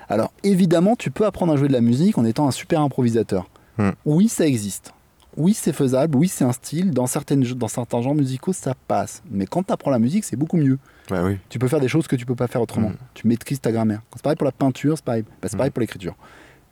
Alors 0.09 0.33
évidemment, 0.41 0.95
tu 0.95 1.11
peux 1.11 1.23
apprendre 1.23 1.53
à 1.53 1.55
jouer 1.55 1.67
de 1.67 1.73
la 1.73 1.81
musique 1.81 2.17
en 2.17 2.25
étant 2.25 2.47
un 2.47 2.51
super 2.51 2.81
improvisateur. 2.81 3.47
Mm. 3.77 3.89
Oui, 4.03 4.27
ça 4.27 4.47
existe. 4.47 4.91
Oui, 5.37 5.53
c'est 5.53 5.71
faisable. 5.71 6.17
Oui, 6.17 6.27
c'est 6.29 6.45
un 6.45 6.51
style. 6.51 6.89
Dans, 6.89 7.05
certaines, 7.05 7.43
dans 7.43 7.67
certains 7.67 8.01
genres 8.01 8.15
musicaux, 8.15 8.53
ça 8.53 8.73
passe. 8.87 9.21
Mais 9.29 9.45
quand 9.45 9.61
tu 9.61 9.71
apprends 9.71 9.91
la 9.91 9.99
musique, 9.99 10.23
c'est 10.23 10.35
beaucoup 10.35 10.57
mieux. 10.57 10.79
Bah 11.11 11.21
oui. 11.25 11.37
Tu 11.49 11.59
peux 11.59 11.67
faire 11.67 11.79
des 11.79 11.87
choses 11.87 12.07
que 12.07 12.15
tu 12.15 12.25
peux 12.25 12.33
pas 12.33 12.47
faire 12.47 12.61
autrement. 12.63 12.89
Mm. 12.89 12.97
Tu 13.13 13.27
maîtrises 13.27 13.61
ta 13.61 13.71
grammaire. 13.71 14.01
C'est 14.15 14.23
pareil 14.23 14.35
pour 14.35 14.45
la 14.45 14.51
peinture, 14.51 14.97
c'est 14.97 15.05
pareil, 15.05 15.21
bah, 15.21 15.29
c'est 15.43 15.53
Mm. 15.53 15.57
pareil 15.57 15.71
pour 15.71 15.81
l'écriture. 15.81 16.15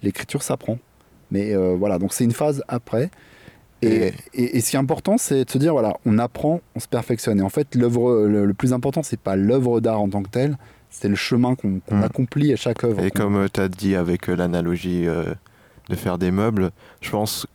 L'écriture 0.02 0.42
s'apprend. 0.42 0.80
Mais 1.30 1.54
euh, 1.54 1.76
voilà, 1.78 2.00
donc 2.00 2.12
c'est 2.14 2.24
une 2.24 2.32
phase 2.34 2.64
après. 2.68 3.12
Et, 3.82 3.88
Et- 3.88 4.14
et- 4.34 4.58
et 4.58 4.62
ce 4.62 4.70
qui 4.70 4.76
est 4.76 4.80
important, 4.80 5.18
c'est 5.18 5.46
de 5.46 5.50
se 5.50 5.58
dire 5.58 5.74
voilà, 5.74 5.94
on 6.06 6.18
apprend, 6.20 6.62
on 6.76 6.80
se 6.80 6.88
perfectionne. 6.88 7.40
Et 7.40 7.44
en 7.44 7.50
fait, 7.50 7.74
l'œuvre, 7.76 8.26
le, 8.28 8.46
le 8.46 8.54
plus 8.54 8.74
important, 8.74 9.02
c'est 9.04 9.20
pas 9.20 9.36
l'œuvre 9.36 9.80
d'art 9.80 10.02
en 10.02 10.10
tant 10.10 10.22
que 10.24 10.30
telle, 10.30 10.58
c'est 10.90 11.08
le 11.08 11.16
chemin 11.16 11.56
qu'on 11.56 11.80
Mm. 11.90 12.04
accomplit 12.04 12.54
à 12.54 12.56
chaque 12.58 12.84
œuvre. 12.84 13.04
Et 13.04 13.12
comme 13.12 13.48
tu 13.52 13.60
as 13.60 13.70
dit 13.70 13.96
avec 13.96 14.30
euh, 14.30 14.36
l'analogie 14.36 15.08
euh, 15.08 15.34
de 15.90 15.96
faire 15.96 16.18
des 16.18 16.32
meubles, 16.32 16.72
je 17.02 17.10
pense 17.10 17.48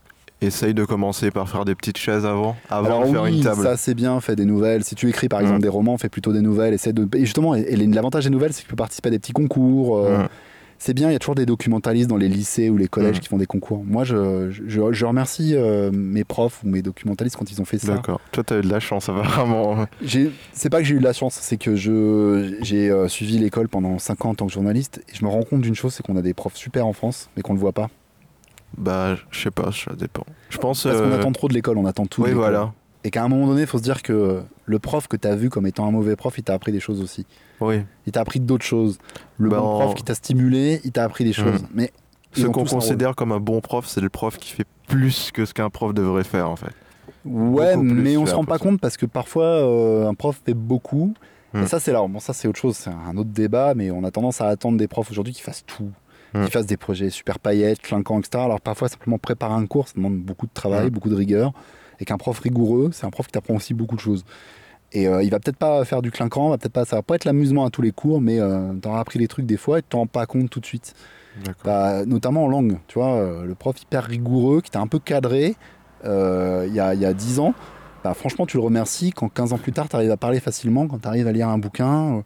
essaye 0.43 0.75
de 0.75 0.85
commencer 0.85 1.31
par 1.31 1.49
faire 1.49 1.65
des 1.65 1.75
petites 1.75 1.97
chaises 1.97 2.27
avant, 2.27 2.57
avant 2.69 2.87
Alors 2.87 3.07
de 3.07 3.11
faire 3.13 3.23
oui, 3.23 3.39
une 3.39 3.43
table. 3.45 3.63
ça 3.63 3.77
c'est 3.79 3.95
bien, 3.95 4.21
fais 4.21 4.37
des 4.37 4.45
nouvelles. 4.45 4.85
Si 4.85 4.95
tu 4.95 5.09
écris 5.09 5.29
par 5.29 5.41
exemple 5.41 5.59
Mm. 5.61 5.63
des 5.63 5.69
romans, 5.69 5.97
fais 5.97 6.09
plutôt 6.11 6.33
des 6.33 6.43
nouvelles. 6.43 6.75
Essaie 6.75 6.93
de... 6.93 7.09
Et 7.17 7.21
justement, 7.21 7.55
et- 7.55 7.61
et 7.63 7.77
l'avantage 7.77 8.25
des 8.25 8.31
nouvelles, 8.31 8.53
c'est 8.53 8.63
que 8.63 8.67
tu 8.67 8.71
peux 8.71 8.77
participer 8.77 9.09
à 9.09 9.11
des 9.13 9.19
petits 9.19 9.33
concours. 9.33 9.97
euh, 9.99 10.25
Mm. 10.25 10.29
C'est 10.79 10.95
bien, 10.95 11.09
il 11.11 11.13
y 11.13 11.17
a 11.17 11.19
toujours 11.19 11.35
des 11.35 11.47
documentalistes 11.47 12.09
dans 12.09 12.17
les 12.17 12.29
lycées 12.29 12.71
ou 12.71 12.77
les 12.77 12.89
collèges 12.89 13.17
Mhm. 13.17 13.21
qui 13.21 13.29
font 13.29 13.39
des 13.39 13.47
concours. 13.47 13.85
Moi, 13.85 14.05
je, 14.05 14.51
je, 14.51 14.93
je 14.93 15.07
remercie 15.07 15.55
euh, 15.55 15.91
mes 15.93 16.25
profs 16.25 16.63
ou 16.65 16.69
mes 16.69 16.83
documentalistes 16.83 17.37
quand 17.37 17.51
ils 17.51 17.61
ont 17.61 17.65
fait 17.65 17.79
ça. 17.79 17.95
D'accord. 17.95 18.21
Toi, 18.33 18.45
t'as 18.45 18.59
eu 18.59 18.63
de 18.63 18.69
la 18.71 18.81
chance, 18.81 19.09
apparemment. 19.09 19.87
C'est 20.53 20.71
pas 20.71 20.79
que 20.79 20.85
j'ai 20.85 20.95
eu 20.95 20.99
de 20.99 21.05
la 21.05 21.13
chance, 21.13 21.39
c'est 21.41 21.57
que 21.57 21.77
je 21.77 22.57
j'ai 22.63 22.91
euh, 22.91 23.09
suivi 23.09 23.39
l'école 23.39 23.69
pendant 23.69 23.99
5 23.99 24.25
ans 24.25 24.31
en 24.31 24.35
tant 24.35 24.47
que 24.47 24.53
journaliste 24.53 25.03
et 25.09 25.15
je 25.15 25.25
me 25.25 25.31
rends 25.31 25.43
compte 25.43 25.61
d'une 25.63 25.75
chose, 25.75 25.95
c'est 25.95 26.05
qu'on 26.05 26.17
a 26.17 26.23
des 26.23 26.35
profs 26.35 26.57
super 26.57 26.87
en 26.87 26.93
France, 26.93 27.31
mais 27.37 27.43
qu'on 27.43 27.55
le 27.55 27.61
voit 27.61 27.73
pas. 27.73 27.89
Bah, 28.77 29.17
je 29.31 29.41
sais 29.41 29.51
pas, 29.51 29.71
ça 29.73 29.95
dépend. 29.95 30.25
Je 30.51 30.59
pense. 30.59 30.83
Parce 30.83 30.97
qu'on 31.01 31.05
euh, 31.11 31.19
attend 31.19 31.33
trop 31.33 31.49
de 31.49 31.55
l'école, 31.55 31.79
on 31.79 31.87
attend 31.87 32.05
tout. 32.07 32.23
Oui, 32.23 32.33
voilà. 32.33 32.73
Et 33.07 33.11
qu'à 33.11 33.23
un 33.23 33.29
moment 33.29 33.47
donné, 33.47 33.61
il 33.61 33.67
faut 33.69 33.79
se 33.79 33.83
dire 33.85 34.03
que 34.03 34.43
le 34.65 34.79
prof 34.81 35.07
que 35.07 35.17
tu 35.17 35.29
as 35.29 35.37
vu 35.37 35.49
comme 35.49 35.65
étant 35.67 35.87
un 35.87 35.93
mauvais 35.93 36.17
prof, 36.17 36.37
il 36.39 36.43
t'a 36.43 36.55
appris 36.55 36.73
des 36.73 36.81
choses 36.81 37.01
aussi. 37.01 37.25
Oui. 37.61 37.83
Il 38.07 38.11
t'a 38.13 38.21
appris 38.21 38.41
d'autres 38.41 38.65
choses. 38.65 38.99
Le 39.39 39.49
Bah, 39.49 39.59
bon 39.59 39.65
en- 39.65 39.79
prof 39.81 39.95
qui 39.95 40.03
t'a 40.03 40.15
stimulé, 40.15 40.81
il 40.83 40.91
t'a 40.91 41.05
appris 41.05 41.23
des 41.23 41.33
choses. 41.33 41.63
Mhm. 41.63 41.69
Mais 41.73 41.93
Ce 42.33 42.47
qu'on 42.47 42.65
considère 42.65 43.15
comme 43.15 43.31
un 43.31 43.39
bon 43.39 43.61
prof, 43.61 43.87
c'est 43.87 44.01
le 44.01 44.09
prof 44.09 44.39
qui 44.39 44.53
fait 44.53 44.67
plus 44.89 45.31
que 45.33 45.45
ce 45.45 45.55
qu'un 45.55 45.71
prof 45.71 45.95
devrait 45.95 46.25
faire, 46.25 46.51
en 46.51 46.57
fait. 46.57 46.73
Ouais, 47.25 47.75
Beaucoup 47.77 47.87
mais 47.87 48.17
on 48.17 48.27
se 48.27 48.35
rend 48.35 48.45
pas 48.45 48.59
compte 48.59 48.81
parce 48.81 48.97
que 48.97 49.07
parfois 49.07 49.45
euh, 49.45 50.09
un 50.09 50.15
prof 50.15 50.41
fait 50.45 50.55
beaucoup. 50.55 51.15
Hmm. 51.55 51.63
Et 51.63 51.67
ça, 51.67 51.79
c'est 51.79 51.93
là. 51.93 52.05
Bon, 52.07 52.19
ça, 52.19 52.33
c'est 52.33 52.49
autre 52.49 52.59
chose. 52.59 52.77
C'est 52.77 52.91
un 52.91 53.17
autre 53.17 53.31
débat, 53.31 53.75
mais 53.75 53.91
on 53.93 54.03
a 54.05 54.11
tendance 54.11 54.41
à 54.41 54.49
attendre 54.49 54.79
des 54.79 54.89
profs 54.89 55.11
aujourd'hui 55.13 55.33
qui 55.33 55.43
fassent 55.43 55.65
tout. 55.65 55.91
Hmm. 56.35 56.45
Qui 56.45 56.51
fassent 56.51 56.67
des 56.67 56.77
projets 56.77 57.11
super 57.11 57.39
paillettes, 57.39 57.81
clinquants, 57.81 58.19
etc. 58.19 58.43
Alors 58.45 58.61
parfois, 58.61 58.89
simplement 58.89 59.19
préparer 59.19 59.55
un 59.55 59.67
cours, 59.67 59.87
ça 59.89 59.95
demande 59.97 60.19
beaucoup 60.19 60.47
de 60.47 60.53
travail, 60.53 60.87
Hmm. 60.89 60.91
beaucoup 60.91 61.09
de 61.09 61.15
rigueur. 61.15 61.53
Et 62.01 62.05
qu'un 62.05 62.19
prof 62.19 62.39
rigoureux, 62.39 62.91
c'est 62.93 63.07
un 63.07 63.11
prof 63.11 63.27
qui 63.27 63.33
t'apprend 63.33 63.55
aussi 63.55 63.75
beaucoup 63.75 63.97
de 63.97 64.01
choses. 64.01 64.25
Et 64.93 65.09
euh, 65.09 65.23
il 65.23 65.31
va 65.31 65.41
peut-être 65.41 65.57
pas 65.57 65.85
faire 65.85 66.01
du 66.01 66.11
clinquant, 66.11 66.51
va 66.51 66.59
peut-être 66.59 66.73
pas, 66.73 66.85
ça 66.85 66.97
va 66.97 67.03
pas 67.03 67.17
être 67.17 67.25
l'amusement 67.25 67.65
à 67.65 67.71
tous 67.71 67.83
les 67.83 67.91
cours, 67.93 68.21
mais 68.21 68.39
euh, 68.39 68.73
t'auras 68.75 69.01
appris 69.01 69.19
des 69.19 69.29
trucs 69.29 69.47
des 69.47 69.57
fois 69.57 69.79
et 69.79 69.83
tu 69.83 69.89
t'en 69.89 69.99
rends 69.99 70.07
pas 70.07 70.27
compte 70.27 70.49
tout 70.49 70.61
de 70.61 70.67
suite. 70.67 70.95
Bah, 71.65 72.07
notamment 72.07 72.45
en 72.45 72.49
langue, 72.49 72.79
tu 72.87 72.99
vois, 72.99 73.15
euh, 73.17 73.45
le 73.45 73.55
prof 73.55 73.81
hyper 73.83 74.05
rigoureux, 74.05 74.63
qui 74.63 74.71
t'a 74.71 74.81
un 74.81 74.87
peu 74.87 74.99
cadré 74.99 75.55
euh, 76.05 76.65
il 76.69 76.75
y, 76.75 76.81
a, 76.81 76.95
y 76.95 77.05
a 77.05 77.13
10 77.13 77.41
ans, 77.41 77.55
bah, 78.05 78.15
franchement, 78.15 78.47
tu 78.47 78.57
le 78.57 78.63
remercies 78.63 79.11
quand 79.11 79.29
15 79.29 79.53
ans 79.53 79.59
plus 79.59 79.73
tard, 79.73 79.89
tu 79.89 79.97
arrives 79.97 80.13
à 80.13 80.17
parler 80.17 80.41
facilement, 80.41 80.87
quand 80.87 80.99
tu 81.01 81.09
arrives 81.09 81.27
à 81.27 81.33
lire 81.33 81.49
un 81.49 81.59
bouquin. 81.59 82.17
euh, 82.17 82.23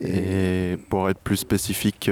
et... 0.00 0.72
Et 0.72 0.76
pour 0.76 1.08
être 1.10 1.18
plus 1.18 1.36
spécifique, 1.38 2.10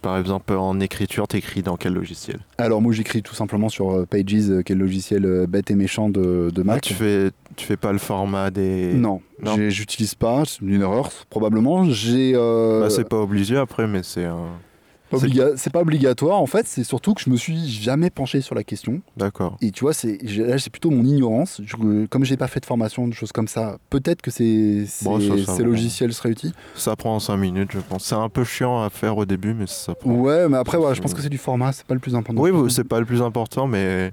par 0.00 0.18
exemple, 0.18 0.52
en 0.54 0.80
écriture, 0.80 1.28
t'écris 1.28 1.62
dans 1.62 1.76
quel 1.76 1.92
logiciel? 1.94 2.40
Alors, 2.58 2.80
moi, 2.82 2.92
j'écris 2.92 3.22
tout 3.22 3.34
simplement 3.34 3.68
sur 3.68 3.90
euh, 3.92 4.06
Pages, 4.06 4.50
euh, 4.50 4.62
qui 4.62 4.72
est 4.72 4.74
le 4.74 4.82
logiciel 4.84 5.24
euh, 5.24 5.46
bête 5.46 5.70
et 5.70 5.74
méchant 5.74 6.08
de, 6.08 6.50
de 6.52 6.60
Ah, 6.62 6.64
Mac. 6.64 6.80
tu 6.82 6.94
fais, 6.94 7.30
tu 7.56 7.66
fais 7.66 7.76
pas 7.76 7.92
le 7.92 7.98
format 7.98 8.50
des. 8.50 8.94
Non, 8.94 9.20
j'utilise 9.68 10.14
pas, 10.14 10.44
c'est 10.46 10.60
une 10.62 10.82
erreur, 10.82 11.10
probablement. 11.30 11.84
J'ai. 11.84 12.32
euh, 12.34 12.80
Bah, 12.80 12.90
c'est 12.90 13.08
pas 13.08 13.18
obligé 13.20 13.56
après, 13.56 13.86
mais 13.86 14.02
c'est 14.02 14.24
un. 14.24 14.46
C'est- 15.18 15.70
pas 15.72 15.80
obligatoire, 15.80 16.40
en 16.40 16.46
fait, 16.46 16.66
c'est 16.66 16.84
surtout 16.84 17.14
que 17.14 17.20
je 17.20 17.30
me 17.30 17.36
suis 17.36 17.68
jamais 17.68 18.10
penché 18.10 18.40
sur 18.40 18.54
la 18.54 18.64
question. 18.64 19.00
D'accord. 19.16 19.56
Et 19.60 19.70
tu 19.70 19.80
vois, 19.84 19.92
c'est 19.92 20.18
là, 20.22 20.58
c'est 20.58 20.70
plutôt 20.70 20.90
mon 20.90 21.04
ignorance. 21.04 21.60
Je, 21.64 22.06
comme 22.06 22.24
j'ai 22.24 22.36
pas 22.36 22.48
fait 22.48 22.60
de 22.60 22.66
formation, 22.66 23.08
de 23.08 23.14
choses 23.14 23.32
comme 23.32 23.48
ça, 23.48 23.78
peut-être 23.90 24.22
que 24.22 24.30
ces, 24.30 24.84
ces, 24.86 25.04
Bon, 25.04 25.18
logiciels 25.18 26.12
seraient 26.12 26.30
utiles. 26.30 26.52
Ça 26.74 26.96
prend 26.96 27.18
5 27.18 27.36
minutes, 27.36 27.70
je 27.72 27.80
pense. 27.80 28.04
C'est 28.04 28.14
un 28.14 28.28
peu 28.28 28.44
chiant 28.44 28.82
à 28.82 28.90
faire 28.90 29.16
au 29.16 29.24
début, 29.24 29.54
mais 29.54 29.66
ça 29.66 29.94
prend. 29.94 30.10
Ouais, 30.10 30.48
mais 30.48 30.56
après, 30.56 30.78
voilà, 30.78 30.94
je 30.94 31.00
pense 31.00 31.14
que 31.14 31.22
c'est 31.22 31.28
du 31.28 31.38
format, 31.38 31.72
c'est 31.72 31.86
pas 31.86 31.94
le 31.94 32.00
plus 32.00 32.14
important. 32.14 32.40
Oui, 32.40 32.50
oui, 32.50 32.70
c'est 32.70 32.84
pas 32.84 33.00
le 33.00 33.06
plus 33.06 33.22
important, 33.22 33.66
mais 33.66 34.12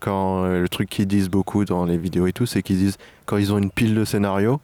quand 0.00 0.44
euh, 0.44 0.60
le 0.60 0.68
truc 0.68 0.88
qu'ils 0.88 1.06
disent 1.06 1.28
beaucoup 1.28 1.64
dans 1.64 1.84
les 1.84 1.96
vidéos 1.96 2.26
et 2.26 2.32
tout, 2.32 2.46
c'est 2.46 2.62
qu'ils 2.62 2.78
disent 2.78 2.96
quand 3.26 3.36
ils 3.36 3.52
ont 3.52 3.58
une 3.58 3.70
pile 3.70 3.94
de 3.94 4.04
scénarios, 4.04 4.60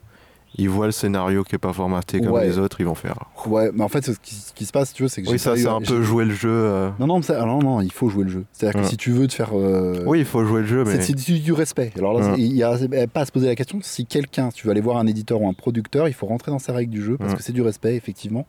ils 0.57 0.68
voient 0.68 0.86
le 0.86 0.92
scénario 0.92 1.42
qui 1.44 1.55
est 1.55 1.59
pas 1.59 1.72
formaté 1.72 2.20
comme 2.20 2.30
Ouais. 2.32 2.46
les 2.46 2.59
autres, 2.59 2.80
ils 2.80 2.86
vont 2.86 2.94
faire. 2.94 3.16
Ouais, 3.46 3.70
mais 3.74 3.82
en 3.82 3.88
fait, 3.88 4.05
ce 4.05 4.12
qui, 4.18 4.34
ce 4.34 4.52
qui 4.52 4.64
se 4.66 4.72
passe, 4.72 4.92
tu 4.92 5.02
vois, 5.02 5.11
c'est 5.11 5.22
que 5.22 5.28
Oui, 5.30 5.38
ça, 5.38 5.57
c'est 5.57 5.66
un 5.66 5.80
peu 5.80 6.02
jouer 6.02 6.24
le 6.24 6.34
jeu. 6.34 6.48
euh. 6.50 6.90
Non, 7.00 7.07
non, 7.07 7.22
ça- 7.22 7.42
alors 7.42 7.62
non, 7.62 7.80
il 7.80 7.90
faut 7.92 8.09
jouer 8.09 8.24
le 8.24 8.30
jeu. 8.30 8.44
C'est-à-dire 8.52 8.82
que 8.82 8.86
si 8.86 8.96
tu 8.96 9.11
veux 9.11 9.26
te 9.26 9.34
faire. 9.34 9.50
euh, 9.55 10.02
Oui, 10.07 10.20
il 10.20 10.24
faut 10.24 10.44
jouer 10.44 10.61
le 10.61 10.66
jeu, 10.66 10.84
mais. 10.84 11.00
c'est 11.00 11.12
du, 11.14 11.40
du 11.40 11.52
respect. 11.52 11.92
Alors 11.96 12.12
là, 12.18 12.26
Ouais. 12.30 12.34
c'est- 12.36 12.42
il 12.42 12.52
n'y 12.52 12.62
a 12.62 12.76
pas 13.07 13.20
à 13.22 13.26
se 13.26 13.32
poser 13.32 13.46
la 13.46 13.57
question. 13.57 13.78
Si 13.82 14.07
quelqu'un, 14.07 14.50
si 14.50 14.57
tu 14.59 14.66
veux 14.66 14.70
aller 14.70 14.80
voir 14.80 14.98
un 14.98 15.07
éditeur 15.07 15.40
ou 15.42 15.48
un 15.48 15.55
producteur, 15.55 16.07
il 16.09 16.14
faut 16.14 16.26
rentrer 16.26 16.50
dans 16.52 16.59
ces 16.59 16.72
règles 16.72 16.92
du 16.92 17.02
jeu 17.02 17.16
parce 17.18 17.34
que 17.34 17.42
c'est 17.42 17.52
du 17.52 17.62
respect, 17.62 17.96
effectivement. 17.96 18.46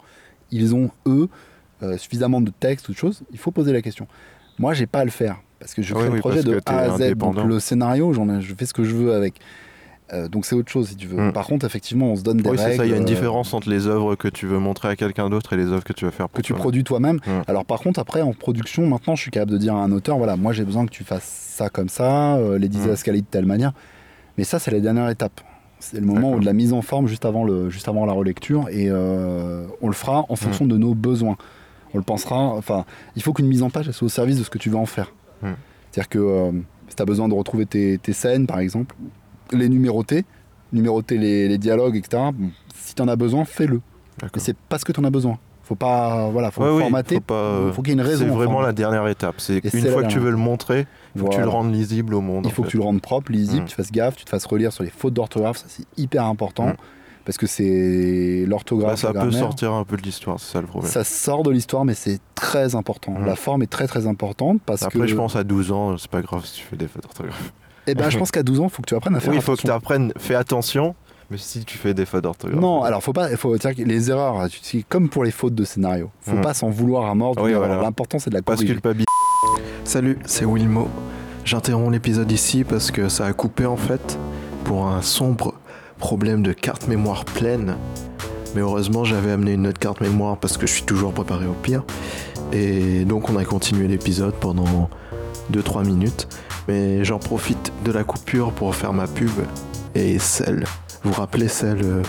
Ils 0.51 0.75
ont, 0.75 0.91
eux, 1.07 1.27
euh, 1.83 1.97
suffisamment 1.97 2.39
de 2.39 2.51
texte 2.51 2.87
ou 2.87 2.91
de 2.91 2.97
choses. 2.97 3.23
Il 3.31 3.37
faut 3.39 3.51
poser 3.51 3.73
la 3.73 3.81
question. 3.81 4.07
Moi, 4.59 4.73
j'ai 4.73 4.85
pas 4.85 4.99
à 4.99 5.05
le 5.05 5.11
faire 5.11 5.37
parce 5.59 5.73
que 5.73 5.81
je 5.81 5.93
fais 5.93 6.07
oui, 6.07 6.13
le 6.15 6.19
projet 6.19 6.43
de 6.43 6.59
A 6.67 6.77
à 6.93 6.97
Z. 6.97 7.15
Donc 7.15 7.35
le 7.43 7.59
scénario, 7.59 8.13
j'en 8.13 8.29
ai- 8.29 8.41
je 8.41 8.53
fais 8.53 8.65
ce 8.65 8.73
que 8.73 8.83
je 8.83 8.95
veux 8.95 9.13
avec. 9.13 9.33
Euh, 10.13 10.27
donc 10.27 10.45
c'est 10.45 10.53
autre 10.55 10.71
chose 10.71 10.89
si 10.89 10.95
tu 10.95 11.07
veux. 11.07 11.17
Mm. 11.29 11.33
Par 11.33 11.47
contre, 11.47 11.65
effectivement, 11.65 12.11
on 12.11 12.15
se 12.15 12.21
donne 12.21 12.37
des 12.37 12.47
Oui, 12.49 12.57
règles. 12.57 12.71
c'est 12.71 12.77
ça, 12.77 12.85
il 12.85 12.91
y 12.91 12.93
a 12.93 12.97
une 12.97 13.03
euh, 13.03 13.05
différence 13.05 13.53
entre 13.55 13.69
les 13.69 13.87
œuvres 13.87 14.15
que 14.15 14.27
tu 14.27 14.45
veux 14.45 14.59
montrer 14.59 14.89
à 14.89 14.95
quelqu'un 14.95 15.29
d'autre 15.31 15.53
et 15.53 15.57
les 15.57 15.65
œuvres 15.65 15.83
que 15.83 15.93
tu 15.93 16.05
vas 16.05 16.11
faire 16.11 16.29
pour 16.29 16.41
que 16.41 16.45
tu 16.45 16.53
produis 16.53 16.83
toi-même. 16.83 17.19
Ouais. 17.25 17.41
Alors 17.47 17.65
par 17.65 17.79
contre, 17.79 17.99
après, 17.99 18.21
en 18.21 18.33
production, 18.33 18.85
maintenant, 18.85 19.15
je 19.15 19.21
suis 19.23 19.31
capable 19.31 19.51
de 19.51 19.57
dire 19.57 19.73
à 19.75 19.83
un 19.83 19.91
auteur, 19.91 20.17
voilà, 20.17 20.35
moi 20.37 20.53
j'ai 20.53 20.63
besoin 20.63 20.85
que 20.85 20.91
tu 20.91 21.03
fasses 21.03 21.23
ça 21.55 21.69
comme 21.69 21.89
ça, 21.89 22.35
euh, 22.35 22.57
les 22.59 22.65
Ouais. 22.65 22.69
didascalies 22.69 23.21
de 23.23 23.27
telle 23.27 23.45
manière. 23.47 23.73
Mais 24.37 24.43
ça, 24.43 24.59
c'est 24.59 24.69
la 24.71 24.79
dernière 24.79 25.09
étape. 25.09 25.41
C'est 25.79 25.99
le 25.99 26.05
moment 26.05 26.33
où 26.33 26.39
de 26.39 26.45
la 26.45 26.53
mise 26.53 26.71
en 26.73 26.81
forme 26.81 27.07
juste 27.07 27.25
avant, 27.25 27.43
le, 27.43 27.69
juste 27.69 27.87
avant 27.87 28.05
la 28.05 28.13
relecture 28.13 28.69
et 28.69 28.87
euh, 28.89 29.65
on 29.81 29.87
le 29.87 29.93
fera 29.93 30.25
en 30.29 30.35
fonction 30.35 30.65
de 30.65 30.77
nos 30.77 30.93
besoins. 30.93 31.35
On 31.93 31.97
le 31.97 32.03
pensera, 32.03 32.37
enfin, 32.39 32.85
il 33.15 33.21
faut 33.23 33.33
qu'une 33.33 33.47
mise 33.47 33.61
en 33.63 33.69
page 33.69 33.87
elle 33.87 33.93
soit 33.93 34.05
au 34.05 34.09
service 34.09 34.37
de 34.37 34.43
ce 34.43 34.49
que 34.49 34.57
tu 34.57 34.69
veux 34.69 34.77
en 34.77 34.85
faire. 34.85 35.11
C'est-à-dire 35.91 36.09
que 36.09 36.51
si 36.89 36.95
tu 36.95 37.01
as 37.01 37.05
besoin 37.05 37.27
de 37.29 37.33
retrouver 37.33 37.65
tes, 37.65 37.97
tes 37.97 38.13
scènes, 38.13 38.47
par 38.47 38.59
exemple, 38.59 38.95
les 39.51 39.69
numéroter, 39.69 40.25
numéroter 40.73 41.17
les, 41.17 41.47
les 41.47 41.57
dialogues, 41.57 41.95
etc., 41.95 42.23
bon, 42.33 42.49
si 42.75 42.95
tu 42.95 43.01
en 43.01 43.07
as 43.07 43.15
besoin, 43.15 43.45
fais-le. 43.45 43.81
Mais 44.21 44.29
c'est 44.37 44.55
parce 44.69 44.83
que 44.83 44.91
tu 44.91 44.99
en 44.99 45.03
as 45.03 45.09
besoin. 45.09 45.37
Faut 45.63 45.75
pas, 45.75 46.29
voilà, 46.29 46.51
faut 46.51 46.61
Ouais, 46.63 46.69
oui, 46.71 46.81
formater. 46.81 47.15
faut 47.15 47.21
pas- 47.21 47.71
faut 47.73 47.81
qu'il 47.81 47.93
y 47.93 47.97
ait 47.97 47.99
une 48.01 48.07
raison. 48.07 48.25
C'est 48.25 48.31
en 48.31 48.35
vraiment 48.35 48.61
la 48.61 48.71
dernière 48.71 49.07
étape. 49.07 49.35
C'est 49.39 49.57
une 49.73 49.87
fois 49.87 50.03
que 50.03 50.09
tu 50.11 50.19
veux 50.19 50.29
le 50.29 50.37
montrer, 50.37 50.85
il 51.15 51.21
faut 51.21 51.27
que 51.27 51.33
tu 51.35 51.41
le 51.41 51.47
rendes 51.49 51.73
lisible 51.73 52.13
au 52.13 52.21
monde. 52.21 52.45
Il 52.45 52.51
faut 52.51 52.61
que 52.63 52.67
tu 52.67 52.77
le 52.77 52.83
rendes 52.83 53.01
propre, 53.01 53.31
lisible, 53.31 53.63
Mm. 53.63 53.67
tu 53.67 53.75
fasses 53.75 53.91
gaffe, 53.91 54.15
tu 54.15 54.25
te 54.25 54.29
fasses 54.29 54.45
relire 54.45 54.71
sur 54.71 54.83
les 54.83 54.91
fautes 54.91 55.13
d'orthographe, 55.15 55.57
ça 55.57 55.65
c'est 55.67 55.85
hyper 55.97 56.23
important. 56.25 56.67
Mm. 56.67 56.75
Parce 57.25 57.39
que 57.39 57.47
c'est 57.47 58.45
l'orthographe. 58.47 59.01
Bah, 59.01 59.13
ça 59.13 59.19
peut 59.19 59.31
sortir 59.31 59.73
un 59.73 59.83
peu 59.83 59.97
de 59.97 60.03
l'histoire, 60.03 60.39
c'est 60.39 60.53
ça 60.53 60.61
le 60.61 60.67
problème. 60.67 60.91
Ça 60.91 61.03
sort 61.03 61.41
de 61.41 61.49
l'histoire, 61.49 61.83
mais 61.83 61.95
c'est 61.95 62.19
très 62.35 62.75
important. 62.75 63.13
Mm. 63.13 63.25
La 63.25 63.35
forme 63.35 63.63
est 63.63 63.67
très 63.71 63.87
très 63.87 64.05
importante 64.05 64.61
parce 64.63 64.83
Après, 64.83 64.99
que. 64.99 65.07
je 65.07 65.15
pense 65.15 65.35
à 65.35 65.43
12 65.43 65.71
ans, 65.71 65.97
c'est 65.97 66.11
pas 66.11 66.21
grave 66.21 66.45
si 66.45 66.59
tu 66.59 66.63
fais 66.67 66.75
des 66.75 66.87
fautes 66.87 67.01
d'orthographe. 67.01 67.51
Eh 67.87 67.95
ben, 67.95 68.09
je 68.09 68.17
pense 68.19 68.31
qu'à 68.31 68.43
12 68.43 68.59
ans, 68.59 68.63
il 68.65 68.69
faut 68.69 68.81
que 68.81 68.87
tu 68.87 68.95
apprennes 68.95 69.15
à 69.15 69.19
faire 69.19 69.31
Oui, 69.31 69.37
il 69.37 69.41
faut 69.41 69.55
que 69.55 69.61
tu 69.61 69.67
attention. 69.67 69.77
apprennes, 69.77 70.13
fais 70.17 70.35
attention, 70.35 70.95
mais 71.31 71.37
si 71.37 71.65
tu 71.65 71.77
fais 71.77 71.93
des 71.93 72.05
fautes 72.05 72.23
d'orthographe. 72.23 72.59
Non, 72.59 72.83
alors 72.83 73.01
faut 73.03 73.13
pas, 73.13 73.29
faut 73.37 73.55
dire 73.57 73.75
que 73.75 73.81
les 73.81 74.09
erreurs, 74.11 74.47
comme 74.89 75.09
pour 75.09 75.23
les 75.23 75.31
fautes 75.31 75.55
de 75.55 75.63
scénario. 75.63 76.09
Faut 76.21 76.35
Mm. 76.37 76.41
pas 76.41 76.53
s'en 76.53 76.69
vouloir 76.69 77.09
à 77.09 77.15
mort. 77.15 77.35
Oui, 77.39 77.53
voilà. 77.53 77.81
L'important 77.81 78.19
c'est 78.19 78.29
de 78.29 78.35
la 78.35 78.41
corriger. 78.41 78.73
culpabilité. 78.73 79.05
Salut, 79.83 80.17
c'est 80.25 80.45
Wilmo. 80.45 80.87
J'interromps 81.45 81.91
l'épisode 81.91 82.31
ici 82.31 82.63
parce 82.63 82.89
que 82.91 83.07
ça 83.09 83.25
a 83.27 83.33
coupé 83.33 83.65
en 83.65 83.77
fait 83.77 84.17
pour 84.63 84.87
un 84.87 85.01
sombre 85.03 85.53
problème 85.99 86.41
de 86.41 86.53
carte 86.53 86.87
mémoire 86.87 87.23
pleine. 87.25 87.75
Mais 88.55 88.61
heureusement, 88.61 89.03
j'avais 89.03 89.31
amené 89.31 89.51
une 89.53 89.67
autre 89.67 89.79
carte 89.79 90.01
mémoire 90.01 90.37
parce 90.37 90.57
que 90.57 90.65
je 90.65 90.73
suis 90.73 90.83
toujours 90.83 91.11
préparé 91.13 91.45
au 91.45 91.53
pire. 91.53 91.83
Et 92.53 93.03
donc, 93.05 93.29
on 93.29 93.35
a 93.37 93.43
continué 93.45 93.87
l'épisode 93.87 94.33
pendant 94.35 94.89
2-3 95.51 95.85
minutes. 95.85 96.27
Mais 96.67 97.03
j'en 97.03 97.19
profite 97.19 97.71
de 97.83 97.91
la 97.91 98.03
coupure 98.03 98.51
pour 98.51 98.73
faire 98.75 98.93
ma 98.93 99.07
pub 99.07 99.31
et 99.93 100.19
celle, 100.19 100.65
vous 101.03 101.13
rappelez 101.13 101.47
celle 101.47 101.81
euh, 101.83 102.01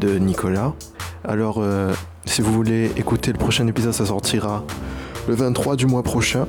de 0.00 0.18
Nicolas. 0.18 0.74
Alors, 1.24 1.56
euh, 1.58 1.92
si 2.24 2.42
vous 2.42 2.52
voulez 2.52 2.90
écouter 2.96 3.32
le 3.32 3.38
prochain 3.38 3.66
épisode, 3.66 3.92
ça 3.92 4.06
sortira 4.06 4.64
le 5.28 5.34
23 5.34 5.76
du 5.76 5.86
mois 5.86 6.02
prochain 6.02 6.46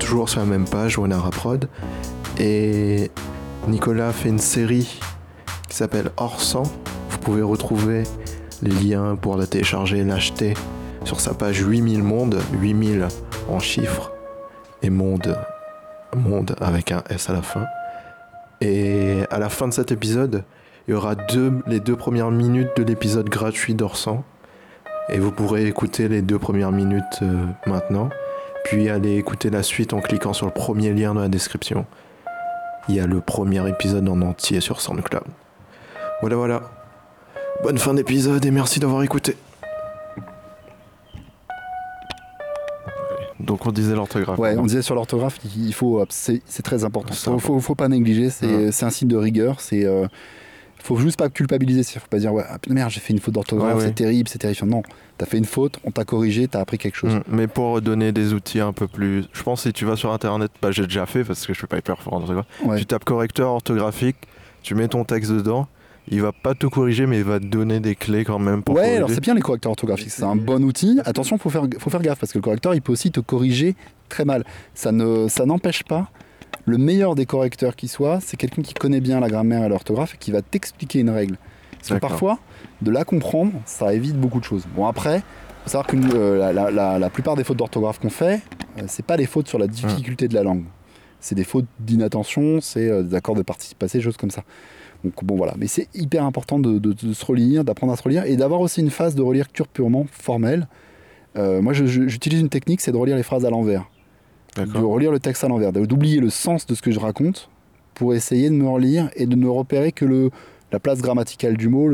toujours 0.00 0.28
sur 0.28 0.40
la 0.40 0.46
même 0.46 0.64
page, 0.64 0.98
Wenara 0.98 1.30
Prod. 1.30 1.68
Et 2.38 3.10
Nicolas 3.68 4.12
fait 4.12 4.30
une 4.30 4.38
série 4.40 4.98
qui 5.68 5.76
s'appelle 5.76 6.10
Hors. 6.16 6.40
Vous 7.10 7.18
pouvez 7.18 7.42
retrouver 7.42 8.02
les 8.62 8.72
liens 8.72 9.14
pour 9.14 9.36
la 9.36 9.46
télécharger 9.46 9.98
et 9.98 10.04
l'acheter 10.04 10.54
sur 11.04 11.20
sa 11.20 11.34
page 11.34 11.60
8000 11.60 12.02
mondes, 12.02 12.40
8000 12.60 13.08
en 13.48 13.58
chiffres, 13.58 14.12
et 14.82 14.90
monde, 14.90 15.36
monde 16.16 16.56
avec 16.60 16.92
un 16.92 17.02
S 17.10 17.30
à 17.30 17.32
la 17.32 17.42
fin. 17.42 17.64
Et 18.60 19.22
à 19.30 19.38
la 19.38 19.48
fin 19.48 19.68
de 19.68 19.72
cet 19.72 19.92
épisode, 19.92 20.44
il 20.86 20.92
y 20.92 20.94
aura 20.94 21.14
deux, 21.14 21.52
les 21.66 21.80
deux 21.80 21.96
premières 21.96 22.30
minutes 22.30 22.70
de 22.76 22.82
l'épisode 22.82 23.28
gratuit 23.28 23.74
d'Orsan. 23.74 24.24
Et 25.08 25.18
vous 25.18 25.32
pourrez 25.32 25.66
écouter 25.66 26.08
les 26.08 26.22
deux 26.22 26.38
premières 26.38 26.72
minutes 26.72 27.20
euh, 27.22 27.44
maintenant 27.66 28.10
puis 28.64 28.88
allez 28.88 29.16
écouter 29.16 29.50
la 29.50 29.62
suite 29.62 29.92
en 29.92 30.00
cliquant 30.00 30.32
sur 30.32 30.46
le 30.46 30.52
premier 30.52 30.92
lien 30.92 31.14
dans 31.14 31.20
la 31.20 31.28
description. 31.28 31.86
Il 32.88 32.94
y 32.94 33.00
a 33.00 33.06
le 33.06 33.20
premier 33.20 33.66
épisode 33.68 34.08
en 34.08 34.20
entier 34.22 34.60
sur 34.60 34.80
SoundCloud. 34.80 35.24
Voilà, 36.20 36.36
voilà. 36.36 36.62
Bonne 37.62 37.78
fin 37.78 37.94
d'épisode 37.94 38.44
et 38.44 38.50
merci 38.50 38.80
d'avoir 38.80 39.02
écouté. 39.02 39.36
Donc 43.50 43.66
on 43.66 43.72
disait 43.72 43.96
l'orthographe. 43.96 44.38
Ouais, 44.38 44.56
on 44.56 44.62
disait 44.66 44.80
sur 44.82 44.94
l'orthographe, 44.94 45.38
il 45.56 45.74
faut, 45.74 46.04
c'est 46.08 46.40
c'est 46.46 46.62
très 46.62 46.84
important. 46.84 47.12
C'est 47.12 47.28
Faut, 47.32 47.38
faut, 47.40 47.58
faut 47.60 47.74
pas 47.74 47.88
négliger. 47.88 48.30
C'est 48.30 48.46
Ouais. 48.46 48.84
un 48.84 48.90
signe 48.90 49.08
de 49.08 49.16
rigueur. 49.16 49.60
C'est, 49.60 49.84
euh, 49.84 50.06
faut 50.82 50.96
juste 50.96 51.18
pas 51.18 51.28
culpabiliser. 51.28 51.82
Faut 51.82 52.06
pas 52.08 52.20
dire, 52.20 52.32
ouais, 52.32 52.44
ah, 52.48 52.58
putain, 52.60 52.74
merde, 52.74 52.90
j'ai 52.90 53.00
fait 53.00 53.12
une 53.12 53.18
faute 53.18 53.34
d'orthographe, 53.34 53.78
Ouais, 53.78 53.86
c'est 53.86 53.94
terrible, 53.96 54.28
c'est 54.28 54.38
terrifiant. 54.38 54.68
Non, 54.68 54.82
t'as 55.18 55.26
fait 55.26 55.36
une 55.38 55.44
faute, 55.44 55.80
on 55.82 55.90
t'a 55.90 56.04
corrigé, 56.04 56.46
t'as 56.46 56.60
appris 56.60 56.78
quelque 56.78 56.94
chose. 56.96 57.12
Mm, 57.16 57.22
Mais 57.26 57.46
pour 57.48 57.82
donner 57.82 58.12
des 58.12 58.32
outils 58.34 58.60
un 58.60 58.72
peu 58.72 58.86
plus. 58.86 59.24
Je 59.32 59.42
pense 59.42 59.64
que 59.64 59.68
si 59.70 59.72
tu 59.72 59.84
vas 59.84 59.96
sur 59.96 60.12
internet, 60.12 60.52
bah, 60.62 60.70
j'ai 60.70 60.84
déjà 60.84 61.06
fait 61.06 61.24
parce 61.24 61.44
que 61.44 61.52
je 61.52 61.58
suis 61.58 61.66
pas 61.66 61.78
hyper 61.78 62.00
fort 62.00 62.14
en 62.14 62.20
orthographe. 62.20 62.46
Tu 62.78 62.86
tapes 62.86 63.04
correcteur 63.04 63.50
orthographique, 63.50 64.16
tu 64.62 64.76
mets 64.76 64.86
ton 64.86 65.02
texte 65.04 65.32
dedans, 65.32 65.66
il 66.08 66.20
va 66.22 66.32
pas 66.32 66.54
tout 66.54 66.70
corriger, 66.70 67.06
mais 67.06 67.18
il 67.18 67.24
va 67.24 67.38
te 67.40 67.46
donner 67.46 67.80
des 67.80 67.94
clés 67.94 68.24
quand 68.24 68.38
même 68.38 68.62
pour 68.62 68.74
Ouais, 68.74 68.80
corriger. 68.82 68.96
alors 68.98 69.10
c'est 69.10 69.20
bien 69.20 69.34
les 69.34 69.40
correcteurs 69.40 69.70
orthographiques, 69.70 70.10
c'est 70.10 70.24
un 70.24 70.36
bon 70.36 70.62
outil. 70.64 70.98
Attention, 71.04 71.38
faut 71.38 71.50
faire, 71.50 71.66
faut 71.78 71.90
faire 71.90 72.02
gaffe 72.02 72.18
parce 72.18 72.32
que 72.32 72.38
le 72.38 72.42
correcteur, 72.42 72.74
il 72.74 72.82
peut 72.82 72.92
aussi 72.92 73.10
te 73.10 73.20
corriger 73.20 73.76
très 74.08 74.24
mal. 74.24 74.44
Ça 74.74 74.92
ne, 74.92 75.28
ça 75.28 75.46
n'empêche 75.46 75.84
pas. 75.84 76.10
Le 76.64 76.78
meilleur 76.78 77.14
des 77.14 77.26
correcteurs 77.26 77.76
qui 77.76 77.88
soit, 77.88 78.18
c'est 78.20 78.36
quelqu'un 78.36 78.62
qui 78.62 78.74
connaît 78.74 79.00
bien 79.00 79.20
la 79.20 79.28
grammaire 79.28 79.64
et 79.64 79.68
l'orthographe 79.68 80.14
et 80.14 80.18
qui 80.18 80.30
va 80.30 80.42
t'expliquer 80.42 81.00
une 81.00 81.10
règle. 81.10 81.36
Parce 81.78 81.90
que 81.90 81.94
parfois, 81.98 82.38
de 82.82 82.90
la 82.90 83.04
comprendre, 83.04 83.52
ça 83.64 83.94
évite 83.94 84.16
beaucoup 84.16 84.40
de 84.40 84.44
choses. 84.44 84.66
Bon 84.76 84.86
après, 84.86 85.20
faut 85.64 85.70
savoir 85.70 85.86
que 85.86 85.96
euh, 86.14 86.38
la, 86.38 86.52
la- 86.52 86.70
la- 86.70 86.98
la 86.98 87.10
plupart 87.10 87.36
des 87.36 87.44
fautes 87.44 87.56
d'orthographe 87.56 87.98
qu'on 88.00 88.10
fait, 88.10 88.40
euh, 88.78 88.82
c'est 88.88 89.04
pas 89.06 89.16
des 89.16 89.26
fautes 89.26 89.48
sur 89.48 89.58
la 89.58 89.66
difficulté 89.66 90.28
de 90.28 90.34
la 90.34 90.42
langue. 90.42 90.64
C'est 91.20 91.34
des 91.34 91.44
fautes 91.44 91.66
d'inattention, 91.78 92.60
c'est 92.60 92.88
euh, 92.90 93.02
des 93.02 93.14
accords 93.14 93.34
de 93.34 93.42
participe 93.42 93.78
passé, 93.78 93.98
des 93.98 94.04
choses 94.04 94.16
comme 94.16 94.30
ça. 94.30 94.42
Donc 95.04 95.14
bon 95.24 95.36
voilà, 95.36 95.54
mais 95.58 95.66
c'est 95.66 95.88
hyper 95.94 96.24
important 96.24 96.58
de, 96.58 96.78
de- 96.78 96.92
de 96.92 97.12
se 97.12 97.24
relire, 97.24 97.64
d'apprendre 97.64 97.92
à 97.92 97.96
se 97.96 98.02
relire 98.02 98.24
et 98.24 98.36
d'avoir 98.36 98.60
aussi 98.60 98.80
une 98.80 98.90
phase 98.90 99.14
de 99.14 99.22
relecture 99.22 99.66
purement 99.68 100.06
formelle. 100.10 100.68
Euh, 101.36 101.62
moi 101.62 101.72
j'utilise 101.72 102.40
une 102.40 102.48
technique, 102.48 102.80
c'est 102.80 102.92
de 102.92 102.96
relire 102.96 103.16
les 103.16 103.22
phrases 103.22 103.44
à 103.46 103.50
l'envers, 103.50 103.88
de 104.56 104.78
relire 104.78 105.12
le 105.12 105.20
texte 105.20 105.44
à 105.44 105.48
l'envers, 105.48 105.72
d'oublier 105.72 106.20
le 106.20 106.28
sens 106.28 106.66
de 106.66 106.74
ce 106.74 106.82
que 106.82 106.90
je 106.90 106.98
raconte 107.00 107.48
pour 107.94 108.14
essayer 108.14 108.50
de 108.50 108.54
me 108.54 108.68
relire 108.68 109.10
et 109.16 109.26
de 109.26 109.36
ne 109.36 109.46
repérer 109.46 109.92
que 109.92 110.04
le, 110.04 110.30
la 110.72 110.80
place 110.80 111.00
grammaticale 111.00 111.56
du 111.56 111.68
mot, 111.68 111.88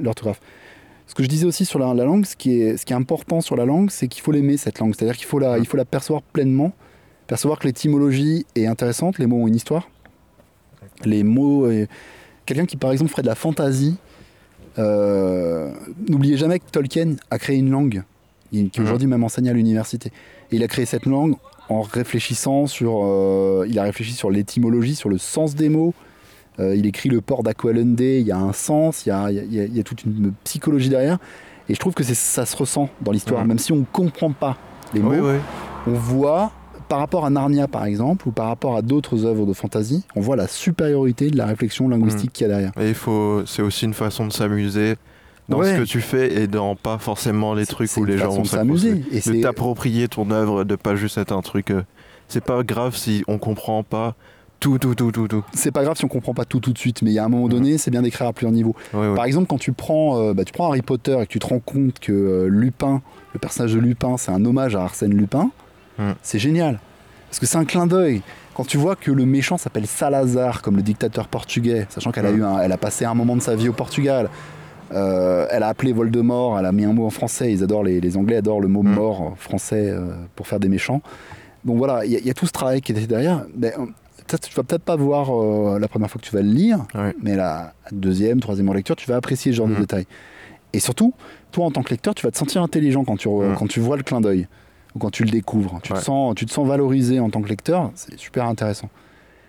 l'orthographe. 0.00 0.40
Ce 1.06 1.14
que 1.14 1.22
je 1.22 1.28
disais 1.28 1.46
aussi 1.46 1.64
sur 1.64 1.78
la, 1.78 1.94
la 1.94 2.04
langue, 2.04 2.26
ce 2.26 2.36
qui, 2.36 2.60
est, 2.60 2.76
ce 2.76 2.84
qui 2.84 2.92
est 2.92 2.96
important 2.96 3.40
sur 3.40 3.56
la 3.56 3.64
langue, 3.64 3.90
c'est 3.90 4.08
qu'il 4.08 4.22
faut 4.22 4.30
l'aimer 4.32 4.56
cette 4.58 4.78
langue, 4.78 4.94
c'est-à-dire 4.94 5.16
qu'il 5.16 5.26
faut 5.26 5.38
la, 5.38 5.58
il 5.58 5.66
faut 5.66 5.76
la 5.78 5.86
percevoir 5.86 6.22
pleinement, 6.22 6.72
percevoir 7.26 7.58
que 7.58 7.66
l'étymologie 7.66 8.44
est 8.54 8.66
intéressante, 8.66 9.18
les 9.18 9.26
mots 9.26 9.42
ont 9.42 9.46
une 9.48 9.56
histoire, 9.56 9.88
les 11.04 11.22
mots. 11.22 11.66
euh, 11.66 11.86
Quelqu'un 12.46 12.64
qui 12.66 12.76
par 12.78 12.92
exemple 12.92 13.10
ferait 13.10 13.22
de 13.22 13.26
la 13.26 13.34
fantaisie, 13.34 13.96
euh, 14.78 15.70
n'oubliez 16.08 16.36
jamais 16.36 16.58
que 16.60 16.64
Tolkien 16.70 17.16
a 17.30 17.38
créé 17.38 17.56
une 17.56 17.70
langue 17.70 18.02
qui 18.50 18.62
Mhm. 18.62 18.84
aujourd'hui 18.84 19.06
même 19.06 19.22
enseigne 19.24 19.48
à 19.50 19.52
l'université. 19.52 20.10
Et 20.50 20.56
il 20.56 20.62
a 20.62 20.68
créé 20.68 20.86
cette 20.86 21.04
langue 21.04 21.34
en 21.68 21.82
réfléchissant 21.82 22.66
sur, 22.66 23.02
euh, 23.04 23.66
il 23.68 23.78
a 23.78 23.82
réfléchi 23.82 24.12
sur 24.12 24.30
l'étymologie, 24.30 24.94
sur 24.94 25.10
le 25.10 25.18
sens 25.18 25.54
des 25.54 25.68
mots. 25.68 25.92
Euh, 26.58 26.74
il 26.74 26.86
écrit 26.86 27.08
le 27.10 27.20
port 27.20 27.42
d'Aqualunde, 27.42 28.00
il 28.00 28.22
y 28.26 28.32
a 28.32 28.38
un 28.38 28.52
sens, 28.54 29.04
il 29.04 29.10
y 29.10 29.12
a, 29.12 29.30
il 29.30 29.36
y 29.54 29.60
a- 29.60 29.64
il 29.64 29.76
y 29.76 29.84
toute 29.84 30.04
une 30.04 30.32
psychologie 30.44 30.88
derrière. 30.88 31.18
Et 31.68 31.74
je 31.74 31.78
trouve 31.78 31.92
que 31.92 32.02
ça 32.02 32.46
se 32.46 32.56
ressent 32.56 32.88
dans 33.02 33.12
l'histoire, 33.12 33.42
Mhm. 33.42 33.48
même 33.48 33.58
si 33.58 33.72
on 33.72 33.76
ne 33.76 33.84
comprend 33.92 34.32
pas 34.32 34.56
les 34.94 35.00
mots 35.00 35.10
Oui, 35.10 35.18
oui. 35.20 35.36
on 35.86 35.92
voit, 35.92 36.50
par 36.88 36.98
rapport 36.98 37.24
à 37.24 37.30
Narnia 37.30 37.68
par 37.68 37.84
exemple, 37.84 38.28
ou 38.28 38.30
par 38.32 38.46
rapport 38.46 38.76
à 38.76 38.82
d'autres 38.82 39.24
œuvres 39.24 39.46
de 39.46 39.52
fantasy, 39.52 40.04
on 40.16 40.20
voit 40.20 40.36
la 40.36 40.48
supériorité 40.48 41.30
de 41.30 41.36
la 41.36 41.46
réflexion 41.46 41.88
Mm. 41.88 41.90
linguistique 41.90 42.32
qu'il 42.32 42.46
y 42.46 42.50
a 42.50 42.52
derrière. 42.54 42.72
Et 42.80 42.88
il 42.88 42.94
faut, 42.94 43.42
c'est 43.46 43.62
aussi 43.62 43.84
une 43.84 43.94
façon 43.94 44.26
de 44.26 44.32
s'amuser 44.32 44.96
dans 45.48 45.58
Ouais. 45.60 45.74
ce 45.76 45.80
que 45.80 45.84
tu 45.86 46.00
fais 46.00 46.42
et 46.42 46.46
dans 46.46 46.76
pas 46.76 46.98
forcément 46.98 47.54
les 47.54 47.66
trucs 47.66 47.96
où 47.96 48.04
les 48.04 48.18
gens 48.18 48.30
vont 48.30 48.44
s'amuser. 48.44 48.94
De 48.94 49.42
t'approprier 49.42 50.08
ton 50.08 50.30
œuvre, 50.30 50.64
de 50.64 50.76
pas 50.76 50.94
juste 50.96 51.18
être 51.18 51.32
un 51.32 51.42
truc. 51.42 51.70
euh, 51.70 51.82
c'est 52.28 52.44
pas 52.44 52.62
grave 52.62 52.94
si 52.96 53.24
on 53.28 53.38
comprend 53.38 53.82
pas 53.82 54.14
tout, 54.60 54.76
tout, 54.78 54.94
tout, 54.96 55.12
tout, 55.12 55.28
tout. 55.28 55.44
c'est 55.54 55.70
pas 55.70 55.84
grave 55.84 55.96
si 55.96 56.04
on 56.04 56.08
comprend 56.08 56.34
pas 56.34 56.44
tout 56.44 56.58
tout 56.58 56.72
de 56.72 56.78
suite, 56.78 57.00
mais 57.02 57.10
il 57.10 57.14
y 57.14 57.18
a 57.20 57.24
un 57.24 57.28
moment 57.28 57.48
donné, 57.48 57.78
c'est 57.78 57.90
bien 57.92 58.02
d'écrire 58.02 58.26
à 58.26 58.32
plusieurs 58.32 58.50
niveaux. 58.52 58.74
Par 58.92 59.24
exemple, 59.24 59.46
quand 59.46 59.56
tu 59.56 59.72
prends, 59.72 60.18
euh, 60.20 60.34
bah, 60.34 60.44
tu 60.44 60.52
prends 60.52 60.66
Harry 60.68 60.82
Potter 60.82 61.16
et 61.22 61.26
que 61.26 61.30
tu 61.32 61.38
te 61.38 61.46
rends 61.46 61.60
compte 61.60 62.00
que 62.00 62.12
euh, 62.12 62.48
Lupin, 62.48 63.00
le 63.34 63.38
personnage 63.38 63.72
de 63.74 63.78
Lupin, 63.78 64.16
c'est 64.18 64.32
un 64.32 64.44
hommage 64.44 64.74
à 64.74 64.82
Arsène 64.82 65.14
Lupin, 65.14 65.50
Mm. 65.98 66.12
c'est 66.22 66.38
génial. 66.38 66.78
Parce 67.28 67.38
que 67.40 67.46
c'est 67.46 67.58
un 67.58 67.64
clin 67.64 67.86
d'œil. 67.86 68.22
Quand 68.54 68.64
tu 68.66 68.76
vois 68.78 68.96
que 68.96 69.10
le 69.10 69.24
méchant 69.26 69.56
s'appelle 69.58 69.86
Salazar, 69.86 70.62
comme 70.62 70.76
le 70.76 70.82
dictateur 70.82 71.28
portugais, 71.28 71.86
sachant 71.90 72.10
qu'elle 72.12 72.26
a, 72.26 72.32
Mm. 72.32 72.38
eu 72.38 72.44
un- 72.44 72.58
elle 72.60 72.72
a 72.72 72.76
passé 72.78 73.04
un 73.04 73.14
moment 73.14 73.36
de 73.36 73.42
sa 73.42 73.54
vie 73.54 73.68
au 73.68 73.72
Portugal, 73.72 74.30
euh, 74.94 75.46
elle 75.50 75.62
a 75.62 75.68
appelé 75.68 75.92
Voldemort, 75.92 76.58
elle 76.58 76.66
a 76.66 76.72
mis 76.72 76.84
un 76.84 76.92
mot 76.92 77.06
en 77.06 77.10
français, 77.10 77.52
ils 77.52 77.62
adorent 77.62 77.84
les, 77.84 78.00
les 78.00 78.16
Anglais 78.16 78.36
adorent 78.36 78.60
le 78.60 78.68
mot 78.68 78.82
Mm. 78.82 78.94
mort 78.94 79.34
français 79.36 79.90
euh, 79.90 80.14
pour 80.34 80.46
faire 80.46 80.60
des 80.60 80.68
méchants. 80.68 81.02
Donc 81.64 81.76
voilà, 81.78 82.04
il 82.06 82.12
y, 82.12 82.16
a- 82.16 82.20
il 82.20 82.26
y 82.26 82.30
a 82.30 82.34
tout 82.34 82.46
ce 82.46 82.52
travail 82.52 82.80
qui 82.80 82.92
était 82.92 83.06
derrière. 83.06 83.44
Mais, 83.56 83.74
euh, 83.78 83.84
tu 84.26 84.54
vas 84.54 84.62
peut-être 84.62 84.82
pas 84.82 84.96
voir 84.96 85.28
euh, 85.30 85.78
la 85.78 85.88
première 85.88 86.10
fois 86.10 86.20
que 86.20 86.26
tu 86.26 86.34
vas 86.34 86.42
le 86.42 86.48
lire, 86.50 86.80
Ouais. 86.94 87.14
mais 87.22 87.34
la 87.36 87.72
deuxième, 87.92 88.40
troisième 88.40 88.72
lecture, 88.72 88.96
tu 88.96 89.08
vas 89.08 89.16
apprécier 89.16 89.52
ce 89.52 89.56
genre 89.58 89.68
de 89.68 89.74
Mhm. 89.74 89.80
détails. 89.80 90.06
Et 90.72 90.80
surtout, 90.80 91.14
toi 91.50 91.64
en 91.66 91.70
tant 91.70 91.82
que 91.82 91.90
lecteur, 91.90 92.14
tu 92.14 92.24
vas 92.26 92.30
te 92.30 92.36
sentir 92.38 92.62
intelligent 92.62 93.04
quand 93.04 93.16
tu, 93.16 93.28
quand 93.58 93.66
tu 93.68 93.80
vois 93.80 93.96
le 93.96 94.02
clin 94.02 94.20
d'œil 94.20 94.46
ou 94.94 94.98
quand 94.98 95.10
tu 95.10 95.24
le 95.24 95.30
découvres. 95.30 95.80
Tu, 95.82 95.92
te 95.92 95.98
sens, 95.98 96.34
tu 96.34 96.46
te 96.46 96.52
sens 96.52 96.66
valorisé 96.66 97.20
en 97.20 97.30
tant 97.30 97.40
que 97.42 97.48
lecteur, 97.48 97.90
c'est 97.94 98.18
super 98.18 98.44
intéressant. 98.46 98.88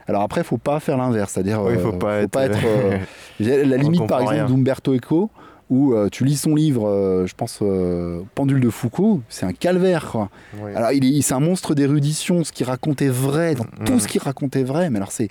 Alors 0.08 0.24
après, 0.24 0.44
faut 0.44 0.58
pas 0.58 0.80
faire 0.80 0.98
l'inverse, 0.98 1.34
c'est-à-dire 1.34 1.62
Oui, 1.62 1.74
euh, 1.74 1.80
faut 1.80 1.94
pas 1.94 2.46
être. 2.46 2.60
euh, 2.66 2.98
j'ai 3.40 3.64
la 3.64 3.78
limite 3.78 4.08
par 4.08 4.22
exemple 4.22 4.52
d'Umberto 4.52 4.94
Eco 4.96 5.30
où 5.70 5.94
euh, 5.94 6.10
tu 6.10 6.26
lis 6.26 6.36
son 6.38 6.56
livre, 6.56 6.88
euh, 6.90 7.28
je 7.28 7.36
pense 7.36 7.60
euh, 7.62 8.22
Pendule 8.34 8.60
de 8.60 8.72
Foucault, 8.72 9.22
c'est 9.30 9.46
un 9.46 9.54
calvaire. 9.54 10.08
quoi. 10.12 10.30
Alors 10.76 10.92
il 10.94 11.06
est, 11.06 11.22
c'est 11.22 11.36
un 11.36 11.40
monstre 11.40 11.76
d'érudition, 11.76 12.44
ce 12.44 12.52
qu'il 12.52 12.66
raconte 12.66 13.04
est 13.04 13.08
vrai, 13.10 13.54
dans 13.54 13.66
tout 13.86 13.94
Mhm. 13.94 14.00
ce 14.00 14.08
qu'il 14.08 14.22
raconte 14.22 14.56
est 14.56 14.64
vrai, 14.64 14.90
mais 14.90 14.98
alors 14.98 15.12
c'est 15.12 15.30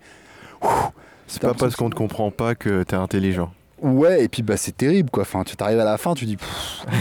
c'est 1.27 1.43
pas 1.43 1.55
parce 1.55 1.75
qu'on 1.77 1.91
te 1.91 1.97
comprend 1.97 2.31
pas 2.31 2.55
que 2.55 2.85
t'es 2.85 2.95
intelligent. 2.97 3.51
Ouais, 3.83 4.25
et 4.25 4.29
puis 4.29 4.43
bah, 4.43 4.57
c'est 4.57 4.77
terrible 4.77 5.11
quoi. 5.11 5.23
Enfin, 5.23 5.45
tu 5.45 5.55
t'arrives 5.57 5.79
à 5.81 5.85
la 5.85 5.99
fin, 5.99 6.15
tu 6.15 6.25
dis 6.27 6.37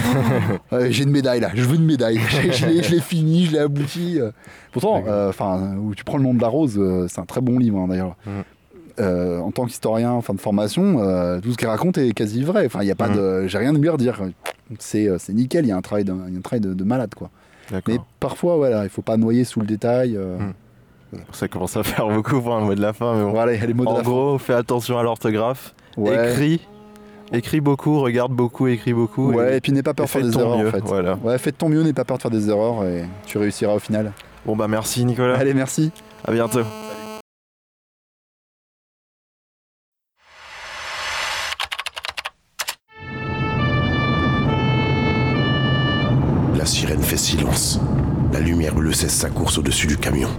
j'ai 0.90 1.04
une 1.04 1.12
médaille 1.12 1.40
là, 1.40 1.50
je 1.54 1.64
veux 1.64 1.76
une 1.76 1.86
médaille. 1.86 2.20
Je 2.52 2.66
l'ai- 2.68 3.00
fini, 3.02 3.46
je 3.46 3.52
l'ai 3.54 3.60
abouti. 3.60 4.20
Pourtant, 4.72 5.04
euh, 5.08 5.30
enfin, 5.30 5.76
où 5.78 5.96
tu 5.96 6.04
prends 6.04 6.18
le 6.18 6.24
nom 6.24 6.34
de 6.34 6.42
la 6.42 6.48
rose, 6.48 6.76
euh, 6.78 7.08
c'est 7.10 7.20
un 7.20 7.26
très 7.26 7.42
bon 7.42 7.58
livre 7.60 7.80
hein, 7.80 7.88
d'ailleurs. 7.88 8.16
Mhm. 8.26 8.44
Euh, 9.00 9.40
en 9.40 9.52
tant 9.52 9.66
qu'historien, 9.66 10.12
enfin 10.12 10.34
de 10.34 10.40
formation, 10.40 10.94
tout 11.42 11.52
ce 11.52 11.58
qu'il 11.58 11.68
raconte 11.68 11.98
est 12.00 12.12
quasi 12.14 12.44
vrai. 12.44 12.66
Enfin, 12.66 12.80
il 12.82 12.88
y 12.88 12.92
a 12.92 12.96
pas 12.96 13.08
Mhm. 13.10 13.16
de, 13.16 13.48
j'ai 13.48 13.58
rien 13.60 13.74
de 13.74 13.78
mieux 13.80 13.90
à 13.90 13.94
redire. 13.94 14.20
C'est, 14.80 15.10
nickel. 15.30 15.66
Il 15.66 15.70
y 15.70 15.72
a 15.72 15.78
un 15.78 15.82
travail, 15.82 16.04
de, 16.04 16.12
un 16.12 16.42
travail 16.42 16.62
de, 16.62 16.74
de 16.74 16.84
malade 16.84 17.14
quoi. 17.16 17.30
Mais 17.88 17.98
parfois, 18.20 18.56
voilà, 18.58 18.84
il 18.84 18.90
faut 18.90 19.02
pas 19.02 19.18
noyer 19.18 19.44
sous 19.44 19.60
le 19.60 19.68
détail. 19.68 20.18
Mhm. 20.18 20.54
Ça 21.32 21.48
commence 21.48 21.78
à 21.78 21.84
faire 21.84 22.08
beaucoup 22.10 22.42
pour 22.42 22.56
un 22.56 22.62
mot 22.62 22.76
de 22.76 22.82
la 22.82 22.94
fin, 22.94 23.16
mais 23.16 23.24
bon. 23.24 23.32
Voilà, 23.32 23.54
les 23.54 23.74
mots 23.74 23.86
de 23.86 23.90
en 23.90 23.98
la 23.98 24.04
fin. 24.04 24.10
gros, 24.10 24.38
fais 24.38 24.54
attention 24.54 24.98
à 24.98 25.04
l'orthographe. 25.04 25.74
Ouais. 25.98 26.32
Écris. 26.32 26.62
Écris 27.34 27.60
beaucoup, 27.60 28.00
regarde 28.00 28.32
beaucoup, 28.32 28.68
écris 28.68 28.94
beaucoup. 28.94 29.34
Ouais, 29.34 29.54
et 29.54 29.58
et, 29.58 29.62
puis 29.62 29.74
n'aie 29.74 29.84
pas 29.84 29.94
peur 29.94 30.06
de 30.06 30.10
faire 30.10 30.22
de 30.22 30.28
des 30.28 30.34
ton 30.34 30.40
erreurs 30.40 30.60
mieux. 30.60 30.68
en 30.70 30.72
fait. 30.72 30.84
Voilà. 30.86 31.16
Ouais, 31.24 31.38
fais 31.38 31.52
de 31.52 31.58
ton 31.58 31.68
mieux, 31.68 31.84
n'aie 31.84 31.92
pas 31.92 32.06
peur 32.06 32.18
de 32.18 32.22
faire 32.22 32.32
des 32.32 32.50
erreurs 32.50 32.86
et 32.86 33.04
tu 33.26 33.38
réussiras 33.38 33.74
au 33.74 33.80
final. 33.80 34.14
Bon 34.46 34.56
bah 34.56 34.68
merci 34.70 35.04
Nicolas. 35.04 35.36
Allez, 35.38 35.54
merci. 35.54 35.92
À 36.24 36.32
bientôt. 36.32 36.62
La 46.56 46.66
sirène 46.66 47.02
fait 47.02 47.18
silence. 47.18 47.82
La 48.32 48.40
lumière 48.40 48.74
bleue 48.74 48.94
cesse 48.94 49.14
sa 49.14 49.30
course 49.30 49.58
au-dessus 49.58 49.88
du 49.88 49.98
camion. 49.98 50.30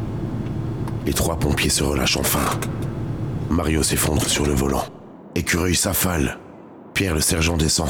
Les 1.04 1.12
trois 1.12 1.38
pompiers 1.38 1.70
se 1.70 1.84
relâchent 1.84 2.16
enfin. 2.16 2.58
Mario 3.50 3.82
s'effondre 3.82 4.24
sur 4.24 4.46
le 4.46 4.52
volant. 4.52 4.84
Écureuil 5.38 5.76
s'affale. 5.76 6.36
Pierre 6.94 7.14
le 7.14 7.20
sergent 7.20 7.56
descend. 7.56 7.88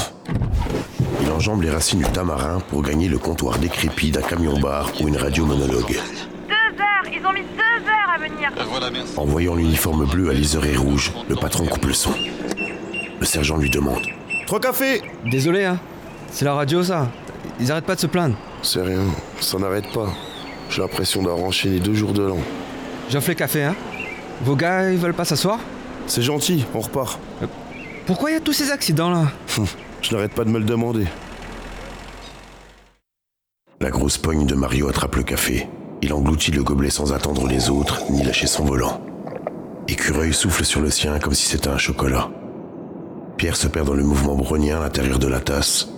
Il 1.23 1.31
enjambe 1.31 1.63
les 1.63 1.71
racines 1.71 2.01
du 2.01 2.05
tamarin 2.05 2.61
pour 2.69 2.83
gagner 2.83 3.09
le 3.09 3.17
comptoir 3.17 3.59
décrépit 3.59 4.11
d'un 4.11 4.21
camion-bar 4.21 4.93
ou 5.01 5.09
une 5.09 5.17
radio 5.17 5.47
monologue. 5.47 5.99
Deux 6.47 6.83
heures 6.83 7.11
Ils 7.11 7.25
ont 7.25 7.33
mis 7.33 7.41
deux 7.41 7.89
heures 7.89 8.11
à 8.15 8.19
venir 8.19 8.53
En 9.17 9.25
voyant 9.25 9.55
l'uniforme 9.55 10.05
bleu 10.05 10.29
à 10.29 10.35
liseré 10.35 10.77
rouge, 10.77 11.11
le 11.27 11.37
patron 11.37 11.65
coupe 11.65 11.87
le 11.87 11.95
son. 11.95 12.13
Le 13.19 13.25
sergent 13.25 13.57
lui 13.57 13.71
demande. 13.71 14.03
Trois 14.47 14.61
cafés 14.61 15.01
Désolé, 15.25 15.65
hein. 15.65 15.81
C'est 16.31 16.45
la 16.45 16.53
radio, 16.53 16.83
ça. 16.83 17.09
Ils 17.61 17.73
arrêtent 17.73 17.87
pas 17.87 17.95
de 17.95 18.01
se 18.01 18.09
plaindre. 18.09 18.37
C'est 18.61 18.83
rien, 18.83 19.05
ça 19.41 19.57
n'arrête 19.57 19.91
pas. 19.95 20.13
J'ai 20.69 20.83
l'impression 20.83 21.23
d'avoir 21.23 21.47
enchaîné 21.47 21.81
deux 21.81 21.95
jours 21.95 22.13
de 22.13 22.25
l'an. 22.25 22.41
J'offre 23.09 23.31
les 23.31 23.37
cafés, 23.37 23.65
hein. 23.65 23.75
Vos 24.43 24.55
gars, 24.55 24.91
ils 24.91 24.99
veulent 24.99 25.15
pas 25.15 25.25
s'asseoir? 25.25 25.59
C'est 26.07 26.21
gentil, 26.21 26.67
on 26.75 26.81
repart. 26.81 27.19
Pourquoi 28.09 28.31
il 28.31 28.33
y 28.33 28.37
a 28.37 28.41
tous 28.41 28.55
ces 28.55 28.71
accidents-là 28.71 29.31
Je 30.01 30.15
n'arrête 30.15 30.33
pas 30.33 30.45
de 30.45 30.49
me 30.49 30.59
le 30.59 30.65
demander. 30.65 31.07
La 33.83 33.91
grosse 33.91 34.17
poigne 34.17 34.47
de 34.47 34.55
Mario 34.55 34.89
attrape 34.89 35.17
le 35.17 35.23
café. 35.25 35.69
Il 36.01 36.15
engloutit 36.15 36.51
le 36.51 36.63
gobelet 36.63 36.89
sans 36.89 37.13
attendre 37.13 37.47
les 37.47 37.69
autres, 37.69 38.11
ni 38.11 38.23
lâcher 38.23 38.47
son 38.47 38.65
volant. 38.65 39.03
Écureuil 39.89 40.33
souffle 40.33 40.65
sur 40.65 40.81
le 40.81 40.89
sien 40.89 41.19
comme 41.19 41.35
si 41.35 41.49
c'était 41.49 41.69
un 41.69 41.77
chocolat. 41.77 42.31
Pierre 43.37 43.57
se 43.57 43.69
perd 43.69 43.87
dans 43.87 43.95
le 43.95 44.05
mouvement 44.05 44.37
brownien 44.37 44.79
à 44.79 44.85
l'intérieur 44.85 45.19
de 45.19 45.29
la 45.29 45.41
tasse. 45.41 45.91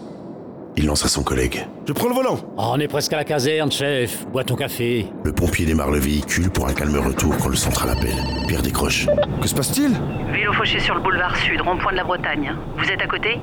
Il 0.76 0.86
lance 0.86 1.05
à 1.05 1.09
son 1.09 1.22
collègue. 1.22 1.66
Je 1.86 1.92
prends 1.92 2.09
le 2.09 2.14
volant 2.14 2.38
Oh, 2.56 2.70
on 2.72 2.78
est 2.80 2.88
presque 2.88 3.12
à 3.12 3.16
la 3.16 3.24
caserne, 3.24 3.70
chef. 3.72 4.26
Bois 4.28 4.44
ton 4.44 4.55
café. 4.55 5.06
Le 5.24 5.32
pompier 5.32 5.66
démarre 5.66 5.90
le 5.90 5.98
véhicule 5.98 6.48
pour 6.51 6.68
un 6.68 6.72
calme 6.72 6.97
retour 6.97 7.36
quand 7.38 7.48
le 7.48 7.56
central 7.56 7.90
appelle. 7.90 8.16
Pierre 8.47 8.62
décroche. 8.62 9.06
Que 9.42 9.48
se 9.48 9.55
passe-t-il? 9.55 9.90
Vélo 10.32 10.52
fauché 10.52 10.78
sur 10.78 10.94
le 10.94 11.01
boulevard 11.01 11.36
sud, 11.36 11.60
rond-point 11.60 11.92
de 11.92 11.97
la 11.97 12.05
Bretagne. 12.05 12.55
Vous 12.78 12.88
êtes 12.90 13.02
à 13.02 13.06
côté? 13.06 13.40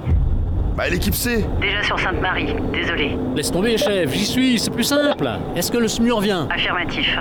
Bah, 0.76 0.88
l'équipe 0.90 1.14
C 1.16 1.46
Déjà 1.60 1.84
sur 1.84 2.00
Sainte-Marie, 2.00 2.54
désolé. 2.72 3.18
Laisse 3.36 3.52
tomber, 3.52 3.78
chef. 3.78 4.14
J'y 4.14 4.26
suis, 4.26 4.60
c'est 4.60 4.72
plus 4.72 4.84
simple. 4.84 5.28
Est-ce 5.56 5.72
que 5.72 5.78
le 5.78 5.88
SMUR 5.88 6.22
vient? 6.22 6.48
Affirmatif. 6.50 7.18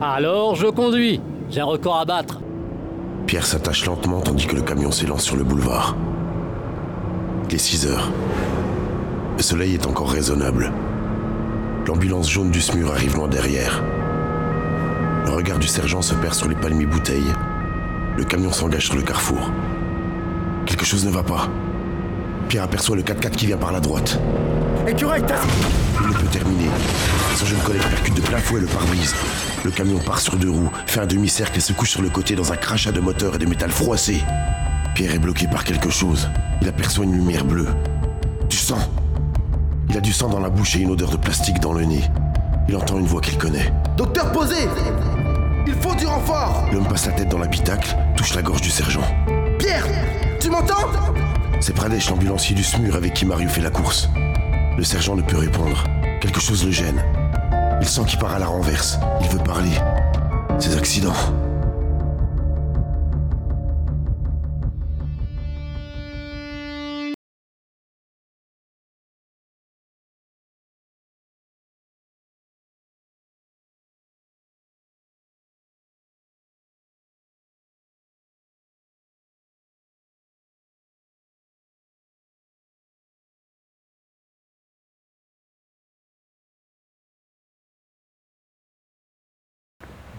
Alors, 0.00 0.54
je 0.54 0.68
conduis. 0.68 1.20
J'ai 1.50 1.60
un 1.60 1.64
record 1.64 1.98
à 1.98 2.04
battre. 2.04 2.40
Pierre 3.26 3.44
s'attache 3.44 3.84
lentement 3.84 4.20
tandis 4.20 4.46
que 4.46 4.54
le 4.56 4.62
camion 4.62 4.90
s'élance 4.90 5.22
sur 5.24 5.36
le 5.36 5.44
boulevard. 5.44 5.96
Il 7.48 7.54
est 7.56 7.58
6 7.58 7.86
heures. 7.88 8.10
Le 9.36 9.42
soleil 9.42 9.74
est 9.74 9.86
encore 9.86 10.10
raisonnable. 10.10 10.72
L'ambulance 11.86 12.30
jaune 12.30 12.50
du 12.50 12.60
SMUR 12.60 12.92
arrive 12.92 13.16
loin 13.16 13.28
derrière. 13.28 13.82
Le 15.26 15.32
regard 15.32 15.58
du 15.58 15.66
sergent 15.66 16.02
se 16.02 16.14
perd 16.14 16.34
sur 16.34 16.48
les 16.48 16.54
palmiers 16.54 16.86
bouteilles. 16.86 17.32
Le 18.16 18.24
camion 18.24 18.52
s'engage 18.52 18.86
sur 18.86 18.96
le 18.96 19.02
carrefour. 19.02 19.50
Quelque 20.66 20.84
chose 20.84 21.04
ne 21.04 21.10
va 21.10 21.22
pas. 21.22 21.48
Pierre 22.48 22.64
aperçoit 22.64 22.96
le 22.96 23.02
4x4 23.02 23.30
qui 23.30 23.46
vient 23.46 23.56
par 23.56 23.72
la 23.72 23.80
droite. 23.80 24.18
Écureuil, 24.86 25.22
t'as... 25.26 25.40
Il 26.00 26.08
ne 26.08 26.12
peut 26.12 26.26
terminer. 26.26 26.68
Son 27.36 27.46
jeune 27.46 27.60
collègue 27.60 27.82
percute 27.82 28.14
de 28.14 28.20
plein 28.20 28.38
fouet 28.38 28.60
le 28.60 28.66
pare-brise. 28.66 29.14
Le 29.64 29.70
camion 29.70 29.98
part 29.98 30.20
sur 30.20 30.36
deux 30.36 30.50
roues, 30.50 30.70
fait 30.86 31.00
un 31.00 31.06
demi-cercle 31.06 31.58
et 31.58 31.60
se 31.60 31.72
couche 31.72 31.90
sur 31.90 32.02
le 32.02 32.08
côté 32.08 32.34
dans 32.34 32.52
un 32.52 32.56
crachat 32.56 32.92
de 32.92 33.00
moteur 33.00 33.34
et 33.34 33.38
de 33.38 33.46
métal 33.46 33.70
froissé. 33.70 34.22
Pierre 34.94 35.14
est 35.14 35.18
bloqué 35.18 35.46
par 35.46 35.64
quelque 35.64 35.90
chose. 35.90 36.28
Il 36.62 36.68
aperçoit 36.68 37.04
une 37.04 37.14
lumière 37.14 37.44
bleue. 37.44 37.68
Du 38.48 38.56
sang. 38.56 38.78
Il 39.90 39.96
a 39.96 40.00
du 40.00 40.12
sang 40.12 40.28
dans 40.28 40.38
la 40.38 40.50
bouche 40.50 40.76
et 40.76 40.78
une 40.78 40.92
odeur 40.92 41.10
de 41.10 41.16
plastique 41.16 41.58
dans 41.58 41.72
le 41.72 41.82
nez. 41.82 42.04
Il 42.68 42.76
entend 42.76 42.96
une 43.00 43.06
voix 43.06 43.20
qu'il 43.20 43.36
connaît. 43.36 43.72
Docteur, 43.96 44.30
posez 44.30 44.68
Il 45.66 45.74
faut 45.74 45.96
du 45.96 46.06
renfort 46.06 46.64
L'homme 46.72 46.86
passe 46.86 47.06
la 47.06 47.12
tête 47.12 47.28
dans 47.28 47.38
l'habitacle, 47.38 47.96
touche 48.16 48.36
la 48.36 48.42
gorge 48.42 48.60
du 48.60 48.70
sergent. 48.70 49.02
Pierre 49.58 49.84
Tu 50.38 50.48
m'entends? 50.48 50.86
C'est 51.58 51.72
Pradesh, 51.72 52.08
l'ambulancier 52.08 52.54
du 52.54 52.62
SMUR 52.62 52.94
avec 52.94 53.14
qui 53.14 53.26
Mario 53.26 53.48
fait 53.48 53.62
la 53.62 53.70
course. 53.70 54.08
Le 54.76 54.84
sergent 54.84 55.16
ne 55.16 55.22
peut 55.22 55.38
répondre. 55.38 55.82
Quelque 56.20 56.38
chose 56.38 56.64
le 56.64 56.70
gêne. 56.70 57.04
Il 57.80 57.88
sent 57.88 58.02
qu'il 58.06 58.20
part 58.20 58.34
à 58.34 58.38
la 58.38 58.46
renverse. 58.46 58.96
Il 59.22 59.28
veut 59.30 59.42
parler. 59.42 59.72
Ces 60.60 60.76
accidents. 60.76 61.16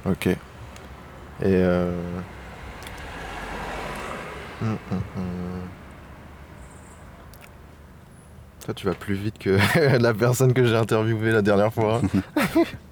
Ok. 0.06 0.28
Et 0.28 0.38
euh... 1.44 1.92
hum, 4.62 4.78
hum, 4.92 5.02
hum. 5.18 5.24
Toi, 8.66 8.74
tu 8.74 8.86
vas 8.86 8.94
plus 8.94 9.16
vite 9.16 9.40
que 9.40 9.58
la 9.98 10.14
personne 10.14 10.54
que 10.54 10.66
j'ai 10.66 10.76
interviewée 10.76 11.32
la 11.32 11.42
dernière 11.42 11.74
fois. 11.74 12.02